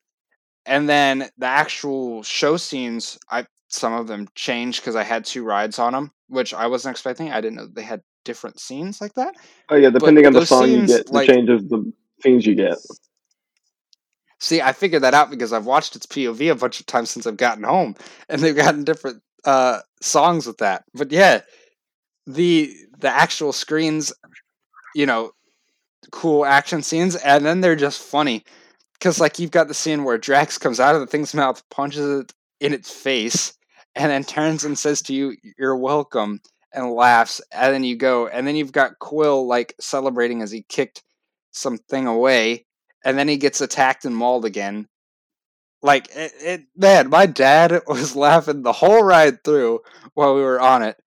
And 0.65 0.87
then 0.87 1.29
the 1.37 1.45
actual 1.45 2.23
show 2.23 2.57
scenes, 2.57 3.17
I 3.29 3.45
some 3.69 3.93
of 3.93 4.07
them 4.07 4.27
changed 4.35 4.81
because 4.81 4.95
I 4.95 5.03
had 5.03 5.25
two 5.25 5.43
rides 5.43 5.79
on 5.79 5.93
them, 5.93 6.11
which 6.27 6.53
I 6.53 6.67
wasn't 6.67 6.91
expecting. 6.93 7.31
I 7.31 7.41
didn't 7.41 7.55
know 7.55 7.67
they 7.67 7.83
had 7.83 8.01
different 8.23 8.59
scenes 8.59 9.01
like 9.01 9.13
that. 9.15 9.35
Oh 9.69 9.75
yeah, 9.75 9.89
depending 9.89 10.25
on 10.25 10.33
the 10.33 10.45
song 10.45 10.69
you 10.69 10.77
scenes, 10.77 10.97
get, 10.97 11.11
like- 11.11 11.27
the 11.27 11.33
changes 11.33 11.63
the 11.69 11.93
scenes 12.21 12.45
you 12.45 12.55
get. 12.55 12.77
See, 14.39 14.61
I 14.61 14.71
figured 14.71 15.01
that 15.01 15.15
out 15.15 15.31
because 15.31 15.51
I've 15.51 15.65
watched 15.65 15.95
its 15.95 16.05
POV 16.05 16.51
a 16.51 16.55
bunch 16.55 16.79
of 16.79 16.85
times 16.85 17.09
since 17.09 17.25
I've 17.25 17.37
gotten 17.37 17.63
home, 17.63 17.95
and 18.29 18.39
they've 18.39 18.55
gotten 18.55 18.83
different 18.83 19.23
uh, 19.45 19.79
songs 20.01 20.47
with 20.47 20.57
that. 20.57 20.83
But 20.93 21.11
yeah, 21.11 21.41
the 22.25 22.75
the 22.99 23.09
actual 23.09 23.53
screens, 23.53 24.13
you 24.95 25.05
know, 25.05 25.31
cool 26.11 26.45
action 26.45 26.81
scenes, 26.81 27.15
and 27.15 27.45
then 27.45 27.61
they're 27.61 27.75
just 27.75 28.01
funny 28.01 28.43
because 28.93 29.19
like 29.19 29.39
you've 29.39 29.51
got 29.51 29.67
the 29.67 29.73
scene 29.73 30.03
where 30.03 30.17
Drax 30.17 30.57
comes 30.57 30.79
out 30.79 30.95
of 30.95 31.01
the 31.01 31.07
thing's 31.07 31.33
mouth, 31.33 31.63
punches 31.69 32.21
it 32.21 32.33
in 32.59 32.73
its 32.73 32.91
face, 32.91 33.53
and 33.95 34.11
then 34.11 34.23
turns 34.23 34.63
and 34.63 34.77
says 34.77 35.01
to 35.03 35.13
you, 35.13 35.35
"You're 35.57 35.77
welcome," 35.77 36.41
and 36.73 36.91
laughs, 36.91 37.41
and 37.51 37.73
then 37.73 37.83
you 37.83 37.95
go, 37.95 38.27
and 38.27 38.47
then 38.47 38.55
you've 38.55 38.71
got 38.71 38.99
Quill 38.99 39.47
like 39.47 39.75
celebrating 39.79 40.41
as 40.41 40.51
he 40.51 40.63
kicked 40.69 41.03
something 41.51 42.07
away, 42.07 42.65
and 43.05 43.17
then 43.17 43.27
he 43.27 43.37
gets 43.37 43.61
attacked 43.61 44.05
and 44.05 44.15
mauled 44.15 44.45
again. 44.45 44.87
Like 45.81 46.09
it, 46.15 46.31
it, 46.39 46.61
man, 46.75 47.09
my 47.09 47.25
dad 47.25 47.81
was 47.87 48.15
laughing 48.15 48.63
the 48.63 48.73
whole 48.73 49.03
ride 49.03 49.43
through 49.43 49.81
while 50.13 50.35
we 50.35 50.41
were 50.41 50.59
on 50.59 50.83
it. 50.83 50.97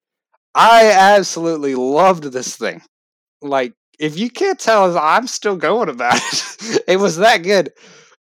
I 0.55 0.91
absolutely 0.91 1.75
loved 1.75 2.25
this 2.25 2.57
thing. 2.57 2.83
Like, 3.41 3.75
if 3.99 4.19
you 4.19 4.31
can't 4.31 4.59
tell, 4.59 4.97
I'm 4.99 5.27
still 5.27 5.57
going 5.57 5.89
about 5.89 6.17
it. 6.17 6.83
it 6.89 6.97
was 6.97 7.19
that 7.19 7.39
good. 7.39 7.71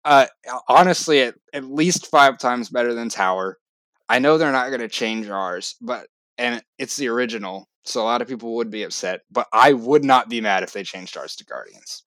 Uh, 0.05 0.27
honestly, 0.67 1.21
at, 1.21 1.35
at 1.53 1.65
least 1.65 2.07
five 2.07 2.37
times 2.37 2.69
better 2.69 2.93
than 2.93 3.09
Tower. 3.09 3.57
I 4.09 4.19
know 4.19 4.37
they're 4.37 4.51
not 4.51 4.69
going 4.69 4.81
to 4.81 4.89
change 4.89 5.29
ours, 5.29 5.75
but 5.81 6.07
and 6.37 6.61
it's 6.77 6.97
the 6.97 7.07
original, 7.07 7.67
so 7.83 8.01
a 8.01 8.03
lot 8.03 8.21
of 8.21 8.27
people 8.27 8.55
would 8.55 8.69
be 8.69 8.83
upset. 8.83 9.21
But 9.31 9.47
I 9.53 9.73
would 9.73 10.03
not 10.03 10.29
be 10.29 10.41
mad 10.41 10.63
if 10.63 10.73
they 10.73 10.83
changed 10.83 11.17
ours 11.17 11.35
to 11.37 11.45
Guardians. 11.45 12.03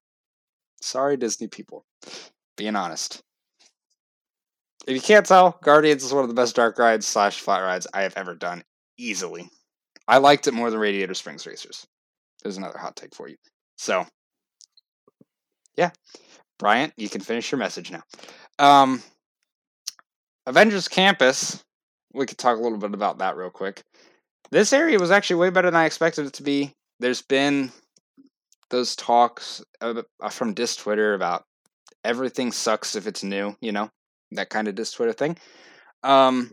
Sorry, 0.81 1.17
Disney 1.17 1.49
people. 1.49 1.85
Being 2.57 2.77
honest. 2.77 3.23
If 4.87 4.95
you 4.95 5.01
can't 5.01 5.27
tell, 5.27 5.59
Guardians 5.63 6.05
is 6.05 6.13
one 6.13 6.23
of 6.23 6.29
the 6.29 6.35
best 6.35 6.55
dark 6.55 6.79
rides 6.79 7.07
slash 7.07 7.41
flat 7.41 7.61
rides 7.61 7.87
I 7.93 8.03
have 8.03 8.15
ever 8.17 8.35
done. 8.35 8.63
Easily. 8.99 9.49
I 10.09 10.19
liked 10.19 10.47
it 10.47 10.55
more 10.55 10.71
than 10.71 10.79
Radiator 10.79 11.15
Springs 11.15 11.47
Racers. 11.47 11.87
There's 12.43 12.57
another 12.57 12.79
hot 12.79 12.95
take 12.95 13.15
for 13.15 13.29
you. 13.29 13.37
So, 13.77 14.07
yeah. 15.77 15.91
Bryant, 16.59 16.93
you 16.97 17.09
can 17.09 17.21
finish 17.21 17.51
your 17.51 17.59
message 17.59 17.91
now. 17.91 18.03
Um, 18.59 19.03
Avengers 20.47 20.89
Campus, 20.89 21.63
we 22.15 22.25
could 22.25 22.39
talk 22.39 22.57
a 22.57 22.63
little 22.63 22.79
bit 22.79 22.95
about 22.95 23.19
that 23.19 23.37
real 23.37 23.51
quick. 23.51 23.83
This 24.51 24.73
area 24.73 24.99
was 24.99 25.11
actually 25.11 25.37
way 25.37 25.51
better 25.51 25.69
than 25.69 25.81
I 25.81 25.87
expected 25.87 26.27
it 26.27 26.33
to 26.35 26.43
be. 26.45 26.73
There's 27.01 27.23
been 27.23 27.73
those 28.71 28.95
talks 28.97 29.63
uh, 29.81 30.03
from 30.31 30.55
Dis 30.55 30.77
Twitter 30.77 31.15
about 31.15 31.45
everything 32.05 32.53
sucks 32.53 32.95
if 32.95 33.07
it's 33.07 33.25
new, 33.25 33.57
you 33.61 33.73
know, 33.73 33.91
that 34.33 34.51
kind 34.51 34.69
of 34.69 34.75
Dis 34.75 34.93
Twitter 34.93 35.13
thing. 35.13 35.37
Um, 36.03 36.53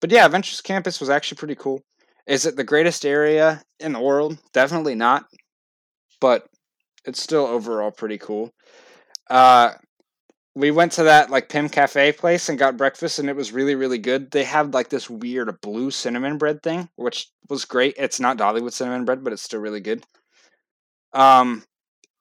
but 0.00 0.10
yeah, 0.10 0.26
Avengers 0.26 0.60
Campus 0.60 1.00
was 1.00 1.10
actually 1.10 1.36
pretty 1.36 1.54
cool. 1.54 1.82
Is 2.26 2.46
it 2.46 2.56
the 2.56 2.64
greatest 2.64 3.04
area 3.04 3.62
in 3.78 3.92
the 3.92 4.00
world? 4.00 4.38
Definitely 4.52 4.94
not, 4.94 5.24
but 6.20 6.46
it's 7.04 7.22
still 7.22 7.46
overall 7.46 7.90
pretty 7.90 8.18
cool. 8.18 8.50
Uh, 9.28 9.72
we 10.54 10.70
went 10.70 10.92
to 10.92 11.04
that 11.04 11.30
like 11.30 11.48
Pym 11.48 11.68
Cafe 11.68 12.12
place 12.12 12.48
and 12.48 12.58
got 12.58 12.76
breakfast, 12.76 13.18
and 13.18 13.28
it 13.28 13.36
was 13.36 13.52
really 13.52 13.74
really 13.74 13.98
good. 13.98 14.30
They 14.30 14.44
have 14.44 14.74
like 14.74 14.88
this 14.88 15.08
weird 15.08 15.60
blue 15.60 15.90
cinnamon 15.90 16.38
bread 16.38 16.62
thing, 16.62 16.88
which 16.96 17.28
was 17.48 17.64
great. 17.64 17.94
It's 17.96 18.20
not 18.20 18.36
Dollywood 18.36 18.72
cinnamon 18.72 19.04
bread, 19.04 19.22
but 19.24 19.32
it's 19.32 19.42
still 19.42 19.60
really 19.60 19.80
good. 19.80 20.04
Um, 21.12 21.64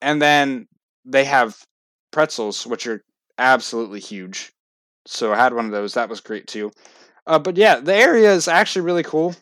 and 0.01 0.21
then 0.21 0.67
they 1.05 1.25
have 1.25 1.57
pretzels, 2.11 2.65
which 2.65 2.87
are 2.87 3.03
absolutely 3.37 3.99
huge. 3.99 4.51
So 5.11 5.33
I 5.33 5.37
had 5.37 5.55
one 5.55 5.65
of 5.65 5.71
those. 5.71 5.95
That 5.95 6.07
was 6.07 6.21
great 6.21 6.45
too. 6.45 6.71
Uh, 7.25 7.39
but 7.39 7.57
yeah, 7.57 7.79
the 7.79 7.95
area 7.95 8.31
is 8.31 8.47
actually 8.47 8.83
really 8.83 9.01
cool. 9.01 9.35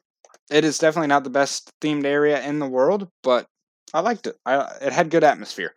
It 0.49 0.63
is 0.63 0.77
definitely 0.77 1.09
not 1.09 1.25
the 1.25 1.29
best 1.29 1.71
themed 1.81 2.05
area 2.05 2.41
in 2.41 2.59
the 2.59 2.67
world, 2.67 3.09
but 3.21 3.47
I 3.93 3.99
liked 3.99 4.27
it. 4.27 4.37
I, 4.45 4.77
it 4.81 4.93
had 4.93 5.09
good 5.09 5.25
atmosphere. 5.25 5.73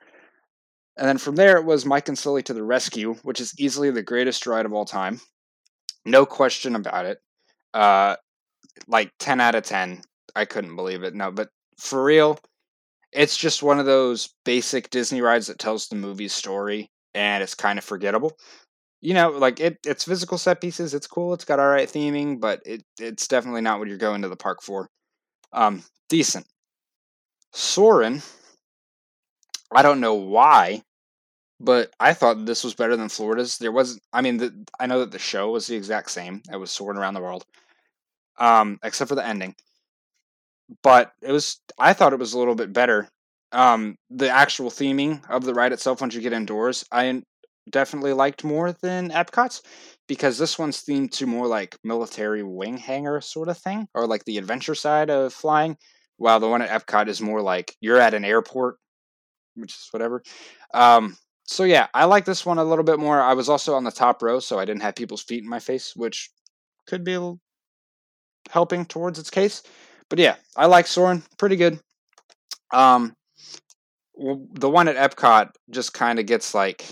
And 0.96 1.08
then 1.08 1.18
from 1.18 1.34
there, 1.34 1.56
it 1.56 1.64
was 1.64 1.84
Mike 1.84 2.08
and 2.08 2.16
Sully 2.16 2.42
to 2.44 2.54
the 2.54 2.62
rescue, 2.62 3.14
which 3.24 3.40
is 3.40 3.52
easily 3.58 3.90
the 3.90 4.02
greatest 4.02 4.46
ride 4.46 4.64
of 4.64 4.72
all 4.72 4.84
time. 4.84 5.20
No 6.04 6.24
question 6.24 6.76
about 6.76 7.06
it. 7.06 7.18
Uh, 7.74 8.14
like 8.86 9.10
10 9.18 9.40
out 9.40 9.56
of 9.56 9.64
10. 9.64 10.02
I 10.36 10.44
couldn't 10.44 10.76
believe 10.76 11.02
it. 11.02 11.14
No, 11.14 11.32
but 11.32 11.48
for 11.78 12.04
real, 12.04 12.38
it's 13.12 13.36
just 13.36 13.62
one 13.62 13.80
of 13.80 13.86
those 13.86 14.28
basic 14.44 14.90
Disney 14.90 15.20
rides 15.20 15.48
that 15.48 15.58
tells 15.58 15.88
the 15.88 15.96
movie's 15.96 16.32
story 16.32 16.90
and 17.12 17.42
it's 17.42 17.54
kind 17.56 17.78
of 17.78 17.84
forgettable. 17.84 18.36
You 19.02 19.14
know, 19.14 19.30
like 19.30 19.60
it, 19.60 19.78
it's 19.86 20.04
physical 20.04 20.36
set 20.36 20.60
pieces. 20.60 20.92
It's 20.92 21.06
cool. 21.06 21.32
It's 21.32 21.44
got 21.44 21.58
all 21.58 21.68
right 21.68 21.88
theming, 21.88 22.38
but 22.40 22.60
it, 22.66 22.82
it's 22.98 23.26
definitely 23.26 23.62
not 23.62 23.78
what 23.78 23.88
you're 23.88 23.96
going 23.96 24.22
to 24.22 24.28
the 24.28 24.36
park 24.36 24.62
for. 24.62 24.88
Um, 25.52 25.82
decent. 26.08 26.46
Soarin', 27.52 28.22
I 29.74 29.82
don't 29.82 30.00
know 30.00 30.14
why, 30.14 30.82
but 31.58 31.92
I 31.98 32.12
thought 32.12 32.44
this 32.46 32.62
was 32.62 32.74
better 32.74 32.96
than 32.96 33.08
Florida's. 33.08 33.58
There 33.58 33.72
wasn't. 33.72 34.02
I 34.12 34.20
mean, 34.20 34.36
the, 34.36 34.66
I 34.78 34.86
know 34.86 35.00
that 35.00 35.12
the 35.12 35.18
show 35.18 35.50
was 35.50 35.66
the 35.66 35.76
exact 35.76 36.10
same. 36.10 36.42
It 36.52 36.56
was 36.56 36.70
soaring 36.70 36.98
around 36.98 37.14
the 37.14 37.20
world, 37.22 37.44
um, 38.38 38.78
except 38.84 39.08
for 39.08 39.14
the 39.14 39.26
ending. 39.26 39.54
But 40.82 41.12
it 41.22 41.32
was. 41.32 41.58
I 41.78 41.92
thought 41.94 42.12
it 42.12 42.18
was 42.18 42.34
a 42.34 42.38
little 42.38 42.54
bit 42.54 42.72
better. 42.72 43.08
Um, 43.52 43.96
the 44.10 44.28
actual 44.28 44.70
theming 44.70 45.28
of 45.28 45.44
the 45.44 45.54
ride 45.54 45.72
itself, 45.72 46.00
once 46.00 46.14
you 46.14 46.20
get 46.20 46.32
indoors, 46.32 46.84
I 46.92 47.22
definitely 47.70 48.12
liked 48.12 48.44
more 48.44 48.72
than 48.72 49.10
Epcot's 49.10 49.62
because 50.08 50.38
this 50.38 50.58
one's 50.58 50.82
themed 50.82 51.10
to 51.12 51.26
more 51.26 51.46
like 51.46 51.76
military 51.84 52.42
wing 52.42 52.76
hangar 52.76 53.20
sort 53.20 53.48
of 53.48 53.58
thing, 53.58 53.86
or 53.94 54.06
like 54.06 54.24
the 54.24 54.38
adventure 54.38 54.74
side 54.74 55.10
of 55.10 55.32
flying. 55.32 55.76
While 56.16 56.40
the 56.40 56.48
one 56.48 56.60
at 56.60 56.68
Epcot 56.68 57.08
is 57.08 57.20
more 57.20 57.40
like 57.40 57.74
you're 57.80 58.00
at 58.00 58.12
an 58.12 58.24
airport, 58.26 58.76
which 59.54 59.72
is 59.72 59.88
whatever. 59.90 60.22
Um, 60.74 61.16
so 61.44 61.64
yeah, 61.64 61.88
I 61.94 62.04
like 62.04 62.26
this 62.26 62.44
one 62.44 62.58
a 62.58 62.64
little 62.64 62.84
bit 62.84 62.98
more. 62.98 63.20
I 63.20 63.32
was 63.32 63.48
also 63.48 63.74
on 63.74 63.84
the 63.84 63.90
top 63.90 64.22
row, 64.22 64.38
so 64.38 64.58
I 64.58 64.64
didn't 64.64 64.82
have 64.82 64.94
people's 64.94 65.22
feet 65.22 65.42
in 65.42 65.48
my 65.48 65.58
face, 65.58 65.94
which 65.96 66.30
could 66.86 67.04
be 67.04 67.18
helping 68.50 68.84
towards 68.84 69.18
its 69.18 69.30
case. 69.30 69.62
But 70.08 70.18
yeah, 70.18 70.36
I 70.56 70.66
like 70.66 70.86
Soarin', 70.86 71.22
pretty 71.38 71.56
good. 71.56 71.80
Um, 72.72 73.14
the 74.54 74.68
one 74.68 74.88
at 74.88 74.96
Epcot 74.96 75.50
just 75.70 75.94
kind 75.94 76.18
of 76.18 76.26
gets 76.26 76.54
like 76.54 76.86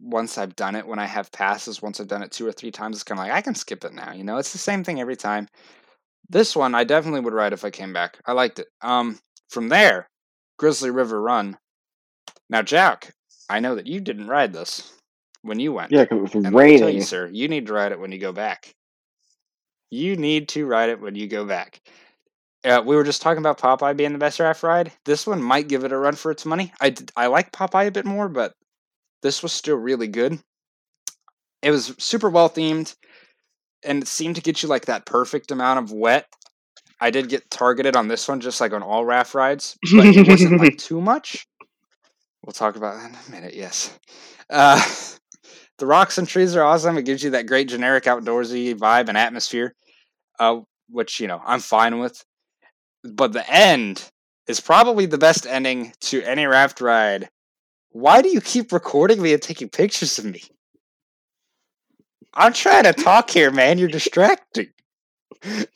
once 0.00 0.38
I've 0.38 0.56
done 0.56 0.74
it 0.74 0.86
when 0.86 0.98
I 0.98 1.06
have 1.06 1.32
passes, 1.32 1.82
once 1.82 2.00
I've 2.00 2.08
done 2.08 2.22
it 2.22 2.32
two 2.32 2.46
or 2.46 2.52
three 2.52 2.70
times, 2.70 2.96
it's 2.96 3.04
kind 3.04 3.18
of 3.18 3.26
like 3.26 3.34
I 3.34 3.42
can 3.42 3.54
skip 3.54 3.84
it 3.84 3.92
now. 3.92 4.12
You 4.12 4.24
know, 4.24 4.38
it's 4.38 4.52
the 4.52 4.58
same 4.58 4.82
thing 4.82 5.00
every 5.00 5.16
time. 5.16 5.48
This 6.28 6.54
one 6.54 6.74
I 6.74 6.84
definitely 6.84 7.20
would 7.20 7.34
ride 7.34 7.52
if 7.52 7.64
I 7.64 7.70
came 7.70 7.92
back. 7.92 8.18
I 8.24 8.32
liked 8.32 8.58
it. 8.58 8.68
Um, 8.82 9.18
from 9.48 9.68
there, 9.68 10.08
Grizzly 10.58 10.90
River 10.90 11.20
Run. 11.20 11.58
Now, 12.48 12.62
Jack, 12.62 13.14
I 13.48 13.60
know 13.60 13.74
that 13.74 13.86
you 13.86 14.00
didn't 14.00 14.28
ride 14.28 14.52
this 14.52 14.92
when 15.42 15.58
you 15.58 15.72
went. 15.72 15.92
Yeah, 15.92 16.04
because 16.04 16.18
it 16.18 16.22
was 16.22 16.44
and 16.46 16.54
raining. 16.54 16.78
Tell 16.78 16.90
you, 16.90 17.02
sir, 17.02 17.28
you 17.32 17.48
need 17.48 17.66
to 17.66 17.72
ride 17.72 17.92
it 17.92 18.00
when 18.00 18.12
you 18.12 18.18
go 18.18 18.32
back. 18.32 18.74
You 19.90 20.16
need 20.16 20.48
to 20.50 20.66
ride 20.66 20.90
it 20.90 21.00
when 21.00 21.16
you 21.16 21.26
go 21.26 21.44
back. 21.44 21.80
Uh, 22.64 22.82
we 22.84 22.94
were 22.94 23.04
just 23.04 23.22
talking 23.22 23.38
about 23.38 23.58
Popeye 23.58 23.96
being 23.96 24.12
the 24.12 24.18
best 24.18 24.38
raft 24.38 24.62
ride. 24.62 24.92
This 25.04 25.26
one 25.26 25.42
might 25.42 25.68
give 25.68 25.84
it 25.84 25.92
a 25.92 25.98
run 25.98 26.14
for 26.14 26.30
its 26.30 26.44
money. 26.44 26.72
I, 26.80 26.94
I 27.16 27.26
like 27.26 27.52
Popeye 27.52 27.86
a 27.86 27.90
bit 27.90 28.04
more, 28.04 28.28
but 28.28 28.52
this 29.22 29.42
was 29.42 29.52
still 29.52 29.76
really 29.76 30.08
good. 30.08 30.38
It 31.62 31.70
was 31.70 31.94
super 31.98 32.30
well 32.30 32.48
themed, 32.48 32.94
and 33.84 34.02
it 34.02 34.08
seemed 34.08 34.36
to 34.36 34.42
get 34.42 34.62
you 34.62 34.68
like 34.68 34.86
that 34.86 35.06
perfect 35.06 35.50
amount 35.50 35.78
of 35.78 35.92
wet. 35.92 36.26
I 37.00 37.10
did 37.10 37.28
get 37.28 37.50
targeted 37.50 37.96
on 37.96 38.08
this 38.08 38.28
one, 38.28 38.40
just 38.40 38.60
like 38.60 38.72
on 38.72 38.82
all 38.82 39.04
raft 39.04 39.34
rides, 39.34 39.76
but 39.94 40.06
it 40.06 40.26
wasn't 40.26 40.60
like 40.60 40.76
too 40.78 41.00
much. 41.00 41.46
We'll 42.44 42.52
talk 42.52 42.76
about 42.76 42.96
that 42.96 43.10
in 43.10 43.16
a 43.16 43.30
minute. 43.30 43.54
Yes, 43.54 43.98
uh, 44.48 44.82
the 45.78 45.86
rocks 45.86 46.18
and 46.18 46.28
trees 46.28 46.56
are 46.56 46.62
awesome. 46.62 46.96
It 46.98 47.04
gives 47.04 47.22
you 47.22 47.30
that 47.30 47.46
great 47.46 47.68
generic 47.68 48.04
outdoorsy 48.04 48.74
vibe 48.74 49.08
and 49.08 49.18
atmosphere, 49.18 49.74
uh, 50.38 50.60
which 50.88 51.20
you 51.20 51.26
know 51.26 51.40
I'm 51.44 51.60
fine 51.60 51.98
with 51.98 52.22
but 53.04 53.32
the 53.32 53.48
end 53.50 54.10
is 54.46 54.60
probably 54.60 55.06
the 55.06 55.18
best 55.18 55.46
ending 55.46 55.92
to 56.00 56.22
any 56.22 56.46
raft 56.46 56.80
ride. 56.80 57.28
Why 57.90 58.22
do 58.22 58.28
you 58.28 58.40
keep 58.40 58.72
recording 58.72 59.20
me 59.20 59.32
and 59.32 59.42
taking 59.42 59.68
pictures 59.68 60.18
of 60.18 60.24
me? 60.24 60.42
I'm 62.34 62.52
trying 62.52 62.84
to 62.84 62.92
talk 62.92 63.30
here, 63.30 63.50
man. 63.50 63.78
You're 63.78 63.88
distracting. 63.88 64.68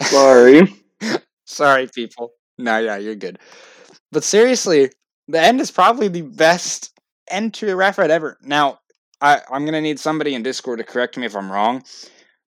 Sorry. 0.01 0.73
Sorry, 1.47 1.89
people. 1.93 2.32
No, 2.59 2.78
yeah, 2.78 2.97
you're 2.97 3.16
good. 3.16 3.39
But 4.12 4.23
seriously, 4.23 4.91
the 5.27 5.41
end 5.41 5.61
is 5.61 5.70
probably 5.70 6.09
the 6.09 6.23
best 6.23 6.93
end 7.28 7.55
to 7.55 7.70
a 7.70 7.77
raft 7.77 7.99
ride 7.99 8.11
ever. 8.11 8.39
Now, 8.43 8.78
I, 9.20 9.41
I'm 9.51 9.65
gonna 9.65 9.81
need 9.81 9.99
somebody 9.99 10.35
in 10.35 10.43
Discord 10.43 10.78
to 10.78 10.85
correct 10.85 11.16
me 11.16 11.27
if 11.27 11.35
I'm 11.35 11.51
wrong, 11.51 11.82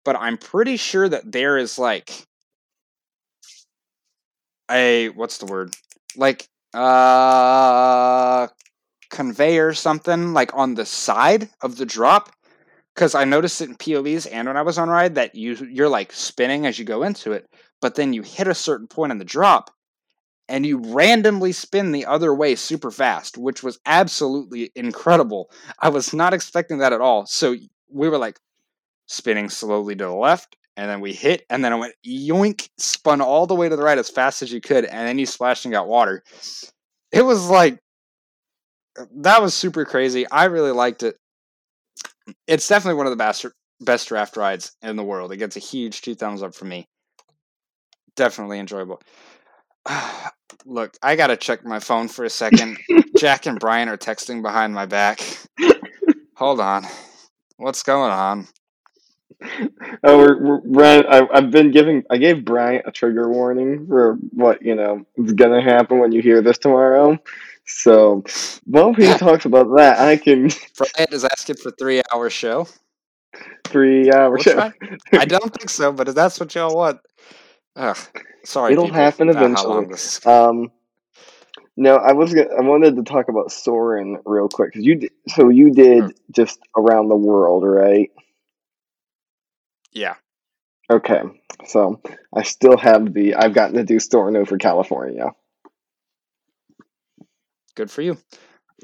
but 0.04 0.16
I'm 0.16 0.36
pretty 0.36 0.76
sure 0.76 1.08
that 1.08 1.32
there 1.32 1.56
is 1.56 1.78
like 1.78 2.26
a 4.70 5.10
what's 5.10 5.38
the 5.38 5.46
word 5.46 5.74
like 6.16 6.48
uh 6.72 8.48
conveyor 9.14 9.72
something 9.72 10.34
like 10.34 10.52
on 10.54 10.74
the 10.74 10.84
side 10.84 11.48
of 11.62 11.76
the 11.76 11.86
drop 11.86 12.34
because 12.94 13.14
I 13.14 13.24
noticed 13.24 13.60
it 13.60 13.68
in 13.68 13.76
POVs 13.76 14.26
and 14.30 14.48
when 14.48 14.56
I 14.56 14.62
was 14.62 14.76
on 14.76 14.88
ride 14.88 15.14
that 15.14 15.36
you 15.36 15.54
you're 15.70 15.88
like 15.88 16.12
spinning 16.12 16.66
as 16.66 16.78
you 16.78 16.84
go 16.84 17.04
into 17.04 17.30
it, 17.30 17.46
but 17.80 17.94
then 17.94 18.12
you 18.12 18.22
hit 18.22 18.48
a 18.48 18.54
certain 18.54 18.88
point 18.88 19.12
in 19.12 19.18
the 19.18 19.24
drop 19.24 19.70
and 20.48 20.66
you 20.66 20.78
randomly 20.78 21.52
spin 21.52 21.92
the 21.92 22.06
other 22.06 22.34
way 22.34 22.56
super 22.56 22.90
fast, 22.90 23.38
which 23.38 23.62
was 23.62 23.78
absolutely 23.86 24.72
incredible. 24.74 25.48
I 25.80 25.90
was 25.90 26.12
not 26.12 26.34
expecting 26.34 26.78
that 26.78 26.92
at 26.92 27.00
all. 27.00 27.24
So 27.24 27.54
we 27.88 28.08
were 28.08 28.18
like 28.18 28.40
spinning 29.06 29.48
slowly 29.48 29.94
to 29.94 30.04
the 30.04 30.12
left 30.12 30.56
and 30.76 30.90
then 30.90 31.00
we 31.00 31.12
hit, 31.12 31.46
and 31.50 31.64
then 31.64 31.72
I 31.72 31.76
went 31.76 31.94
yoink, 32.04 32.68
spun 32.78 33.20
all 33.20 33.46
the 33.46 33.54
way 33.54 33.68
to 33.68 33.76
the 33.76 33.82
right 33.84 33.96
as 33.96 34.10
fast 34.10 34.42
as 34.42 34.52
you 34.52 34.60
could, 34.60 34.84
and 34.84 35.06
then 35.06 35.20
you 35.20 35.26
splashed 35.26 35.64
and 35.64 35.72
got 35.72 35.86
water. 35.86 36.24
It 37.12 37.22
was 37.22 37.48
like 37.48 37.78
that 39.16 39.42
was 39.42 39.54
super 39.54 39.84
crazy. 39.84 40.28
I 40.30 40.44
really 40.44 40.72
liked 40.72 41.02
it. 41.02 41.16
It's 42.46 42.68
definitely 42.68 42.96
one 42.96 43.06
of 43.06 43.12
the 43.12 43.16
best 43.16 43.46
best 43.80 44.08
draft 44.08 44.36
rides 44.36 44.72
in 44.82 44.96
the 44.96 45.04
world. 45.04 45.32
It 45.32 45.38
gets 45.38 45.56
a 45.56 45.60
huge 45.60 46.02
two 46.02 46.14
thumbs 46.14 46.42
up 46.42 46.54
from 46.54 46.68
me. 46.68 46.86
Definitely 48.16 48.58
enjoyable. 48.58 49.00
Look, 50.64 50.96
I 51.02 51.16
gotta 51.16 51.36
check 51.36 51.64
my 51.64 51.80
phone 51.80 52.08
for 52.08 52.24
a 52.24 52.30
second. 52.30 52.78
Jack 53.18 53.46
and 53.46 53.58
Brian 53.58 53.88
are 53.88 53.96
texting 53.96 54.42
behind 54.42 54.72
my 54.72 54.86
back. 54.86 55.20
Hold 56.36 56.60
on. 56.60 56.84
What's 57.56 57.82
going 57.82 58.10
on? 58.10 58.48
oh, 60.04 60.18
we're, 60.18 60.42
we're 60.42 60.60
Brian. 60.60 61.04
I, 61.08 61.26
I've 61.32 61.50
been 61.50 61.70
giving. 61.70 62.02
I 62.10 62.16
gave 62.18 62.44
Brian 62.44 62.82
a 62.86 62.90
trigger 62.92 63.28
warning 63.30 63.86
for 63.86 64.14
what 64.32 64.62
you 64.62 64.74
know 64.74 65.04
is 65.16 65.32
gonna 65.32 65.62
happen 65.62 65.98
when 65.98 66.12
you 66.12 66.22
hear 66.22 66.42
this 66.42 66.58
tomorrow. 66.58 67.18
So, 67.66 68.24
while 68.64 68.92
he 68.92 69.06
talks 69.14 69.44
about 69.46 69.74
that, 69.76 69.98
I 69.98 70.16
can. 70.16 70.48
Brian 70.76 71.08
is 71.12 71.24
asking 71.24 71.56
for 71.56 71.70
three 71.72 72.02
hour 72.12 72.30
show. 72.30 72.66
Three 73.64 74.12
hour 74.12 74.32
We'll 74.32 74.42
show. 74.42 74.54
try. 74.54 74.72
I 75.12 75.24
don't 75.24 75.52
think 75.54 75.70
so, 75.70 75.92
but 75.92 76.08
if 76.08 76.14
that's 76.14 76.38
what 76.38 76.54
y'all 76.54 76.74
want, 76.76 77.00
ugh, 77.76 77.96
sorry. 78.44 78.72
It'll 78.72 78.84
people, 78.84 78.98
happen 79.00 79.28
eventually. 79.30 79.74
long 79.74 79.88
this 79.88 80.18
is. 80.18 80.26
Um, 80.26 80.70
no, 81.76 81.96
I 81.96 82.12
was. 82.12 82.32
Gonna, 82.32 82.50
I 82.56 82.60
wanted 82.60 82.96
to 82.96 83.02
talk 83.02 83.28
about 83.28 83.50
Soarin' 83.50 84.18
real 84.24 84.48
quick 84.48 84.72
because 84.72 84.84
you. 84.86 84.96
Did, 84.96 85.10
so 85.28 85.48
you 85.48 85.72
did 85.72 85.98
Sure. 86.04 86.10
just 86.30 86.60
around 86.76 87.08
the 87.08 87.16
world, 87.16 87.64
right? 87.66 88.10
Yeah, 89.94 90.16
Okay, 90.90 91.22
so 91.66 92.00
I 92.34 92.42
still 92.42 92.76
have 92.76 93.14
the. 93.14 93.34
I've 93.34 93.54
gotten 93.54 93.76
to 93.76 93.84
do 93.84 93.98
Soarin' 93.98 94.36
over 94.36 94.58
California. 94.58 95.32
good 97.74 97.90
for 97.90 98.02
you. 98.02 98.18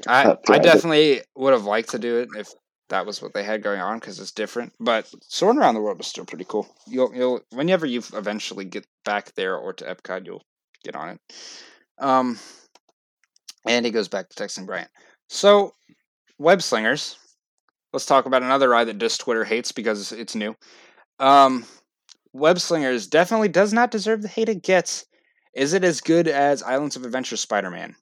I 0.07 0.23
That's 0.23 0.49
I 0.49 0.57
definitely 0.57 1.21
would 1.35 1.53
have 1.53 1.65
liked 1.65 1.89
to 1.89 1.99
do 1.99 2.17
it 2.19 2.29
if 2.35 2.49
that 2.89 3.05
was 3.05 3.21
what 3.21 3.33
they 3.33 3.43
had 3.43 3.61
going 3.61 3.79
on 3.79 3.99
because 3.99 4.19
it's 4.19 4.31
different. 4.31 4.73
But 4.79 5.13
soaring 5.21 5.59
around 5.59 5.75
the 5.75 5.81
world 5.81 5.99
is 5.99 6.07
still 6.07 6.25
pretty 6.25 6.45
cool. 6.47 6.67
You'll 6.87 7.13
you'll 7.13 7.41
whenever 7.51 7.85
you 7.85 8.01
eventually 8.13 8.65
get 8.65 8.87
back 9.05 9.35
there 9.35 9.55
or 9.55 9.71
to 9.73 9.85
Epcot, 9.85 10.25
you'll 10.25 10.43
get 10.83 10.95
on 10.95 11.09
it. 11.09 11.19
Um, 11.99 12.39
and 13.67 13.85
he 13.85 13.91
goes 13.91 14.07
back 14.07 14.29
to 14.29 14.43
texting 14.43 14.65
Bryant. 14.65 14.89
So, 15.29 15.75
web 16.39 16.63
slingers. 16.63 17.15
let's 17.93 18.07
talk 18.07 18.25
about 18.25 18.41
another 18.41 18.69
ride 18.69 18.87
that 18.87 18.97
just 18.97 19.21
Twitter 19.21 19.43
hates 19.43 19.71
because 19.71 20.11
it's 20.11 20.33
new. 20.33 20.55
Um, 21.21 21.65
Web 22.33 22.59
Slingers 22.59 23.07
definitely 23.07 23.47
does 23.47 23.71
not 23.71 23.91
deserve 23.91 24.23
the 24.23 24.27
hate 24.27 24.49
it 24.49 24.63
gets. 24.63 25.05
Is 25.53 25.73
it 25.73 25.83
as 25.83 26.01
good 26.01 26.27
as 26.27 26.63
Islands 26.63 26.95
of 26.95 27.05
Adventure 27.05 27.37
Spider 27.37 27.69
Man? 27.69 27.95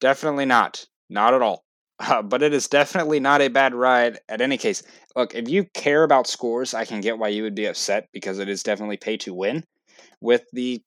Definitely 0.00 0.44
not. 0.44 0.84
Not 1.08 1.32
at 1.32 1.40
all. 1.42 1.64
Uh, 1.98 2.20
but 2.20 2.42
it 2.42 2.52
is 2.52 2.68
definitely 2.68 3.18
not 3.18 3.40
a 3.40 3.48
bad 3.48 3.74
ride 3.74 4.18
at 4.28 4.42
any 4.42 4.58
case. 4.58 4.82
Look, 5.16 5.34
if 5.34 5.48
you 5.48 5.64
care 5.72 6.02
about 6.02 6.26
scores, 6.26 6.74
I 6.74 6.84
can 6.84 7.00
get 7.00 7.16
why 7.16 7.28
you 7.28 7.42
would 7.42 7.54
be 7.54 7.64
upset 7.64 8.10
because 8.12 8.38
it 8.38 8.50
is 8.50 8.62
definitely 8.62 8.98
pay 8.98 9.16
to 9.16 9.32
win. 9.32 9.64
With 10.20 10.44
the, 10.52 10.82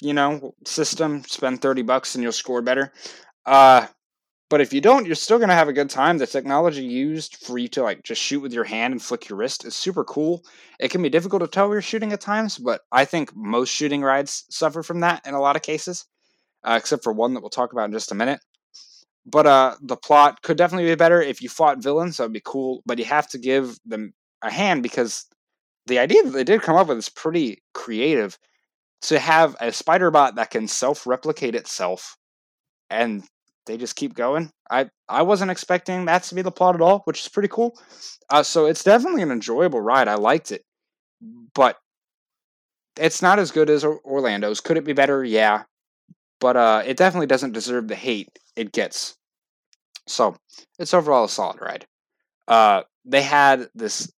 you 0.00 0.14
know, 0.14 0.54
system, 0.64 1.24
spend 1.24 1.60
30 1.60 1.82
bucks 1.82 2.14
and 2.14 2.22
you'll 2.22 2.30
score 2.30 2.62
better. 2.62 2.92
Uh, 3.44 3.88
but 4.50 4.60
if 4.60 4.72
you 4.72 4.80
don't, 4.80 5.06
you're 5.06 5.14
still 5.14 5.38
going 5.38 5.48
to 5.48 5.54
have 5.54 5.68
a 5.68 5.72
good 5.72 5.88
time. 5.88 6.18
The 6.18 6.26
technology 6.26 6.84
used 6.84 7.36
for 7.36 7.56
you 7.56 7.68
to 7.68 7.82
like 7.84 8.02
just 8.02 8.20
shoot 8.20 8.40
with 8.40 8.52
your 8.52 8.64
hand 8.64 8.92
and 8.92 9.00
flick 9.00 9.28
your 9.28 9.38
wrist 9.38 9.64
is 9.64 9.76
super 9.76 10.04
cool. 10.04 10.44
It 10.80 10.90
can 10.90 11.02
be 11.02 11.08
difficult 11.08 11.42
to 11.42 11.48
tell 11.48 11.68
where 11.68 11.76
you're 11.76 11.82
shooting 11.82 12.12
at 12.12 12.20
times, 12.20 12.58
but 12.58 12.80
I 12.90 13.04
think 13.04 13.34
most 13.34 13.70
shooting 13.70 14.02
rides 14.02 14.44
suffer 14.50 14.82
from 14.82 15.00
that 15.00 15.24
in 15.24 15.34
a 15.34 15.40
lot 15.40 15.54
of 15.54 15.62
cases, 15.62 16.04
uh, 16.64 16.74
except 16.76 17.04
for 17.04 17.12
one 17.12 17.32
that 17.34 17.40
we'll 17.40 17.48
talk 17.50 17.72
about 17.72 17.84
in 17.84 17.92
just 17.92 18.10
a 18.10 18.16
minute. 18.16 18.40
But 19.24 19.46
uh, 19.46 19.76
the 19.80 19.96
plot 19.96 20.42
could 20.42 20.56
definitely 20.56 20.90
be 20.90 20.96
better 20.96 21.22
if 21.22 21.40
you 21.40 21.48
fought 21.48 21.82
villains. 21.82 22.16
That 22.16 22.24
would 22.24 22.32
be 22.32 22.42
cool. 22.44 22.82
But 22.84 22.98
you 22.98 23.04
have 23.04 23.28
to 23.28 23.38
give 23.38 23.78
them 23.84 24.12
a 24.42 24.50
hand 24.50 24.82
because 24.82 25.26
the 25.86 26.00
idea 26.00 26.24
that 26.24 26.30
they 26.30 26.42
did 26.44 26.62
come 26.62 26.76
up 26.76 26.88
with 26.88 26.98
is 26.98 27.08
pretty 27.08 27.62
creative. 27.72 28.36
To 29.02 29.18
have 29.18 29.56
a 29.60 29.72
spider 29.72 30.10
bot 30.10 30.34
that 30.34 30.50
can 30.50 30.68
self-replicate 30.68 31.54
itself, 31.54 32.16
and 32.90 33.24
they 33.70 33.76
just 33.76 33.94
keep 33.94 34.14
going. 34.14 34.50
I 34.68 34.90
I 35.08 35.22
wasn't 35.22 35.52
expecting 35.52 36.06
that 36.06 36.24
to 36.24 36.34
be 36.34 36.42
the 36.42 36.50
plot 36.50 36.74
at 36.74 36.80
all, 36.80 37.00
which 37.04 37.20
is 37.20 37.28
pretty 37.28 37.48
cool. 37.48 37.78
Uh, 38.28 38.42
so 38.42 38.66
it's 38.66 38.82
definitely 38.82 39.22
an 39.22 39.30
enjoyable 39.30 39.80
ride. 39.80 40.08
I 40.08 40.16
liked 40.16 40.50
it, 40.50 40.64
but 41.54 41.76
it's 42.96 43.22
not 43.22 43.38
as 43.38 43.52
good 43.52 43.70
as 43.70 43.84
Orlando's. 43.84 44.60
Could 44.60 44.76
it 44.76 44.84
be 44.84 44.92
better? 44.92 45.24
Yeah, 45.24 45.62
but 46.40 46.56
uh, 46.56 46.82
it 46.84 46.96
definitely 46.96 47.28
doesn't 47.28 47.52
deserve 47.52 47.86
the 47.86 47.94
hate 47.94 48.28
it 48.56 48.72
gets. 48.72 49.16
So 50.08 50.36
it's 50.80 50.92
overall 50.92 51.24
a 51.24 51.28
solid 51.28 51.60
ride. 51.60 51.86
Uh, 52.48 52.82
they 53.04 53.22
had 53.22 53.68
this 53.74 54.10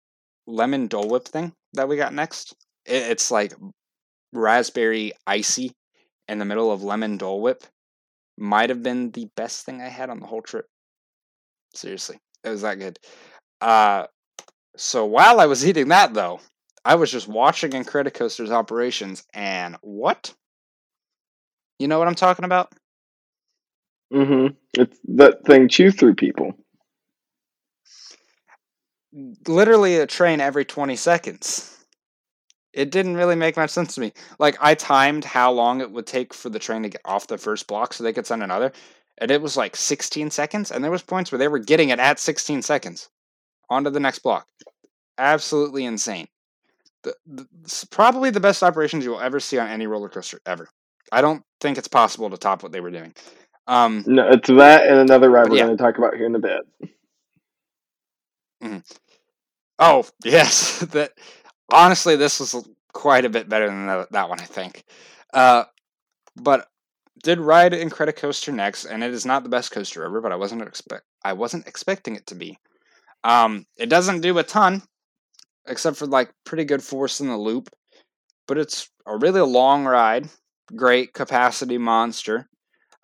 lemon 0.46 0.86
Dole 0.86 1.08
Whip 1.08 1.26
thing 1.26 1.52
that 1.72 1.88
we 1.88 1.96
got 1.96 2.14
next. 2.14 2.54
It, 2.86 3.02
it's 3.10 3.32
like 3.32 3.52
raspberry 4.32 5.12
icy 5.26 5.72
in 6.28 6.38
the 6.38 6.44
middle 6.44 6.70
of 6.70 6.84
lemon 6.84 7.16
Dole 7.16 7.40
Whip. 7.40 7.64
Might 8.40 8.70
have 8.70 8.82
been 8.82 9.10
the 9.10 9.28
best 9.36 9.66
thing 9.66 9.82
I 9.82 9.88
had 9.88 10.08
on 10.08 10.18
the 10.18 10.26
whole 10.26 10.40
trip. 10.40 10.66
Seriously, 11.74 12.18
it 12.42 12.48
was 12.48 12.62
that 12.62 12.78
good. 12.78 12.98
Uh, 13.60 14.06
so 14.76 15.04
while 15.04 15.40
I 15.40 15.46
was 15.46 15.66
eating 15.66 15.88
that, 15.88 16.14
though, 16.14 16.40
I 16.84 16.94
was 16.94 17.12
just 17.12 17.28
watching 17.28 17.72
Incredicoaster's 17.72 18.50
operations, 18.50 19.24
and 19.34 19.76
what? 19.82 20.34
You 21.78 21.86
know 21.86 21.98
what 21.98 22.08
I'm 22.08 22.14
talking 22.14 22.46
about? 22.46 22.72
Mm-hmm. 24.12 24.54
It's 24.74 24.98
that 25.08 25.44
thing 25.44 25.68
chew 25.68 25.90
through 25.90 26.14
people. 26.14 26.54
Literally 29.46 29.96
a 29.96 30.06
train 30.06 30.40
every 30.40 30.64
20 30.64 30.96
seconds. 30.96 31.79
It 32.72 32.90
didn't 32.90 33.16
really 33.16 33.34
make 33.34 33.56
much 33.56 33.70
sense 33.70 33.94
to 33.94 34.00
me. 34.00 34.12
Like 34.38 34.56
I 34.60 34.74
timed 34.74 35.24
how 35.24 35.50
long 35.52 35.80
it 35.80 35.90
would 35.90 36.06
take 36.06 36.32
for 36.32 36.48
the 36.48 36.58
train 36.58 36.82
to 36.82 36.88
get 36.88 37.00
off 37.04 37.26
the 37.26 37.38
first 37.38 37.66
block 37.66 37.92
so 37.92 38.04
they 38.04 38.12
could 38.12 38.26
send 38.26 38.42
another, 38.42 38.72
and 39.18 39.30
it 39.30 39.42
was 39.42 39.56
like 39.56 39.76
16 39.76 40.30
seconds. 40.30 40.70
And 40.70 40.82
there 40.82 40.90
was 40.90 41.02
points 41.02 41.32
where 41.32 41.38
they 41.38 41.48
were 41.48 41.58
getting 41.58 41.88
it 41.88 41.98
at 41.98 42.20
16 42.20 42.62
seconds, 42.62 43.08
onto 43.68 43.90
the 43.90 44.00
next 44.00 44.20
block. 44.20 44.46
Absolutely 45.18 45.84
insane. 45.84 46.28
The, 47.02 47.14
the, 47.26 47.86
probably 47.90 48.30
the 48.30 48.40
best 48.40 48.62
operations 48.62 49.04
you 49.04 49.10
will 49.10 49.20
ever 49.20 49.40
see 49.40 49.58
on 49.58 49.68
any 49.68 49.86
roller 49.86 50.08
coaster 50.08 50.40
ever. 50.46 50.68
I 51.12 51.22
don't 51.22 51.42
think 51.60 51.78
it's 51.78 51.88
possible 51.88 52.30
to 52.30 52.36
top 52.36 52.62
what 52.62 52.72
they 52.72 52.80
were 52.80 52.90
doing. 52.90 53.14
Um, 53.66 54.04
no, 54.06 54.28
it's 54.28 54.48
that 54.48 54.86
and 54.86 54.98
another 54.98 55.30
ride 55.30 55.48
we're 55.48 55.56
yeah. 55.56 55.66
going 55.66 55.76
to 55.76 55.82
talk 55.82 55.98
about 55.98 56.14
here 56.14 56.26
in 56.26 56.34
a 56.34 56.38
bit. 56.38 56.60
Mm-hmm. 58.62 58.78
Oh 59.78 60.04
yes, 60.24 60.80
that 60.80 61.12
honestly, 61.70 62.16
this 62.16 62.40
was 62.40 62.68
quite 62.92 63.24
a 63.24 63.30
bit 63.30 63.48
better 63.48 63.66
than 63.66 63.86
that, 63.86 64.28
one, 64.28 64.40
I 64.40 64.44
think. 64.44 64.84
Uh, 65.32 65.64
but 66.36 66.68
did 67.22 67.38
ride 67.40 67.72
Incredicoaster 67.72 68.52
next, 68.52 68.84
and 68.84 69.04
it 69.04 69.12
is 69.12 69.26
not 69.26 69.42
the 69.42 69.48
best 69.48 69.70
coaster 69.70 70.04
ever, 70.04 70.20
but 70.20 70.32
I 70.32 70.36
wasn't 70.36 70.62
expect 70.62 71.04
I 71.22 71.34
wasn't 71.34 71.66
expecting 71.66 72.16
it 72.16 72.26
to 72.28 72.34
be. 72.34 72.58
Um, 73.24 73.66
it 73.76 73.90
doesn't 73.90 74.22
do 74.22 74.38
a 74.38 74.42
ton, 74.42 74.82
except 75.66 75.96
for 75.96 76.06
like 76.06 76.32
pretty 76.44 76.64
good 76.64 76.82
force 76.82 77.20
in 77.20 77.28
the 77.28 77.36
loop, 77.36 77.68
but 78.48 78.58
it's 78.58 78.88
a 79.06 79.16
really 79.16 79.42
long 79.42 79.84
ride. 79.84 80.28
Great 80.74 81.12
capacity 81.12 81.78
monster. 81.78 82.48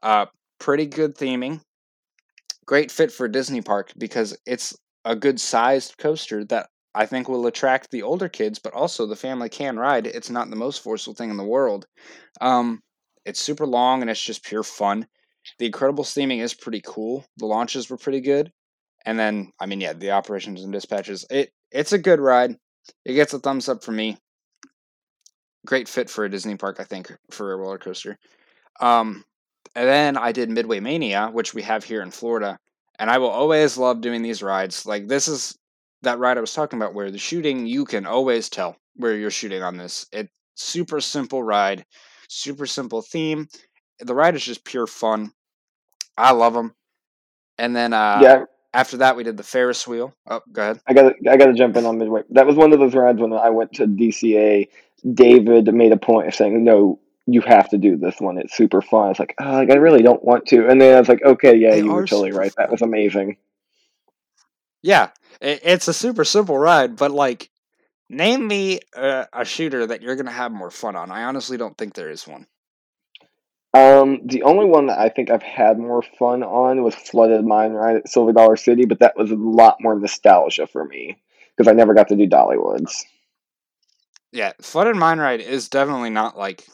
Uh, 0.02 0.26
pretty 0.59 0.86
good 0.86 1.16
theming. 1.16 1.60
Great 2.64 2.90
fit 2.90 3.12
for 3.12 3.28
Disney 3.28 3.60
Park 3.60 3.93
because 3.98 4.36
it's 4.47 4.74
a 5.05 5.14
good 5.14 5.40
sized 5.40 5.98
coaster 5.98 6.44
that 6.47 6.68
I 6.97 7.05
think 7.05 7.28
will 7.28 7.47
attract 7.47 7.90
the 7.90 8.02
older 8.02 8.28
kids, 8.28 8.59
but 8.59 8.73
also 8.73 9.05
the 9.06 9.16
family 9.16 9.51
can 9.51 9.78
ride. 9.78 10.06
It's 10.06 10.31
not 10.31 10.48
the 10.48 10.56
most 10.56 10.82
forceful 10.82 11.12
thing 11.14 11.28
in 11.28 11.36
the 11.36 11.44
world. 11.44 11.86
Um, 12.40 12.82
it's 13.27 13.39
super 13.39 13.66
long 13.66 14.01
and 14.01 14.10
it's 14.10 14.23
just 14.23 14.43
pure 14.43 14.62
fun. 14.62 15.06
The 15.59 15.70
Incredibles 15.70 16.14
theming 16.16 16.40
is 16.40 16.55
pretty 16.55 16.81
cool. 16.85 17.27
The 17.36 17.44
launches 17.44 17.90
were 17.90 17.98
pretty 17.98 18.23
good, 18.23 18.51
and 19.05 19.18
then 19.18 19.52
I 19.60 19.66
mean, 19.66 19.81
yeah, 19.81 19.93
the 19.93 20.12
operations 20.12 20.64
and 20.64 20.73
dispatches. 20.73 21.27
It 21.31 21.51
it's 21.70 21.93
a 21.93 21.98
good 21.98 22.18
ride. 22.18 22.56
It 23.05 23.12
gets 23.12 23.35
a 23.35 23.39
thumbs 23.39 23.68
up 23.68 23.85
from 23.85 23.97
me. 23.97 24.16
Great 25.66 25.89
fit 25.89 26.09
for 26.09 26.24
a 26.24 26.31
Disney 26.31 26.56
park, 26.56 26.78
I 26.81 26.85
think, 26.85 27.12
for 27.31 27.52
a 27.52 27.56
roller 27.56 27.78
coaster. 27.78 28.16
Um, 28.81 29.24
and 29.74 29.86
then 29.86 30.16
I 30.16 30.32
did 30.32 30.48
Midway 30.48 30.81
Mania, 30.81 31.28
which 31.28 31.52
we 31.52 31.62
have 31.62 31.85
here 31.85 32.02
in 32.02 32.10
Florida. 32.10 32.59
And 32.98 33.10
I 33.10 33.18
will 33.18 33.31
always 33.31 33.77
love 33.77 34.01
doing 34.01 34.23
these 34.23 34.43
rides. 34.43 34.86
Like 34.86 35.09
this 35.09 35.28
is 35.28 35.59
that 36.02 36.18
ride 36.18 36.39
I 36.39 36.40
was 36.40 36.55
talking 36.55 36.78
about 36.78 36.94
where 36.94 37.10
the 37.10 37.18
shooting 37.18 37.66
you 37.66 37.85
can 37.85 38.06
always 38.06 38.48
tell 38.48 38.77
where 38.97 39.14
you're 39.14 39.31
shooting 39.31 39.62
on 39.62 39.77
this. 39.77 40.06
It 40.12 40.31
super 40.55 41.01
simple 41.01 41.43
ride, 41.43 41.85
super 42.28 42.66
simple 42.66 43.02
theme. 43.02 43.48
The 44.01 44.14
ride 44.14 44.35
is 44.35 44.44
just 44.44 44.64
pure 44.64 44.86
fun. 44.86 45.32
I 46.16 46.32
love 46.32 46.55
them. 46.55 46.74
And 47.59 47.74
then 47.74 47.93
uh 47.93 48.20
yeah. 48.23 48.44
after 48.74 48.98
that 48.98 49.16
we 49.16 49.24
did 49.24 49.36
the 49.36 49.43
Ferris 49.43 49.86
wheel. 49.86 50.14
Oh, 50.28 50.40
go 50.52 50.62
ahead. 50.62 50.81
I 50.86 50.94
got 50.94 51.14
I 51.28 51.36
got 51.36 51.47
to 51.47 51.55
jump 51.55 51.77
in 51.77 51.86
on 51.86 51.98
Midway. 51.98 52.23
That 52.31 52.47
was 52.47 52.56
one 52.56 52.73
of 52.73 52.78
those 52.78 52.94
rides 52.94 53.20
when 53.20 53.32
I 53.32 53.51
went 53.51 53.73
to 53.74 53.86
DCA. 53.86 54.68
David 55.12 55.73
made 55.73 55.93
a 55.93 55.97
point 55.97 56.27
of 56.27 56.35
saying, 56.35 56.64
"No, 56.64 56.98
you 57.27 57.40
have 57.43 57.68
to 57.70 57.78
do 57.78 57.97
this 57.97 58.20
one. 58.20 58.39
It's 58.39 58.56
super 58.56 58.81
fun. 58.81 59.10
It's 59.10 59.20
like, 59.20 59.35
oh, 59.40 59.52
like 59.52 59.70
I 59.70 59.74
really 59.74 60.02
don't 60.02 60.24
want 60.24 60.47
to. 60.47 60.68
And 60.68 60.81
then 60.81 60.97
I 60.97 61.01
was 61.01 61.09
like, 61.09 61.23
okay, 61.24 61.56
yeah, 61.56 61.73
they 61.73 61.78
you 61.78 61.93
were 61.93 62.06
totally 62.06 62.32
right. 62.32 62.52
Fun. 62.52 62.64
That 62.64 62.70
was 62.70 62.82
amazing. 62.82 63.36
Yeah, 64.82 65.10
it's 65.40 65.88
a 65.88 65.94
super 65.94 66.24
simple 66.24 66.58
ride, 66.58 66.96
but 66.96 67.10
like, 67.10 67.50
name 68.08 68.46
me 68.46 68.80
a, 68.94 69.26
a 69.32 69.44
shooter 69.44 69.86
that 69.86 70.02
you're 70.02 70.16
gonna 70.16 70.30
have 70.30 70.52
more 70.52 70.70
fun 70.70 70.96
on. 70.96 71.10
I 71.10 71.24
honestly 71.24 71.56
don't 71.56 71.76
think 71.76 71.94
there 71.94 72.10
is 72.10 72.26
one. 72.26 72.46
Um, 73.74 74.20
the 74.24 74.42
only 74.42 74.64
one 74.64 74.86
that 74.86 74.98
I 74.98 75.10
think 75.10 75.30
I've 75.30 75.42
had 75.42 75.78
more 75.78 76.00
fun 76.00 76.42
on 76.42 76.82
was 76.82 76.94
Flooded 76.94 77.44
Mine 77.44 77.72
Ride 77.72 77.96
at 77.96 78.08
Silver 78.08 78.32
Dollar 78.32 78.56
City, 78.56 78.86
but 78.86 79.00
that 79.00 79.18
was 79.18 79.30
a 79.30 79.36
lot 79.36 79.76
more 79.80 79.98
nostalgia 79.98 80.66
for 80.66 80.84
me 80.84 81.18
because 81.54 81.68
I 81.70 81.74
never 81.74 81.92
got 81.92 82.08
to 82.08 82.16
do 82.16 82.26
Dollywoods. 82.26 82.92
Yeah, 84.32 84.52
Flooded 84.62 84.96
Mine 84.96 85.18
Ride 85.18 85.40
is 85.40 85.68
definitely 85.68 86.10
not 86.10 86.38
like 86.38 86.66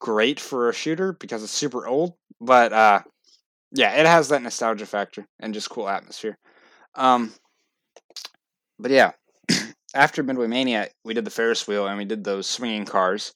great 0.00 0.38
for 0.38 0.68
a 0.68 0.74
shooter 0.74 1.12
because 1.12 1.42
it's 1.42 1.52
super 1.52 1.86
old, 1.86 2.14
but 2.40 2.72
uh, 2.72 3.00
yeah, 3.72 3.94
it 3.94 4.06
has 4.06 4.28
that 4.28 4.42
nostalgia 4.42 4.86
factor 4.86 5.26
and 5.40 5.54
just 5.54 5.70
cool 5.70 5.88
atmosphere. 5.88 6.38
Um, 6.94 7.32
but 8.78 8.90
yeah, 8.90 9.12
after 9.94 10.22
Midway 10.22 10.46
Mania, 10.46 10.88
we 11.04 11.14
did 11.14 11.24
the 11.24 11.30
Ferris 11.30 11.66
wheel 11.66 11.86
and 11.86 11.98
we 11.98 12.04
did 12.04 12.24
those 12.24 12.46
swinging 12.46 12.84
cars, 12.84 13.32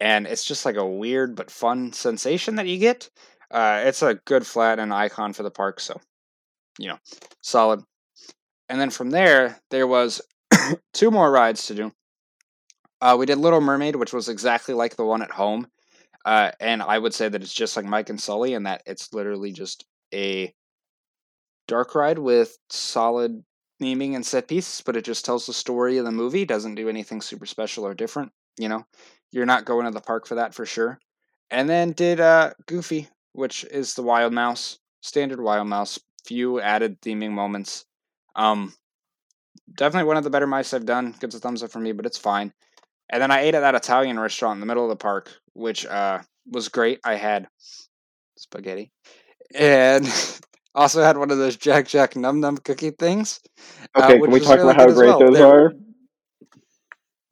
and 0.00 0.26
it's 0.26 0.44
just 0.44 0.64
like 0.64 0.76
a 0.76 0.86
weird 0.86 1.36
but 1.36 1.50
fun 1.50 1.92
sensation 1.92 2.56
that 2.56 2.66
you 2.66 2.78
get. 2.78 3.08
Uh, 3.50 3.82
it's 3.84 4.02
a 4.02 4.20
good 4.26 4.46
flat 4.46 4.78
and 4.78 4.92
icon 4.92 5.32
for 5.32 5.42
the 5.42 5.50
park, 5.50 5.80
so 5.80 6.00
you 6.78 6.88
know, 6.88 6.98
solid. 7.40 7.82
And 8.68 8.80
then 8.80 8.90
from 8.90 9.10
there, 9.10 9.60
there 9.70 9.86
was 9.86 10.20
two 10.92 11.10
more 11.10 11.30
rides 11.30 11.66
to 11.66 11.74
do. 11.74 11.92
Uh, 13.00 13.16
we 13.18 13.26
did 13.26 13.38
Little 13.38 13.60
Mermaid, 13.60 13.96
which 13.96 14.12
was 14.12 14.28
exactly 14.28 14.74
like 14.74 14.96
the 14.96 15.04
one 15.04 15.22
at 15.22 15.30
home, 15.30 15.66
uh, 16.24 16.52
and 16.58 16.82
I 16.82 16.98
would 16.98 17.12
say 17.12 17.28
that 17.28 17.42
it's 17.42 17.52
just 17.52 17.76
like 17.76 17.84
Mike 17.84 18.08
and 18.08 18.20
Sully, 18.20 18.54
and 18.54 18.66
that 18.66 18.82
it's 18.86 19.12
literally 19.12 19.52
just 19.52 19.84
a 20.12 20.54
dark 21.66 21.94
ride 21.94 22.18
with 22.18 22.58
solid 22.70 23.42
theming 23.80 24.14
and 24.14 24.24
set 24.24 24.48
pieces, 24.48 24.82
but 24.84 24.96
it 24.96 25.04
just 25.04 25.24
tells 25.24 25.46
the 25.46 25.52
story 25.52 25.98
of 25.98 26.04
the 26.04 26.12
movie. 26.12 26.44
Doesn't 26.44 26.74
do 26.74 26.88
anything 26.88 27.20
super 27.20 27.46
special 27.46 27.86
or 27.86 27.94
different. 27.94 28.32
You 28.58 28.68
know, 28.68 28.84
you're 29.32 29.46
not 29.46 29.64
going 29.64 29.86
to 29.86 29.90
the 29.90 30.00
park 30.00 30.26
for 30.26 30.36
that 30.36 30.54
for 30.54 30.64
sure. 30.64 30.98
And 31.50 31.68
then 31.68 31.92
did 31.92 32.20
uh, 32.20 32.52
Goofy, 32.66 33.08
which 33.32 33.64
is 33.64 33.94
the 33.94 34.02
Wild 34.02 34.32
Mouse, 34.32 34.78
standard 35.02 35.40
Wild 35.40 35.66
Mouse, 35.66 35.98
few 36.24 36.60
added 36.60 37.00
theming 37.00 37.32
moments. 37.32 37.84
Um, 38.36 38.72
definitely 39.76 40.08
one 40.08 40.16
of 40.16 40.24
the 40.24 40.30
better 40.30 40.46
mice 40.46 40.72
I've 40.72 40.86
done. 40.86 41.14
Gives 41.20 41.34
a 41.34 41.40
thumbs 41.40 41.62
up 41.62 41.70
for 41.70 41.80
me, 41.80 41.92
but 41.92 42.06
it's 42.06 42.18
fine. 42.18 42.52
And 43.10 43.20
then 43.20 43.30
I 43.30 43.40
ate 43.40 43.54
at 43.54 43.60
that 43.60 43.74
Italian 43.74 44.18
restaurant 44.18 44.56
in 44.56 44.60
the 44.60 44.66
middle 44.66 44.84
of 44.84 44.90
the 44.90 44.96
park, 44.96 45.30
which 45.52 45.84
uh, 45.84 46.20
was 46.50 46.68
great. 46.68 47.00
I 47.04 47.14
had 47.14 47.48
spaghetti 48.36 48.90
and 49.54 50.06
also 50.74 51.02
had 51.02 51.16
one 51.16 51.30
of 51.30 51.38
those 51.38 51.56
Jack 51.56 51.86
Jack 51.88 52.16
Num 52.16 52.40
Num 52.40 52.56
cookie 52.58 52.90
things. 52.90 53.40
uh, 53.94 54.02
Okay, 54.04 54.18
which 54.18 54.24
can 54.28 54.32
we 54.32 54.40
talk 54.40 54.56
really 54.58 54.70
about 54.72 54.76
how 54.76 54.92
great 54.94 55.06
well. 55.08 55.18
those 55.20 55.36
They're- 55.38 55.46
are? 55.46 55.72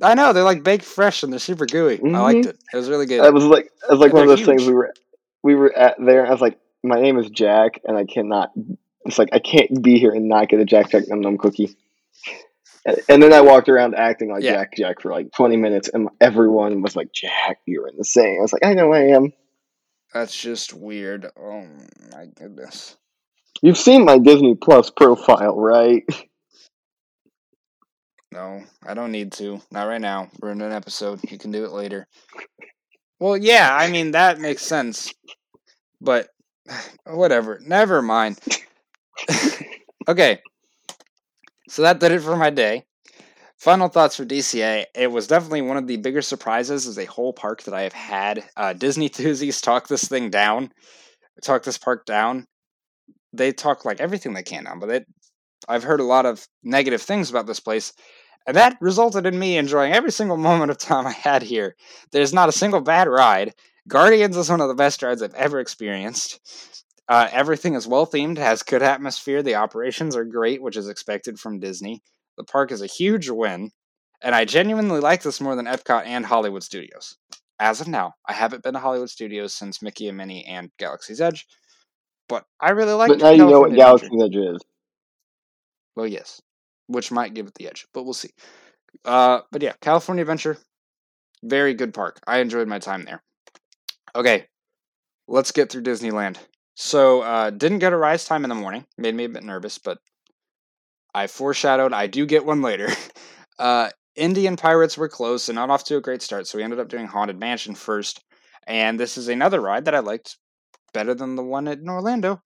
I 0.04 0.14
know 0.14 0.32
they're 0.32 0.42
like 0.42 0.64
baked 0.64 0.84
fresh 0.84 1.22
and 1.22 1.32
they're 1.32 1.38
super 1.38 1.64
gooey. 1.66 2.00
I 2.02 2.08
liked 2.20 2.46
it. 2.46 2.58
It 2.72 2.76
was 2.76 2.88
really 2.88 3.06
good. 3.06 3.24
It 3.24 3.32
was 3.32 3.44
like 3.44 3.66
it 3.66 3.90
was 3.90 4.00
like 4.00 4.06
And 4.10 4.14
one 4.14 4.22
of 4.24 4.28
those 4.28 4.44
things 4.44 4.66
we 4.66 4.72
were 4.72 4.92
we 5.44 5.54
were 5.54 5.72
at 5.76 5.94
there. 6.04 6.26
I 6.26 6.30
was 6.30 6.40
like, 6.40 6.58
my 6.82 7.00
name 7.00 7.18
is 7.18 7.30
Jack, 7.30 7.80
and 7.84 7.96
I 7.96 8.04
cannot. 8.04 8.50
It's 9.04 9.18
like 9.18 9.28
I 9.32 9.38
can't 9.38 9.80
be 9.82 9.98
here 9.98 10.10
and 10.12 10.28
not 10.28 10.48
get 10.48 10.58
a 10.60 10.64
Jack 10.64 10.90
Jack 10.90 11.04
Num 11.08 11.20
Num 11.20 11.38
cookie. 11.38 11.76
And, 13.08 13.22
then 13.22 13.32
I 13.32 13.40
walked 13.42 13.68
around 13.68 13.94
acting 13.94 14.28
like 14.32 14.42
Yeah. 14.42 14.54
Jack 14.54 14.74
Jack 14.76 15.00
for 15.02 15.12
like 15.12 15.30
twenty 15.30 15.56
minutes, 15.56 15.88
and 15.88 16.08
everyone 16.20 16.82
was 16.82 16.96
like, 16.96 17.12
"Jack, 17.12 17.58
you're 17.64 17.86
insane." 17.86 18.38
I 18.40 18.42
was 18.42 18.52
like, 18.52 18.64
"I 18.66 18.74
know 18.74 18.92
I 18.92 19.02
am." 19.02 19.32
That's 20.12 20.36
just 20.36 20.74
weird. 20.74 21.26
Oh 21.38 21.64
my 22.12 22.26
goodness. 22.34 22.96
You've 23.60 23.78
seen 23.78 24.04
my 24.04 24.18
Disney 24.18 24.54
Plus 24.54 24.90
profile, 24.90 25.54
right? 25.56 26.04
No, 28.32 28.62
I 28.84 28.94
don't 28.94 29.12
need 29.12 29.32
to. 29.32 29.60
Not 29.70 29.88
right 29.88 30.00
now. 30.00 30.30
We're 30.40 30.52
in 30.52 30.62
an 30.62 30.72
episode. 30.72 31.20
You 31.30 31.38
can 31.38 31.50
do 31.52 31.64
it 31.64 31.72
later. 31.72 32.06
Well, 33.20 33.36
yeah, 33.36 33.76
I 33.76 33.90
mean 33.90 34.12
that 34.12 34.40
makes 34.40 34.62
sense. 34.62 35.12
But 36.00 36.28
whatever. 37.06 37.60
Never 37.64 38.00
mind. 38.00 38.38
okay. 40.08 40.40
So 41.68 41.82
that 41.82 42.00
did 42.00 42.12
it 42.12 42.20
for 42.20 42.36
my 42.36 42.50
day. 42.50 42.84
Final 43.58 43.88
thoughts 43.88 44.16
for 44.16 44.24
DCA. 44.24 44.86
It 44.94 45.12
was 45.12 45.28
definitely 45.28 45.62
one 45.62 45.76
of 45.76 45.86
the 45.86 45.96
bigger 45.96 46.20
surprises 46.20 46.86
as 46.88 46.98
a 46.98 47.04
whole 47.04 47.32
park 47.32 47.62
that 47.62 47.74
I 47.74 47.82
have 47.82 47.92
had. 47.92 48.44
Uh, 48.56 48.72
Disney 48.72 49.08
Thusies 49.10 49.62
talk 49.62 49.86
this 49.86 50.04
thing 50.04 50.30
down, 50.30 50.72
talk 51.44 51.62
this 51.62 51.78
park 51.78 52.04
down. 52.04 52.46
They 53.32 53.52
talk 53.52 53.84
like 53.84 54.00
everything 54.00 54.34
they 54.34 54.42
can 54.42 54.64
down, 54.64 54.78
but 54.78 54.90
it, 54.90 55.06
I've 55.68 55.84
heard 55.84 56.00
a 56.00 56.04
lot 56.04 56.26
of 56.26 56.46
negative 56.62 57.02
things 57.02 57.30
about 57.30 57.46
this 57.46 57.60
place, 57.60 57.92
and 58.46 58.56
that 58.56 58.76
resulted 58.80 59.26
in 59.26 59.38
me 59.38 59.56
enjoying 59.56 59.92
every 59.92 60.12
single 60.12 60.36
moment 60.48 60.70
of 60.70 60.78
time 60.78 61.06
I 61.06 61.12
had 61.12 61.42
here. 61.42 61.76
There's 62.10 62.34
not 62.34 62.48
a 62.48 62.52
single 62.52 62.80
bad 62.80 63.08
ride. 63.08 63.54
Guardians 63.88 64.36
is 64.36 64.50
one 64.50 64.60
of 64.60 64.68
the 64.68 64.74
best 64.74 65.02
rides 65.02 65.22
I've 65.22 65.34
ever 65.34 65.58
experienced. 65.60 66.40
Uh, 67.08 67.28
everything 67.32 67.74
is 67.74 67.86
well 67.86 68.06
themed, 68.06 68.38
has 68.38 68.62
good 68.62 68.82
atmosphere. 68.82 69.42
The 69.42 69.56
operations 69.56 70.14
are 70.14 70.24
great, 70.24 70.62
which 70.62 70.76
is 70.76 70.88
expected 70.88 71.38
from 71.38 71.58
Disney. 71.58 72.02
The 72.36 72.44
park 72.44 72.70
is 72.72 72.80
a 72.80 72.86
huge 72.86 73.28
win, 73.28 73.72
and 74.22 74.34
I 74.34 74.44
genuinely 74.44 75.00
like 75.00 75.22
this 75.22 75.40
more 75.40 75.56
than 75.56 75.66
Epcot 75.66 76.06
and 76.06 76.24
Hollywood 76.24 76.62
Studios. 76.62 77.16
As 77.58 77.80
of 77.80 77.88
now, 77.88 78.14
I 78.26 78.32
haven't 78.32 78.62
been 78.62 78.74
to 78.74 78.80
Hollywood 78.80 79.10
Studios 79.10 79.52
since 79.52 79.82
Mickey 79.82 80.08
and 80.08 80.16
Minnie 80.16 80.44
and 80.46 80.70
Galaxy's 80.78 81.20
Edge, 81.20 81.46
but 82.28 82.44
I 82.60 82.70
really 82.70 82.92
like. 82.92 83.08
but 83.08 83.18
now 83.18 83.30
you 83.30 83.46
know 83.48 83.60
what 83.60 83.74
Galaxy's 83.74 84.10
Edge 84.22 84.36
is. 84.36 84.60
Well, 85.96 86.06
yes, 86.06 86.40
which 86.86 87.10
might 87.10 87.34
give 87.34 87.46
it 87.46 87.54
the 87.54 87.68
edge, 87.68 87.86
but 87.92 88.04
we'll 88.04 88.14
see. 88.14 88.30
Uh, 89.04 89.40
but 89.50 89.62
yeah, 89.62 89.72
California 89.80 90.22
Adventure, 90.22 90.56
very 91.42 91.74
good 91.74 91.94
park. 91.94 92.20
I 92.26 92.38
enjoyed 92.38 92.68
my 92.68 92.78
time 92.78 93.04
there. 93.04 93.22
Okay, 94.14 94.46
let's 95.28 95.52
get 95.52 95.70
through 95.70 95.82
Disneyland. 95.82 96.36
So, 96.74 97.20
uh, 97.20 97.50
didn't 97.50 97.80
get 97.80 97.92
a 97.92 97.96
rise 97.96 98.24
time 98.24 98.44
in 98.44 98.48
the 98.48 98.54
morning. 98.54 98.86
Made 98.96 99.14
me 99.14 99.24
a 99.24 99.28
bit 99.28 99.44
nervous, 99.44 99.78
but 99.78 99.98
I 101.14 101.26
foreshadowed 101.26 101.92
I 101.92 102.06
do 102.06 102.26
get 102.26 102.44
one 102.44 102.62
later. 102.62 102.88
Uh, 103.58 103.90
Indy 104.16 104.46
and 104.46 104.58
Pirates 104.58 104.96
were 104.98 105.08
close 105.08 105.48
and 105.48 105.54
not 105.56 105.70
off 105.70 105.84
to 105.84 105.96
a 105.96 106.00
great 106.00 106.22
start, 106.22 106.46
so 106.46 106.58
we 106.58 106.64
ended 106.64 106.80
up 106.80 106.88
doing 106.88 107.06
Haunted 107.06 107.38
Mansion 107.38 107.74
first. 107.74 108.24
And 108.66 108.98
this 108.98 109.16
is 109.16 109.28
another 109.28 109.60
ride 109.60 109.84
that 109.84 109.94
I 109.94 110.00
liked 110.00 110.36
better 110.92 111.14
than 111.14 111.36
the 111.36 111.42
one 111.42 111.68
in 111.68 111.88
Orlando. 111.88 112.42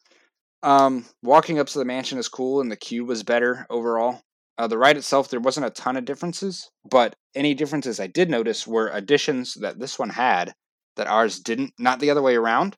Um, 0.62 1.04
walking 1.22 1.58
up 1.58 1.66
to 1.68 1.78
the 1.78 1.84
mansion 1.84 2.18
is 2.18 2.28
cool, 2.28 2.60
and 2.60 2.70
the 2.70 2.76
queue 2.76 3.04
was 3.04 3.22
better 3.22 3.66
overall. 3.70 4.22
Uh, 4.58 4.66
the 4.66 4.78
ride 4.78 4.96
itself, 4.96 5.28
there 5.28 5.40
wasn't 5.40 5.66
a 5.66 5.70
ton 5.70 5.96
of 5.96 6.06
differences, 6.06 6.70
but 6.90 7.14
any 7.34 7.52
differences 7.54 8.00
I 8.00 8.06
did 8.06 8.30
notice 8.30 8.66
were 8.66 8.88
additions 8.88 9.54
that 9.54 9.78
this 9.78 9.98
one 9.98 10.08
had 10.08 10.54
that 10.96 11.06
ours 11.06 11.40
didn't, 11.40 11.74
not 11.78 12.00
the 12.00 12.10
other 12.10 12.22
way 12.22 12.36
around. 12.36 12.76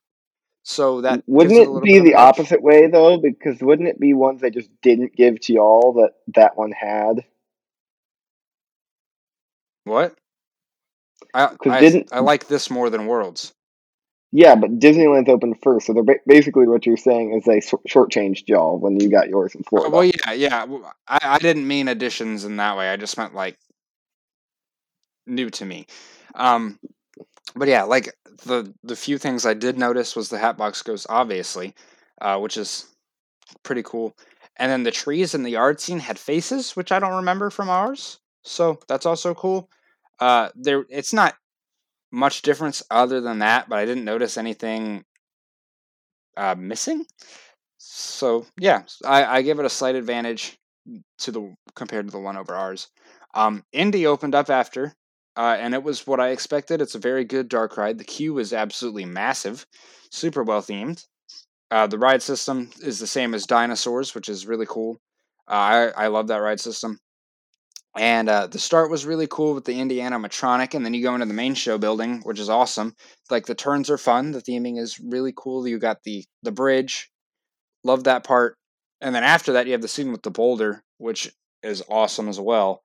So 0.63 1.01
that 1.01 1.23
wouldn't 1.25 1.57
a 1.57 1.77
it 1.77 1.83
be 1.83 1.99
the 1.99 2.15
opposite 2.15 2.61
way 2.61 2.87
though? 2.87 3.17
Because 3.17 3.61
wouldn't 3.61 3.87
it 3.87 3.99
be 3.99 4.13
ones 4.13 4.41
they 4.41 4.49
just 4.51 4.69
didn't 4.81 5.15
give 5.15 5.39
to 5.41 5.53
y'all 5.53 5.93
that 5.93 6.15
that 6.35 6.57
one 6.57 6.71
had? 6.71 7.23
What? 9.85 10.15
I 11.33 11.55
I, 11.65 11.79
didn't- 11.79 12.09
I 12.11 12.19
like 12.19 12.47
this 12.47 12.69
more 12.69 12.89
than 12.89 13.07
Worlds. 13.07 13.53
Yeah, 14.31 14.55
but 14.55 14.77
Disneyland's 14.77 15.29
opened 15.29 15.57
first, 15.63 15.87
so 15.87 15.93
they're 15.93 16.03
ba- 16.03 16.19
basically 16.27 16.67
what 16.67 16.85
you're 16.85 16.97
saying 16.97 17.33
is 17.33 17.45
they 17.45 17.61
short- 17.61 17.83
shortchanged 17.87 18.47
y'all 18.47 18.77
when 18.77 18.99
you 18.99 19.09
got 19.09 19.27
yours 19.27 19.55
in 19.55 19.63
Florida. 19.63 19.89
Well, 19.89 20.03
yeah, 20.03 20.33
yeah. 20.33 20.65
I 21.07 21.39
didn't 21.39 21.67
mean 21.67 21.87
additions 21.87 22.45
in 22.45 22.57
that 22.57 22.77
way. 22.77 22.89
I 22.89 22.97
just 22.97 23.17
meant 23.17 23.33
like 23.33 23.57
new 25.25 25.49
to 25.49 25.65
me. 25.65 25.87
Um, 26.35 26.79
but 27.55 27.67
yeah, 27.67 27.83
like 27.83 28.13
the 28.45 28.71
the 28.83 28.95
few 28.95 29.17
things 29.17 29.45
I 29.45 29.55
did 29.55 29.77
notice 29.79 30.15
was 30.15 30.29
the 30.29 30.37
Hatbox 30.37 30.83
Ghost, 30.83 31.07
obviously, 31.09 31.73
uh, 32.21 32.37
which 32.37 32.57
is 32.57 32.85
pretty 33.63 33.83
cool. 33.83 34.15
And 34.57 34.71
then 34.71 34.83
the 34.83 34.91
trees 34.91 35.33
in 35.33 35.43
the 35.43 35.51
yard 35.51 35.79
scene 35.79 35.99
had 35.99 36.19
faces, 36.19 36.75
which 36.75 36.91
I 36.91 36.99
don't 36.99 37.15
remember 37.15 37.49
from 37.49 37.69
ours. 37.69 38.19
So 38.43 38.79
that's 38.87 39.05
also 39.05 39.33
cool. 39.33 39.69
Uh, 40.19 40.49
there, 40.55 40.85
it's 40.89 41.13
not 41.13 41.35
much 42.11 42.41
difference 42.41 42.83
other 42.91 43.21
than 43.21 43.39
that, 43.39 43.69
but 43.69 43.79
I 43.79 43.85
didn't 43.85 44.05
notice 44.05 44.37
anything 44.37 45.05
uh, 46.37 46.55
missing. 46.57 47.05
So 47.77 48.45
yeah, 48.59 48.83
I, 49.05 49.37
I 49.37 49.41
give 49.41 49.59
it 49.59 49.65
a 49.65 49.69
slight 49.69 49.95
advantage 49.95 50.57
to 51.19 51.31
the 51.31 51.55
compared 51.75 52.07
to 52.07 52.11
the 52.11 52.19
one 52.19 52.37
over 52.37 52.55
ours. 52.55 52.89
Um, 53.33 53.63
Indy 53.71 54.05
opened 54.07 54.35
up 54.35 54.49
after, 54.49 54.95
uh, 55.37 55.57
and 55.59 55.73
it 55.73 55.83
was 55.83 56.07
what 56.07 56.19
I 56.19 56.29
expected. 56.29 56.81
It's 56.81 56.95
a 56.95 56.99
very 56.99 57.25
good 57.25 57.49
dark 57.49 57.77
ride. 57.77 57.97
The 57.97 58.03
queue 58.03 58.39
is 58.39 58.53
absolutely 58.53 59.05
massive, 59.05 59.65
super 60.11 60.43
well 60.43 60.61
themed. 60.61 61.05
Uh, 61.71 61.87
the 61.87 61.99
ride 61.99 62.21
system 62.23 62.71
is 62.81 62.99
the 62.99 63.07
same 63.07 63.33
as 63.33 63.45
Dinosaurs, 63.45 64.15
which 64.15 64.29
is 64.29 64.47
really 64.47 64.67
cool. 64.67 64.99
Uh, 65.49 65.53
I 65.53 66.05
I 66.05 66.07
love 66.07 66.27
that 66.27 66.37
ride 66.37 66.59
system. 66.59 66.99
And 67.99 68.29
uh, 68.29 68.47
the 68.47 68.59
start 68.59 68.89
was 68.89 69.05
really 69.05 69.27
cool 69.29 69.53
with 69.53 69.65
the 69.65 69.77
Indiana 69.77 70.17
Matronic, 70.17 70.73
and 70.73 70.85
then 70.85 70.93
you 70.93 71.03
go 71.03 71.15
into 71.15 71.25
the 71.25 71.33
main 71.33 71.53
show 71.53 71.77
building, 71.77 72.21
which 72.23 72.39
is 72.39 72.49
awesome. 72.49 72.95
Like 73.29 73.45
the 73.45 73.53
turns 73.53 73.89
are 73.89 73.97
fun. 73.97 74.31
The 74.31 74.41
theming 74.41 74.79
is 74.79 75.01
really 75.01 75.33
cool. 75.35 75.67
You 75.67 75.79
got 75.79 76.03
the 76.03 76.23
the 76.41 76.53
bridge, 76.53 77.11
love 77.83 78.05
that 78.05 78.23
part. 78.23 78.55
And 79.01 79.13
then 79.13 79.25
after 79.25 79.51
that, 79.51 79.65
you 79.65 79.73
have 79.73 79.81
the 79.81 79.89
scene 79.89 80.13
with 80.13 80.21
the 80.21 80.31
boulder, 80.31 80.81
which 80.97 81.29
is 81.61 81.83
awesome 81.89 82.29
as 82.29 82.39
well. 82.39 82.83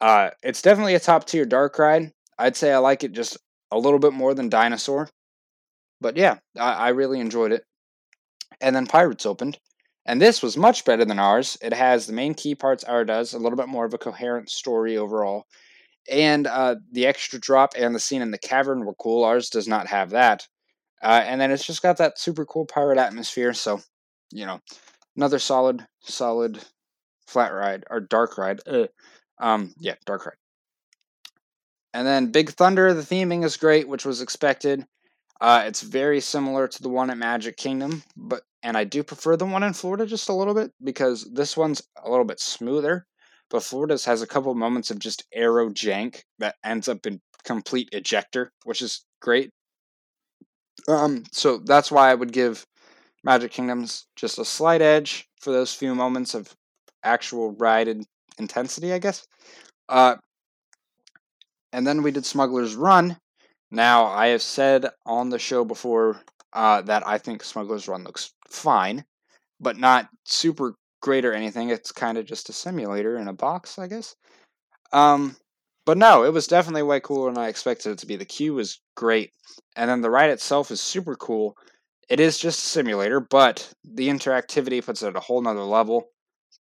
Uh, 0.00 0.30
it's 0.44 0.62
definitely 0.62 0.94
a 0.94 1.00
top 1.00 1.26
tier 1.26 1.44
dark 1.44 1.76
ride. 1.80 2.12
I'd 2.38 2.56
say 2.56 2.72
I 2.72 2.78
like 2.78 3.02
it 3.02 3.10
just 3.10 3.36
a 3.72 3.78
little 3.78 3.98
bit 3.98 4.12
more 4.12 4.32
than 4.32 4.48
Dinosaur, 4.48 5.10
but 6.00 6.16
yeah, 6.16 6.38
I, 6.56 6.72
I 6.72 6.88
really 6.90 7.18
enjoyed 7.18 7.50
it. 7.50 7.64
And 8.60 8.76
then 8.76 8.86
Pirates 8.86 9.26
opened, 9.26 9.58
and 10.04 10.20
this 10.20 10.42
was 10.42 10.56
much 10.56 10.84
better 10.84 11.04
than 11.04 11.18
ours. 11.18 11.56
It 11.62 11.72
has 11.72 12.06
the 12.06 12.12
main 12.12 12.34
key 12.34 12.54
parts 12.54 12.84
ours 12.84 13.06
does, 13.06 13.34
a 13.34 13.38
little 13.38 13.56
bit 13.56 13.68
more 13.68 13.84
of 13.84 13.94
a 13.94 13.98
coherent 13.98 14.50
story 14.50 14.96
overall. 14.96 15.46
And 16.10 16.46
uh, 16.48 16.76
the 16.90 17.06
extra 17.06 17.38
drop 17.38 17.74
and 17.76 17.94
the 17.94 18.00
scene 18.00 18.22
in 18.22 18.32
the 18.32 18.38
cavern 18.38 18.84
were 18.84 18.94
cool. 18.94 19.24
Ours 19.24 19.48
does 19.48 19.68
not 19.68 19.86
have 19.86 20.10
that. 20.10 20.48
Uh, 21.00 21.22
and 21.24 21.40
then 21.40 21.50
it's 21.50 21.66
just 21.66 21.82
got 21.82 21.98
that 21.98 22.18
super 22.18 22.44
cool 22.44 22.66
pirate 22.66 22.98
atmosphere. 22.98 23.52
So, 23.52 23.80
you 24.32 24.46
know, 24.46 24.60
another 25.16 25.38
solid, 25.38 25.86
solid 26.00 26.58
flat 27.26 27.52
ride 27.52 27.84
or 27.88 28.00
dark 28.00 28.36
ride. 28.38 28.60
Um, 29.38 29.74
yeah, 29.78 29.94
dark 30.06 30.26
ride. 30.26 30.36
And 31.94 32.06
then 32.06 32.32
Big 32.32 32.50
Thunder, 32.50 32.94
the 32.94 33.02
theming 33.02 33.44
is 33.44 33.56
great, 33.56 33.86
which 33.86 34.04
was 34.04 34.20
expected. 34.20 34.84
Uh, 35.40 35.64
it's 35.66 35.82
very 35.82 36.20
similar 36.20 36.66
to 36.66 36.82
the 36.82 36.88
one 36.88 37.10
at 37.10 37.18
Magic 37.18 37.56
Kingdom, 37.56 38.02
but 38.16 38.42
and 38.62 38.76
I 38.76 38.84
do 38.84 39.02
prefer 39.02 39.36
the 39.36 39.46
one 39.46 39.62
in 39.62 39.72
Florida 39.72 40.06
just 40.06 40.28
a 40.28 40.34
little 40.34 40.54
bit 40.54 40.70
because 40.82 41.28
this 41.32 41.56
one's 41.56 41.82
a 42.02 42.10
little 42.10 42.24
bit 42.24 42.40
smoother. 42.40 43.06
But 43.50 43.62
Florida's 43.62 44.04
has 44.06 44.22
a 44.22 44.26
couple 44.26 44.54
moments 44.54 44.90
of 44.90 44.98
just 44.98 45.24
arrow 45.34 45.68
jank 45.68 46.22
that 46.38 46.54
ends 46.64 46.88
up 46.88 47.06
in 47.06 47.20
complete 47.44 47.88
ejector, 47.92 48.52
which 48.64 48.80
is 48.80 49.04
great. 49.20 49.50
Um, 50.88 51.24
so 51.32 51.58
that's 51.58 51.90
why 51.90 52.10
I 52.10 52.14
would 52.14 52.32
give 52.32 52.64
Magic 53.24 53.52
Kingdoms 53.52 54.06
just 54.16 54.38
a 54.38 54.44
slight 54.44 54.80
edge 54.80 55.28
for 55.40 55.52
those 55.52 55.74
few 55.74 55.94
moments 55.94 56.34
of 56.34 56.54
actual 57.04 57.52
ride 57.52 57.88
in- 57.88 58.06
intensity, 58.38 58.92
I 58.92 58.98
guess. 58.98 59.26
Uh, 59.88 60.16
and 61.72 61.86
then 61.86 62.02
we 62.02 62.10
did 62.10 62.24
Smuggler's 62.24 62.74
Run. 62.74 63.18
Now, 63.70 64.06
I 64.06 64.28
have 64.28 64.42
said 64.42 64.86
on 65.06 65.30
the 65.30 65.38
show 65.38 65.64
before 65.64 66.20
uh, 66.52 66.82
that 66.82 67.06
I 67.06 67.18
think 67.18 67.42
Smuggler's 67.42 67.88
Run 67.88 68.04
looks 68.04 68.32
fine, 68.48 69.04
but 69.60 69.76
not 69.76 70.08
super 70.24 70.74
great 71.00 71.24
or 71.24 71.32
anything. 71.32 71.70
It's 71.70 71.92
kind 71.92 72.18
of 72.18 72.26
just 72.26 72.48
a 72.48 72.52
simulator 72.52 73.16
in 73.16 73.28
a 73.28 73.32
box, 73.32 73.78
I 73.78 73.86
guess. 73.86 74.14
Um, 74.92 75.36
but 75.84 75.98
no, 75.98 76.24
it 76.24 76.32
was 76.32 76.46
definitely 76.46 76.82
way 76.82 77.00
cooler 77.00 77.32
than 77.32 77.42
I 77.42 77.48
expected 77.48 77.92
it 77.92 77.98
to 77.98 78.06
be. 78.06 78.16
The 78.16 78.24
queue 78.24 78.54
was 78.54 78.80
great, 78.94 79.32
and 79.76 79.90
then 79.90 80.00
the 80.00 80.10
ride 80.10 80.30
itself 80.30 80.70
is 80.70 80.80
super 80.80 81.16
cool. 81.16 81.56
It 82.08 82.20
is 82.20 82.38
just 82.38 82.62
a 82.62 82.68
simulator, 82.68 83.20
but 83.20 83.72
the 83.84 84.08
interactivity 84.08 84.84
puts 84.84 85.02
it 85.02 85.08
at 85.08 85.16
a 85.16 85.20
whole 85.20 85.40
nother 85.40 85.60
level. 85.60 86.08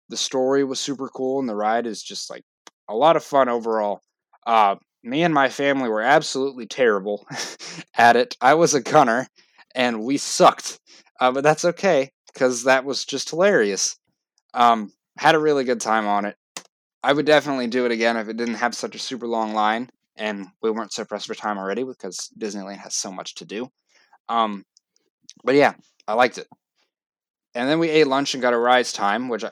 The 0.09 0.17
story 0.17 0.63
was 0.63 0.79
super 0.79 1.09
cool, 1.09 1.39
and 1.39 1.47
the 1.47 1.55
ride 1.55 1.85
is 1.85 2.01
just 2.01 2.29
like 2.29 2.43
a 2.87 2.95
lot 2.95 3.15
of 3.15 3.23
fun 3.23 3.49
overall. 3.49 4.01
Uh, 4.47 4.75
me 5.03 5.23
and 5.23 5.33
my 5.33 5.49
family 5.49 5.89
were 5.89 6.01
absolutely 6.01 6.65
terrible 6.65 7.25
at 7.97 8.15
it. 8.15 8.35
I 8.41 8.53
was 8.55 8.73
a 8.73 8.81
gunner, 8.81 9.27
and 9.75 10.03
we 10.03 10.17
sucked, 10.17 10.79
uh, 11.19 11.31
but 11.31 11.43
that's 11.43 11.65
okay 11.65 12.11
because 12.33 12.63
that 12.65 12.85
was 12.85 13.05
just 13.05 13.29
hilarious. 13.29 13.97
Um, 14.53 14.91
had 15.17 15.35
a 15.35 15.39
really 15.39 15.63
good 15.63 15.81
time 15.81 16.07
on 16.07 16.25
it. 16.25 16.35
I 17.03 17.13
would 17.13 17.25
definitely 17.25 17.67
do 17.67 17.85
it 17.85 17.91
again 17.91 18.17
if 18.17 18.27
it 18.27 18.37
didn't 18.37 18.55
have 18.55 18.75
such 18.75 18.95
a 18.95 18.99
super 18.99 19.27
long 19.27 19.53
line 19.53 19.89
and 20.17 20.47
we 20.61 20.69
weren't 20.71 20.93
so 20.93 21.03
pressed 21.05 21.27
for 21.27 21.35
time 21.35 21.57
already 21.57 21.83
because 21.83 22.29
Disneyland 22.37 22.77
has 22.77 22.95
so 22.95 23.11
much 23.11 23.35
to 23.35 23.45
do. 23.45 23.69
Um, 24.29 24.63
but 25.43 25.55
yeah, 25.55 25.73
I 26.07 26.13
liked 26.13 26.37
it. 26.37 26.47
And 27.55 27.67
then 27.67 27.79
we 27.79 27.89
ate 27.89 28.07
lunch 28.07 28.33
and 28.33 28.41
got 28.41 28.53
a 28.53 28.57
rise 28.57 28.93
time, 28.93 29.29
which 29.29 29.43
I, 29.43 29.51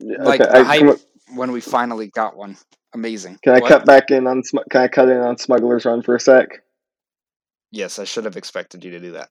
Yeah, 0.00 0.22
like 0.22 0.40
okay, 0.40 0.50
the 0.52 0.58
I- 0.60 0.62
hype 0.64 1.00
when 1.34 1.52
we 1.52 1.60
finally 1.60 2.08
got 2.08 2.36
one. 2.36 2.56
Amazing. 2.94 3.38
can 3.42 3.54
I 3.54 3.60
What? 3.60 3.68
cut 3.68 3.86
back 3.86 4.10
in 4.12 4.26
on? 4.28 4.42
Can 4.70 4.80
I 4.82 4.86
cut 4.88 5.08
in 5.08 5.18
on 5.18 5.36
Smuggler's 5.36 5.84
Run 5.84 6.02
for 6.02 6.14
a 6.14 6.20
sec? 6.20 6.62
Yes, 7.74 7.98
I 7.98 8.04
should 8.04 8.24
have 8.24 8.36
expected 8.36 8.84
you 8.84 8.92
to 8.92 9.00
do 9.00 9.12
that. 9.12 9.30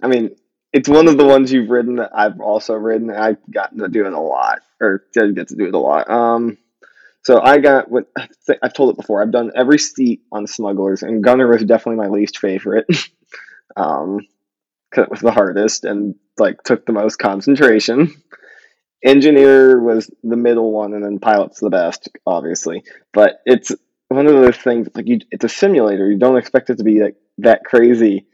I 0.00 0.06
mean, 0.06 0.36
it's 0.72 0.88
one 0.88 1.08
of 1.08 1.18
the 1.18 1.24
ones 1.24 1.50
you've 1.50 1.70
ridden 1.70 1.96
that 1.96 2.12
I've 2.14 2.40
also 2.40 2.74
ridden. 2.74 3.10
I've 3.10 3.38
gotten 3.52 3.78
to 3.78 3.88
do 3.88 4.06
it 4.06 4.12
a 4.12 4.20
lot, 4.20 4.60
or 4.80 5.02
did 5.12 5.34
get 5.34 5.48
to 5.48 5.56
do 5.56 5.66
it 5.66 5.74
a 5.74 5.78
lot. 5.78 6.08
Um, 6.08 6.56
so 7.24 7.40
I 7.42 7.58
got 7.58 7.90
what 7.90 8.06
I've 8.62 8.74
told 8.74 8.90
it 8.90 8.96
before. 8.96 9.20
I've 9.20 9.32
done 9.32 9.50
every 9.56 9.80
seat 9.80 10.22
on 10.30 10.46
Smugglers, 10.46 11.02
and 11.02 11.24
Gunner 11.24 11.48
was 11.48 11.64
definitely 11.64 11.96
my 11.96 12.14
least 12.14 12.38
favorite. 12.38 12.86
um, 13.76 14.20
because 14.88 15.06
it 15.06 15.10
was 15.10 15.20
the 15.20 15.32
hardest 15.32 15.84
and 15.84 16.14
like 16.38 16.62
took 16.62 16.86
the 16.86 16.92
most 16.92 17.16
concentration. 17.16 18.14
Engineer 19.04 19.80
was 19.80 20.08
the 20.22 20.36
middle 20.36 20.70
one, 20.70 20.94
and 20.94 21.04
then 21.04 21.18
pilot's 21.18 21.58
the 21.58 21.70
best, 21.70 22.08
obviously. 22.24 22.84
But 23.12 23.40
it's 23.44 23.72
one 24.06 24.28
of 24.28 24.32
those 24.32 24.58
things. 24.58 24.86
Like 24.94 25.08
you, 25.08 25.18
it's 25.32 25.44
a 25.44 25.48
simulator. 25.48 26.08
You 26.08 26.18
don't 26.18 26.38
expect 26.38 26.70
it 26.70 26.78
to 26.78 26.84
be 26.84 27.02
like 27.02 27.16
that 27.38 27.64
crazy, 27.64 28.26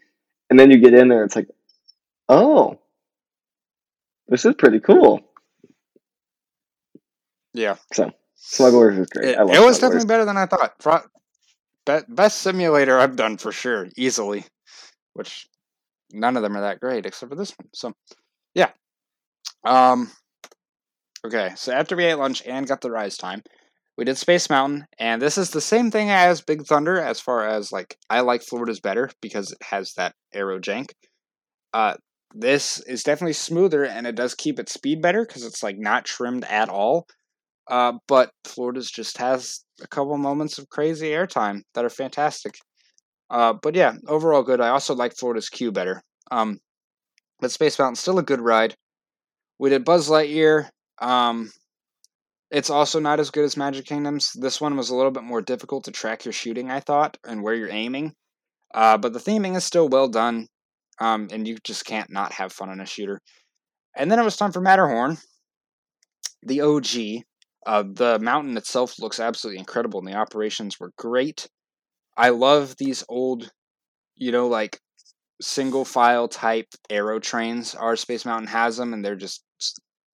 and 0.48 0.58
then 0.58 0.70
you 0.70 0.78
get 0.78 0.94
in 0.94 1.08
there. 1.08 1.24
It's 1.24 1.36
like, 1.36 1.48
oh, 2.28 2.78
this 4.28 4.44
is 4.44 4.54
pretty 4.56 4.80
cool. 4.80 5.20
Yeah. 7.52 7.76
So 7.92 8.12
Smugglers 8.36 8.98
is 8.98 9.08
great. 9.08 9.30
It, 9.30 9.38
I 9.38 9.42
love 9.42 9.54
it 9.54 9.60
was 9.60 9.78
Smugglers. 9.78 10.04
definitely 10.04 10.06
better 10.06 10.24
than 10.24 10.36
I 10.36 10.46
thought. 10.46 10.78
Pro- 10.78 11.00
be- 11.86 12.04
best 12.14 12.38
simulator 12.38 12.98
I've 12.98 13.16
done 13.16 13.36
for 13.36 13.52
sure, 13.52 13.88
easily. 13.96 14.44
Which 15.14 15.48
none 16.12 16.36
of 16.36 16.42
them 16.42 16.56
are 16.56 16.60
that 16.62 16.80
great 16.80 17.06
except 17.06 17.30
for 17.30 17.36
this 17.36 17.52
one. 17.58 17.68
So, 17.72 17.94
yeah. 18.54 18.70
Um. 19.64 20.10
Okay, 21.24 21.52
so 21.56 21.72
after 21.72 21.96
we 21.96 22.04
ate 22.04 22.14
lunch 22.14 22.42
and 22.46 22.66
got 22.66 22.80
the 22.80 22.90
rise 22.90 23.18
time, 23.18 23.42
we 24.00 24.06
did 24.06 24.16
Space 24.16 24.48
Mountain, 24.48 24.86
and 24.98 25.20
this 25.20 25.36
is 25.36 25.50
the 25.50 25.60
same 25.60 25.90
thing 25.90 26.08
as 26.08 26.40
Big 26.40 26.64
Thunder 26.64 26.98
as 26.98 27.20
far 27.20 27.46
as 27.46 27.70
like 27.70 27.98
I 28.08 28.20
like 28.20 28.40
Florida's 28.40 28.80
better 28.80 29.10
because 29.20 29.52
it 29.52 29.58
has 29.62 29.92
that 29.98 30.14
Arrow 30.32 30.58
jank. 30.58 30.92
Uh, 31.74 31.96
this 32.34 32.80
is 32.86 33.02
definitely 33.02 33.34
smoother 33.34 33.84
and 33.84 34.06
it 34.06 34.14
does 34.14 34.34
keep 34.34 34.58
its 34.58 34.72
speed 34.72 35.02
better 35.02 35.26
because 35.26 35.44
it's 35.44 35.62
like 35.62 35.76
not 35.76 36.06
trimmed 36.06 36.46
at 36.46 36.70
all. 36.70 37.04
Uh, 37.68 37.92
but 38.08 38.30
Florida's 38.46 38.90
just 38.90 39.18
has 39.18 39.60
a 39.82 39.86
couple 39.86 40.16
moments 40.16 40.56
of 40.56 40.70
crazy 40.70 41.10
airtime 41.10 41.60
that 41.74 41.84
are 41.84 41.90
fantastic. 41.90 42.54
Uh, 43.28 43.52
but 43.52 43.74
yeah, 43.74 43.92
overall 44.08 44.42
good. 44.42 44.62
I 44.62 44.70
also 44.70 44.94
like 44.94 45.14
Florida's 45.14 45.50
queue 45.50 45.72
better. 45.72 46.00
Um, 46.30 46.58
but 47.38 47.50
Space 47.50 47.78
Mountain's 47.78 48.00
still 48.00 48.18
a 48.18 48.22
good 48.22 48.40
ride. 48.40 48.74
We 49.58 49.68
did 49.68 49.84
Buzz 49.84 50.08
Lightyear. 50.08 50.70
Um, 51.02 51.50
it's 52.50 52.70
also 52.70 52.98
not 52.98 53.20
as 53.20 53.30
good 53.30 53.44
as 53.44 53.56
Magic 53.56 53.86
Kingdoms. 53.86 54.32
This 54.34 54.60
one 54.60 54.76
was 54.76 54.90
a 54.90 54.94
little 54.94 55.12
bit 55.12 55.22
more 55.22 55.40
difficult 55.40 55.84
to 55.84 55.92
track 55.92 56.24
your 56.24 56.32
shooting, 56.32 56.70
I 56.70 56.80
thought, 56.80 57.16
and 57.24 57.42
where 57.42 57.54
you're 57.54 57.70
aiming. 57.70 58.14
Uh, 58.74 58.98
but 58.98 59.12
the 59.12 59.20
theming 59.20 59.56
is 59.56 59.64
still 59.64 59.88
well 59.88 60.08
done, 60.08 60.48
um, 61.00 61.28
and 61.32 61.46
you 61.46 61.58
just 61.62 61.84
can't 61.84 62.10
not 62.10 62.32
have 62.32 62.52
fun 62.52 62.68
on 62.68 62.80
a 62.80 62.86
shooter. 62.86 63.20
And 63.96 64.10
then 64.10 64.18
it 64.18 64.24
was 64.24 64.36
time 64.36 64.52
for 64.52 64.60
Matterhorn, 64.60 65.18
the 66.42 66.60
OG. 66.60 67.24
Uh, 67.66 67.84
the 67.92 68.18
mountain 68.20 68.56
itself 68.56 68.98
looks 68.98 69.20
absolutely 69.20 69.58
incredible, 69.58 70.00
and 70.00 70.08
the 70.08 70.14
operations 70.14 70.80
were 70.80 70.92
great. 70.96 71.48
I 72.16 72.30
love 72.30 72.76
these 72.78 73.04
old, 73.08 73.50
you 74.16 74.32
know, 74.32 74.48
like 74.48 74.78
single 75.40 75.84
file 75.84 76.28
type 76.28 76.68
Arrow 76.88 77.20
trains. 77.20 77.74
Our 77.74 77.96
Space 77.96 78.24
Mountain 78.24 78.48
has 78.48 78.76
them, 78.76 78.92
and 78.92 79.04
they're 79.04 79.16
just 79.16 79.42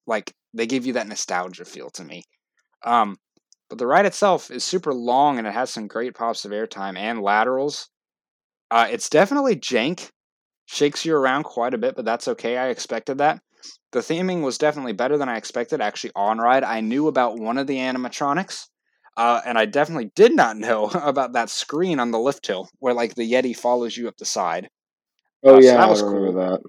like 0.07 0.33
they 0.57 0.67
give 0.67 0.87
you 0.87 0.95
that 0.95 1.09
nostalgia 1.09 1.65
feel 1.65 1.91
to 1.91 2.05
me. 2.05 2.25
Um, 2.85 3.19
but 3.69 3.79
the 3.79 3.87
ride 3.87 4.07
itself 4.07 4.51
is 4.51 4.65
super 4.65 4.95
long, 4.95 5.39
and 5.39 5.47
it 5.47 5.55
has 5.55 5.71
some 5.71 5.89
great 5.89 6.15
pops 6.15 6.45
of 6.45 6.53
airtime 6.53 6.97
and 6.97 7.21
laterals. 7.21 7.89
Uh, 8.71 8.87
it's 8.91 9.09
definitely 9.09 9.57
jank, 9.57 10.11
shakes 10.67 11.05
you 11.05 11.15
around 11.15 11.45
quite 11.45 11.75
a 11.75 11.79
bit, 11.79 11.97
but 11.97 12.05
that's 12.05 12.29
okay. 12.29 12.57
I 12.57 12.69
expected 12.69 13.19
that. 13.19 13.41
The 13.93 14.01
theming 14.01 14.43
was 14.43 14.59
definitely 14.59 14.93
better 14.93 15.19
than 15.19 15.29
I 15.29 15.37
expected. 15.37 15.81
Actually, 15.81 16.13
on 16.15 16.39
ride, 16.39 16.65
I 16.65 16.81
knew 16.81 17.09
about 17.09 17.39
one 17.39 17.59
of 17.59 17.67
the 17.67 17.79
animatronics, 17.79 18.67
uh, 19.17 19.41
and 19.45 19.59
I 19.59 19.67
definitely 19.67 20.11
did 20.15 20.35
not 20.35 20.57
know 20.57 20.87
about 20.87 21.33
that 21.33 21.51
screen 21.51 21.99
on 21.99 22.11
the 22.11 22.19
lift 22.19 22.47
hill 22.47 22.69
where 22.79 22.95
like 22.95 23.15
the 23.15 23.31
Yeti 23.31 23.57
follows 23.57 23.97
you 23.97 24.09
up 24.09 24.17
the 24.17 24.25
side. 24.25 24.69
Oh 25.43 25.57
Uh, 25.57 25.63
so 25.63 25.67
yeah, 25.67 25.77
that 25.77 25.87
I 25.87 25.91
was 25.91 26.03
remember 26.03 26.51
that. 26.51 26.63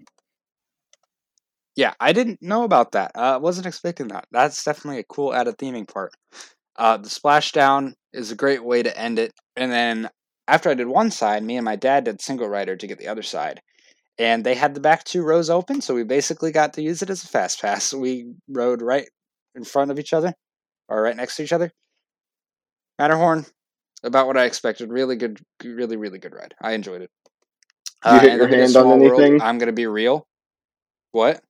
Yeah, 1.78 1.94
I 2.00 2.12
didn't 2.12 2.42
know 2.42 2.64
about 2.64 2.94
that. 2.94 3.12
I 3.14 3.36
uh, 3.36 3.40
wasn't 3.40 3.68
expecting 3.68 4.08
that. 4.08 4.26
That's 4.32 4.64
definitely 4.64 5.00
a 5.00 5.04
cool 5.04 5.32
added 5.32 5.60
theming 5.60 5.88
part. 5.88 6.12
Uh, 6.76 6.98
the 6.98 7.08
splashdown 7.08 7.94
is 8.14 8.32
a 8.32 8.36
great 8.36 8.66
way 8.66 8.82
to 8.82 9.00
end 9.00 9.20
it. 9.20 9.32
And 9.56 9.72
then 9.72 10.10
after 10.48 10.72
I 10.72 10.74
did 10.74 10.88
one 10.88 11.12
side, 11.12 11.44
me 11.44 11.56
and 11.56 11.64
my 11.64 11.76
dad 11.76 12.06
did 12.06 12.20
single 12.20 12.50
rider 12.50 12.76
to 12.76 12.88
get 12.88 12.98
the 12.98 13.08
other 13.08 13.22
side. 13.22 13.62
And 14.18 14.44
they 14.44 14.56
had 14.56 14.74
the 14.74 14.82
back 14.82 15.04
two 15.04 15.22
rows 15.22 15.52
open, 15.52 15.82
so 15.82 15.94
we 15.94 16.04
basically 16.04 16.52
got 16.52 16.74
to 16.74 16.82
use 16.82 17.04
it 17.04 17.12
as 17.12 17.24
a 17.24 17.28
fast 17.28 17.62
pass. 17.62 17.94
We 18.08 18.34
rode 18.50 18.82
right 18.82 19.08
in 19.54 19.64
front 19.64 19.92
of 19.92 20.00
each 20.00 20.14
other, 20.14 20.34
or 20.90 21.04
right 21.04 21.16
next 21.16 21.36
to 21.36 21.44
each 21.44 21.54
other. 21.54 21.72
Matterhorn, 22.98 23.46
about 24.04 24.26
what 24.26 24.38
I 24.38 24.46
expected. 24.46 24.92
Really 24.92 25.16
good, 25.16 25.40
really, 25.64 25.98
really 25.98 26.18
good 26.18 26.34
ride. 26.34 26.56
I 26.60 26.72
enjoyed 26.72 27.04
it. 27.04 27.12
You 28.04 28.20
hit 28.20 28.34
your 28.34 28.40
then 28.40 28.50
we 28.50 28.56
did 28.56 28.62
hand 28.62 28.76
on 28.78 28.84
Small 28.84 29.00
World. 29.00 29.22
anything? 29.22 29.42
I'm 29.42 29.60
gonna 29.60 29.72
be 29.72 29.86
real. 29.86 30.26
What? 31.12 31.44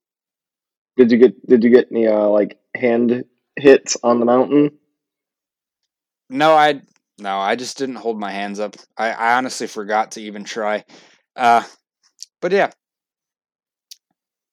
Did 0.98 1.12
you 1.12 1.18
get 1.18 1.46
Did 1.46 1.64
you 1.64 1.70
get 1.70 1.88
any 1.92 2.08
uh, 2.08 2.28
like 2.28 2.58
hand 2.76 3.24
hits 3.56 3.96
on 4.02 4.18
the 4.20 4.26
mountain? 4.26 4.72
No, 6.28 6.54
I 6.54 6.82
no, 7.18 7.38
I 7.38 7.56
just 7.56 7.78
didn't 7.78 7.96
hold 7.96 8.18
my 8.18 8.32
hands 8.32 8.60
up. 8.60 8.76
I, 8.96 9.12
I 9.12 9.36
honestly 9.36 9.68
forgot 9.68 10.12
to 10.12 10.20
even 10.22 10.44
try. 10.44 10.84
Uh, 11.36 11.62
but 12.42 12.52
yeah. 12.52 12.70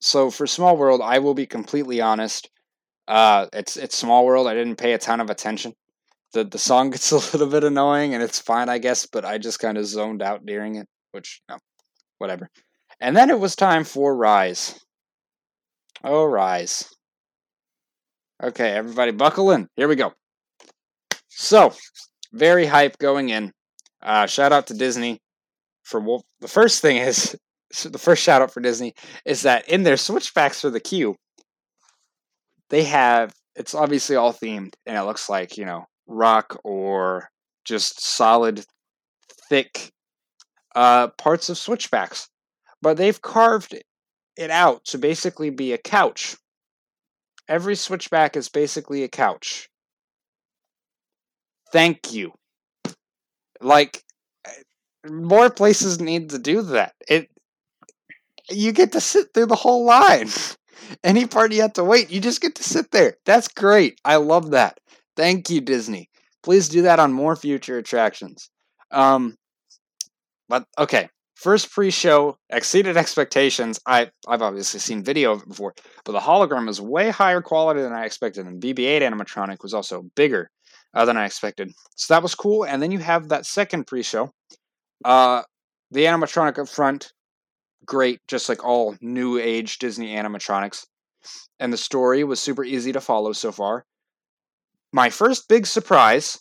So 0.02 0.30
for 0.30 0.46
Small 0.48 0.78
World, 0.78 1.02
I 1.04 1.20
will 1.20 1.34
be 1.34 1.48
completely 1.48 2.00
honest. 2.00 2.50
Uh, 3.08 3.48
it's 3.54 3.76
it's 3.76 3.98
Small 3.98 4.26
World. 4.26 4.48
I 4.48 4.54
didn't 4.54 4.78
pay 4.78 4.94
a 4.94 5.00
ton 5.00 5.22
of 5.22 5.32
attention. 5.32 5.74
The 6.34 6.44
the 6.44 6.60
song 6.60 6.90
gets 6.92 7.12
a 7.12 7.18
little 7.18 7.48
bit 7.48 7.64
annoying, 7.64 8.14
and 8.14 8.22
it's 8.24 8.40
fine, 8.40 8.70
I 8.70 8.78
guess. 8.78 9.08
But 9.08 9.26
I 9.26 9.40
just 9.40 9.60
kind 9.60 9.80
of 9.80 9.88
zoned 9.88 10.22
out 10.22 10.46
during 10.46 10.76
it, 10.76 10.88
which 11.12 11.42
no, 11.50 11.58
whatever. 12.20 12.50
And 13.02 13.18
then 13.18 13.32
it 13.32 13.40
was 13.40 13.56
time 13.56 13.84
for 13.84 14.16
Rise. 14.16 14.85
Oh, 16.08 16.26
Rise. 16.26 16.88
Okay, 18.44 18.70
everybody, 18.74 19.12
buckle 19.12 19.50
in. 19.50 19.68
Here 19.76 19.88
we 19.88 19.96
go. 19.96 20.14
So, 21.30 21.74
very 22.32 22.68
hype 22.68 23.00
going 23.00 23.30
in. 23.30 23.52
Uh, 24.04 24.28
shout 24.28 24.54
out 24.54 24.68
to 24.68 24.76
Disney 24.76 25.18
for 25.82 26.00
well, 26.00 26.24
the 26.42 26.48
first 26.48 26.80
thing 26.80 26.98
is 26.98 27.36
the 27.84 27.98
first 27.98 28.22
shout 28.22 28.44
out 28.44 28.52
for 28.52 28.60
Disney 28.60 28.94
is 29.26 29.42
that 29.42 29.68
in 29.68 29.82
their 29.82 29.98
switchbacks 29.98 30.62
for 30.62 30.70
the 30.70 30.80
queue, 30.80 31.16
they 32.70 32.84
have 32.84 33.34
it's 33.56 33.74
obviously 33.74 34.16
all 34.16 34.32
themed 34.32 34.74
and 34.86 34.96
it 34.96 35.04
looks 35.04 35.28
like 35.28 35.58
you 35.58 35.66
know 35.66 35.86
rock 36.06 36.60
or 36.64 37.30
just 37.64 38.00
solid, 38.06 38.64
thick 39.50 39.90
uh, 40.76 41.08
parts 41.18 41.50
of 41.50 41.58
switchbacks, 41.58 42.30
but 42.84 42.96
they've 42.96 43.24
carved 43.24 43.74
it 44.38 44.52
out 44.52 44.86
to 44.86 44.98
basically 44.98 45.50
be 45.50 45.74
a 45.74 45.78
couch. 45.78 46.36
Every 47.48 47.76
switchback 47.76 48.36
is 48.36 48.50
basically 48.50 49.04
a 49.04 49.08
couch 49.08 49.70
thank 51.76 52.14
you. 52.14 52.32
Like 53.60 54.02
more 55.10 55.50
places 55.50 56.00
need 56.00 56.30
to 56.30 56.40
do 56.40 56.62
that. 56.62 56.94
It 57.10 57.30
you 58.50 58.72
get 58.72 58.94
to 58.94 59.02
sit 59.02 59.34
through 59.34 59.48
the 59.48 59.56
whole 59.56 59.86
line. 59.86 60.30
any 61.04 61.26
part 61.26 61.52
you 61.52 61.62
have 61.62 61.74
to 61.74 61.84
wait. 61.84 62.12
You 62.12 62.22
just 62.22 62.42
get 62.42 62.56
to 62.56 62.64
sit 62.64 62.92
there. 62.92 63.16
That's 63.26 63.50
great. 63.50 64.00
I 64.06 64.16
love 64.18 64.52
that. 64.52 64.80
Thank 65.18 65.50
you, 65.50 65.60
Disney. 65.60 66.10
Please 66.44 66.70
do 66.70 66.84
that 66.84 67.00
on 67.00 67.12
more 67.12 67.36
future 67.36 67.78
attractions. 67.78 68.50
Um, 68.92 69.36
but 70.48 70.66
okay, 70.78 71.10
first 71.36 71.72
pre-show 71.72 72.38
exceeded 72.50 72.98
expectations. 72.98 73.80
I 73.86 74.10
I've 74.28 74.42
obviously 74.42 74.80
seen 74.80 75.04
video 75.04 75.34
of 75.34 75.44
it 75.44 75.50
before, 75.50 75.74
but 76.04 76.14
the 76.14 76.20
hologram 76.20 76.68
is 76.70 76.82
way 76.82 77.10
higher 77.10 77.42
quality 77.42 77.82
than 77.82 77.94
I 77.94 78.06
expected, 78.06 78.48
and 78.48 78.62
BB-8 78.62 79.02
animatronic 79.02 79.58
was 79.62 79.74
also 79.74 80.04
bigger 80.16 80.50
uh, 80.96 81.06
than 81.06 81.18
I 81.18 81.26
expected. 81.26 81.72
So 81.96 82.14
that 82.14 82.24
was 82.24 82.34
cool. 82.34 82.66
And 82.66 82.82
then 82.82 82.92
you 82.92 83.00
have 83.00 83.30
that 83.30 83.46
second 83.46 83.86
pre-show. 83.86 84.32
Uh, 85.04 85.44
the 85.92 86.06
animatronic 86.06 86.58
up 86.58 86.70
front, 86.70 87.12
great, 87.86 88.20
just 88.28 88.50
like 88.50 88.64
all 88.64 88.96
new 89.02 89.38
age 89.38 89.78
Disney 89.78 90.16
animatronics. 90.16 90.86
And 91.60 91.72
the 91.72 91.78
story 91.78 92.24
was 92.24 92.40
super 92.40 92.64
easy 92.64 92.92
to 92.94 93.02
follow 93.02 93.34
so 93.34 93.52
far. 93.52 93.86
My 94.92 95.10
first 95.10 95.48
big 95.48 95.68
surprise, 95.68 96.40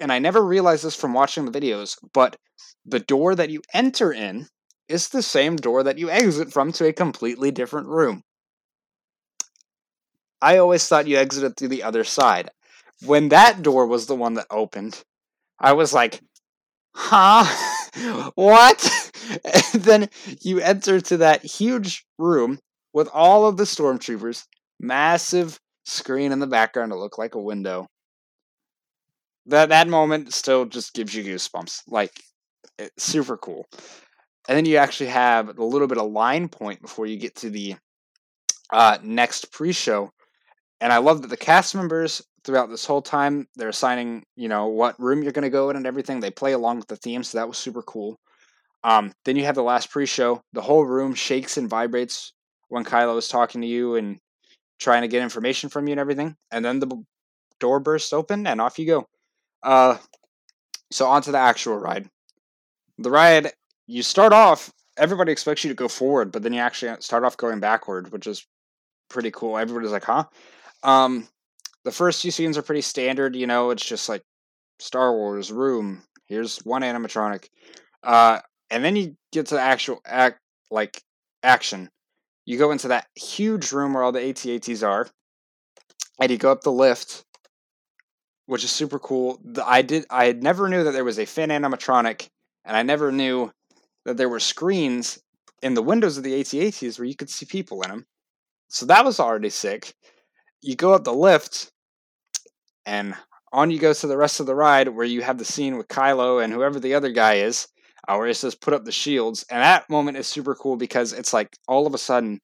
and 0.00 0.12
I 0.12 0.18
never 0.18 0.44
realized 0.44 0.84
this 0.84 0.96
from 0.96 1.12
watching 1.12 1.44
the 1.44 1.60
videos, 1.60 1.96
but 2.12 2.36
the 2.84 3.00
door 3.00 3.34
that 3.34 3.50
you 3.50 3.62
enter 3.72 4.12
in 4.12 4.48
is 4.88 5.08
the 5.08 5.22
same 5.22 5.56
door 5.56 5.82
that 5.82 5.98
you 5.98 6.10
exit 6.10 6.52
from 6.52 6.72
to 6.72 6.86
a 6.86 6.92
completely 6.92 7.50
different 7.50 7.86
room. 7.86 8.22
I 10.42 10.56
always 10.56 10.86
thought 10.88 11.06
you 11.06 11.16
exited 11.16 11.56
through 11.56 11.68
the 11.68 11.82
other 11.82 12.02
side. 12.02 12.50
When 13.04 13.28
that 13.28 13.62
door 13.62 13.86
was 13.86 14.06
the 14.06 14.16
one 14.16 14.34
that 14.34 14.46
opened, 14.50 15.02
I 15.58 15.74
was 15.74 15.92
like, 15.92 16.20
huh? 16.94 17.44
what? 18.34 19.10
and 19.74 19.82
then 19.82 20.08
you 20.40 20.60
enter 20.60 21.00
to 21.00 21.18
that 21.18 21.44
huge 21.44 22.04
room 22.18 22.58
with 22.92 23.08
all 23.12 23.46
of 23.46 23.56
the 23.56 23.64
stormtroopers, 23.64 24.44
massive 24.80 25.60
screen 25.84 26.32
in 26.32 26.40
the 26.40 26.46
background 26.46 26.92
to 26.92 26.98
look 26.98 27.18
like 27.18 27.34
a 27.34 27.40
window. 27.40 27.86
That 29.50 29.68
that 29.70 29.88
moment 29.88 30.32
still 30.32 30.64
just 30.64 30.94
gives 30.94 31.14
you 31.14 31.24
goosebumps. 31.24 31.82
Like 31.88 32.12
it's 32.78 33.04
super 33.04 33.36
cool. 33.36 33.66
And 34.48 34.56
then 34.56 34.64
you 34.64 34.76
actually 34.76 35.10
have 35.10 35.58
a 35.58 35.64
little 35.64 35.86
bit 35.86 35.98
of 35.98 36.10
line 36.10 36.48
point 36.48 36.80
before 36.80 37.06
you 37.06 37.16
get 37.16 37.36
to 37.36 37.50
the 37.50 37.76
uh, 38.72 38.98
next 39.02 39.52
pre-show. 39.52 40.10
And 40.80 40.92
I 40.92 40.98
love 40.98 41.22
that 41.22 41.28
the 41.28 41.36
cast 41.36 41.74
members 41.74 42.22
throughout 42.44 42.70
this 42.70 42.86
whole 42.86 43.02
time 43.02 43.46
they're 43.56 43.68
assigning, 43.68 44.22
you 44.36 44.48
know, 44.48 44.68
what 44.68 44.98
room 44.98 45.22
you're 45.22 45.32
going 45.32 45.42
to 45.42 45.50
go 45.50 45.68
in 45.70 45.76
and 45.76 45.86
everything. 45.86 46.20
They 46.20 46.30
play 46.30 46.52
along 46.52 46.78
with 46.78 46.88
the 46.88 46.96
theme, 46.96 47.22
so 47.22 47.38
that 47.38 47.48
was 47.48 47.58
super 47.58 47.82
cool. 47.82 48.18
Um, 48.82 49.12
then 49.24 49.36
you 49.36 49.44
have 49.44 49.56
the 49.56 49.62
last 49.62 49.90
pre-show. 49.90 50.40
The 50.52 50.62
whole 50.62 50.84
room 50.84 51.14
shakes 51.14 51.58
and 51.58 51.68
vibrates 51.68 52.32
when 52.68 52.84
Kylo 52.84 53.18
is 53.18 53.28
talking 53.28 53.60
to 53.60 53.66
you 53.66 53.96
and 53.96 54.18
trying 54.78 55.02
to 55.02 55.08
get 55.08 55.22
information 55.22 55.68
from 55.68 55.86
you 55.86 55.92
and 55.92 56.00
everything. 56.00 56.34
And 56.50 56.64
then 56.64 56.78
the 56.78 57.04
door 57.58 57.78
bursts 57.78 58.12
open 58.12 58.46
and 58.46 58.60
off 58.60 58.78
you 58.78 58.86
go. 58.86 59.06
Uh, 59.62 59.98
so 60.90 61.06
on 61.06 61.22
to 61.22 61.32
the 61.32 61.38
actual 61.38 61.76
ride. 61.76 62.08
The 62.98 63.10
ride 63.10 63.52
you 63.86 64.02
start 64.02 64.32
off 64.32 64.72
everybody 64.96 65.32
expects 65.32 65.64
you 65.64 65.68
to 65.68 65.74
go 65.74 65.88
forward 65.88 66.30
but 66.30 66.42
then 66.42 66.52
you 66.52 66.60
actually 66.60 66.94
start 67.00 67.24
off 67.24 67.36
going 67.36 67.60
backward 67.60 68.12
which 68.12 68.26
is 68.26 68.46
pretty 69.08 69.30
cool. 69.30 69.56
Everybody's 69.56 69.92
like 69.92 70.04
huh? 70.04 70.24
Um 70.82 71.28
the 71.84 71.92
first 71.92 72.22
few 72.22 72.30
scenes 72.30 72.58
are 72.58 72.62
pretty 72.62 72.82
standard 72.82 73.34
you 73.34 73.46
know 73.46 73.70
it's 73.70 73.84
just 73.84 74.08
like 74.08 74.22
star 74.78 75.12
wars 75.12 75.50
room 75.50 76.02
here's 76.26 76.58
one 76.58 76.82
animatronic 76.82 77.48
uh 78.02 78.38
and 78.70 78.84
then 78.84 78.96
you 78.96 79.16
get 79.32 79.46
to 79.46 79.54
the 79.54 79.60
actual 79.60 80.00
act 80.06 80.38
like 80.70 81.02
action. 81.42 81.90
You 82.46 82.58
go 82.58 82.70
into 82.70 82.88
that 82.88 83.06
huge 83.14 83.72
room 83.72 83.94
where 83.94 84.02
all 84.02 84.12
the 84.12 84.28
AT-ATs 84.28 84.82
are 84.82 85.08
and 86.20 86.30
you 86.30 86.38
go 86.38 86.50
up 86.50 86.62
the 86.62 86.72
lift 86.72 87.24
which 88.50 88.64
is 88.64 88.70
super 88.70 88.98
cool 88.98 89.40
i 89.64 89.80
did 89.82 90.04
i 90.10 90.32
never 90.32 90.68
knew 90.68 90.84
that 90.84 90.92
there 90.92 91.04
was 91.04 91.18
a 91.18 91.24
Finn 91.24 91.50
animatronic 91.50 92.28
and 92.64 92.76
I 92.76 92.82
never 92.82 93.10
knew 93.10 93.50
that 94.04 94.16
there 94.16 94.28
were 94.28 94.40
screens 94.40 95.18
in 95.62 95.74
the 95.74 95.82
windows 95.82 96.16
of 96.16 96.24
the 96.24 96.40
AT-ATs 96.40 96.98
where 96.98 97.06
you 97.06 97.16
could 97.16 97.30
see 97.30 97.46
people 97.46 97.82
in 97.82 97.90
them. 97.90 98.06
So 98.68 98.86
that 98.86 99.04
was 99.04 99.20
already 99.20 99.50
sick. 99.50 99.94
You 100.62 100.76
go 100.76 100.94
up 100.94 101.04
the 101.04 101.12
lift, 101.12 101.70
and 102.86 103.14
on 103.52 103.70
you 103.70 103.78
go 103.78 103.92
to 103.92 104.06
the 104.06 104.16
rest 104.16 104.40
of 104.40 104.46
the 104.46 104.54
ride 104.54 104.88
where 104.88 105.06
you 105.06 105.22
have 105.22 105.38
the 105.38 105.44
scene 105.44 105.76
with 105.76 105.88
Kylo 105.88 106.42
and 106.42 106.52
whoever 106.52 106.78
the 106.78 106.94
other 106.94 107.10
guy 107.10 107.34
is, 107.34 107.66
uh, 108.06 108.14
where 108.16 108.28
it 108.28 108.36
says 108.36 108.54
put 108.54 108.74
up 108.74 108.84
the 108.84 108.92
shields. 108.92 109.44
And 109.50 109.60
that 109.60 109.90
moment 109.90 110.16
is 110.16 110.26
super 110.26 110.54
cool 110.54 110.76
because 110.76 111.12
it's 111.12 111.32
like 111.32 111.48
all 111.66 111.86
of 111.86 111.94
a 111.94 111.98
sudden, 111.98 112.40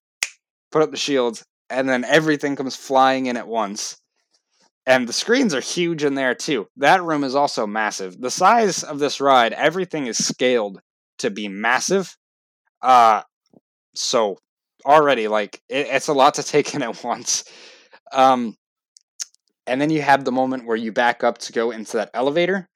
put 0.73 0.83
up 0.83 0.91
the 0.91 0.97
shields, 0.97 1.45
and 1.71 1.89
then 1.89 2.05
everything 2.05 2.57
comes 2.57 2.75
flying 2.75 3.27
in 3.27 3.37
at 3.37 3.47
once. 3.47 3.97
And 4.87 5.09
the 5.09 5.13
screens 5.13 5.53
are 5.53 5.61
huge 5.61 6.05
in 6.05 6.15
there 6.15 6.35
too. 6.35 6.69
That 6.77 7.03
room 7.03 7.25
is 7.25 7.35
also 7.35 7.67
massive. 7.67 8.21
The 8.21 8.31
size 8.31 8.85
of 8.85 9.01
this 9.01 9.21
ride, 9.21 9.53
everything 9.53 10.07
is 10.07 10.25
scaled 10.25 10.81
to 11.19 11.31
be 11.31 11.49
massive. 11.49 12.17
Uh 12.81 13.23
so 13.95 14.39
already 14.85 15.27
like 15.27 15.61
it, 15.69 15.89
it's 15.91 16.09
a 16.09 16.13
lot 16.13 16.35
to 16.35 16.43
take 16.43 16.75
in 16.75 16.83
at 16.83 17.03
once. 17.05 17.45
Um 18.13 18.57
and 19.67 19.81
then 19.81 19.91
you 19.91 20.03
have 20.03 20.25
the 20.25 20.33
moment 20.33 20.67
where 20.67 20.77
you 20.77 20.93
back 20.93 21.25
up 21.25 21.39
to 21.39 21.53
go 21.53 21.73
into 21.73 21.97
that 21.97 22.11
elevator 22.15 22.69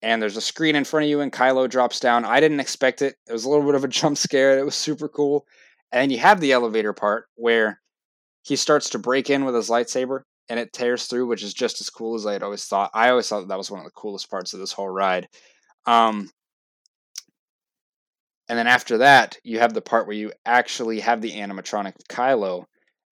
and 0.00 0.22
there's 0.22 0.38
a 0.38 0.42
screen 0.42 0.76
in 0.76 0.84
front 0.84 1.04
of 1.04 1.10
you 1.10 1.20
and 1.20 1.32
Kylo 1.32 1.68
drops 1.68 2.00
down. 2.00 2.24
I 2.24 2.40
didn't 2.40 2.60
expect 2.60 3.02
it. 3.02 3.16
It 3.28 3.32
was 3.32 3.44
a 3.44 3.50
little 3.50 3.66
bit 3.66 3.74
of 3.74 3.84
a 3.84 3.88
jump 4.00 4.16
scare. 4.16 4.58
It 4.58 4.64
was 4.64 4.74
super 4.74 5.08
cool. 5.08 5.46
And 5.92 6.10
you 6.10 6.18
have 6.18 6.40
the 6.40 6.52
elevator 6.52 6.94
part 6.94 7.26
where 7.34 7.80
he 8.42 8.56
starts 8.56 8.90
to 8.90 8.98
break 8.98 9.28
in 9.28 9.44
with 9.44 9.54
his 9.54 9.68
lightsaber 9.68 10.22
and 10.48 10.60
it 10.60 10.72
tears 10.72 11.06
through, 11.06 11.26
which 11.26 11.42
is 11.42 11.54
just 11.54 11.80
as 11.80 11.90
cool 11.90 12.14
as 12.14 12.26
I 12.26 12.32
had 12.34 12.42
always 12.42 12.64
thought. 12.64 12.90
I 12.94 13.10
always 13.10 13.28
thought 13.28 13.40
that, 13.40 13.48
that 13.48 13.58
was 13.58 13.70
one 13.70 13.80
of 13.80 13.86
the 13.86 13.92
coolest 13.92 14.30
parts 14.30 14.52
of 14.52 14.60
this 14.60 14.72
whole 14.72 14.88
ride. 14.88 15.28
Um, 15.86 16.30
and 18.48 18.58
then 18.58 18.66
after 18.66 18.98
that, 18.98 19.38
you 19.42 19.58
have 19.60 19.72
the 19.72 19.80
part 19.80 20.06
where 20.06 20.16
you 20.16 20.32
actually 20.44 21.00
have 21.00 21.22
the 21.22 21.32
animatronic 21.32 21.94
Kylo, 22.10 22.64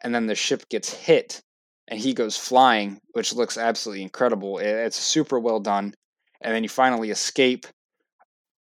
and 0.02 0.14
then 0.14 0.26
the 0.26 0.34
ship 0.34 0.68
gets 0.68 0.92
hit, 0.92 1.40
and 1.88 1.98
he 1.98 2.12
goes 2.12 2.36
flying, 2.36 3.00
which 3.12 3.34
looks 3.34 3.56
absolutely 3.56 4.02
incredible. 4.02 4.58
It's 4.58 4.96
super 4.96 5.38
well 5.38 5.60
done. 5.60 5.94
And 6.42 6.54
then 6.54 6.62
you 6.62 6.68
finally 6.68 7.10
escape, 7.10 7.66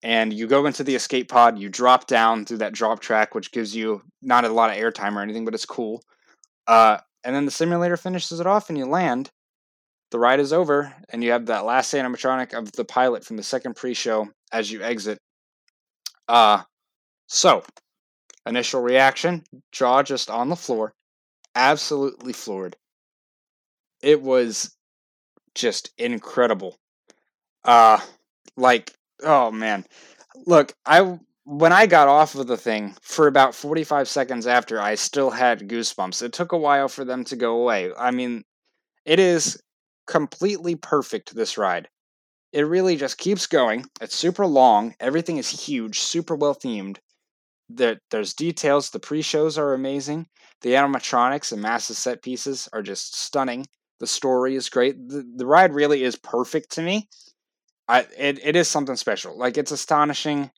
and 0.04 0.32
you 0.32 0.48
go 0.48 0.66
into 0.66 0.84
the 0.84 0.96
escape 0.96 1.30
pod. 1.30 1.58
You 1.58 1.70
drop 1.70 2.08
down 2.08 2.46
through 2.46 2.58
that 2.58 2.74
drop 2.74 3.00
track, 3.00 3.34
which 3.34 3.52
gives 3.52 3.76
you 3.76 4.02
not 4.22 4.46
a 4.46 4.50
lot 4.50 4.70
of 4.70 4.78
airtime 4.78 5.16
or 5.16 5.22
anything, 5.22 5.46
but 5.46 5.56
it's 5.56 5.66
cool. 5.66 6.04
Uh, 6.68 7.00
and 7.24 7.36
then 7.36 7.46
the 7.46 7.52
simulator 7.52 7.98
finishes 7.98 8.40
it 8.40 8.48
off 8.48 8.70
and 8.70 8.78
you 8.78 8.86
land. 8.86 9.30
The 10.12 10.20
ride 10.20 10.40
is 10.40 10.52
over, 10.52 10.94
and 11.10 11.24
you 11.24 11.32
have 11.32 11.46
that 11.48 11.66
last 11.66 11.94
animatronic 11.94 12.54
of 12.54 12.72
the 12.72 12.86
pilot 12.86 13.24
from 13.24 13.38
the 13.38 13.44
second 13.44 13.76
pre-show 13.76 14.30
as 14.52 14.72
you 14.72 14.82
exit. 14.82 15.20
Uh 16.28 16.64
so 17.28 17.64
initial 18.46 18.82
reaction, 18.82 19.44
jaw 19.72 20.02
just 20.02 20.30
on 20.30 20.50
the 20.50 20.56
floor, 20.56 20.94
absolutely 21.56 22.34
floored. 22.34 22.76
It 24.02 24.22
was 24.22 24.76
just 25.54 25.92
incredible. 25.98 26.78
Uh 27.64 28.00
like 28.58 28.94
oh 29.24 29.52
man. 29.52 29.86
Look, 30.46 30.74
I 30.86 31.20
when 31.50 31.74
I 31.74 31.88
got 31.88 32.08
off 32.08 32.36
of 32.36 32.46
the 32.46 32.58
thing, 32.58 32.96
for 33.02 33.26
about 33.26 33.56
45 33.56 34.08
seconds 34.08 34.46
after, 34.46 34.80
I 34.80 34.94
still 34.94 35.32
had 35.32 35.68
goosebumps. 35.68 36.22
It 36.22 36.32
took 36.32 36.52
a 36.52 36.58
while 36.58 36.88
for 36.88 37.04
them 37.04 37.24
to 37.24 37.36
go 37.36 37.60
away. 37.60 37.92
I 37.98 38.12
mean, 38.12 38.44
it 39.04 39.20
is 39.20 39.60
completely 40.06 40.76
perfect, 40.76 41.34
this 41.34 41.58
ride. 41.58 41.90
It 42.54 42.62
really 42.62 42.96
just 42.98 43.18
keeps 43.18 43.48
going. 43.48 43.88
It's 44.00 44.16
super 44.16 44.46
long. 44.46 44.94
Everything 45.00 45.38
is 45.38 45.50
huge, 45.50 46.00
super 46.00 46.36
well 46.36 46.54
themed. 46.54 46.98
There, 47.68 48.00
there's 48.12 48.36
details. 48.36 48.92
The 48.92 49.00
pre 49.00 49.24
shows 49.24 49.58
are 49.58 49.74
amazing. 49.74 50.28
The 50.62 50.74
animatronics 50.74 51.52
and 51.52 51.64
massive 51.64 51.98
set 51.98 52.22
pieces 52.22 52.70
are 52.74 52.84
just 52.84 53.20
stunning. 53.20 53.66
The 54.00 54.08
story 54.08 54.56
is 54.56 54.70
great. 54.70 54.96
The, 55.10 55.28
the 55.36 55.48
ride 55.48 55.74
really 55.74 56.04
is 56.04 56.16
perfect 56.16 56.74
to 56.74 56.84
me. 56.84 57.10
I, 57.88 58.02
it, 58.16 58.40
it 58.44 58.56
is 58.56 58.68
something 58.68 58.96
special. 58.96 59.36
Like, 59.36 59.58
it's 59.58 59.72
astonishing 59.72 60.52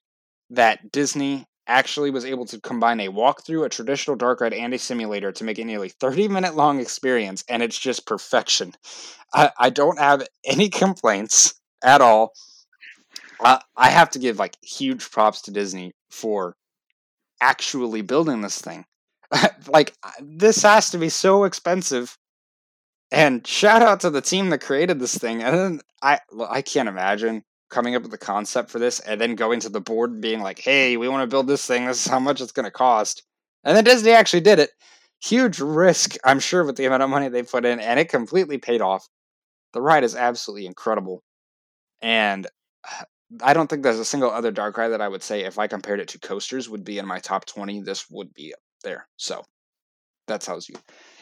that 0.51 0.91
Disney 0.91 1.45
actually 1.67 2.11
was 2.11 2.25
able 2.25 2.45
to 2.45 2.59
combine 2.59 2.99
a 2.99 3.07
walkthrough, 3.07 3.65
a 3.65 3.69
traditional 3.69 4.15
dark 4.15 4.41
ride, 4.41 4.53
and 4.53 4.73
a 4.73 4.77
simulator 4.77 5.31
to 5.31 5.43
make 5.43 5.57
a 5.57 5.63
nearly 5.63 5.89
30 5.89 6.27
minute 6.27 6.55
long 6.55 6.79
experience, 6.79 7.43
and 7.49 7.63
it's 7.63 7.77
just 7.77 8.05
perfection. 8.05 8.73
I, 9.33 9.51
I 9.57 9.69
don't 9.69 9.99
have 9.99 10.27
any 10.45 10.69
complaints 10.83 11.55
at 11.83 12.01
all. 12.01 12.33
Uh, 13.39 13.59
I 13.75 13.89
have 13.89 14.11
to 14.11 14.19
give 14.19 14.37
like 14.37 14.55
huge 14.61 15.09
props 15.09 15.41
to 15.43 15.51
Disney 15.51 15.93
for 16.11 16.55
actually 17.41 18.01
building 18.01 18.41
this 18.41 18.61
thing. 18.61 18.85
like 19.67 19.93
this 20.21 20.61
has 20.63 20.91
to 20.91 20.97
be 20.97 21.09
so 21.09 21.45
expensive. 21.45 22.17
And 23.11 23.45
shout 23.45 23.81
out 23.81 24.01
to 24.01 24.09
the 24.09 24.21
team 24.21 24.49
that 24.49 24.61
created 24.61 24.99
this 24.99 25.17
thing. 25.17 25.41
And 25.41 25.81
I 26.01 26.19
I 26.47 26.61
can't 26.61 26.89
imagine 26.89 27.43
coming 27.71 27.95
up 27.95 28.03
with 28.03 28.11
the 28.11 28.17
concept 28.17 28.69
for 28.69 28.77
this 28.77 28.99
and 28.99 29.19
then 29.19 29.35
going 29.35 29.59
to 29.61 29.69
the 29.69 29.81
board 29.81 30.11
and 30.11 30.21
being 30.21 30.41
like, 30.41 30.59
hey, 30.59 30.97
we 30.97 31.07
want 31.07 31.23
to 31.23 31.33
build 31.33 31.47
this 31.47 31.65
thing. 31.65 31.85
This 31.85 32.05
is 32.05 32.11
how 32.11 32.19
much 32.19 32.41
it's 32.41 32.51
going 32.51 32.65
to 32.65 32.71
cost. 32.71 33.23
And 33.63 33.75
then 33.75 33.83
Disney 33.83 34.11
actually 34.11 34.41
did 34.41 34.59
it. 34.59 34.71
huge 35.23 35.59
risk, 35.59 36.15
I'm 36.23 36.39
sure, 36.39 36.65
with 36.65 36.75
the 36.75 36.85
amount 36.85 37.03
of 37.03 37.09
money 37.09 37.29
they 37.29 37.43
put 37.43 37.65
in, 37.65 37.79
and 37.79 37.99
it 37.99 38.09
completely 38.09 38.57
paid 38.57 38.81
off. 38.81 39.07
The 39.73 39.81
ride 39.81 40.03
is 40.03 40.15
absolutely 40.15 40.65
incredible. 40.65 41.23
And 42.01 42.47
uh, 42.89 43.03
I 43.41 43.53
don't 43.53 43.69
think 43.69 43.83
there's 43.83 43.99
a 43.99 44.05
single 44.05 44.31
other 44.31 44.51
dark 44.51 44.77
ride 44.77 44.89
that 44.89 45.01
I 45.01 45.07
would 45.07 45.23
say, 45.23 45.43
if 45.43 45.59
I 45.59 45.67
compared 45.67 45.99
it 45.99 46.09
to 46.09 46.19
coasters, 46.19 46.69
would 46.69 46.83
be 46.83 46.97
in 46.97 47.05
my 47.05 47.19
top 47.19 47.45
20. 47.45 47.81
This 47.81 48.09
would 48.09 48.33
be 48.33 48.53
there. 48.83 49.07
So 49.17 49.43
that 50.27 50.41
tells 50.41 50.67
you. 50.67 50.75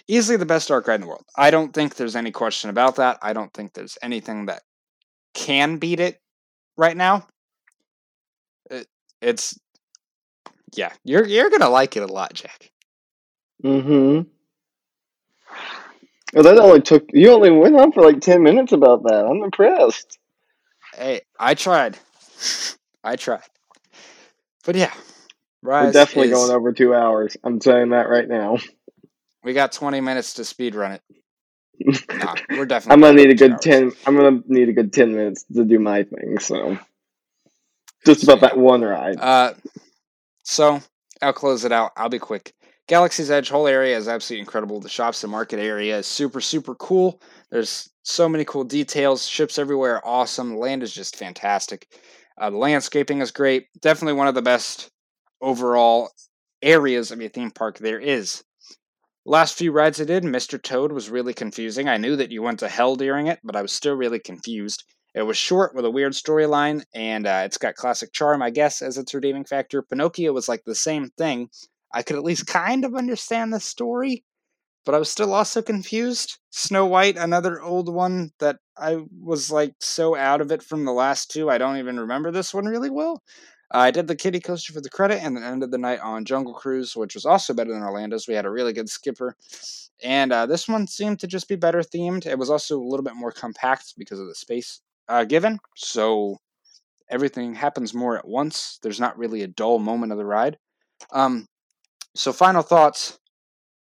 Easily 0.08 0.38
the 0.38 0.46
best 0.46 0.70
dark 0.70 0.88
ride 0.88 0.96
in 0.96 1.02
the 1.02 1.08
world. 1.08 1.26
I 1.36 1.52
don't 1.52 1.74
think 1.74 1.96
there's 1.96 2.16
any 2.16 2.32
question 2.32 2.70
about 2.70 2.96
that. 2.96 3.20
I 3.22 3.34
don't 3.34 3.54
think 3.54 3.74
there's 3.74 3.98
anything 4.02 4.48
that 4.48 4.64
can 5.34 5.78
beat 5.78 6.00
it 6.00 6.20
right 6.80 6.98
now. 6.98 7.28
It, 8.72 8.88
it's 9.22 9.60
yeah, 10.76 10.94
you're 11.04 11.28
you're 11.28 11.50
gonna 11.50 11.70
like 11.70 11.98
it 11.98 12.04
a 12.04 12.12
lot, 12.12 12.34
Jack. 12.34 12.72
Mm-hmm. 13.64 14.28
Well, 16.34 16.44
that 16.44 16.58
only 16.58 16.82
took 16.82 17.06
you 17.14 17.32
only 17.32 17.52
went 17.52 17.76
on 17.76 17.92
for 17.92 18.02
like 18.02 18.22
ten 18.22 18.42
minutes 18.42 18.72
about 18.72 19.04
that. 19.04 19.26
I'm 19.26 19.44
impressed. 19.44 20.18
Hey, 20.96 21.22
I 21.40 21.54
tried. 21.54 21.98
I 23.04 23.16
tried. 23.16 23.44
But 24.66 24.76
yeah, 24.76 24.94
Rise 25.62 25.88
We're 25.88 25.92
definitely 25.94 26.32
is, 26.32 26.38
going 26.38 26.52
over 26.52 26.72
two 26.72 26.94
hours. 26.94 27.36
I'm 27.44 27.60
saying 27.60 27.90
that 27.90 28.10
right 28.10 28.28
now. 28.28 28.58
We 29.44 29.54
got 29.54 29.72
20 29.72 30.02
minutes 30.02 30.34
to 30.36 30.46
speed 30.46 30.76
run 30.76 30.92
it. 30.92 31.02
Nah, 31.80 32.36
we're 32.50 32.66
definitely. 32.66 32.94
I'm 32.94 33.02
gonna 33.02 33.14
need 33.14 33.32
a 33.32 33.36
good 33.36 33.54
hours. 33.54 33.62
ten. 33.62 33.92
I'm 34.06 34.16
gonna 34.16 34.42
need 34.48 34.70
a 34.70 34.74
good 34.74 34.94
ten 34.94 35.14
minutes 35.14 35.46
to 35.54 35.64
do 35.64 35.80
my 35.80 36.04
thing. 36.04 36.40
So, 36.40 36.78
just 38.06 38.24
about 38.24 38.42
that 38.42 38.58
one 38.58 38.82
ride. 38.82 39.18
Uh, 39.20 39.54
so 40.44 40.82
I'll 41.22 41.34
close 41.34 41.66
it 41.66 41.72
out. 41.72 41.92
I'll 41.98 42.10
be 42.10 42.20
quick. 42.20 42.54
Galaxy's 42.88 43.30
Edge 43.30 43.50
whole 43.50 43.68
area 43.68 43.96
is 43.96 44.08
absolutely 44.08 44.42
incredible. 44.42 44.80
The 44.80 44.90
shops 44.90 45.24
and 45.24 45.32
market 45.32 45.60
area 45.60 46.00
is 46.00 46.08
super 46.08 46.42
super 46.42 46.76
cool. 46.76 47.22
There's 47.52 47.90
so 48.04 48.28
many 48.28 48.46
cool 48.46 48.64
details. 48.64 49.28
Ships 49.28 49.60
everywhere, 49.60 50.06
awesome. 50.06 50.50
The 50.52 50.58
land 50.58 50.84
is 50.84 50.94
just 50.94 51.16
fantastic. 51.16 51.88
Uh, 52.40 52.50
the 52.50 52.58
landscaping 52.58 53.22
is 53.22 53.32
great. 53.32 53.68
Definitely 53.82 54.14
one 54.14 54.28
of 54.28 54.36
the 54.36 54.42
best 54.42 54.90
overall 55.42 56.10
areas 56.62 57.12
of 57.12 57.22
a 57.22 57.28
theme 57.28 57.52
park 57.52 57.78
there 57.78 58.00
is. 58.00 58.44
Last 59.26 59.58
few 59.58 59.72
rides 59.72 60.00
I 60.00 60.06
did, 60.06 60.24
Mr. 60.24 60.62
Toad 60.62 60.92
was 60.92 61.10
really 61.10 61.34
confusing. 61.34 61.90
I 61.90 61.98
knew 61.98 62.16
that 62.16 62.32
you 62.32 62.42
went 62.42 62.60
to 62.60 62.70
hell 62.70 62.96
during 62.96 63.28
it, 63.28 63.40
but 63.44 63.56
I 63.56 63.62
was 63.62 63.72
still 63.74 63.96
really 63.96 64.20
confused. 64.20 64.84
It 65.14 65.24
was 65.24 65.38
short 65.38 65.76
with 65.76 65.86
a 65.86 65.92
weird 65.92 66.14
storyline, 66.14 66.86
and 66.94 67.28
uh, 67.28 67.42
it's 67.44 67.58
got 67.58 67.76
classic 67.76 68.14
charm, 68.14 68.42
I 68.42 68.50
guess, 68.50 68.82
as 68.82 68.98
its 68.98 69.14
redeeming 69.14 69.44
factor. 69.44 69.82
Pinocchio 69.82 70.32
was 70.32 70.48
like 70.48 70.64
the 70.66 70.76
same 70.76 71.10
thing. 71.18 71.50
I 71.94 72.02
could 72.02 72.16
at 72.16 72.24
least 72.24 72.48
kind 72.48 72.86
of 72.86 72.96
understand 72.96 73.52
the 73.52 73.60
story, 73.60 74.24
but 74.86 74.96
I 74.96 75.00
was 75.00 75.10
still 75.10 75.34
also 75.34 75.62
confused. 75.62 76.38
Snow 76.52 76.86
White, 76.86 77.18
another 77.18 77.62
old 77.62 77.94
one 77.94 78.32
that 78.40 78.60
I 78.78 79.04
was 79.20 79.52
like 79.52 79.74
so 79.80 80.16
out 80.16 80.42
of 80.42 80.52
it 80.52 80.64
from 80.64 80.86
the 80.86 80.94
last 80.94 81.30
two, 81.30 81.50
I 81.50 81.58
don't 81.58 81.78
even 81.78 82.00
remember 82.00 82.32
this 82.32 82.54
one 82.54 82.66
really 82.66 82.90
well. 82.90 83.22
I 83.72 83.92
did 83.92 84.08
the 84.08 84.16
kiddie 84.16 84.40
coaster 84.40 84.74
for 84.74 84.82
the 84.82 84.90
credit 84.90 85.24
and 85.24 85.36
then 85.36 85.44
ended 85.44 85.72
the 85.72 85.78
night 85.78 86.00
on 86.00 86.26
Jungle 86.26 86.54
Cruise, 86.54 86.96
which 86.96 87.14
was 87.14 87.26
also 87.26 87.54
better 87.54 87.72
than 87.72 87.84
Orlando's. 87.84 88.28
We 88.28 88.34
had 88.34 88.46
a 88.46 88.52
really 88.52 88.74
good 88.74 88.90
skipper. 88.90 89.36
And 90.04 90.32
uh, 90.32 90.46
this 90.46 90.68
one 90.68 90.88
seemed 90.88 91.20
to 91.20 91.28
just 91.28 91.48
be 91.48 91.56
better 91.56 91.82
themed. 91.82 92.26
It 92.26 92.40
was 92.40 92.50
also 92.50 92.80
a 92.80 92.84
little 92.84 93.04
bit 93.04 93.16
more 93.16 93.32
compact 93.32 93.94
because 93.98 94.20
of 94.20 94.28
the 94.28 94.36
space 94.36 94.82
uh, 95.08 95.24
given. 95.26 95.60
So 95.76 96.38
everything 97.10 97.54
happens 97.54 97.94
more 97.94 98.18
at 98.18 98.28
once. 98.28 98.80
There's 98.82 99.00
not 99.00 99.18
really 99.18 99.44
a 99.44 99.48
dull 99.48 99.80
moment 99.80 100.12
of 100.12 100.18
the 100.18 100.26
ride. 100.26 100.58
Um, 101.12 101.48
so, 102.16 102.34
final 102.34 102.62
thoughts 102.62 103.20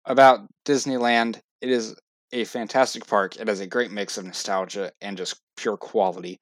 about 0.05 0.41
Disneyland. 0.65 1.41
It 1.61 1.71
is 1.71 1.97
a 2.33 2.45
fantastic 2.45 3.07
park. 3.07 3.37
It 3.37 3.49
has 3.49 3.61
a 3.61 3.67
great 3.67 3.91
mix 3.91 4.19
of 4.19 4.25
nostalgia 4.25 4.93
and 5.01 5.17
just 5.17 5.41
pure 5.57 5.77
quality. 5.77 6.41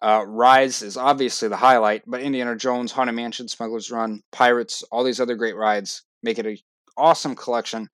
Uh, 0.00 0.24
Rise 0.26 0.82
is 0.82 0.96
obviously 0.96 1.48
the 1.48 1.56
highlight, 1.56 2.02
but 2.06 2.20
Indiana 2.20 2.54
Jones, 2.56 2.92
Haunted 2.92 3.16
Mansion, 3.16 3.48
Smuggler's 3.48 3.90
Run, 3.90 4.22
Pirates, 4.30 4.82
all 4.92 5.02
these 5.02 5.20
other 5.20 5.34
great 5.34 5.56
rides 5.56 6.02
make 6.22 6.38
it 6.38 6.46
an 6.46 6.58
awesome 6.96 7.34
collection. 7.34 7.88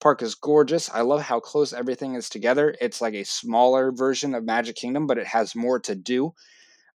Park 0.00 0.22
is 0.22 0.34
gorgeous. 0.34 0.90
I 0.90 1.02
love 1.02 1.20
how 1.20 1.40
close 1.40 1.72
everything 1.74 2.14
is 2.14 2.30
together. 2.30 2.74
It's 2.80 3.02
like 3.02 3.14
a 3.14 3.24
smaller 3.24 3.92
version 3.92 4.34
of 4.34 4.44
Magic 4.44 4.76
Kingdom, 4.76 5.06
but 5.06 5.18
it 5.18 5.26
has 5.26 5.54
more 5.54 5.78
to 5.80 5.94
do. 5.94 6.32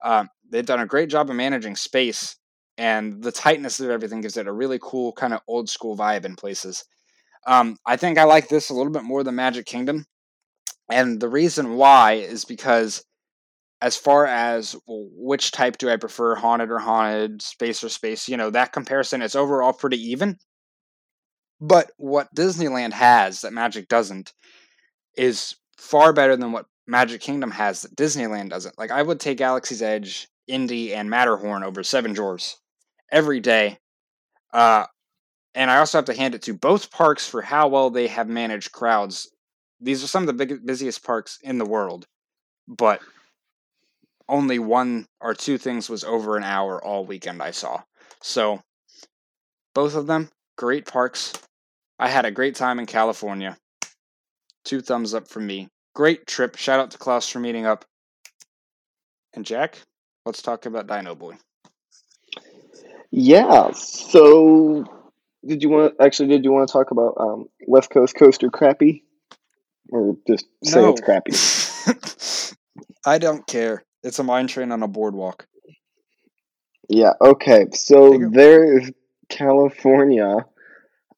Uh, 0.04 0.26
they've 0.50 0.66
done 0.66 0.80
a 0.80 0.88
great 0.88 1.10
job 1.10 1.30
of 1.30 1.36
managing 1.36 1.76
space, 1.76 2.36
and 2.78 3.22
the 3.22 3.32
tightness 3.32 3.80
of 3.80 3.92
everything 3.92 4.22
gives 4.22 4.38
it 4.38 4.48
a 4.48 4.54
really 4.54 4.80
cool 4.82 5.14
kind 5.14 5.34
of 5.34 5.42
old 5.48 5.70
school 5.70 5.96
vibe 5.96 6.26
in 6.26 6.36
places. 6.36 6.84
Um, 7.46 7.78
I 7.86 7.96
think 7.96 8.18
I 8.18 8.24
like 8.24 8.50
this 8.50 8.70
a 8.70 8.74
little 8.74 8.92
bit 8.92 9.04
more 9.04 9.24
than 9.24 9.36
Magic 9.36 9.68
Kingdom, 9.68 10.06
and 10.90 11.20
the 11.20 11.30
reason 11.30 11.76
why 11.76 12.14
is 12.14 12.44
because 12.44 13.04
as 13.82 13.98
far 13.98 14.26
as 14.26 14.76
which 14.88 15.52
type 15.52 15.78
do 15.78 15.90
I 15.90 15.98
prefer, 15.98 16.36
haunted 16.36 16.72
or 16.72 16.80
haunted, 16.80 17.42
space 17.42 17.84
or 17.84 17.90
space, 17.90 18.28
you 18.30 18.38
know, 18.38 18.50
that 18.50 18.74
comparison 18.74 19.22
is 19.22 19.36
overall 19.36 19.74
pretty 19.74 20.02
even. 20.12 20.38
But 21.60 21.92
what 21.98 22.34
Disneyland 22.36 22.94
has 22.94 23.42
that 23.42 23.54
Magic 23.54 23.88
doesn't 23.88 24.34
is 25.18 25.56
far 25.78 26.14
better 26.14 26.36
than 26.36 26.52
what 26.52 26.66
Magic 26.88 27.22
Kingdom 27.22 27.52
has 27.52 27.82
that 27.82 27.96
Disneyland 27.96 28.50
doesn't. 28.50 28.78
Like 28.78 28.92
I 28.92 29.02
would 29.02 29.20
take 29.20 29.38
Galaxy's 29.38 29.82
Edge, 29.82 30.28
Indy, 30.48 30.94
and 30.94 31.10
Matterhorn 31.10 31.64
over 31.64 31.84
Seven 31.84 32.14
Dwarfs 32.14 32.60
every 33.12 33.40
day. 33.40 33.78
Uh, 34.54 34.86
and 35.54 35.72
I 35.72 35.78
also 35.78 35.98
have 35.98 36.06
to 36.06 36.14
hand 36.14 36.36
it 36.36 36.42
to 36.44 36.54
both 36.54 36.92
parks 36.92 37.28
for 37.28 37.42
how 37.42 37.68
well 37.68 37.90
they 37.90 38.08
have 38.08 38.28
managed 38.28 38.72
crowds. 38.72 39.30
These 39.80 40.04
are 40.04 40.08
some 40.08 40.24
of 40.24 40.28
the 40.28 40.46
big, 40.46 40.66
busiest 40.66 41.04
parks 41.04 41.40
in 41.42 41.58
the 41.58 41.66
world, 41.66 42.08
but 42.68 43.02
only 44.28 44.60
one 44.60 45.06
or 45.22 45.34
two 45.34 45.58
things 45.58 45.90
was 45.90 46.04
over 46.04 46.38
an 46.38 46.44
hour 46.44 46.84
all 46.84 47.06
weekend 47.06 47.42
I 47.42 47.52
saw. 47.52 47.82
So 48.22 48.62
both 49.74 49.96
of 49.96 50.08
them 50.08 50.30
great 50.58 50.86
parks. 50.86 51.34
I 52.00 52.10
had 52.10 52.26
a 52.26 52.32
great 52.32 52.56
time 52.56 52.80
in 52.80 52.86
California. 52.86 53.58
Two 54.64 54.82
thumbs 54.82 55.14
up 55.14 55.28
from 55.28 55.46
me. 55.46 55.70
Great 55.94 56.26
trip. 56.28 56.58
Shout 56.58 56.80
out 56.80 56.92
to 56.92 56.98
Klaus 56.98 57.30
for 57.30 57.40
meeting 57.40 57.66
up. 57.66 57.86
And 59.34 59.46
Jack, 59.46 59.82
let's 60.26 60.42
talk 60.42 60.66
about 60.66 60.88
Dino 60.88 61.16
Boy. 61.16 61.36
Yeah. 63.12 63.72
So, 63.74 64.86
did 65.46 65.62
you 65.62 65.70
want 65.70 65.94
actually? 66.02 66.30
Did 66.30 66.44
you 66.44 66.52
want 66.52 66.68
to 66.68 66.72
talk 66.74 66.92
about 66.92 67.16
um, 67.18 67.46
West 67.68 67.90
Coast 67.90 68.16
Coaster 68.16 68.50
crappy, 68.50 69.04
or 69.90 70.18
just 70.28 70.46
say 70.64 70.82
no. 70.82 70.90
it's 70.90 71.02
crappy? 71.02 72.56
I 73.06 73.20
don't 73.20 73.46
care. 73.46 73.86
It's 74.06 74.20
a 74.20 74.24
mine 74.24 74.46
train 74.46 74.72
on 74.72 74.84
a 74.84 74.88
boardwalk. 74.88 75.48
Yeah. 76.88 77.14
Okay. 77.20 77.66
So 77.74 78.20
there 78.32 78.78
is 78.78 78.92
California, 79.30 80.46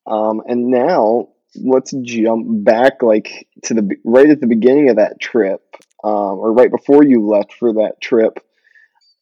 um, 0.05 0.41
and 0.47 0.69
now 0.69 1.27
let's 1.55 1.93
jump 2.03 2.45
back 2.63 3.03
like 3.03 3.49
to 3.63 3.73
the 3.73 3.97
right 4.05 4.29
at 4.29 4.39
the 4.39 4.47
beginning 4.47 4.89
of 4.89 4.95
that 4.95 5.19
trip, 5.19 5.61
um, 6.01 6.39
or 6.39 6.53
right 6.53 6.71
before 6.71 7.03
you 7.03 7.27
left 7.27 7.51
for 7.51 7.73
that 7.73 7.99
trip. 7.99 8.39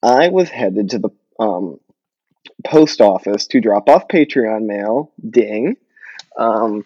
I 0.04 0.28
was 0.28 0.50
headed 0.50 0.92
to 0.92 1.00
the 1.00 1.10
um, 1.40 1.80
post 2.64 3.02
office 3.02 3.48
to 3.48 3.62
drop 3.62 3.90
off 3.90 4.08
Patreon 4.08 4.68
mail. 4.68 5.12
Ding. 5.28 5.76
Um, 6.38 6.86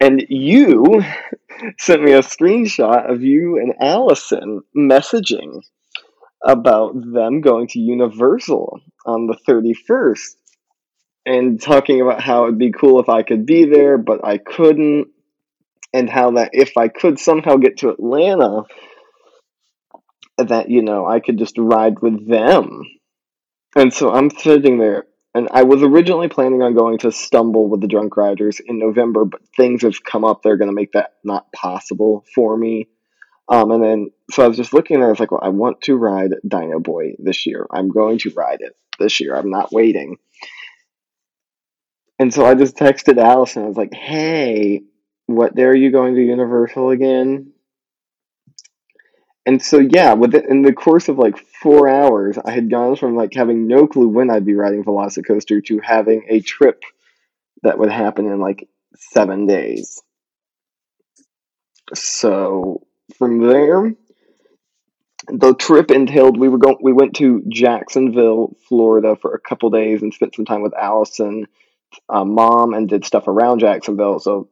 and 0.00 0.26
you 0.28 1.04
sent 1.78 2.02
me 2.02 2.14
a 2.14 2.22
screenshot 2.22 3.08
of 3.08 3.22
you 3.22 3.58
and 3.58 3.74
Allison 3.80 4.62
messaging 4.76 5.62
about 6.44 6.94
them 6.94 7.40
going 7.40 7.68
to 7.68 7.80
Universal 7.80 8.80
on 9.04 9.26
the 9.26 9.36
31st 9.48 10.36
and 11.26 11.60
talking 11.60 12.00
about 12.00 12.22
how 12.22 12.44
it'd 12.44 12.58
be 12.58 12.72
cool 12.72 13.00
if 13.00 13.08
I 13.08 13.22
could 13.22 13.44
be 13.44 13.66
there, 13.66 13.98
but 13.98 14.24
I 14.24 14.38
couldn't, 14.38 15.08
and 15.92 16.08
how 16.08 16.32
that 16.32 16.50
if 16.52 16.76
I 16.76 16.88
could 16.88 17.18
somehow 17.18 17.56
get 17.56 17.78
to 17.78 17.90
Atlanta, 17.90 18.62
that, 20.38 20.70
you 20.70 20.82
know, 20.82 21.06
I 21.06 21.20
could 21.20 21.38
just 21.38 21.58
ride 21.58 22.00
with 22.00 22.26
them. 22.28 22.82
And 23.76 23.92
so 23.92 24.10
I'm 24.10 24.30
sitting 24.30 24.78
there, 24.78 25.04
and 25.34 25.48
I 25.52 25.64
was 25.64 25.82
originally 25.82 26.28
planning 26.28 26.62
on 26.62 26.74
going 26.74 26.98
to 26.98 27.12
Stumble 27.12 27.68
with 27.68 27.80
the 27.80 27.86
Drunk 27.86 28.16
Riders 28.16 28.60
in 28.64 28.78
November, 28.78 29.24
but 29.24 29.42
things 29.56 29.82
have 29.82 30.02
come 30.02 30.24
up 30.24 30.42
that 30.42 30.48
are 30.48 30.56
going 30.56 30.70
to 30.70 30.74
make 30.74 30.92
that 30.92 31.14
not 31.22 31.52
possible 31.52 32.24
for 32.34 32.56
me. 32.56 32.88
Um, 33.50 33.72
and 33.72 33.82
then, 33.82 34.10
so 34.30 34.44
I 34.44 34.48
was 34.48 34.56
just 34.56 34.72
looking 34.72 34.96
and 34.96 35.04
I 35.04 35.08
was 35.08 35.18
like, 35.18 35.32
well, 35.32 35.40
I 35.42 35.48
want 35.48 35.82
to 35.82 35.96
ride 35.96 36.30
Dino 36.46 36.78
Boy 36.78 37.16
this 37.18 37.46
year. 37.46 37.66
I'm 37.70 37.88
going 37.88 38.18
to 38.20 38.30
ride 38.30 38.60
it 38.60 38.76
this 39.00 39.18
year. 39.18 39.34
I'm 39.34 39.50
not 39.50 39.72
waiting. 39.72 40.18
And 42.20 42.32
so 42.32 42.46
I 42.46 42.54
just 42.54 42.76
texted 42.76 43.18
Allison. 43.18 43.64
I 43.64 43.66
was 43.66 43.76
like, 43.76 43.92
hey, 43.92 44.82
what 45.26 45.56
day 45.56 45.64
are 45.64 45.74
you 45.74 45.90
going 45.90 46.14
to 46.14 46.22
Universal 46.24 46.90
again? 46.90 47.52
And 49.46 49.60
so, 49.60 49.78
yeah, 49.78 50.12
within 50.12 50.62
the 50.62 50.72
course 50.72 51.08
of 51.08 51.18
like 51.18 51.38
four 51.38 51.88
hours, 51.88 52.38
I 52.44 52.52
had 52.52 52.70
gone 52.70 52.94
from 52.94 53.16
like 53.16 53.32
having 53.34 53.66
no 53.66 53.88
clue 53.88 54.06
when 54.06 54.30
I'd 54.30 54.44
be 54.44 54.54
riding 54.54 54.84
Velocicoaster 54.84 55.64
to 55.64 55.80
having 55.80 56.26
a 56.28 56.40
trip 56.40 56.82
that 57.62 57.78
would 57.78 57.90
happen 57.90 58.26
in 58.26 58.38
like 58.38 58.68
seven 58.94 59.46
days. 59.46 60.00
So 61.94 62.86
from 63.14 63.46
there, 63.46 63.94
the 65.28 65.54
trip 65.54 65.90
entailed 65.90 66.38
we 66.38 66.48
were 66.48 66.58
going. 66.58 66.78
We 66.82 66.92
went 66.92 67.16
to 67.16 67.42
Jacksonville, 67.48 68.56
Florida, 68.68 69.16
for 69.16 69.34
a 69.34 69.40
couple 69.40 69.70
days 69.70 70.02
and 70.02 70.12
spent 70.12 70.34
some 70.34 70.44
time 70.44 70.62
with 70.62 70.74
Allison, 70.74 71.46
uh, 72.08 72.24
mom, 72.24 72.74
and 72.74 72.88
did 72.88 73.04
stuff 73.04 73.28
around 73.28 73.60
Jacksonville. 73.60 74.18
So 74.18 74.48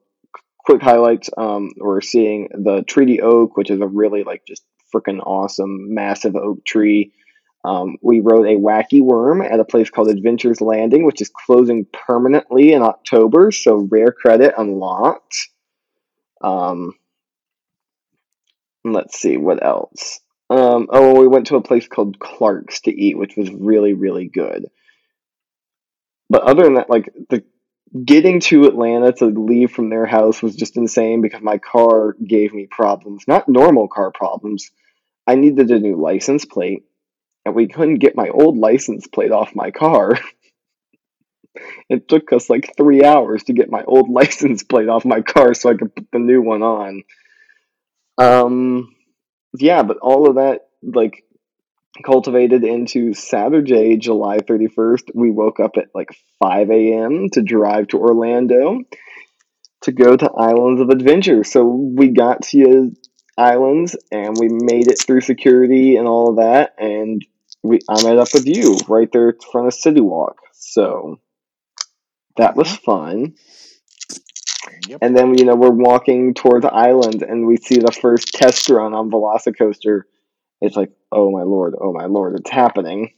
quick 0.59 0.83
highlights: 0.83 1.31
um, 1.37 1.71
we're 1.79 2.01
seeing 2.01 2.49
the 2.53 2.83
Treaty 2.83 3.21
Oak, 3.21 3.57
which 3.57 3.71
is 3.71 3.81
a 3.81 3.87
really 3.87 4.25
like 4.25 4.45
just 4.47 4.63
freaking 4.95 5.21
awesome, 5.25 5.95
massive 5.95 6.37
oak 6.37 6.65
tree. 6.65 7.13
Um, 7.65 7.97
we 8.03 8.21
rode 8.21 8.47
a 8.47 8.57
wacky 8.57 9.03
worm 9.03 9.43
at 9.43 9.61
a 9.61 9.65
place 9.65 9.91
called 9.91 10.09
Adventures 10.09 10.61
Landing, 10.61 11.05
which 11.05 11.21
is 11.21 11.31
closing 11.47 11.87
permanently 11.93 12.73
in 12.73 12.83
October. 12.83 13.51
So 13.51 13.89
rare 13.91 14.13
credit 14.13 14.55
unlocked. 14.57 15.37
Um, 16.41 16.93
let's 18.85 19.19
see 19.19 19.37
what 19.37 19.65
else. 19.65 20.21
Um, 20.51 20.89
oh, 20.91 21.21
we 21.21 21.27
went 21.27 21.49
to 21.49 21.57
a 21.57 21.63
place 21.63 21.87
called 21.87 22.19
Clark's 22.19 22.81
to 22.83 22.91
eat, 22.91 23.19
which 23.19 23.37
was 23.37 23.51
really, 23.51 23.93
really 23.93 24.27
good. 24.27 24.67
But 26.31 26.43
other 26.43 26.65
than 26.65 26.75
that, 26.75 26.91
like 26.91 27.13
the 27.29 27.45
getting 28.05 28.41
to 28.41 28.65
Atlanta 28.65 29.13
to 29.13 29.27
leave 29.27 29.73
from 29.73 29.89
their 29.89 30.07
house 30.07 30.43
was 30.43 30.55
just 30.55 30.77
insane 30.77 31.23
because 31.23 31.43
my 31.43 31.59
car 31.59 32.15
gave 32.25 32.53
me 32.53 32.67
problems. 32.71 33.25
Not 33.27 33.49
normal 33.49 33.89
car 33.89 34.11
problems. 34.11 34.71
I 35.27 35.35
needed 35.35 35.71
a 35.71 35.79
new 35.79 35.97
license 35.97 36.45
plate, 36.45 36.85
and 37.45 37.55
we 37.55 37.69
couldn't 37.69 37.97
get 37.97 38.17
my 38.17 38.29
old 38.29 38.57
license 38.57 39.07
plate 39.07 39.33
off 39.33 39.55
my 39.55 39.71
car. 39.71 40.19
it 41.89 42.09
took 42.09 42.33
us 42.33 42.49
like 42.49 42.75
three 42.77 43.05
hours 43.05 43.45
to 43.45 43.53
get 43.53 43.71
my 43.71 43.85
old 43.85 44.09
license 44.11 44.63
plate 44.63 44.89
off 44.89 45.05
my 45.05 45.21
car 45.21 45.55
so 45.55 45.71
I 45.71 45.75
could 45.75 45.95
put 45.95 46.09
the 46.13 46.19
new 46.19 46.43
one 46.43 46.63
on. 46.63 47.03
Um, 48.19 48.95
yeah, 49.59 49.83
but 49.83 49.99
all 49.99 50.29
of 50.29 50.37
that 50.37 50.69
like 50.83 51.25
cultivated 52.05 52.65
into 52.65 53.15
Saturday, 53.15 53.97
July 53.97 54.39
31st. 54.39 55.11
We 55.15 55.31
woke 55.31 55.61
up 55.61 55.73
at 55.77 55.89
like 55.95 56.11
5 56.41 56.71
a.m. 56.71 57.29
to 57.33 57.43
drive 57.43 57.89
to 57.89 57.99
Orlando 57.99 58.81
to 59.83 59.93
go 59.93 60.17
to 60.17 60.31
Islands 60.31 60.81
of 60.81 60.91
Adventure. 60.91 61.45
So 61.45 61.65
we 61.65 62.09
got 62.09 62.43
to 62.45 62.93
Islands 63.37 63.97
and 64.11 64.37
we 64.39 64.49
made 64.49 64.89
it 64.89 65.01
through 65.01 65.21
security 65.21 65.97
and 65.97 66.09
all 66.09 66.31
of 66.31 66.37
that. 66.37 66.75
And 66.79 67.25
we 67.63 67.79
I 67.89 68.03
met 68.03 68.19
up 68.19 68.29
with 68.35 68.47
you 68.47 68.79
right 68.89 69.09
there 69.13 69.31
in 69.31 69.37
front 69.53 69.69
of 69.69 69.75
City 69.75 70.01
Walk. 70.01 70.41
So 70.53 71.21
that 72.37 72.57
was 72.57 72.71
fun. 72.77 73.35
Yep. 74.89 74.99
And 75.03 75.17
then 75.17 75.37
you 75.39 75.45
know 75.45 75.55
we're 75.55 75.71
walking 75.71 76.35
towards 76.35 76.63
the 76.65 76.73
island 76.73 77.23
and 77.23 77.47
we 77.47 77.57
see 77.57 77.77
the 77.77 77.93
first 77.93 78.33
test 78.33 78.69
run 78.69 78.95
on 78.95 79.11
Velocicoaster. 79.11 80.03
It's 80.61 80.77
like, 80.77 80.91
oh 81.13 81.31
my 81.31 81.43
lord, 81.43 81.75
oh 81.81 81.93
my 81.93 82.07
lord, 82.07 82.39
it's 82.39 82.51
happening. 82.51 83.13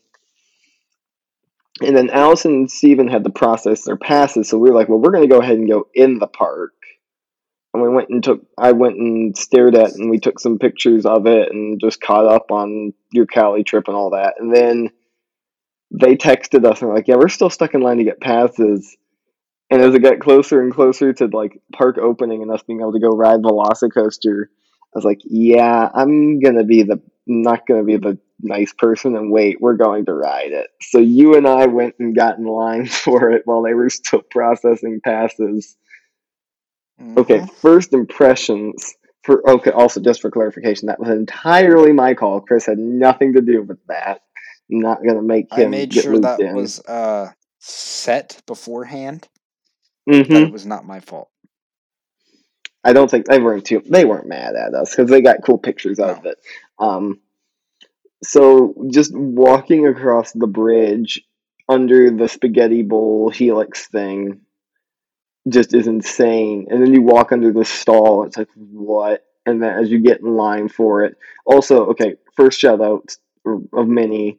And 1.80 1.96
then 1.96 2.10
Allison 2.10 2.52
and 2.52 2.70
Steven 2.70 3.08
had 3.08 3.24
to 3.24 3.30
process 3.30 3.84
their 3.84 3.96
passes, 3.96 4.48
so 4.48 4.58
we 4.58 4.68
were 4.68 4.76
like, 4.76 4.88
well, 4.88 4.98
we're 4.98 5.12
gonna 5.12 5.26
go 5.26 5.40
ahead 5.40 5.56
and 5.56 5.68
go 5.68 5.88
in 5.94 6.18
the 6.18 6.26
park. 6.26 6.72
And 7.72 7.82
we 7.82 7.88
went 7.88 8.10
and 8.10 8.22
took 8.22 8.42
I 8.58 8.72
went 8.72 8.96
and 8.96 9.36
stared 9.36 9.76
at 9.76 9.92
and 9.92 10.10
we 10.10 10.18
took 10.18 10.40
some 10.40 10.58
pictures 10.58 11.06
of 11.06 11.26
it 11.26 11.50
and 11.50 11.80
just 11.80 12.00
caught 12.00 12.26
up 12.26 12.50
on 12.50 12.92
your 13.12 13.26
Cali 13.26 13.64
trip 13.64 13.84
and 13.86 13.96
all 13.96 14.10
that. 14.10 14.34
And 14.38 14.54
then 14.54 14.90
they 15.92 16.16
texted 16.16 16.64
us 16.64 16.80
and 16.80 16.88
were 16.88 16.96
like, 16.96 17.08
Yeah, 17.08 17.16
we're 17.16 17.28
still 17.28 17.50
stuck 17.50 17.74
in 17.74 17.80
line 17.80 17.98
to 17.98 18.04
get 18.04 18.20
passes. 18.20 18.96
And 19.70 19.80
as 19.80 19.94
it 19.94 20.02
got 20.02 20.18
closer 20.18 20.60
and 20.60 20.74
closer 20.74 21.12
to 21.12 21.26
like 21.26 21.60
park 21.72 21.96
opening 21.98 22.42
and 22.42 22.50
us 22.50 22.62
being 22.62 22.80
able 22.80 22.92
to 22.92 23.00
go 23.00 23.10
ride 23.10 23.40
Velocicoaster, 23.40 24.44
I 24.46 24.98
was 24.98 25.04
like, 25.04 25.20
"Yeah, 25.24 25.88
I'm 25.94 26.40
gonna 26.40 26.64
be 26.64 26.82
the 26.82 27.00
not 27.26 27.66
gonna 27.66 27.84
be 27.84 27.96
the 27.96 28.18
nice 28.40 28.72
person 28.72 29.14
and 29.16 29.30
wait. 29.30 29.60
We're 29.60 29.76
going 29.76 30.06
to 30.06 30.14
ride 30.14 30.50
it." 30.50 30.66
So 30.82 30.98
you 30.98 31.36
and 31.36 31.46
I 31.46 31.66
went 31.66 31.94
and 32.00 32.16
got 32.16 32.38
in 32.38 32.44
line 32.46 32.86
for 33.04 33.30
it 33.30 33.42
while 33.44 33.62
they 33.62 33.74
were 33.74 33.90
still 33.90 34.22
processing 34.30 35.00
passes. 35.04 35.76
Okay, 37.16 37.38
Mhm. 37.38 37.50
first 37.50 37.92
impressions 37.92 38.94
for 39.22 39.48
okay. 39.48 39.70
Also, 39.70 40.00
just 40.00 40.20
for 40.20 40.30
clarification, 40.30 40.86
that 40.86 40.98
was 40.98 41.10
entirely 41.10 41.92
my 41.92 42.14
call. 42.14 42.40
Chris 42.40 42.66
had 42.66 42.78
nothing 42.78 43.34
to 43.34 43.40
do 43.40 43.62
with 43.62 43.78
that. 43.86 44.20
I'm 44.70 44.80
not 44.80 45.04
gonna 45.04 45.22
make 45.22 45.52
him. 45.52 45.66
I 45.68 45.70
made 45.70 45.94
sure 45.94 46.18
that 46.18 46.40
in. 46.40 46.54
was 46.54 46.80
uh, 46.86 47.28
set 47.58 48.42
beforehand. 48.46 49.28
Mhm. 50.08 50.28
That 50.28 50.42
it 50.44 50.52
was 50.52 50.66
not 50.66 50.86
my 50.86 51.00
fault. 51.00 51.28
I 52.82 52.92
don't 52.92 53.10
think 53.10 53.26
they 53.26 53.38
weren't 53.38 53.64
too. 53.66 53.82
They 53.86 54.04
weren't 54.04 54.26
mad 54.28 54.54
at 54.54 54.74
us 54.74 54.90
because 54.94 55.10
they 55.10 55.20
got 55.20 55.42
cool 55.44 55.58
pictures 55.58 55.98
of 55.98 56.24
No. 56.24 56.30
it. 56.30 56.38
Um, 56.78 57.20
so 58.22 58.74
just 58.90 59.14
walking 59.14 59.86
across 59.86 60.32
the 60.32 60.46
bridge 60.46 61.22
under 61.68 62.10
the 62.10 62.28
spaghetti 62.28 62.82
bowl 62.82 63.30
helix 63.30 63.86
thing 63.88 64.40
just 65.48 65.74
is 65.74 65.86
insane. 65.86 66.66
And 66.70 66.82
then 66.82 66.92
you 66.92 67.02
walk 67.02 67.32
under 67.32 67.52
the 67.52 67.64
stall. 67.64 68.24
It's 68.24 68.36
like 68.36 68.48
what? 68.56 69.24
And 69.46 69.62
then 69.62 69.78
as 69.78 69.90
you 69.90 70.00
get 70.00 70.20
in 70.20 70.36
line 70.36 70.68
for 70.68 71.04
it, 71.04 71.16
also 71.46 71.86
okay. 71.86 72.16
First 72.36 72.60
shout 72.60 72.80
out 72.80 73.16
of 73.72 73.88
many. 73.88 74.38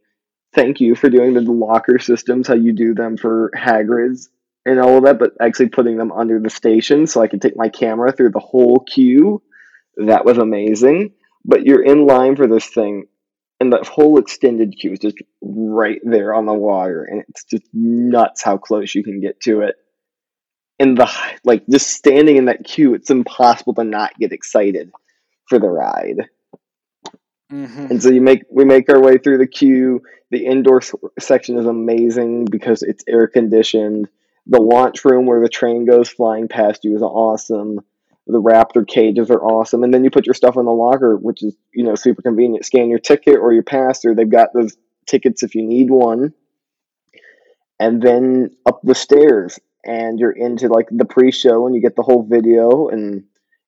Thank 0.53 0.81
you 0.81 0.95
for 0.95 1.09
doing 1.09 1.33
the 1.33 1.41
locker 1.41 1.97
systems, 1.99 2.47
how 2.47 2.55
you 2.55 2.73
do 2.73 2.93
them 2.93 3.17
for 3.17 3.51
Hagrid's 3.55 4.29
and 4.65 4.79
all 4.79 4.97
of 4.97 5.03
that, 5.05 5.19
but 5.19 5.33
actually 5.41 5.69
putting 5.69 5.97
them 5.97 6.11
under 6.11 6.39
the 6.39 6.49
station 6.49 7.07
so 7.07 7.21
I 7.21 7.27
could 7.27 7.41
take 7.41 7.57
my 7.57 7.69
camera 7.69 8.11
through 8.11 8.31
the 8.31 8.39
whole 8.39 8.79
queue. 8.79 9.41
That 9.97 10.25
was 10.25 10.37
amazing. 10.37 11.13
But 11.43 11.65
you're 11.65 11.83
in 11.83 12.05
line 12.05 12.35
for 12.35 12.47
this 12.47 12.67
thing, 12.67 13.05
and 13.59 13.73
that 13.73 13.87
whole 13.87 14.19
extended 14.19 14.75
queue 14.79 14.93
is 14.93 14.99
just 14.99 15.17
right 15.41 15.99
there 16.03 16.33
on 16.33 16.45
the 16.45 16.53
water, 16.53 17.03
and 17.03 17.23
it's 17.29 17.43
just 17.45 17.63
nuts 17.73 18.43
how 18.43 18.57
close 18.57 18.93
you 18.93 19.03
can 19.03 19.21
get 19.21 19.39
to 19.41 19.61
it. 19.61 19.75
And 20.77 20.97
the 20.97 21.11
like, 21.43 21.63
just 21.67 21.89
standing 21.89 22.37
in 22.37 22.45
that 22.45 22.63
queue, 22.63 22.93
it's 22.93 23.09
impossible 23.09 23.73
to 23.75 23.83
not 23.83 24.17
get 24.19 24.31
excited 24.31 24.91
for 25.47 25.57
the 25.57 25.69
ride. 25.69 26.27
Mm-hmm. 27.51 27.87
And 27.89 28.01
so 28.01 28.09
you 28.09 28.21
make 28.21 28.43
we 28.51 28.65
make 28.65 28.89
our 28.89 29.01
way 29.01 29.17
through 29.17 29.39
the 29.39 29.47
queue. 29.47 30.01
The 30.29 30.45
indoor 30.45 30.81
section 31.19 31.57
is 31.57 31.65
amazing 31.65 32.45
because 32.45 32.83
it's 32.83 33.03
air 33.07 33.27
conditioned. 33.27 34.07
The 34.47 34.59
launch 34.59 35.05
room 35.05 35.25
where 35.25 35.41
the 35.41 35.49
train 35.49 35.85
goes 35.85 36.09
flying 36.09 36.47
past 36.47 36.83
you 36.83 36.95
is 36.95 37.01
awesome. 37.01 37.79
The 38.27 38.41
raptor 38.41 38.87
cages 38.87 39.29
are 39.29 39.43
awesome, 39.43 39.83
and 39.83 39.93
then 39.93 40.03
you 40.03 40.09
put 40.09 40.25
your 40.25 40.33
stuff 40.35 40.57
in 40.57 40.65
the 40.65 40.71
locker, 40.71 41.17
which 41.17 41.43
is 41.43 41.55
you 41.73 41.83
know 41.83 41.95
super 41.95 42.21
convenient. 42.21 42.65
Scan 42.65 42.89
your 42.89 42.99
ticket 42.99 43.37
or 43.37 43.53
your 43.53 43.63
pass, 43.63 44.05
or 44.05 44.15
they've 44.15 44.29
got 44.29 44.53
those 44.53 44.77
tickets 45.07 45.43
if 45.43 45.55
you 45.55 45.63
need 45.63 45.89
one. 45.89 46.33
And 47.79 48.01
then 48.01 48.51
up 48.65 48.79
the 48.83 48.95
stairs, 48.95 49.59
and 49.83 50.19
you're 50.19 50.31
into 50.31 50.67
like 50.67 50.87
the 50.91 51.05
pre-show, 51.05 51.65
and 51.65 51.75
you 51.75 51.81
get 51.81 51.95
the 51.95 52.03
whole 52.03 52.23
video, 52.23 52.89
and 52.89 53.23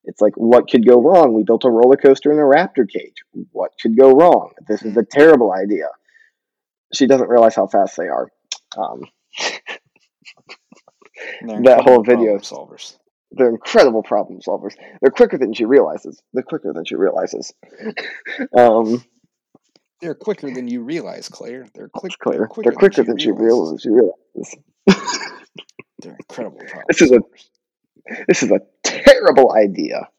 it's 0.06 0.22
like, 0.22 0.36
what 0.36 0.70
could 0.70 0.86
go 0.86 1.02
wrong? 1.02 1.34
We 1.34 1.44
built 1.44 1.66
a 1.66 1.70
roller 1.70 1.98
coaster 1.98 2.32
in 2.32 2.38
a 2.38 2.42
raptor 2.42 2.88
cage. 2.88 3.24
What 3.52 3.72
could 3.82 3.98
go 3.98 4.12
wrong? 4.12 4.52
This 4.68 4.84
is 4.84 4.98
a 4.98 5.04
terrible 5.04 5.52
idea. 5.54 5.88
She 6.94 7.08
doesn't 7.08 7.30
realize 7.30 7.56
how 7.56 7.68
fast 7.68 7.98
they 7.98 8.08
are. 8.08 8.30
Um, 8.78 9.04
that 11.64 11.82
whole 11.84 12.04
video- 12.04 12.38
solvers. 12.40 12.98
they're 13.32 13.50
incredible 13.50 14.04
problem 14.04 14.40
solvers. 14.42 14.74
They're 15.02 15.12
quicker 15.12 15.38
than 15.38 15.54
she 15.54 15.66
realizes. 15.66 16.22
They're 16.34 16.44
quicker 16.44 16.72
than 16.74 16.86
she 16.86 16.96
realizes. 16.96 17.54
um, 18.58 19.04
They're 20.02 20.16
quicker 20.16 20.52
than 20.54 20.68
you 20.68 20.82
realize, 20.84 21.30
Claire. 21.30 21.68
They're 21.74 21.90
quick. 21.90 22.12
it's 22.12 22.16
clear. 22.18 22.50
They're 22.64 22.72
quicker 22.74 23.04
than 23.04 23.18
she 23.18 23.32
realizes. 23.32 23.82
She 23.82 23.90
realizes. 23.90 24.56
They're 26.00 26.16
incredible 26.20 26.60
problem 26.60 26.86
This 26.90 27.02
is 27.02 27.12
a- 27.12 28.24
This 28.28 28.44
is 28.44 28.52
a 28.52 28.60
terrible 28.84 29.54
idea. 29.54 30.10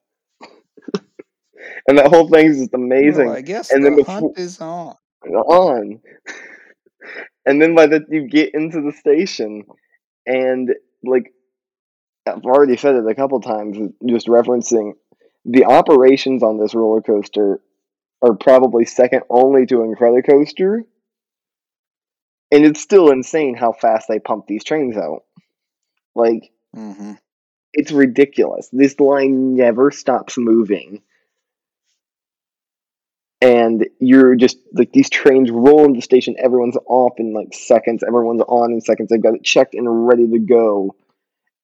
and 1.86 1.98
that 1.98 2.08
whole 2.08 2.28
thing 2.28 2.46
is 2.46 2.58
just 2.58 2.74
amazing. 2.74 3.26
Well, 3.26 3.36
I 3.36 3.42
guess 3.42 3.70
And 3.70 3.84
the 3.84 3.90
then 3.90 3.96
before- 3.98 4.14
hunt 4.14 4.38
is 4.38 4.60
on. 4.60 4.96
on. 5.26 6.00
And 7.46 7.60
then 7.60 7.74
by 7.74 7.86
the 7.86 8.02
you 8.08 8.26
get 8.26 8.54
into 8.54 8.80
the 8.80 8.90
station 8.92 9.64
and 10.24 10.70
like 11.06 11.32
I've 12.26 12.44
already 12.44 12.76
said 12.76 12.94
it 12.94 13.06
a 13.06 13.14
couple 13.14 13.40
times 13.40 13.76
just 14.06 14.26
referencing 14.28 14.92
the 15.44 15.64
operations 15.66 16.42
on 16.42 16.58
this 16.58 16.74
roller 16.74 17.02
coaster 17.02 17.60
are 18.22 18.34
probably 18.34 18.86
second 18.86 19.22
only 19.28 19.66
to 19.66 19.76
Incredicoaster. 19.76 20.80
And 22.50 22.64
it's 22.64 22.80
still 22.80 23.10
insane 23.10 23.54
how 23.56 23.72
fast 23.72 24.06
they 24.08 24.18
pump 24.18 24.46
these 24.46 24.64
trains 24.64 24.96
out. 24.96 25.24
Like 26.14 26.50
Mm-hmm. 26.76 27.12
it's 27.72 27.92
ridiculous. 27.92 28.68
This 28.72 28.98
line 28.98 29.54
never 29.54 29.92
stops 29.92 30.36
moving. 30.36 31.02
And 33.40 33.86
you're 34.00 34.36
just 34.36 34.56
like 34.72 34.92
these 34.92 35.10
trains 35.10 35.50
roll 35.50 35.84
into 35.84 35.98
the 35.98 36.02
station, 36.02 36.36
everyone's 36.42 36.78
off 36.86 37.14
in 37.18 37.34
like 37.34 37.52
seconds, 37.52 38.02
everyone's 38.06 38.40
on 38.42 38.72
in 38.72 38.80
seconds, 38.80 39.10
they've 39.10 39.22
got 39.22 39.34
it 39.34 39.44
checked 39.44 39.74
and 39.74 40.06
ready 40.06 40.26
to 40.30 40.38
go. 40.38 40.96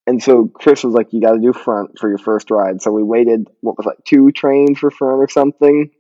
And 0.07 0.23
so 0.23 0.49
Chris 0.49 0.83
was 0.83 0.95
like, 0.95 1.13
"You 1.13 1.21
got 1.21 1.35
to 1.35 1.39
do 1.39 1.53
front 1.53 1.99
for 1.99 2.09
your 2.09 2.19
first 2.19 2.51
ride." 2.51 2.83
So 2.83 2.91
we 2.91 3.03
waited. 3.03 3.49
What 3.61 3.77
was 3.77 3.87
like 3.87 3.99
two 4.05 4.33
trains 4.33 4.79
for 4.79 4.91
front 4.91 5.21
or 5.21 5.29
something, 5.29 5.91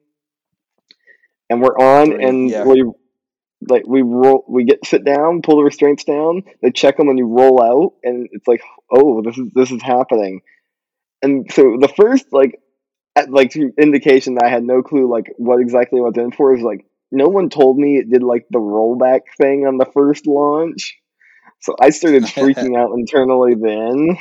and 1.48 1.60
we're 1.60 1.78
on, 1.78 2.06
Three, 2.06 2.24
and 2.24 2.50
yeah. 2.50 2.64
we 2.64 2.84
like 3.68 3.86
we 3.86 4.02
roll, 4.02 4.44
we 4.48 4.64
get 4.64 4.84
sit 4.84 5.04
down, 5.04 5.42
pull 5.42 5.58
the 5.58 5.62
restraints 5.64 6.04
down, 6.04 6.42
they 6.62 6.70
check 6.70 6.96
them, 6.96 7.08
and 7.08 7.18
you 7.18 7.26
roll 7.26 7.62
out, 7.62 7.94
and 8.02 8.28
it's 8.32 8.48
like, 8.48 8.62
oh, 8.90 9.22
this 9.22 9.36
is 9.36 9.48
this 9.54 9.70
is 9.70 9.82
happening. 9.82 10.40
And 11.22 11.50
so 11.52 11.76
the 11.78 11.88
first 11.88 12.26
like 12.32 12.58
like 13.28 13.54
indication 13.56 14.34
that 14.34 14.44
I 14.44 14.48
had 14.48 14.64
no 14.64 14.82
clue 14.82 15.10
like 15.10 15.32
what 15.36 15.60
exactly 15.60 16.00
I 16.00 16.04
was 16.04 16.16
in 16.16 16.32
for 16.32 16.54
is 16.54 16.62
like 16.62 16.86
no 17.12 17.28
one 17.28 17.50
told 17.50 17.76
me 17.76 17.96
it 17.96 18.10
did 18.10 18.22
like 18.22 18.46
the 18.50 18.60
rollback 18.60 19.22
thing 19.36 19.66
on 19.66 19.78
the 19.78 19.86
first 19.92 20.26
launch. 20.26 20.96
So 21.60 21.74
I 21.80 21.90
started 21.90 22.22
freaking 22.24 22.78
out 22.78 22.92
internally 22.96 23.54
then. 23.54 24.16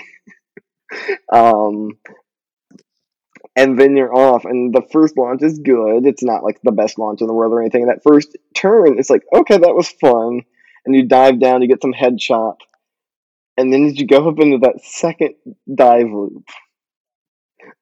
um 1.32 1.92
and 3.56 3.80
then 3.80 3.96
you're 3.96 4.16
off 4.16 4.46
and 4.46 4.74
the 4.74 4.88
first 4.92 5.18
launch 5.18 5.44
is 5.44 5.60
good. 5.60 6.06
It's 6.06 6.24
not 6.24 6.44
like 6.44 6.60
the 6.64 6.72
best 6.72 6.98
launch 6.98 7.22
in 7.22 7.28
the 7.28 7.34
world 7.34 7.54
or 7.54 7.62
anything. 7.62 7.88
That 7.88 8.04
first 8.04 8.36
turn 8.56 8.98
it's 8.98 9.10
like, 9.10 9.24
okay, 9.34 9.58
that 9.58 9.76
was 9.76 9.90
fun. 9.90 10.42
And 10.86 10.96
you 10.96 11.06
dive 11.08 11.40
down, 11.40 11.62
you 11.62 11.68
get 11.68 11.82
some 11.82 11.94
headshot. 11.94 12.56
And 13.58 13.72
then 13.74 13.88
as 13.88 14.00
you 14.00 14.08
go 14.08 14.30
up 14.30 14.40
into 14.40 14.60
that 14.60 14.82
second 14.84 15.36
dive 15.74 16.10
loop, 16.10 16.46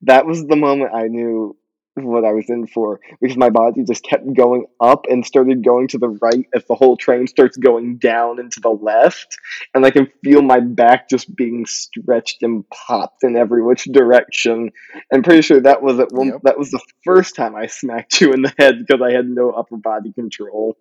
that 0.04 0.26
was 0.26 0.46
the 0.46 0.56
moment 0.56 0.94
I 0.94 1.08
knew 1.08 1.56
what 2.00 2.24
I 2.26 2.32
was 2.32 2.46
in 2.48 2.68
for 2.68 3.00
because 3.20 3.38
my 3.38 3.50
body 3.50 3.84
just 3.84 4.04
kept 4.04 4.32
going 4.36 4.68
up 4.80 5.06
and 5.10 5.26
started 5.26 5.64
going 5.64 5.88
to 5.90 5.98
the 5.98 6.10
right 6.10 6.46
as 6.54 6.64
the 6.66 6.76
whole 6.76 6.96
train 6.96 7.26
starts 7.26 7.58
going 7.58 7.98
down 7.98 8.40
and 8.40 8.52
to 8.52 8.60
the 8.60 8.70
left. 8.70 9.36
And 9.74 9.84
I 9.84 9.90
can 9.90 10.08
feel 10.24 10.44
my 10.44 10.60
back 10.60 11.10
just 11.10 11.36
being 11.36 11.66
stretched 11.66 12.44
and 12.44 12.64
popped 12.70 13.24
in 13.24 13.36
every 13.36 13.64
which 13.64 13.86
direction. 13.86 14.70
I'm 15.12 15.24
pretty 15.24 15.42
sure 15.42 15.60
that 15.62 15.82
was 15.82 16.00
at 16.00 16.12
one, 16.12 16.28
Yep. 16.28 16.42
that 16.44 16.60
was 16.60 16.70
the 16.70 16.82
first 17.04 17.36
time 17.36 17.56
I 17.56 17.66
smacked 17.68 18.22
you 18.22 18.32
in 18.32 18.44
the 18.44 18.54
head 18.60 18.76
because 18.78 19.02
I 19.02 19.12
had 19.12 19.28
no 19.28 19.50
upper 19.52 19.78
body 19.78 20.14
control. 20.14 20.78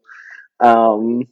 Um, 0.60 1.22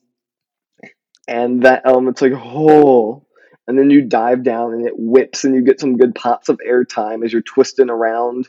and 1.29 1.63
that 1.65 1.83
element's 1.85 2.23
like, 2.23 2.33
oh. 2.35 3.24
And 3.67 3.79
then 3.79 3.91
you 3.91 4.03
dive 4.03 4.43
down 4.43 4.75
and 4.75 4.87
it 4.87 4.95
whips 4.97 5.45
and 5.45 5.55
you 5.55 5.63
get 5.63 5.81
some 5.81 5.97
good 5.97 6.15
pops 6.15 6.49
of 6.49 6.61
airtime 6.67 7.25
as 7.25 7.33
you're 7.33 7.43
twisting 7.43 7.91
around. 7.91 8.49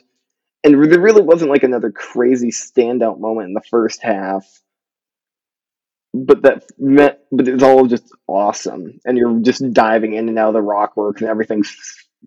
And 0.62 0.74
there 0.74 1.00
really 1.00 1.22
wasn't 1.22 1.50
like 1.50 1.62
another 1.62 1.90
crazy 1.90 2.50
standout 2.50 3.18
moment 3.18 3.48
in 3.48 3.54
the 3.54 3.62
first 3.70 4.02
half. 4.02 4.44
But 6.12 6.42
that 6.42 6.64
meant, 6.78 7.18
but 7.30 7.48
it's 7.48 7.62
all 7.62 7.86
just 7.86 8.10
awesome. 8.26 9.00
And 9.04 9.16
you're 9.16 9.40
just 9.40 9.72
diving 9.72 10.14
in 10.14 10.28
and 10.28 10.38
out 10.38 10.48
of 10.48 10.54
the 10.54 10.62
rock 10.62 10.96
works 10.96 11.20
and 11.20 11.30
everything's 11.30 11.74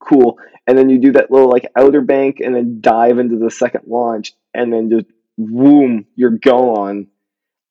cool. 0.01 0.39
And 0.65 0.77
then 0.77 0.89
you 0.89 0.99
do 0.99 1.11
that 1.13 1.31
little 1.31 1.49
like 1.49 1.71
outer 1.75 2.01
bank 2.01 2.39
and 2.39 2.55
then 2.55 2.81
dive 2.81 3.19
into 3.19 3.37
the 3.37 3.51
second 3.51 3.85
launch 3.87 4.33
and 4.53 4.71
then 4.71 4.89
just 4.89 5.05
boom, 5.37 6.05
you're 6.15 6.31
gone 6.31 7.07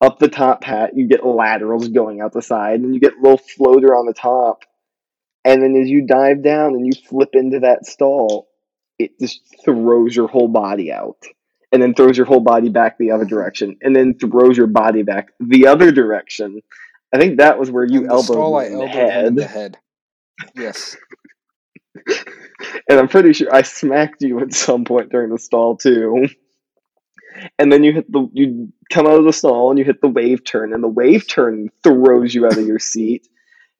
up 0.01 0.19
the 0.19 0.29
top 0.29 0.63
hat, 0.63 0.95
you 0.95 1.07
get 1.07 1.25
laterals 1.25 1.89
going 1.89 2.21
out 2.21 2.33
the 2.33 2.41
side, 2.41 2.79
and 2.79 2.93
you 2.93 2.99
get 3.01 3.17
a 3.17 3.21
little 3.21 3.37
floater 3.37 3.95
on 3.95 4.05
the 4.05 4.13
top. 4.13 4.63
And 5.45 5.61
then 5.63 5.75
as 5.81 5.89
you 5.89 6.05
dive 6.05 6.43
down 6.43 6.73
and 6.75 6.85
you 6.85 6.91
flip 7.07 7.29
into 7.33 7.59
that 7.61 7.85
stall, 7.85 8.49
it 8.97 9.17
just 9.19 9.41
throws 9.63 10.15
your 10.15 10.27
whole 10.27 10.47
body 10.49 10.91
out. 10.91 11.17
And 11.71 11.81
then 11.81 11.93
throws 11.93 12.17
your 12.17 12.25
whole 12.25 12.39
body 12.39 12.69
back 12.69 12.97
the 12.97 13.11
other 13.11 13.25
Mhm. 13.25 13.29
direction. 13.29 13.77
And 13.81 13.95
then 13.95 14.15
throws 14.15 14.57
your 14.57 14.67
body 14.67 15.03
back 15.03 15.29
the 15.39 15.67
other 15.67 15.91
direction. 15.91 16.61
I 17.13 17.17
think 17.19 17.37
that 17.37 17.59
was 17.59 17.71
where 17.71 17.85
you 17.85 18.07
elbowed 18.07 18.25
stall, 18.25 18.59
me 18.59 18.65
I 18.65 18.67
in 18.67 18.73
the 18.73 18.85
elbowed 18.85 19.11
head. 19.11 19.35
the 19.35 19.45
head. 19.45 19.77
Yes. 20.55 20.97
and 22.89 22.99
I'm 22.99 23.07
pretty 23.07 23.33
sure 23.33 23.53
I 23.53 23.61
smacked 23.61 24.21
you 24.21 24.39
at 24.39 24.53
some 24.53 24.83
point 24.85 25.09
during 25.11 25.29
the 25.31 25.39
stall 25.39 25.75
too. 25.77 26.27
And 27.57 27.71
then 27.71 27.83
you 27.83 27.93
hit 27.93 28.11
the 28.11 28.27
you 28.33 28.73
come 28.91 29.05
out 29.05 29.19
of 29.19 29.25
the 29.25 29.33
stall 29.33 29.69
and 29.69 29.77
you 29.79 29.85
hit 29.85 30.01
the 30.01 30.07
wave 30.07 30.43
turn, 30.43 30.73
and 30.73 30.83
the 30.83 30.87
wave 30.87 31.27
turn 31.27 31.69
throws 31.83 32.33
you 32.33 32.45
out 32.45 32.57
of 32.57 32.65
your 32.65 32.79
seat. 32.79 33.27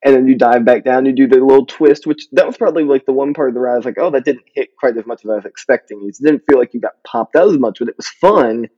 And 0.04 0.16
then 0.16 0.28
you 0.28 0.38
dive 0.38 0.64
back 0.64 0.86
down. 0.86 1.06
You 1.06 1.14
do 1.14 1.28
the 1.28 1.44
little 1.44 1.66
twist, 1.66 2.08
which 2.08 2.28
that 2.32 2.48
was 2.48 2.56
probably 2.56 2.86
like 2.86 3.06
the 3.06 3.12
one 3.12 3.34
part 3.34 3.50
of 3.50 3.54
the 3.54 3.60
ride. 3.60 3.74
I 3.74 3.78
was 3.78 3.86
like, 3.86 3.98
oh, 4.00 4.12
that 4.12 4.24
didn't 4.24 4.46
hit 4.56 4.70
quite 4.80 4.98
as 4.98 5.06
much 5.06 5.26
as 5.26 5.30
I 5.30 5.36
was 5.36 5.46
expecting. 5.46 6.02
It 6.08 6.16
didn't 6.24 6.44
feel 6.50 6.58
like 6.58 6.74
you 6.74 6.80
got 6.80 7.04
popped 7.06 7.36
out 7.36 7.50
as 7.50 7.58
much, 7.58 7.80
but 7.80 7.90
it 7.90 7.98
was 7.98 8.08
fun. 8.08 8.70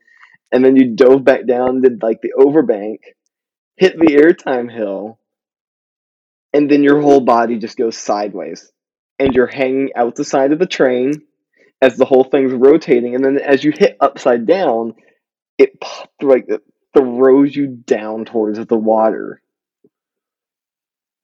And 0.52 0.66
then 0.66 0.76
you 0.76 0.96
dove 0.96 1.24
back 1.24 1.46
down, 1.46 1.82
did 1.82 2.02
like 2.02 2.22
the 2.22 2.34
overbank, 2.38 2.98
hit 3.78 3.98
the 3.98 4.16
airtime 4.16 4.72
hill, 4.72 5.20
and 6.54 6.70
then 6.70 6.84
your 6.84 7.02
whole 7.02 7.22
body 7.22 7.58
just 7.58 7.78
goes 7.78 7.98
sideways, 7.98 8.70
and 9.18 9.34
you're 9.34 9.48
hanging 9.48 9.92
out 9.96 10.16
the 10.16 10.26
side 10.26 10.52
of 10.52 10.60
the 10.60 10.66
train 10.66 11.14
as 11.82 11.96
the 11.96 12.06
whole 12.06 12.24
thing's 12.26 12.52
rotating, 12.52 13.16
and 13.16 13.24
then 13.24 13.40
as 13.40 13.64
you 13.64 13.72
hit 13.72 13.96
upside 14.02 14.46
down, 14.46 14.94
it 15.58 15.72
like 16.22 16.46
it 16.50 16.62
throws 16.94 17.56
you 17.56 17.68
down 17.68 18.26
towards 18.26 18.64
the 18.66 18.78
water, 18.78 19.42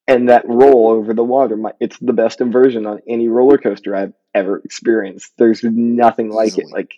and 0.07 0.29
that 0.29 0.47
roll 0.47 0.89
over 0.89 1.13
the 1.13 1.23
water, 1.23 1.57
my, 1.57 1.71
it's 1.79 1.97
the 1.99 2.13
best 2.13 2.39
inversion 2.39 2.85
on 2.85 3.01
any 3.07 3.27
roller 3.27 3.57
coaster 3.57 3.95
I've 3.95 4.13
ever 4.33 4.59
experienced. 4.59 5.33
There's 5.37 5.63
nothing 5.63 6.29
like 6.29 6.57
it. 6.57 6.67
Like 6.71 6.93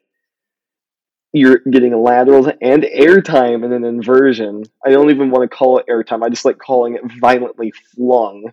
you're 1.32 1.60
getting 1.60 1.96
laterals 1.96 2.48
and 2.62 2.84
airtime 2.84 3.64
in 3.64 3.72
an 3.72 3.84
inversion. 3.84 4.64
I 4.86 4.92
don't 4.92 5.10
even 5.12 5.32
want 5.32 5.50
to 5.50 5.56
call 5.56 5.80
it 5.80 5.88
airtime. 5.88 6.24
I 6.24 6.30
just 6.30 6.46
like 6.46 6.58
calling 6.58 6.96
it 6.96 7.02
violently 7.20 7.72
flung. 7.96 8.52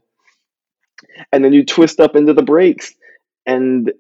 And 1.33 1.45
then 1.45 1.53
you 1.53 1.65
twist 1.65 2.01
up 2.01 2.16
into 2.16 2.33
the 2.33 2.43
brakes, 2.43 2.95
and 3.45 3.93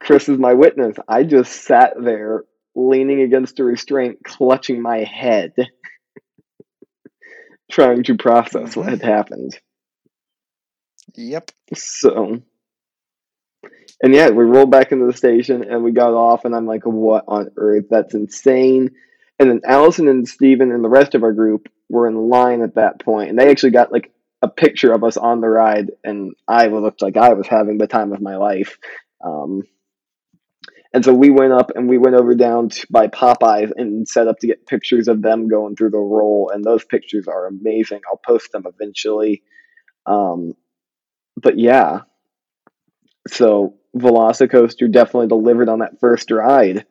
Chris 0.00 0.28
is 0.28 0.38
my 0.38 0.54
witness. 0.54 0.96
I 1.08 1.24
just 1.24 1.64
sat 1.64 1.94
there 1.98 2.44
leaning 2.74 3.22
against 3.22 3.58
a 3.58 3.64
restraint, 3.64 4.18
clutching 4.24 4.80
my 4.80 4.98
head, 4.98 5.52
trying 7.70 8.04
to 8.04 8.16
process 8.16 8.76
what 8.76 8.88
had 8.88 9.02
happened. 9.02 9.58
Yep. 11.18 11.50
So, 11.74 12.40
and 14.00 14.14
yeah, 14.14 14.28
we 14.28 14.44
rolled 14.44 14.70
back 14.70 14.92
into 14.92 15.06
the 15.06 15.12
station 15.12 15.64
and 15.64 15.82
we 15.82 15.90
got 15.90 16.14
off, 16.14 16.44
and 16.44 16.54
I'm 16.54 16.64
like, 16.64 16.86
what 16.86 17.24
on 17.26 17.50
earth? 17.56 17.86
That's 17.90 18.14
insane. 18.14 18.90
And 19.40 19.50
then 19.50 19.60
Allison 19.64 20.06
and 20.06 20.28
Steven 20.28 20.70
and 20.70 20.84
the 20.84 20.88
rest 20.88 21.16
of 21.16 21.24
our 21.24 21.32
group 21.32 21.68
were 21.88 22.06
in 22.06 22.14
line 22.14 22.62
at 22.62 22.76
that 22.76 23.00
point, 23.00 23.30
and 23.30 23.38
they 23.38 23.50
actually 23.50 23.72
got 23.72 23.90
like 23.90 24.12
a 24.42 24.48
picture 24.48 24.92
of 24.92 25.02
us 25.02 25.16
on 25.16 25.40
the 25.40 25.48
ride, 25.48 25.90
and 26.04 26.34
I 26.46 26.68
looked 26.68 27.02
like 27.02 27.16
I 27.16 27.32
was 27.32 27.48
having 27.48 27.78
the 27.78 27.88
time 27.88 28.12
of 28.12 28.20
my 28.20 28.36
life. 28.36 28.78
Um, 29.24 29.64
and 30.94 31.04
so 31.04 31.12
we 31.12 31.30
went 31.30 31.52
up 31.52 31.72
and 31.74 31.88
we 31.88 31.98
went 31.98 32.14
over 32.14 32.36
down 32.36 32.68
to, 32.68 32.86
by 32.90 33.08
Popeyes 33.08 33.72
and 33.76 34.06
set 34.06 34.28
up 34.28 34.38
to 34.38 34.46
get 34.46 34.68
pictures 34.68 35.08
of 35.08 35.20
them 35.20 35.48
going 35.48 35.74
through 35.74 35.90
the 35.90 35.98
roll, 35.98 36.52
and 36.54 36.64
those 36.64 36.84
pictures 36.84 37.26
are 37.26 37.48
amazing. 37.48 38.02
I'll 38.08 38.20
post 38.24 38.52
them 38.52 38.66
eventually. 38.66 39.42
Um, 40.06 40.54
but 41.40 41.58
yeah, 41.58 42.00
so 43.26 43.74
Velocicoaster 43.96 44.90
definitely 44.90 45.28
delivered 45.28 45.68
on 45.68 45.80
that 45.80 46.00
first 46.00 46.30
ride. 46.30 46.86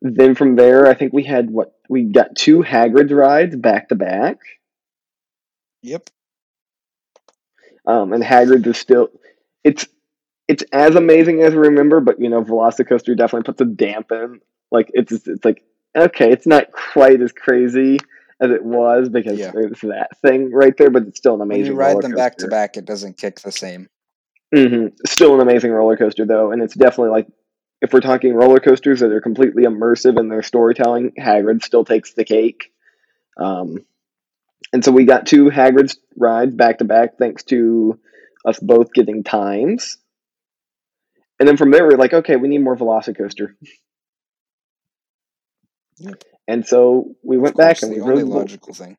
Then 0.00 0.34
from 0.34 0.56
there, 0.56 0.86
I 0.86 0.94
think 0.94 1.12
we 1.12 1.24
had 1.24 1.50
what 1.50 1.74
we 1.88 2.04
got 2.04 2.34
two 2.34 2.62
Hagrid 2.62 3.12
rides 3.12 3.54
back 3.56 3.88
to 3.88 3.94
back. 3.94 4.38
Yep. 5.82 6.10
Um, 7.86 8.12
and 8.12 8.22
Hagrid 8.22 8.66
is 8.66 8.78
still 8.78 9.10
it's 9.64 9.86
it's 10.48 10.64
as 10.72 10.96
amazing 10.96 11.42
as 11.42 11.54
I 11.54 11.58
remember, 11.58 12.00
but 12.00 12.20
you 12.20 12.28
know, 12.28 12.42
Velocicoaster 12.42 13.16
definitely 13.16 13.44
puts 13.44 13.60
a 13.60 13.64
dampen. 13.64 14.40
Like 14.70 14.90
it's 14.92 15.12
it's 15.12 15.44
like 15.44 15.62
okay, 15.96 16.32
it's 16.32 16.46
not 16.46 16.72
quite 16.72 17.20
as 17.20 17.32
crazy 17.32 17.98
as 18.42 18.50
it 18.52 18.64
was 18.64 19.08
because 19.10 19.38
Yeah. 19.38 19.52
there's 19.52 19.80
that 19.82 20.10
thing 20.22 20.52
right 20.52 20.76
there, 20.78 20.90
but 20.90 21.04
it's 21.04 21.18
still 21.18 21.36
an 21.36 21.42
When 21.48 21.50
amazing. 21.50 21.66
you 21.66 21.74
ride 21.74 22.02
them 22.02 22.14
back 22.14 22.38
to 22.38 22.48
back, 22.48 22.76
it 22.76 22.84
doesn't 22.86 23.18
kick 23.18 23.40
the 23.40 23.52
same. 23.52 23.88
hmm 24.54 24.88
Still 25.06 25.34
an 25.34 25.40
amazing 25.42 25.72
roller 25.72 25.96
coaster 25.96 26.26
though, 26.26 26.52
and 26.52 26.62
it's 26.62 26.74
definitely 26.76 27.10
like 27.12 27.28
if 27.82 27.92
we're 27.92 28.00
talking 28.00 28.34
roller 28.34 28.60
coasters 28.60 29.00
that 29.00 29.12
are 29.12 29.20
completely 29.20 29.64
immersive 29.64 30.18
in 30.18 30.28
their 30.28 30.42
storytelling, 30.42 31.12
Hagrid 31.18 31.64
still 31.64 31.84
takes 31.84 32.14
the 32.14 32.24
cake. 32.24 32.72
Um, 33.38 33.78
and 34.72 34.84
so 34.84 34.92
we 34.92 35.04
got 35.04 35.26
two 35.26 35.46
Hagrid's 35.50 35.98
rides 36.16 36.54
back 36.54 36.78
to 36.78 36.84
back, 36.84 37.18
thanks 37.18 37.44
to 37.44 38.00
us 38.46 38.58
both 38.60 38.92
getting 38.94 39.24
times. 39.24 39.98
And 41.40 41.48
then 41.48 41.56
from 41.56 41.70
there, 41.72 41.84
we're 41.86 41.96
like, 41.98 42.14
okay, 42.14 42.36
we 42.36 42.48
need 42.48 42.58
more 42.62 42.76
Velocicoaster. 42.76 43.54
Yep. 45.98 46.24
And 46.48 46.66
so 46.66 47.14
we 47.22 47.38
went 47.38 47.56
back 47.56 47.82
and 47.82 47.92
we 47.92 47.98
the 47.98 48.04
only 48.04 48.24
rode, 48.24 48.32
logical 48.32 48.74
thing. 48.74 48.96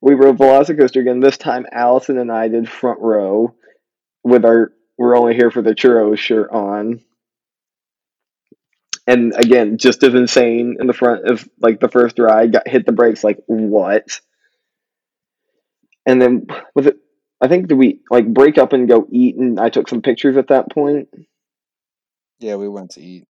we 0.00 0.14
rode 0.14 0.38
Velocicoaster 0.38 1.00
again. 1.00 1.20
This 1.20 1.36
time, 1.36 1.66
Allison 1.70 2.18
and 2.18 2.32
I 2.32 2.48
did 2.48 2.68
front 2.68 3.00
row 3.00 3.54
with 4.24 4.44
our 4.44 4.72
"We're 4.96 5.16
only 5.16 5.34
here 5.34 5.50
for 5.50 5.62
the 5.62 5.74
churros" 5.74 6.18
shirt 6.18 6.50
on. 6.50 7.00
And 9.06 9.34
again, 9.36 9.78
just 9.78 10.02
as 10.02 10.14
insane 10.14 10.76
in 10.80 10.86
the 10.86 10.92
front 10.92 11.26
of 11.26 11.48
like 11.58 11.80
the 11.80 11.88
first 11.88 12.18
ride, 12.18 12.52
got 12.52 12.68
hit 12.68 12.86
the 12.86 12.92
brakes 12.92 13.24
like 13.24 13.38
what? 13.46 14.20
And 16.06 16.20
then 16.22 16.46
was 16.74 16.86
it 16.86 16.96
I 17.40 17.48
think 17.48 17.68
did 17.68 17.78
we 17.78 18.00
like 18.10 18.32
break 18.32 18.58
up 18.58 18.72
and 18.72 18.88
go 18.88 19.06
eat, 19.10 19.36
and 19.36 19.58
I 19.58 19.70
took 19.70 19.88
some 19.88 20.02
pictures 20.02 20.36
at 20.36 20.48
that 20.48 20.70
point. 20.70 21.08
Yeah, 22.38 22.56
we 22.56 22.68
went 22.68 22.92
to 22.92 23.00
eat. 23.00 23.26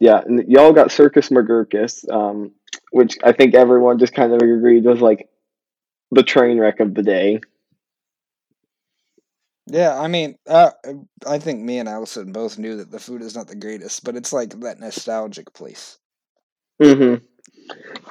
Yeah, 0.00 0.20
and 0.24 0.44
y'all 0.48 0.72
got 0.72 0.92
Circus 0.92 1.28
McGurkus, 1.28 2.08
um, 2.10 2.52
which 2.92 3.18
I 3.24 3.32
think 3.32 3.54
everyone 3.54 3.98
just 3.98 4.14
kind 4.14 4.32
of 4.32 4.40
agreed 4.40 4.84
was 4.84 5.00
like 5.00 5.28
the 6.10 6.22
train 6.22 6.58
wreck 6.58 6.80
of 6.80 6.94
the 6.94 7.02
day. 7.02 7.40
Yeah, 9.66 9.98
I 9.98 10.08
mean, 10.08 10.36
uh, 10.46 10.70
I 11.26 11.38
think 11.38 11.60
me 11.60 11.78
and 11.78 11.88
Allison 11.88 12.32
both 12.32 12.58
knew 12.58 12.76
that 12.76 12.90
the 12.90 12.98
food 12.98 13.20
is 13.20 13.36
not 13.36 13.48
the 13.48 13.56
greatest, 13.56 14.02
but 14.02 14.16
it's 14.16 14.32
like 14.32 14.58
that 14.60 14.80
nostalgic 14.80 15.52
place. 15.52 15.98
Mm-hmm. 16.80 17.24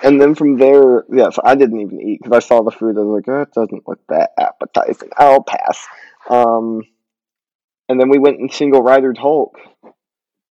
And 0.03 0.21
then 0.21 0.35
from 0.35 0.57
there, 0.57 1.05
yeah, 1.11 1.29
so 1.31 1.41
I 1.43 1.55
didn't 1.55 1.81
even 1.81 1.99
eat 1.99 2.19
because 2.21 2.43
I 2.43 2.47
saw 2.47 2.61
the 2.61 2.69
food. 2.69 2.95
I 2.97 3.01
was 3.01 3.23
like, 3.25 3.35
oh, 3.35 3.41
it 3.41 3.53
doesn't 3.53 3.87
look 3.87 3.99
that 4.09 4.31
appetizing. 4.37 5.09
I'll 5.17 5.41
pass. 5.41 5.87
Um, 6.29 6.83
and 7.89 7.99
then 7.99 8.09
we 8.09 8.19
went 8.19 8.39
and 8.39 8.53
single 8.53 8.83
ridered 8.83 9.17
Hulk, 9.17 9.57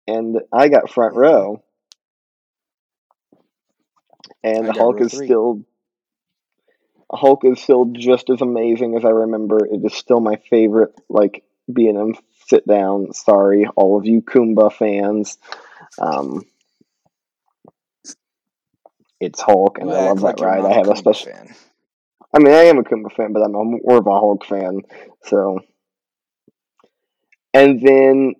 and 0.06 0.40
I 0.52 0.68
got 0.68 0.90
front 0.90 1.14
Mhm. 1.14 1.16
row. 1.16 1.62
And 4.44 4.70
got 4.72 4.76
Hulk 4.76 5.00
is 5.00 5.12
three. 5.12 5.26
still 5.26 5.64
Hulk 7.12 7.44
is 7.44 7.60
still 7.60 7.86
just 7.86 8.30
as 8.30 8.40
amazing 8.40 8.96
as 8.96 9.04
I 9.04 9.10
remember. 9.10 9.64
It 9.66 9.84
is 9.84 9.94
still 9.94 10.20
my 10.20 10.36
favorite, 10.50 10.94
like 11.08 11.44
B 11.72 11.88
and 11.88 11.98
M 11.98 12.14
sit 12.46 12.66
down. 12.66 13.12
Sorry, 13.12 13.66
all 13.76 13.98
of 13.98 14.06
you 14.06 14.22
Kumba 14.22 14.72
fans. 14.72 15.38
Um, 15.98 16.44
it's 19.20 19.40
Hulk, 19.40 19.78
and 19.78 19.90
You 19.90 19.96
I 19.96 20.00
love 20.00 20.20
act 20.20 20.22
like 20.22 20.38
that 20.38 20.40
ride. 20.40 20.64
I 20.64 20.72
have 20.74 20.88
a 20.88 20.94
Kumba 20.94 20.96
special. 20.96 21.32
fan. 21.32 21.54
I 22.34 22.38
mean, 22.38 22.52
I 22.52 22.64
am 22.64 22.78
a 22.78 22.84
Kumba 22.84 23.12
fan, 23.12 23.32
but 23.32 23.42
I'm 23.42 23.52
more 23.52 23.98
of 23.98 24.06
a 24.06 24.10
Hulk 24.10 24.44
fan. 24.46 24.82
So, 25.24 25.60
and 27.54 27.80
then 27.80 28.34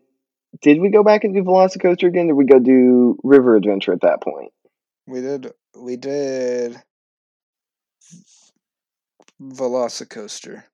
did 0.60 0.80
we 0.80 0.90
go 0.90 1.02
back 1.02 1.24
and 1.24 1.34
do 1.34 1.42
Velocicoaster 1.42 2.08
again? 2.08 2.26
Did 2.26 2.34
we 2.34 2.44
go 2.44 2.58
do 2.58 3.18
River 3.22 3.56
Adventure 3.56 3.92
at 3.92 4.02
that 4.02 4.22
point? 4.22 4.52
We 5.06 5.20
did. 5.20 5.52
We 5.76 5.96
did. 5.96 6.80
Velocicoaster. 9.40 10.64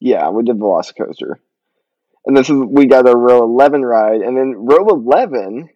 Yeah, 0.00 0.30
we 0.30 0.44
did 0.44 0.58
Velocicoaster. 0.58 1.34
And 2.24 2.36
this 2.36 2.48
is 2.48 2.56
we 2.56 2.86
got 2.86 3.08
a 3.08 3.16
row 3.16 3.42
eleven 3.42 3.84
ride, 3.84 4.20
and 4.20 4.36
then 4.36 4.54
row 4.56 4.86
eleven, 4.88 5.70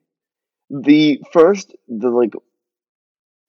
the 0.71 1.21
first 1.33 1.75
the 1.89 2.09
like 2.09 2.35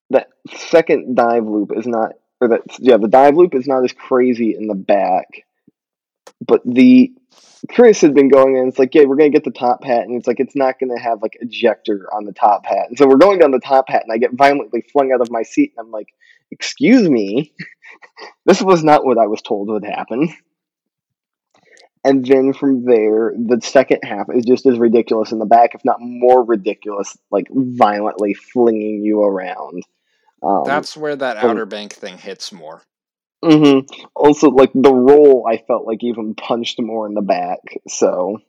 that 0.09 0.29
second 0.55 1.15
dive 1.15 1.45
loop 1.45 1.71
is 1.75 1.85
not 1.85 2.13
or 2.41 2.49
that 2.49 2.61
yeah, 2.79 2.97
the 2.97 3.07
dive 3.07 3.35
loop 3.35 3.55
is 3.55 3.67
not 3.67 3.83
as 3.83 3.93
crazy 3.93 4.55
in 4.55 4.67
the 4.67 4.75
back. 4.75 5.45
But 6.45 6.61
the 6.65 7.13
Chris 7.69 8.01
had 8.01 8.14
been 8.14 8.30
going 8.30 8.57
in, 8.57 8.68
it's 8.68 8.80
like, 8.80 8.93
yeah, 8.93 9.05
we're 9.05 9.15
gonna 9.15 9.30
get 9.30 9.45
the 9.45 9.51
top 9.51 9.84
hat, 9.84 10.03
and 10.03 10.18
it's 10.18 10.27
like 10.27 10.39
it's 10.39 10.55
not 10.55 10.80
gonna 10.80 10.99
have 10.99 11.22
like 11.22 11.38
ejector 11.39 12.10
on 12.14 12.26
the 12.26 12.34
top 12.34 12.65
hat. 12.65 12.89
And 12.89 12.97
so 12.97 13.07
we're 13.07 13.15
going 13.15 13.39
down 13.39 13.51
the 13.51 13.60
top 13.60 13.88
hat, 13.88 14.03
and 14.03 14.11
I 14.11 14.18
get 14.18 14.34
violently 14.34 14.81
flung 14.91 15.11
out 15.14 15.22
of 15.22 15.31
my 15.31 15.43
seat, 15.43 15.73
and 15.77 15.85
I'm 15.85 15.91
like, 15.91 16.10
excuse 16.51 17.10
me, 17.10 17.53
this 18.45 18.61
was 18.61 18.84
not 18.84 19.05
what 19.05 19.18
I 19.18 19.27
was 19.27 19.41
told 19.41 19.69
would 19.69 19.85
happen. 19.85 20.34
And 22.05 22.26
then 22.26 22.51
from 22.51 22.84
there, 22.84 23.34
the 23.38 23.61
second 23.61 24.01
half 24.03 24.27
is 24.34 24.43
just 24.45 24.65
as 24.65 24.77
ridiculous 24.77 25.31
in 25.31 25.39
the 25.39 25.45
back, 25.45 25.73
if 25.73 25.85
not 25.85 26.01
more 26.01 26.43
ridiculous, 26.43 27.15
like 27.31 27.47
violently 27.49 28.34
flinging 28.34 29.03
you 29.05 29.23
around. 29.23 29.84
Um, 30.43 30.64
That's 30.65 30.97
where 30.97 31.15
that 31.15 31.38
Outer 31.38 31.65
Bank 31.65 31.93
thing 31.93 32.18
hits 32.18 32.51
more. 32.51 32.84
Hmm 33.43 33.79
Also, 34.15 34.49
like 34.49 34.71
the 34.73 34.93
roll, 34.93 35.45
I 35.47 35.57
felt 35.57 35.85
like 35.85 36.03
even 36.03 36.35
punched 36.35 36.81
more 36.81 37.05
in 37.07 37.13
the 37.13 37.21
back. 37.21 37.59
So, 37.87 38.39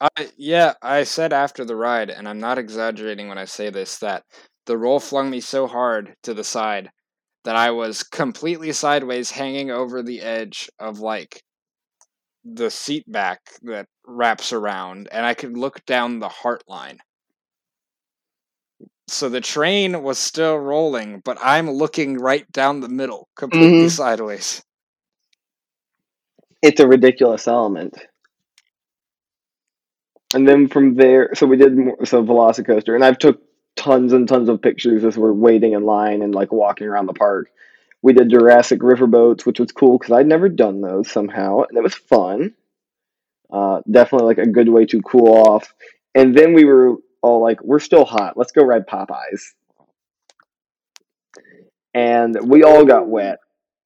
I, 0.00 0.30
yeah, 0.36 0.74
I 0.82 1.04
said 1.04 1.32
after 1.32 1.64
the 1.64 1.76
ride, 1.76 2.10
and 2.10 2.28
I'm 2.28 2.40
not 2.40 2.58
exaggerating 2.58 3.28
when 3.28 3.38
I 3.38 3.46
say 3.46 3.70
this, 3.70 3.98
that 3.98 4.24
the 4.66 4.78
roll 4.78 5.00
flung 5.00 5.30
me 5.30 5.40
so 5.40 5.66
hard 5.66 6.16
to 6.24 6.34
the 6.34 6.44
side 6.44 6.90
that 7.44 7.56
I 7.56 7.70
was 7.72 8.02
completely 8.04 8.72
sideways 8.72 9.30
hanging 9.32 9.70
over 9.70 10.02
the 10.02 10.22
edge 10.22 10.70
of 10.80 11.00
like 11.00 11.42
the 12.44 12.70
seat 12.70 13.04
back 13.10 13.40
that 13.62 13.88
wraps 14.06 14.52
around, 14.52 15.08
and 15.12 15.26
I 15.26 15.34
could 15.34 15.56
look 15.58 15.84
down 15.84 16.18
the 16.18 16.28
heart 16.30 16.62
line. 16.66 16.98
So 19.08 19.28
the 19.28 19.40
train 19.40 20.02
was 20.02 20.18
still 20.18 20.56
rolling, 20.56 21.20
but 21.24 21.38
I'm 21.40 21.70
looking 21.70 22.18
right 22.18 22.50
down 22.52 22.80
the 22.80 22.88
middle, 22.88 23.28
completely 23.36 23.88
Mhm. 23.88 23.90
sideways. 23.90 24.62
it's 26.62 26.80
a 26.80 26.86
ridiculous 26.88 27.46
element. 27.48 27.94
And 30.34 30.46
then 30.48 30.68
from 30.68 30.94
there, 30.94 31.30
so 31.34 31.46
we 31.46 31.56
did 31.56 31.76
more, 31.76 32.04
so 32.04 32.24
Velocicoaster, 32.24 32.94
and 32.94 33.04
I've 33.04 33.18
took 33.18 33.40
tons 33.76 34.12
and 34.12 34.28
tons 34.28 34.48
of 34.48 34.60
pictures 34.62 35.04
as 35.04 35.16
we're 35.16 35.32
waiting 35.32 35.72
in 35.72 35.84
line 35.84 36.22
and 36.22 36.34
like 36.34 36.52
walking 36.52 36.86
around 36.86 37.06
the 37.06 37.12
park. 37.14 37.48
We 38.02 38.12
did 38.12 38.30
Jurassic 38.30 38.80
Riverboats, 38.80 39.46
which 39.46 39.60
was 39.60 39.72
cool 39.72 39.98
because 39.98 40.12
I'd 40.12 40.26
never 40.26 40.48
done 40.48 40.80
those 40.80 41.10
somehow, 41.10 41.62
and 41.68 41.76
it 41.78 41.82
was 41.82 41.94
fun. 41.94 42.54
Uh, 43.50 43.80
definitely 43.90 44.26
like 44.26 44.38
a 44.38 44.50
good 44.50 44.68
way 44.68 44.86
to 44.86 45.00
cool 45.02 45.28
off. 45.32 45.72
And 46.14 46.36
then 46.36 46.52
we 46.52 46.64
were 46.64 46.96
all 47.22 47.42
like, 47.42 47.62
"We're 47.62 47.78
still 47.80 48.04
hot. 48.04 48.36
Let's 48.36 48.52
go 48.52 48.62
ride 48.64 48.86
Popeyes." 48.86 49.54
And 51.94 52.36
we 52.48 52.62
all 52.62 52.84
got 52.84 53.08
wet, 53.08 53.38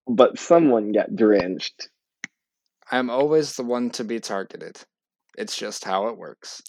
but 0.09 0.39
someone 0.39 0.93
got 0.93 1.15
drenched. 1.15 1.89
I'm 2.90 3.09
always 3.09 3.55
the 3.57 3.62
one 3.62 3.90
to 3.90 4.05
be 4.05 4.19
targeted. 4.19 4.81
It's 5.39 5.57
just 5.57 5.85
how 5.85 6.09
it 6.09 6.19
works. 6.19 6.61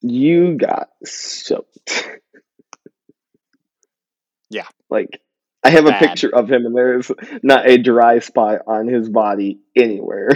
You 0.00 0.56
got 0.56 0.88
soaked. 1.04 2.08
Yeah. 4.50 4.66
Like, 4.88 5.20
I 5.62 5.70
have 5.70 5.86
a 5.86 5.92
picture 5.92 6.34
of 6.34 6.50
him, 6.50 6.64
and 6.64 6.74
there's 6.74 7.10
not 7.42 7.68
a 7.68 7.76
dry 7.76 8.20
spot 8.20 8.60
on 8.66 8.88
his 8.88 9.08
body 9.08 9.60
anywhere. 9.76 10.30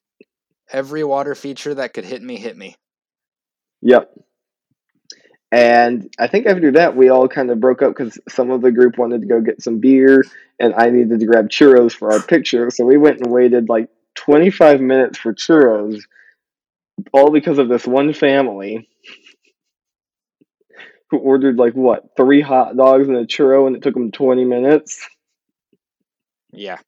Every 0.70 1.02
water 1.02 1.34
feature 1.34 1.74
that 1.74 1.94
could 1.94 2.04
hit 2.04 2.22
me 2.22 2.36
hit 2.36 2.56
me. 2.56 2.76
yep. 3.80 4.10
And 5.50 6.12
I 6.18 6.26
think 6.26 6.46
after 6.46 6.72
that, 6.72 6.94
we 6.94 7.08
all 7.08 7.26
kind 7.26 7.50
of 7.50 7.60
broke 7.60 7.80
up 7.80 7.90
because 7.96 8.18
some 8.28 8.50
of 8.50 8.60
the 8.60 8.70
group 8.70 8.98
wanted 8.98 9.22
to 9.22 9.26
go 9.26 9.40
get 9.40 9.62
some 9.62 9.78
beer, 9.78 10.22
and 10.60 10.74
I 10.74 10.90
needed 10.90 11.20
to 11.20 11.26
grab 11.26 11.48
churros 11.48 11.92
for 11.92 12.12
our 12.12 12.20
picture. 12.20 12.70
So 12.70 12.84
we 12.84 12.98
went 12.98 13.20
and 13.20 13.32
waited 13.32 13.68
like 13.68 13.88
25 14.16 14.80
minutes 14.80 15.18
for 15.18 15.32
churros, 15.32 16.02
all 17.12 17.30
because 17.30 17.58
of 17.58 17.68
this 17.68 17.86
one 17.86 18.12
family 18.12 18.88
who 21.10 21.18
ordered 21.18 21.56
like 21.56 21.72
what 21.72 22.10
three 22.16 22.42
hot 22.42 22.76
dogs 22.76 23.08
and 23.08 23.16
a 23.16 23.26
churro, 23.26 23.66
and 23.66 23.76
it 23.76 23.82
took 23.82 23.94
them 23.94 24.12
20 24.12 24.44
minutes. 24.44 25.08
Yeah. 26.52 26.78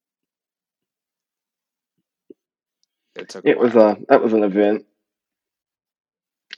It 3.17 3.29
took. 3.31 3.45
A 3.45 3.49
It 3.49 3.59
was 3.59 3.75
a 3.75 3.97
that 4.09 4.23
was 4.23 4.33
an 4.33 4.45
event. 4.45 4.85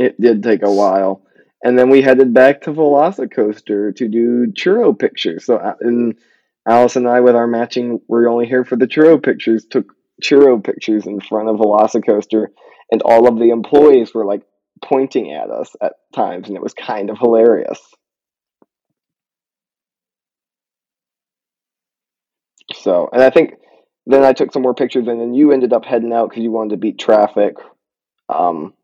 It 0.00 0.20
did 0.20 0.42
take 0.42 0.62
a 0.62 0.72
while, 0.72 1.22
and 1.62 1.78
then 1.78 1.90
we 1.90 2.02
headed 2.02 2.34
back 2.34 2.62
to 2.62 2.72
Velocicoaster 2.72 3.94
to 3.97 4.09
do 4.09 4.47
churro 4.52 4.98
pictures. 4.98 5.47
So, 5.47 5.56
uh, 5.56 5.74
and 5.80 6.16
Alice 6.68 6.97
and 6.97 7.09
I, 7.09 7.20
with 7.20 7.36
our 7.36 7.47
matching, 7.47 8.01
we're 8.09 8.28
only 8.28 8.47
here 8.47 8.64
for 8.64 8.76
the 8.76 8.86
churro 8.86 9.22
pictures. 9.22 9.64
Took 9.64 9.94
churro 10.22 10.62
pictures 10.62 11.06
in 11.06 11.20
front 11.20 11.48
of 11.48 11.56
Velocicoaster, 11.56 12.48
and 12.90 13.02
all 13.02 13.28
of 13.28 13.39
the 13.39 13.51
employees 13.51 14.14
were 14.14 14.24
like 14.24 14.43
pointing 14.84 15.32
at 15.32 15.51
us 15.51 15.74
at 15.80 15.94
times, 16.14 16.48
and 16.48 16.56
it 16.56 16.62
was 16.62 16.74
kind 16.74 17.10
of 17.10 17.18
hilarious. 17.18 17.80
So, 22.74 23.09
and 23.12 23.22
I 23.22 23.30
think 23.30 23.55
then 24.06 24.24
I 24.24 24.32
took 24.32 24.52
some 24.52 24.62
more 24.62 24.74
pictures, 24.74 25.06
and 25.06 25.20
then 25.20 25.34
you 25.34 25.52
ended 25.52 25.72
up 25.72 25.84
heading 25.84 26.12
out 26.12 26.30
because 26.30 26.43
you 26.43 26.51
wanted 26.51 26.70
to 26.70 26.76
beat 26.78 26.98
traffic. 26.98 27.55
Um, 28.28 28.74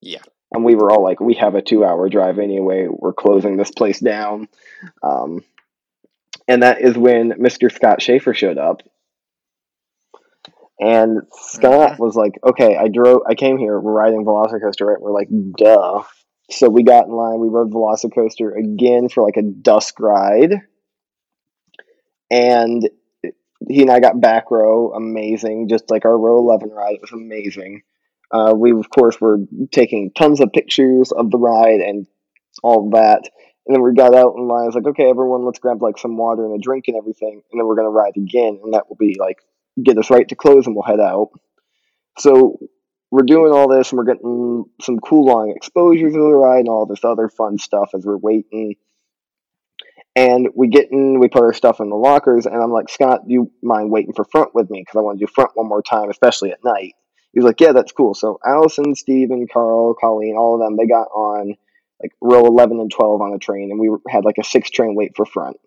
Yeah. 0.00 0.22
And 0.54 0.64
we 0.64 0.74
were 0.74 0.90
all 0.90 1.02
like, 1.02 1.20
"We 1.20 1.34
have 1.34 1.54
a 1.54 1.62
two-hour 1.62 2.08
drive 2.08 2.38
anyway. 2.38 2.86
We're 2.88 3.12
closing 3.12 3.56
this 3.56 3.70
place 3.70 4.00
down." 4.00 4.48
Um, 5.02 5.44
and 6.48 6.62
that 6.62 6.80
is 6.80 6.96
when 6.96 7.32
Mr. 7.32 7.72
Scott 7.72 8.00
Schaefer 8.00 8.34
showed 8.34 8.58
up, 8.58 8.82
and 10.80 11.22
Scott 11.32 11.98
was 11.98 12.14
like, 12.16 12.38
"Okay, 12.44 12.76
I 12.76 12.88
drove. 12.88 13.22
I 13.28 13.34
came 13.34 13.58
here. 13.58 13.78
We're 13.78 13.92
riding 13.92 14.24
Velocicoaster, 14.24 14.86
right?" 14.86 15.00
We're 15.00 15.12
like, 15.12 15.28
"Duh." 15.58 16.02
So 16.50 16.68
we 16.68 16.82
got 16.82 17.06
in 17.06 17.12
line. 17.12 17.40
We 17.40 17.48
rode 17.48 17.72
Velocicoaster 17.72 18.56
again 18.56 19.08
for 19.08 19.22
like 19.22 19.36
a 19.36 19.42
dusk 19.42 19.98
ride, 19.98 20.60
and 22.30 22.88
he 23.68 23.82
and 23.82 23.90
I 23.90 24.00
got 24.00 24.20
back 24.20 24.50
row, 24.50 24.92
amazing, 24.92 25.68
just 25.68 25.90
like 25.90 26.04
our 26.04 26.16
row 26.16 26.38
eleven 26.38 26.70
ride. 26.70 26.94
It 26.94 27.00
was 27.00 27.12
amazing. 27.12 27.82
Uh, 28.34 28.52
we 28.52 28.72
of 28.72 28.90
course 28.90 29.16
were 29.20 29.38
taking 29.70 30.10
tons 30.10 30.40
of 30.40 30.52
pictures 30.52 31.12
of 31.12 31.30
the 31.30 31.38
ride 31.38 31.80
and 31.80 32.06
all 32.64 32.90
that, 32.90 33.22
And 33.66 33.74
then 33.74 33.82
we 33.82 33.94
got 33.94 34.14
out 34.14 34.34
and 34.36 34.50
I 34.50 34.66
was 34.66 34.74
like, 34.74 34.86
okay, 34.86 35.08
everyone, 35.08 35.44
let's 35.44 35.58
grab 35.58 35.80
like 35.80 35.98
some 35.98 36.16
water 36.16 36.44
and 36.44 36.54
a 36.54 36.62
drink 36.62 36.84
and 36.88 36.96
everything, 36.96 37.42
and 37.50 37.60
then 37.60 37.66
we're 37.66 37.76
gonna 37.76 37.90
ride 37.90 38.16
again, 38.16 38.60
and 38.62 38.74
that 38.74 38.88
will 38.88 38.96
be 38.96 39.16
like 39.18 39.38
get 39.82 39.98
us 39.98 40.10
right 40.10 40.28
to 40.28 40.36
close, 40.36 40.66
and 40.66 40.74
we'll 40.74 40.84
head 40.84 41.00
out. 41.00 41.30
So 42.18 42.58
we're 43.10 43.22
doing 43.22 43.52
all 43.52 43.68
this, 43.68 43.90
and 43.90 43.98
we're 43.98 44.12
getting 44.12 44.64
some 44.80 44.98
cool 44.98 45.26
long 45.26 45.52
exposures 45.54 46.14
of 46.14 46.22
the 46.22 46.34
ride 46.34 46.60
and 46.60 46.68
all 46.68 46.86
this 46.86 47.04
other 47.04 47.28
fun 47.28 47.58
stuff 47.58 47.90
as 47.94 48.04
we're 48.04 48.16
waiting. 48.16 48.74
And 50.16 50.48
we 50.54 50.68
get 50.68 50.92
in, 50.92 51.18
we 51.18 51.28
put 51.28 51.42
our 51.42 51.52
stuff 51.52 51.80
in 51.80 51.88
the 51.90 51.96
lockers, 51.96 52.46
and 52.46 52.56
I'm 52.56 52.70
like, 52.70 52.88
Scott, 52.88 53.26
do 53.26 53.32
you 53.32 53.50
mind 53.62 53.90
waiting 53.90 54.12
for 54.14 54.24
front 54.24 54.54
with 54.54 54.70
me? 54.70 54.80
Because 54.80 54.98
I 54.98 55.02
want 55.02 55.18
to 55.18 55.26
do 55.26 55.32
front 55.32 55.50
one 55.54 55.68
more 55.68 55.82
time, 55.82 56.10
especially 56.10 56.52
at 56.52 56.62
night. 56.64 56.94
He's 57.34 57.44
like, 57.44 57.60
yeah, 57.60 57.72
that's 57.72 57.92
cool. 57.92 58.14
So 58.14 58.38
Allison, 58.44 58.94
Steven, 58.94 59.48
Carl, 59.52 59.94
Colleen, 59.94 60.36
all 60.36 60.54
of 60.54 60.60
them, 60.60 60.76
they 60.76 60.86
got 60.86 61.08
on 61.08 61.56
like 62.02 62.12
row 62.20 62.44
11 62.46 62.80
and 62.80 62.90
12 62.90 63.20
on 63.20 63.32
the 63.32 63.38
train, 63.38 63.70
and 63.70 63.80
we 63.80 63.90
had 64.08 64.24
like 64.24 64.38
a 64.38 64.44
six 64.44 64.70
train 64.70 64.94
wait 64.94 65.16
for 65.16 65.26
front. 65.26 65.58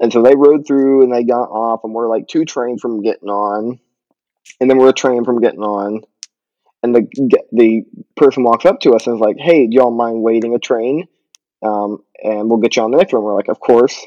And 0.00 0.12
so 0.12 0.22
they 0.22 0.36
rode 0.36 0.66
through 0.66 1.02
and 1.02 1.12
they 1.12 1.24
got 1.24 1.50
off, 1.50 1.80
and 1.84 1.92
we're 1.92 2.08
like 2.08 2.28
two 2.28 2.44
trains 2.44 2.80
from 2.80 3.02
getting 3.02 3.28
on, 3.28 3.78
and 4.60 4.70
then 4.70 4.78
we're 4.78 4.90
a 4.90 4.94
train 4.94 5.24
from 5.24 5.40
getting 5.40 5.62
on. 5.62 6.02
And 6.82 6.94
the 6.94 7.08
the 7.50 7.82
person 8.16 8.44
walks 8.44 8.64
up 8.64 8.80
to 8.80 8.94
us 8.94 9.06
and 9.06 9.16
is 9.16 9.20
like, 9.20 9.36
"Hey, 9.38 9.66
do 9.66 9.74
y'all 9.74 9.90
mind 9.90 10.22
waiting 10.22 10.54
a 10.54 10.60
train? 10.60 11.08
Um, 11.60 12.04
and 12.22 12.48
we'll 12.48 12.60
get 12.60 12.76
you 12.76 12.82
on 12.84 12.92
the 12.92 12.98
next 12.98 13.12
one." 13.12 13.22
We're 13.22 13.34
like, 13.34 13.48
"Of 13.48 13.60
course." 13.60 14.06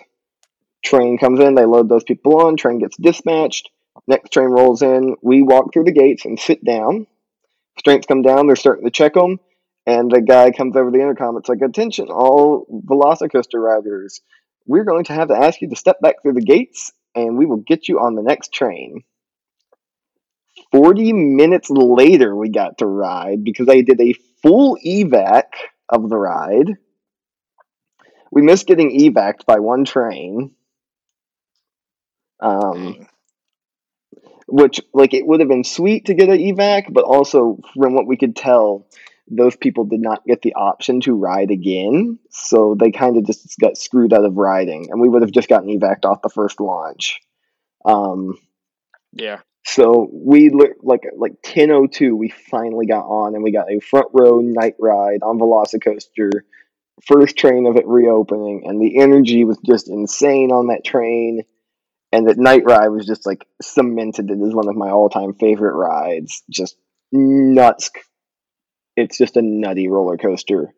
Train 0.83 1.19
comes 1.19 1.39
in, 1.39 1.53
they 1.53 1.65
load 1.65 1.89
those 1.89 2.03
people 2.03 2.41
on. 2.41 2.57
Train 2.57 2.79
gets 2.79 2.97
dispatched. 2.97 3.69
Next 4.07 4.31
train 4.31 4.49
rolls 4.49 4.81
in. 4.81 5.15
We 5.21 5.43
walk 5.43 5.73
through 5.73 5.85
the 5.85 5.91
gates 5.91 6.25
and 6.25 6.39
sit 6.39 6.63
down. 6.63 7.07
Strengths 7.79 8.07
come 8.07 8.21
down. 8.21 8.47
They're 8.47 8.55
starting 8.55 8.85
to 8.85 8.91
check 8.91 9.13
them. 9.13 9.39
And 9.85 10.11
the 10.11 10.21
guy 10.21 10.51
comes 10.51 10.75
over 10.75 10.91
the 10.91 11.01
intercom. 11.01 11.37
It's 11.37 11.49
like, 11.49 11.61
attention, 11.61 12.09
all 12.09 12.65
Velocicoaster 12.85 13.59
riders. 13.59 14.21
We're 14.67 14.83
going 14.83 15.05
to 15.05 15.13
have 15.13 15.29
to 15.29 15.35
ask 15.35 15.61
you 15.61 15.69
to 15.69 15.75
step 15.75 15.99
back 16.01 16.21
through 16.21 16.33
the 16.33 16.41
gates, 16.41 16.91
and 17.15 17.37
we 17.37 17.45
will 17.45 17.57
get 17.57 17.87
you 17.87 17.99
on 17.99 18.15
the 18.15 18.21
next 18.21 18.53
train. 18.53 19.03
40 20.71 21.13
minutes 21.13 21.69
later, 21.69 22.35
we 22.35 22.49
got 22.49 22.77
to 22.77 22.85
ride 22.85 23.43
because 23.43 23.67
I 23.69 23.81
did 23.81 23.99
a 23.99 24.13
full 24.43 24.77
evac 24.85 25.45
of 25.89 26.09
the 26.09 26.17
ride. 26.17 26.75
We 28.31 28.41
missed 28.41 28.67
getting 28.67 28.97
evac'd 28.97 29.45
by 29.45 29.59
one 29.59 29.83
train. 29.83 30.51
Um, 32.39 33.07
which 34.51 34.81
like 34.93 35.13
it 35.13 35.25
would 35.25 35.39
have 35.39 35.49
been 35.49 35.63
sweet 35.63 36.05
to 36.05 36.13
get 36.13 36.29
an 36.29 36.37
evac, 36.37 36.91
but 36.91 37.05
also 37.05 37.59
from 37.73 37.95
what 37.95 38.05
we 38.05 38.17
could 38.17 38.35
tell, 38.35 38.85
those 39.27 39.55
people 39.55 39.85
did 39.85 40.01
not 40.01 40.25
get 40.25 40.41
the 40.41 40.53
option 40.55 40.99
to 41.01 41.15
ride 41.15 41.51
again, 41.51 42.19
so 42.29 42.75
they 42.77 42.91
kind 42.91 43.17
of 43.17 43.25
just 43.25 43.57
got 43.59 43.77
screwed 43.77 44.13
out 44.13 44.25
of 44.25 44.35
riding, 44.35 44.87
and 44.91 44.99
we 44.99 45.07
would 45.07 45.21
have 45.21 45.31
just 45.31 45.47
gotten 45.47 45.69
evac'd 45.69 46.05
off 46.05 46.21
the 46.21 46.29
first 46.29 46.59
launch. 46.59 47.21
Um, 47.85 48.37
yeah. 49.13 49.39
So 49.63 50.09
we 50.11 50.49
like 50.49 51.03
like 51.15 51.33
ten 51.43 51.71
oh 51.71 51.87
two, 51.87 52.15
we 52.15 52.29
finally 52.29 52.87
got 52.87 53.05
on, 53.05 53.35
and 53.35 53.43
we 53.43 53.51
got 53.51 53.71
a 53.71 53.79
front 53.79 54.07
row 54.11 54.41
night 54.41 54.75
ride 54.79 55.21
on 55.21 55.39
Velocicoaster, 55.39 56.31
first 57.07 57.37
train 57.37 57.67
of 57.67 57.77
it 57.77 57.87
reopening, 57.87 58.63
and 58.65 58.81
the 58.81 58.99
energy 58.99 59.45
was 59.45 59.57
just 59.65 59.87
insane 59.87 60.51
on 60.51 60.67
that 60.67 60.83
train 60.83 61.43
and 62.11 62.27
that 62.27 62.37
night 62.37 62.63
ride 62.65 62.89
was 62.89 63.05
just 63.05 63.25
like 63.25 63.45
cemented 63.61 64.29
it 64.29 64.39
as 64.45 64.53
one 64.53 64.67
of 64.67 64.75
my 64.75 64.89
all-time 64.89 65.33
favorite 65.33 65.75
rides. 65.75 66.43
Just 66.49 66.75
nuts. 67.11 67.89
It's 68.97 69.17
just 69.17 69.37
a 69.37 69.41
nutty 69.41 69.87
roller 69.87 70.17
coaster. 70.17 70.73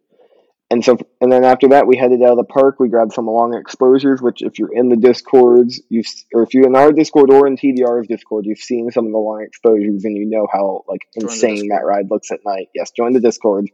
And 0.70 0.84
so 0.84 0.98
and 1.22 1.32
then 1.32 1.44
after 1.44 1.70
that 1.70 1.88
we 1.88 1.98
headed 1.98 2.22
out 2.24 2.32
of 2.32 2.38
the 2.38 2.44
park. 2.46 2.80
We 2.80 2.90
grabbed 2.90 3.14
some 3.14 3.28
long 3.28 3.54
exposures 3.54 4.22
which 4.22 4.42
if 4.42 4.58
you're 4.58 4.74
in 4.74 4.90
the 4.90 4.96
discords 4.96 5.82
you've 5.90 6.08
or 6.34 6.44
if 6.44 6.54
you're 6.54 6.66
in 6.66 6.76
our 6.76 6.92
discord 6.92 7.32
or 7.32 7.46
in 7.46 7.58
tdr's 7.58 8.08
discord 8.08 8.46
you've 8.48 8.58
seen 8.58 8.90
some 8.90 9.06
of 9.06 9.12
the 9.12 9.18
long 9.18 9.44
exposures 9.46 10.04
and 10.04 10.18
you 10.18 10.26
know 10.26 10.48
how 10.52 10.84
like 10.88 11.02
insane 11.14 11.68
that 11.70 11.86
ride 11.86 12.10
looks 12.10 12.32
at 12.32 12.40
night. 12.46 12.70
Yes 12.74 12.92
join 12.92 13.14
the 13.14 13.20
discord. 13.20 13.70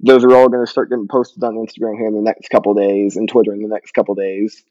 Those 0.00 0.24
are 0.24 0.34
all 0.34 0.48
going 0.48 0.64
to 0.64 0.70
start 0.70 0.90
getting 0.90 1.08
posted 1.08 1.42
on 1.42 1.54
instagram 1.54 1.96
here 1.96 2.08
in 2.08 2.14
the 2.14 2.20
next 2.20 2.48
couple 2.48 2.74
days 2.74 3.16
and 3.16 3.28
twitter 3.28 3.54
in 3.54 3.62
the 3.62 3.68
next 3.68 3.92
couple 3.92 4.14
days 4.14 4.62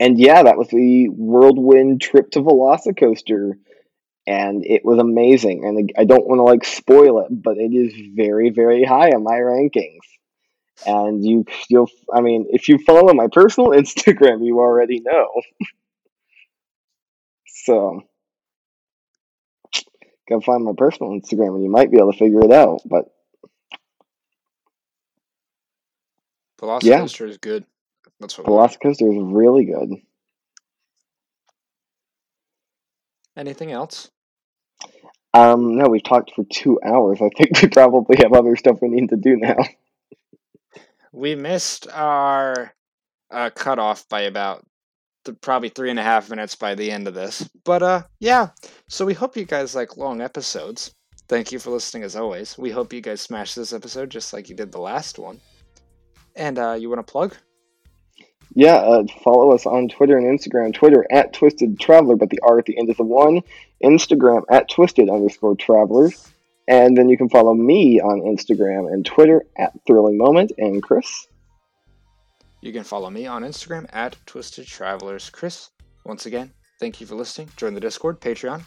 and 0.00 0.18
yeah, 0.18 0.42
that 0.44 0.56
was 0.56 0.68
the 0.68 1.08
whirlwind 1.08 2.00
trip 2.00 2.30
to 2.32 2.40
Velocicoaster, 2.40 3.52
and 4.26 4.64
it 4.64 4.84
was 4.84 4.98
amazing. 4.98 5.64
And 5.64 5.90
I 5.98 6.04
don't 6.04 6.26
want 6.26 6.38
to 6.38 6.44
like 6.44 6.64
spoil 6.64 7.20
it, 7.20 7.28
but 7.30 7.56
it 7.56 7.74
is 7.74 7.94
very, 8.14 8.50
very 8.50 8.84
high 8.84 9.10
on 9.10 9.24
my 9.24 9.34
rankings. 9.34 9.98
And 10.86 11.24
you, 11.24 11.44
you'll, 11.68 11.90
I 12.14 12.20
mean, 12.20 12.46
if 12.50 12.68
you 12.68 12.78
follow 12.78 13.12
my 13.12 13.26
personal 13.32 13.70
Instagram, 13.72 14.46
you 14.46 14.60
already 14.60 15.00
know. 15.00 15.28
so, 17.46 18.02
go 20.28 20.40
find 20.40 20.64
my 20.64 20.74
personal 20.76 21.12
Instagram, 21.12 21.56
and 21.56 21.64
you 21.64 21.70
might 21.70 21.90
be 21.90 21.98
able 21.98 22.12
to 22.12 22.18
figure 22.18 22.44
it 22.44 22.52
out. 22.52 22.82
But 22.84 23.06
Velocicoaster 26.60 27.20
yeah. 27.20 27.26
is 27.26 27.38
good. 27.38 27.64
That's 28.20 28.36
what 28.38 28.80
coaster 28.82 29.10
is 29.10 29.18
really 29.18 29.64
good. 29.64 29.94
Anything 33.36 33.70
else? 33.70 34.10
Um, 35.32 35.76
no, 35.76 35.88
we've 35.88 36.02
talked 36.02 36.32
for 36.34 36.44
two 36.50 36.80
hours. 36.84 37.20
I 37.20 37.28
think 37.36 37.62
we 37.62 37.68
probably 37.72 38.16
have 38.22 38.32
other 38.32 38.56
stuff 38.56 38.78
we 38.82 38.88
need 38.88 39.10
to 39.10 39.16
do 39.16 39.36
now. 39.36 39.56
We 41.10 41.34
missed 41.34 41.88
our 41.90 42.74
uh, 43.30 43.50
cutoff 43.50 44.06
by 44.10 44.20
about 44.20 44.64
th- 45.24 45.40
probably 45.40 45.70
three 45.70 45.88
and 45.88 45.98
a 45.98 46.02
half 46.02 46.28
minutes 46.28 46.54
by 46.54 46.74
the 46.74 46.92
end 46.92 47.08
of 47.08 47.14
this. 47.14 47.48
But 47.64 47.82
uh, 47.82 48.02
yeah. 48.20 48.50
So 48.88 49.06
we 49.06 49.14
hope 49.14 49.34
you 49.34 49.46
guys 49.46 49.74
like 49.74 49.96
long 49.96 50.20
episodes. 50.20 50.94
Thank 51.26 51.50
you 51.50 51.58
for 51.58 51.70
listening 51.70 52.02
as 52.02 52.14
always. 52.14 52.58
We 52.58 52.70
hope 52.70 52.92
you 52.92 53.00
guys 53.00 53.22
smash 53.22 53.54
this 53.54 53.72
episode 53.72 54.10
just 54.10 54.34
like 54.34 54.50
you 54.50 54.54
did 54.54 54.70
the 54.70 54.80
last 54.80 55.18
one. 55.18 55.40
And 56.36 56.58
uh, 56.58 56.74
you 56.74 56.90
want 56.90 57.04
to 57.04 57.10
plug? 57.10 57.34
Yeah, 58.54 58.76
uh, 58.76 59.04
follow 59.22 59.52
us 59.52 59.66
on 59.66 59.88
Twitter 59.88 60.16
and 60.16 60.38
Instagram. 60.38 60.74
Twitter 60.74 61.06
at 61.10 61.32
Twisted 61.32 61.78
Traveler, 61.78 62.16
but 62.16 62.30
the 62.30 62.40
R 62.42 62.58
at 62.58 62.66
the 62.66 62.78
end 62.78 62.90
is 62.90 62.96
the 62.96 63.04
one. 63.04 63.42
Instagram 63.82 64.42
at 64.50 64.68
Twisted 64.68 65.08
underscore 65.08 65.54
Travelers. 65.56 66.32
And 66.66 66.96
then 66.96 67.08
you 67.08 67.16
can 67.16 67.30
follow 67.30 67.54
me 67.54 68.00
on 68.00 68.20
Instagram 68.20 68.92
and 68.92 69.04
Twitter 69.04 69.42
at 69.56 69.72
Thrilling 69.86 70.18
Moment. 70.18 70.52
And 70.58 70.82
Chris? 70.82 71.26
You 72.60 72.72
can 72.72 72.84
follow 72.84 73.08
me 73.08 73.26
on 73.26 73.42
Instagram 73.42 73.86
at 73.92 74.16
Twisted 74.26 74.66
Travelers. 74.66 75.30
Chris, 75.30 75.70
once 76.04 76.26
again, 76.26 76.52
thank 76.80 77.00
you 77.00 77.06
for 77.06 77.14
listening. 77.14 77.48
Join 77.56 77.74
the 77.74 77.80
Discord, 77.80 78.20
Patreon, 78.20 78.64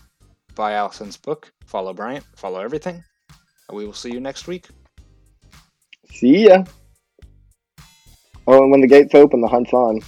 buy 0.56 0.74
Allison's 0.74 1.18
book, 1.18 1.52
follow 1.66 1.94
Bryant, 1.94 2.26
follow 2.36 2.62
everything. 2.62 3.04
And 3.68 3.78
we 3.78 3.86
will 3.86 3.94
see 3.94 4.12
you 4.12 4.20
next 4.20 4.48
week. 4.48 4.68
See 6.10 6.46
ya. 6.48 6.64
Oh, 8.48 8.64
and 8.64 8.72
when 8.72 8.82
the 8.82 8.88
gates 8.88 9.14
open, 9.14 9.42
the 9.42 9.48
hunt's 9.48 9.72
on. 9.74 10.02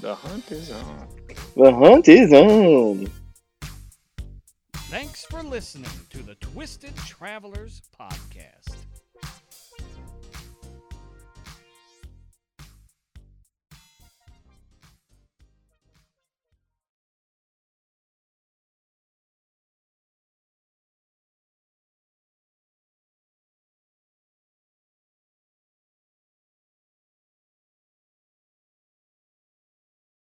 The 0.00 0.14
hunt 0.14 0.50
is 0.50 0.70
on. 0.70 1.08
The 1.56 1.72
hunt 1.72 2.08
is 2.08 2.32
on. 2.32 3.10
Thanks 4.72 5.24
for 5.26 5.42
listening 5.42 5.90
to 6.10 6.22
the 6.22 6.34
Twisted 6.36 6.96
Travelers 6.96 7.82
Podcast. 7.98 8.74